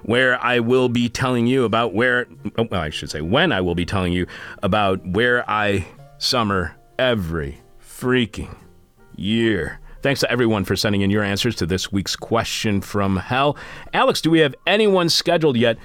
where 0.01 0.43
I 0.43 0.59
will 0.59 0.89
be 0.89 1.07
telling 1.07 1.45
you 1.45 1.63
about 1.63 1.93
where, 1.93 2.25
oh, 2.57 2.67
well, 2.71 2.81
I 2.81 2.89
should 2.89 3.11
say 3.11 3.21
when 3.21 3.51
I 3.51 3.61
will 3.61 3.75
be 3.75 3.85
telling 3.85 4.13
you 4.13 4.25
about 4.63 5.05
where 5.05 5.47
I 5.47 5.85
summer 6.17 6.75
every 6.97 7.61
freaking 7.79 8.55
year. 9.15 9.79
Thanks 10.01 10.19
to 10.21 10.31
everyone 10.31 10.65
for 10.65 10.75
sending 10.75 11.01
in 11.01 11.09
your 11.11 11.23
answers 11.23 11.55
to 11.57 11.65
this 11.65 11.91
week's 11.91 12.15
question 12.15 12.81
from 12.81 13.17
hell. 13.17 13.55
Alex, 13.93 14.19
do 14.21 14.31
we 14.31 14.39
have 14.39 14.55
anyone 14.65 15.09
scheduled 15.09 15.57
yet 15.57 15.77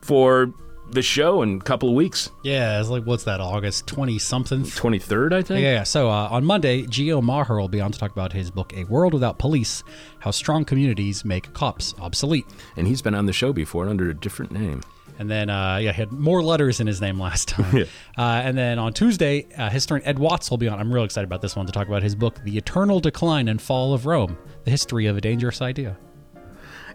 for 0.00 0.52
the 0.90 1.00
show 1.00 1.40
in 1.40 1.56
a 1.56 1.60
couple 1.60 1.88
of 1.88 1.94
weeks? 1.94 2.30
yeah, 2.42 2.78
it's 2.78 2.90
like 2.90 3.04
what's 3.04 3.24
that? 3.24 3.40
August 3.40 3.86
twenty 3.86 4.18
something. 4.18 4.60
23rd, 4.62 5.32
I 5.32 5.40
think? 5.42 5.62
Yeah, 5.62 5.72
yeah. 5.72 5.82
So 5.84 6.10
uh, 6.10 6.28
on 6.30 6.44
Monday, 6.44 6.82
Geo 6.82 7.22
Maher 7.22 7.58
will 7.58 7.68
be 7.68 7.80
on 7.80 7.90
to 7.92 7.98
talk 7.98 8.12
about 8.12 8.32
his 8.34 8.50
book, 8.50 8.74
A 8.76 8.84
World 8.84 9.14
Without 9.14 9.38
Police 9.38 9.82
How 10.18 10.30
Strong 10.32 10.66
Communities 10.66 11.24
Make 11.24 11.50
Cops 11.54 11.94
Obsolete. 11.98 12.44
And 12.76 12.86
he's 12.86 13.00
been 13.00 13.14
on 13.14 13.24
the 13.24 13.32
show 13.32 13.54
before 13.54 13.88
under 13.88 14.10
a 14.10 14.14
different 14.14 14.52
name. 14.52 14.82
And 15.18 15.30
then, 15.30 15.50
uh, 15.50 15.76
yeah, 15.76 15.92
he 15.92 16.00
had 16.00 16.10
more 16.12 16.42
letters 16.42 16.80
in 16.80 16.86
his 16.86 17.00
name 17.00 17.20
last 17.20 17.48
time. 17.48 17.76
Yeah. 17.76 17.84
uh, 18.16 18.42
and 18.44 18.56
then 18.56 18.78
on 18.78 18.92
Tuesday, 18.92 19.46
uh, 19.56 19.68
historian 19.70 20.06
Ed 20.06 20.18
Watts 20.18 20.50
will 20.50 20.58
be 20.58 20.68
on. 20.68 20.78
I'm 20.78 20.92
real 20.92 21.04
excited 21.04 21.26
about 21.26 21.42
this 21.42 21.54
one 21.54 21.66
to 21.66 21.72
talk 21.72 21.86
about 21.86 22.02
his 22.02 22.14
book, 22.14 22.40
The 22.44 22.56
Eternal 22.56 23.00
Decline 23.00 23.48
and 23.48 23.60
Fall 23.60 23.94
of 23.94 24.06
Rome 24.06 24.36
The 24.64 24.70
History 24.70 25.06
of 25.06 25.16
a 25.16 25.20
Dangerous 25.20 25.60
Idea. 25.62 25.96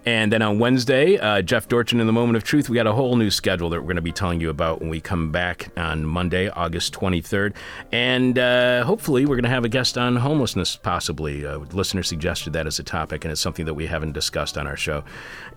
And 0.07 0.31
then 0.31 0.41
on 0.41 0.57
Wednesday, 0.57 1.17
uh, 1.17 1.41
Jeff 1.41 1.67
Dorchin 1.67 1.99
in 1.99 2.07
the 2.07 2.13
Moment 2.13 2.37
of 2.37 2.45
Truth, 2.45 2.69
we 2.69 2.75
got 2.75 2.87
a 2.87 2.93
whole 2.93 3.17
new 3.17 3.29
schedule 3.29 3.69
that 3.71 3.81
we're 3.81 3.87
going 3.87 3.97
to 3.97 4.01
be 4.01 4.13
telling 4.13 4.39
you 4.39 4.49
about 4.49 4.79
when 4.79 4.89
we 4.89 5.01
come 5.01 5.33
back 5.33 5.69
on 5.75 6.05
Monday, 6.05 6.47
August 6.47 6.93
23rd. 6.93 7.53
And 7.91 8.39
uh, 8.39 8.85
hopefully, 8.85 9.25
we're 9.25 9.35
going 9.35 9.43
to 9.43 9.49
have 9.49 9.65
a 9.65 9.69
guest 9.69 9.97
on 9.97 10.15
homelessness, 10.15 10.77
possibly. 10.77 11.43
A 11.43 11.57
listener 11.57 12.03
suggested 12.03 12.53
that 12.53 12.67
as 12.67 12.79
a 12.79 12.83
topic, 12.83 13.25
and 13.25 13.33
it's 13.33 13.41
something 13.41 13.65
that 13.65 13.73
we 13.73 13.85
haven't 13.85 14.13
discussed 14.13 14.57
on 14.57 14.65
our 14.65 14.77
show. 14.77 15.03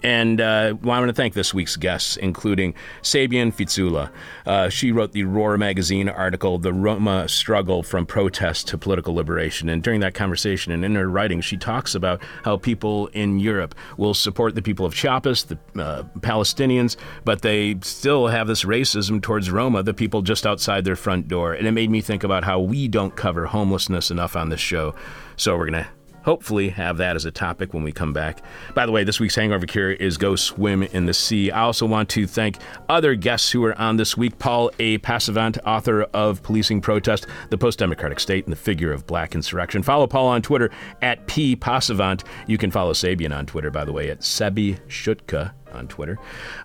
And 0.02 0.40
uh, 0.40 0.74
well, 0.82 0.97
I 0.97 0.98
want 0.98 1.10
to 1.10 1.14
thank 1.14 1.35
this 1.35 1.55
week's 1.55 1.77
guests, 1.77 2.16
including 2.16 2.74
Sebijan 3.02 3.55
Fejzula. 3.55 4.10
Uh, 4.47 4.68
she 4.68 4.90
wrote 4.90 5.12
the 5.12 5.22
Roar 5.22 5.59
magazine 5.59 6.09
article, 6.09 6.59
The 6.59 6.72
Roma 6.72 7.28
Struggle 7.28 7.85
from 7.85 8.05
Protest 8.05 8.66
to 8.68 8.78
Political 8.78 9.14
Liberation. 9.14 9.68
And 9.68 9.81
during 9.81 10.01
that 10.01 10.14
conversation 10.14 10.72
and 10.72 10.85
in 10.85 10.97
her 10.97 11.09
writing, 11.09 11.40
she 11.40 11.56
talks 11.56 11.94
about 11.94 12.20
how 12.43 12.56
people 12.56 13.06
in 13.09 13.39
Europe 13.39 13.77
will 13.97 14.12
support 14.12 14.40
the 14.49 14.62
people 14.62 14.87
of 14.87 14.95
Chiapas, 14.95 15.45
the 15.45 15.59
uh, 15.77 16.05
Palestinians, 16.21 16.97
but 17.25 17.43
they 17.43 17.77
still 17.83 18.29
have 18.29 18.47
this 18.47 18.65
racism 18.65 19.21
towards 19.21 19.51
Roma, 19.51 19.83
the 19.83 19.95
people 19.95 20.23
just 20.23 20.47
outside 20.47 20.85
their 20.85 20.97
front 20.97 21.29
door. 21.29 21.53
And 21.53 21.67
it 21.67 21.73
made 21.73 21.91
me 21.91 22.01
think 22.01 22.25
about 22.25 22.45
how 22.45 22.61
we 22.61 22.89
don't 22.89 23.15
cover 23.17 23.47
homelessness 23.47 24.11
enough 24.11 24.37
on 24.37 24.49
this 24.49 24.61
show. 24.61 24.95
So 25.37 25.57
we're 25.57 25.71
going 25.71 25.85
to 25.85 25.91
hopefully 26.22 26.68
have 26.70 26.97
that 26.98 27.16
as 27.16 27.24
a 27.24 27.30
topic 27.30 27.74
when 27.74 27.82
we 27.82 27.92
come 27.92 28.12
back. 28.12 28.42
By 28.74 28.86
the 28.86 28.92
way, 28.92 29.05
this 29.05 29.20
week's 29.20 29.34
hangover 29.34 29.66
cure 29.66 29.92
is 29.92 30.16
go 30.16 30.36
swim 30.36 30.82
in 30.82 31.06
the 31.06 31.14
sea. 31.14 31.51
I 31.51 31.62
also 31.62 31.86
want 31.86 32.09
to 32.10 32.26
thank 32.26 32.59
other 32.88 33.14
guests 33.14 33.51
who 33.51 33.64
are 33.64 33.78
on 33.78 33.97
this 33.97 34.16
week. 34.16 34.38
Paul 34.38 34.70
A. 34.78 34.98
Passavant, 34.98 35.59
author 35.66 36.02
of 36.14 36.42
Policing 36.42 36.80
Protest, 36.80 37.26
the 37.51 37.59
Post-Democratic 37.59 38.20
State, 38.20 38.44
and 38.44 38.52
the 38.52 38.56
Figure 38.56 38.92
of 38.92 39.06
Black 39.06 39.34
Insurrection. 39.34 39.82
Follow 39.82 40.06
Paul 40.06 40.28
on 40.28 40.42
Twitter 40.42 40.70
at 41.02 41.26
P. 41.26 41.56
Passavant. 41.56 42.24
You 42.47 42.59
can 42.59 42.70
follow 42.70 42.92
Sebijan 42.92 43.36
on 43.36 43.47
Twitter, 43.47 43.70
by 43.70 43.84
the 43.84 43.92
way, 43.92 44.10
at 44.10 44.20
Sebi 44.20 44.78
Shutka 44.88 45.52
on 45.72 45.88
Twitter. 45.88 46.18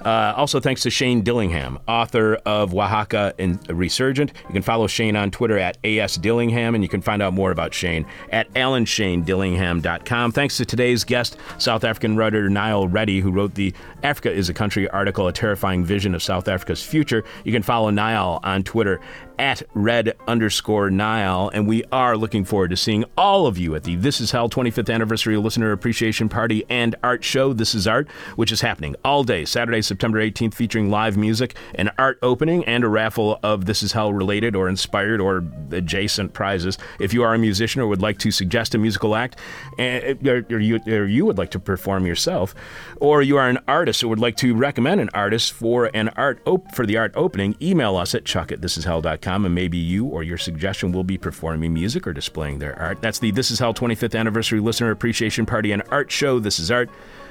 Uh, 0.03 0.33
also, 0.35 0.59
thanks 0.59 0.81
to 0.83 0.89
Shane 0.89 1.21
Dillingham, 1.21 1.79
author 1.87 2.35
of 2.45 2.73
Oaxaca 2.73 3.33
and 3.39 3.59
Resurgent. 3.69 4.31
You 4.47 4.53
can 4.53 4.61
follow 4.61 4.87
Shane 4.87 5.15
on 5.15 5.31
Twitter 5.31 5.57
at 5.57 5.77
AS 5.85 6.15
Dillingham, 6.15 6.75
and 6.75 6.83
you 6.83 6.89
can 6.89 7.01
find 7.01 7.21
out 7.21 7.33
more 7.33 7.51
about 7.51 7.73
Shane 7.73 8.05
at 8.31 8.51
AlanShaneDillingham.com. 8.53 10.31
Thanks 10.31 10.57
to 10.57 10.65
today's 10.65 11.03
guest, 11.03 11.37
South 11.57 11.83
African 11.83 12.15
writer 12.17 12.49
Niall 12.49 12.87
Reddy, 12.87 13.19
who 13.19 13.31
wrote 13.31 13.55
the 13.55 13.73
Africa 14.03 14.31
is 14.31 14.49
a 14.49 14.53
Country 14.53 14.89
article, 14.89 15.27
A 15.27 15.33
Terrifying 15.33 15.83
Vision 15.83 16.15
of 16.15 16.21
South 16.21 16.47
Africa's 16.47 16.83
Future. 16.83 17.23
You 17.43 17.51
can 17.51 17.63
follow 17.63 17.89
Niall 17.89 18.39
on 18.43 18.63
Twitter 18.63 18.99
at 19.39 19.63
red 19.73 20.15
underscore 20.27 20.89
Nile. 20.89 21.49
And 21.53 21.67
we 21.67 21.83
are 21.91 22.15
looking 22.15 22.45
forward 22.45 22.69
to 22.69 22.77
seeing 22.77 23.05
all 23.17 23.47
of 23.47 23.57
you 23.57 23.75
at 23.75 23.83
the 23.83 23.95
This 23.95 24.21
Is 24.21 24.31
Hell 24.31 24.49
25th 24.49 24.93
Anniversary 24.93 25.37
Listener 25.37 25.71
Appreciation 25.71 26.29
Party 26.29 26.63
and 26.69 26.95
Art 27.03 27.23
Show. 27.23 27.53
This 27.53 27.75
is 27.75 27.87
Art, 27.87 28.09
which 28.35 28.51
is 28.51 28.61
happening 28.61 28.95
all 29.03 29.23
day, 29.23 29.45
Saturday, 29.45 29.81
September 29.81 30.19
18th, 30.19 30.53
featuring 30.53 30.89
live 30.89 31.17
music, 31.17 31.55
an 31.75 31.91
art 31.97 32.17
opening, 32.21 32.63
and 32.65 32.83
a 32.83 32.87
raffle 32.87 33.39
of 33.43 33.65
This 33.65 33.83
Is 33.83 33.91
Hell 33.91 34.13
related 34.13 34.55
or 34.55 34.69
inspired 34.69 35.19
or 35.19 35.43
adjacent 35.71 36.33
prizes. 36.33 36.77
If 36.99 37.13
you 37.13 37.23
are 37.23 37.33
a 37.33 37.39
musician 37.39 37.81
or 37.81 37.87
would 37.87 38.01
like 38.01 38.19
to 38.19 38.31
suggest 38.31 38.75
a 38.75 38.77
musical 38.77 39.15
act, 39.15 39.39
eh, 39.77 40.15
eh, 40.23 40.29
or, 40.29 40.45
or 40.49 40.59
you, 40.59 40.79
or 40.87 41.05
you 41.05 41.25
would 41.25 41.37
like 41.37 41.51
to 41.51 41.59
perform 41.59 42.05
yourself, 42.05 42.55
or 42.97 43.21
you 43.21 43.37
are 43.37 43.49
an 43.49 43.59
artist 43.67 44.03
or 44.03 44.07
would 44.07 44.19
like 44.19 44.37
to 44.37 44.55
recommend 44.55 45.01
an 45.01 45.09
artist 45.13 45.51
for 45.51 45.91
an 45.93 46.09
art 46.09 46.41
op- 46.45 46.73
for 46.73 46.85
the 46.85 46.97
art 46.97 47.11
opening, 47.15 47.55
email 47.61 47.95
us 47.97 48.15
at 48.15 48.25
chuck 48.25 48.51
at 48.51 48.61
thisishell.com 48.61 49.24
and 49.25 49.55
maybe 49.55 49.77
you 49.77 50.05
or 50.05 50.23
your 50.23 50.37
suggestion 50.37 50.91
will 50.91 51.03
be 51.03 51.17
performing 51.17 51.73
music 51.73 52.05
or 52.05 52.13
displaying 52.13 52.59
their 52.59 52.77
art. 52.79 53.01
That's 53.01 53.19
the 53.19 53.31
This 53.31 53.51
Is 53.51 53.59
Hell 53.59 53.73
25th 53.73 54.17
Anniversary 54.17 54.59
Listener 54.59 54.91
Appreciation 54.91 55.45
Party 55.45 55.71
and 55.71 55.83
Art 55.89 56.11
Show. 56.11 56.39
This 56.39 56.59
is 56.59 56.71
Art. 56.71 56.89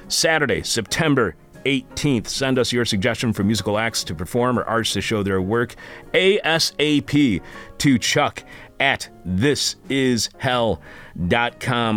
Saturday, 0.08 0.62
September 0.62 1.34
18th. 1.64 2.28
Send 2.28 2.58
us 2.58 2.72
your 2.72 2.84
suggestion 2.84 3.32
for 3.32 3.44
musical 3.44 3.78
acts 3.78 4.04
to 4.04 4.14
perform 4.14 4.58
or 4.58 4.64
artists 4.64 4.94
to 4.94 5.00
show 5.00 5.22
their 5.22 5.40
work 5.40 5.74
ASAP 6.12 7.40
to 7.78 7.98
Chuck 7.98 8.44
at 8.80 9.08
thisishell.com. 9.26 10.78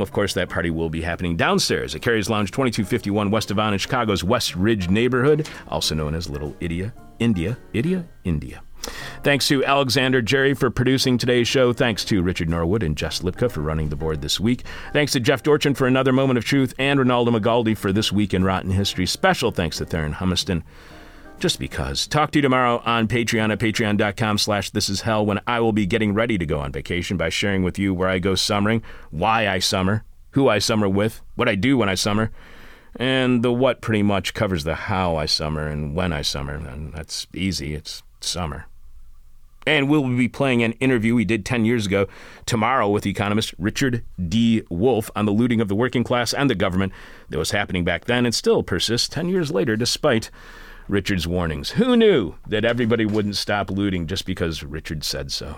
Of 0.02 0.12
course, 0.12 0.34
that 0.36 0.50
party 0.50 0.70
will 0.70 0.90
be 0.90 1.02
happening 1.02 1.36
downstairs 1.36 1.96
at 1.96 2.02
Cary's 2.02 2.30
Lounge 2.30 2.52
2251 2.52 3.32
West 3.32 3.52
Avon 3.52 3.74
in 3.74 3.80
Chicago's 3.80 4.24
West 4.24 4.56
Ridge 4.56 4.90
neighborhood, 4.90 5.50
also 5.68 5.96
known 5.96 6.16
as 6.16 6.30
Little 6.30 6.56
India, 6.60 6.94
India, 7.20 7.58
India, 7.74 8.06
India. 8.24 8.62
Thanks 9.24 9.48
to 9.50 9.64
Alexander 9.66 10.22
Jerry 10.22 10.54
for 10.54 10.70
producing 10.70 11.18
today's 11.18 11.48
show. 11.48 11.74
Thanks 11.74 12.06
to 12.06 12.22
Richard 12.22 12.50
Norwood 12.50 12.84
and 12.84 12.96
Jess 12.96 13.20
Lipka 13.20 13.52
for 13.52 13.62
running 13.62 13.90
the 13.90 13.96
board 13.96 14.22
this 14.22 14.40
week. 14.40 14.64
Thanks 14.94 15.12
to 15.14 15.20
Jeff 15.20 15.44
Dorchin 15.44 15.76
for 15.76 15.88
another 15.88 16.14
moment 16.14 16.38
of 16.38 16.46
truth 16.46 16.74
and 16.80 17.00
Ronaldo 17.00 17.38
Magaldi 17.38 17.78
for 17.78 17.92
this 17.92 18.12
week 18.12 18.34
in 18.34 18.44
Rotten 18.44 18.72
History. 18.72 19.06
Special 19.06 19.52
thanks 19.52 19.78
to 19.78 19.86
Theron 19.86 20.14
Humiston. 20.14 20.64
Just 21.40 21.60
because. 21.60 22.08
Talk 22.08 22.32
to 22.32 22.40
you 22.40 22.42
tomorrow 22.42 22.82
on 22.84 23.08
Patreon 23.08 23.52
at 23.52 23.60
patreon.com 23.60 24.40
slash 24.40 24.72
this 24.72 24.90
is 24.90 25.02
hell 25.02 25.24
when 25.24 25.40
I 25.46 25.60
will 25.60 25.72
be 25.72 25.86
getting 25.86 26.16
ready 26.16 26.38
to 26.38 26.46
go 26.46 26.60
on 26.60 26.72
vacation 26.72 27.16
by 27.16 27.30
sharing 27.30 27.62
with 27.62 27.78
you 27.78 27.94
where 27.94 28.10
I 28.10 28.18
go 28.18 28.34
summering, 28.34 28.82
why 29.12 29.48
I 29.48 29.60
summer, 29.60 30.04
who 30.32 30.50
I 30.50 30.58
summer 30.58 30.90
with, 30.90 31.22
what 31.36 31.48
I 31.48 31.54
do 31.54 31.78
when 31.78 31.90
I 31.90 31.96
summer, 31.96 32.32
and 32.96 33.44
the 33.44 33.54
what 33.54 33.82
pretty 33.82 34.02
much 34.02 34.34
covers 34.34 34.64
the 34.64 34.74
how 34.74 35.16
I 35.16 35.28
summer 35.28 35.68
and 35.68 35.96
when 35.96 36.12
I 36.12 36.24
summer. 36.24 36.54
And 36.54 36.92
that's 36.94 37.28
easy. 37.36 37.76
It's 37.76 38.02
summer. 38.28 38.66
And 39.66 39.90
we'll 39.90 40.08
be 40.08 40.30
playing 40.30 40.64
an 40.64 40.72
interview 40.74 41.14
we 41.14 41.26
did 41.26 41.46
10 41.46 41.66
years 41.66 41.86
ago 41.88 42.08
tomorrow 42.46 42.88
with 42.88 43.06
economist 43.06 43.54
Richard 43.58 44.06
D. 44.30 44.64
Wolff 44.70 45.12
on 45.14 45.26
the 45.26 45.34
looting 45.34 45.60
of 45.60 45.68
the 45.68 45.76
working 45.76 46.06
class 46.06 46.34
and 46.34 46.50
the 46.50 46.56
government 46.56 46.94
that 47.30 47.38
was 47.38 47.52
happening 47.52 47.84
back 47.84 48.06
then 48.06 48.26
and 48.26 48.34
still 48.34 48.64
persists 48.64 49.10
10 49.10 49.28
years 49.28 49.52
later 49.52 49.76
despite 49.76 50.32
Richard's 50.88 51.28
warnings. 51.28 51.72
Who 51.72 51.98
knew 51.98 52.36
that 52.48 52.64
everybody 52.64 53.06
wouldn't 53.06 53.36
stop 53.36 53.70
looting 53.70 54.08
just 54.08 54.26
because 54.26 54.64
Richard 54.64 55.04
said 55.04 55.34
so? 55.34 55.58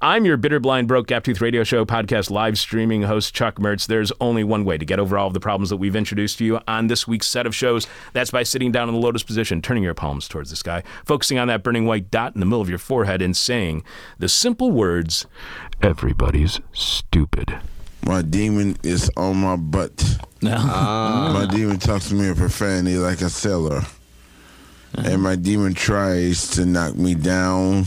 I'm 0.00 0.24
your 0.24 0.36
bitter, 0.36 0.60
blind, 0.60 0.88
broke, 0.88 1.06
gap 1.08 1.24
tooth 1.24 1.40
radio 1.40 1.64
show 1.64 1.84
podcast 1.84 2.30
live 2.30 2.58
streaming 2.58 3.02
host, 3.02 3.34
Chuck 3.34 3.56
Mertz. 3.56 3.86
There's 3.86 4.12
only 4.20 4.44
one 4.44 4.64
way 4.64 4.78
to 4.78 4.84
get 4.84 4.98
over 4.98 5.18
all 5.18 5.28
of 5.28 5.34
the 5.34 5.40
problems 5.40 5.70
that 5.70 5.76
we've 5.76 5.96
introduced 5.96 6.38
to 6.38 6.44
you 6.44 6.60
on 6.66 6.86
this 6.86 7.06
week's 7.08 7.26
set 7.26 7.46
of 7.46 7.54
shows. 7.54 7.86
That's 8.12 8.30
by 8.30 8.42
sitting 8.42 8.72
down 8.72 8.88
in 8.88 8.94
the 8.94 9.00
lotus 9.00 9.22
position, 9.22 9.62
turning 9.62 9.82
your 9.82 9.94
palms 9.94 10.28
towards 10.28 10.50
the 10.50 10.56
sky, 10.56 10.82
focusing 11.04 11.38
on 11.38 11.48
that 11.48 11.62
burning 11.62 11.86
white 11.86 12.10
dot 12.10 12.34
in 12.34 12.40
the 12.40 12.46
middle 12.46 12.60
of 12.60 12.68
your 12.68 12.78
forehead, 12.78 13.22
and 13.22 13.36
saying 13.36 13.82
the 14.18 14.28
simple 14.28 14.70
words, 14.70 15.26
Everybody's 15.82 16.60
stupid. 16.72 17.58
My 18.04 18.22
demon 18.22 18.76
is 18.82 19.10
on 19.16 19.38
my 19.38 19.56
butt. 19.56 20.18
Ah. 20.44 21.30
My 21.34 21.46
demon 21.54 21.78
talks 21.78 22.08
to 22.10 22.14
me 22.14 22.28
in 22.28 22.34
profanity 22.36 22.96
like 22.98 23.20
a 23.20 23.28
sailor. 23.28 23.82
And 24.96 25.22
my 25.22 25.36
demon 25.36 25.74
tries 25.74 26.48
to 26.50 26.64
knock 26.64 26.94
me 26.96 27.14
down. 27.14 27.86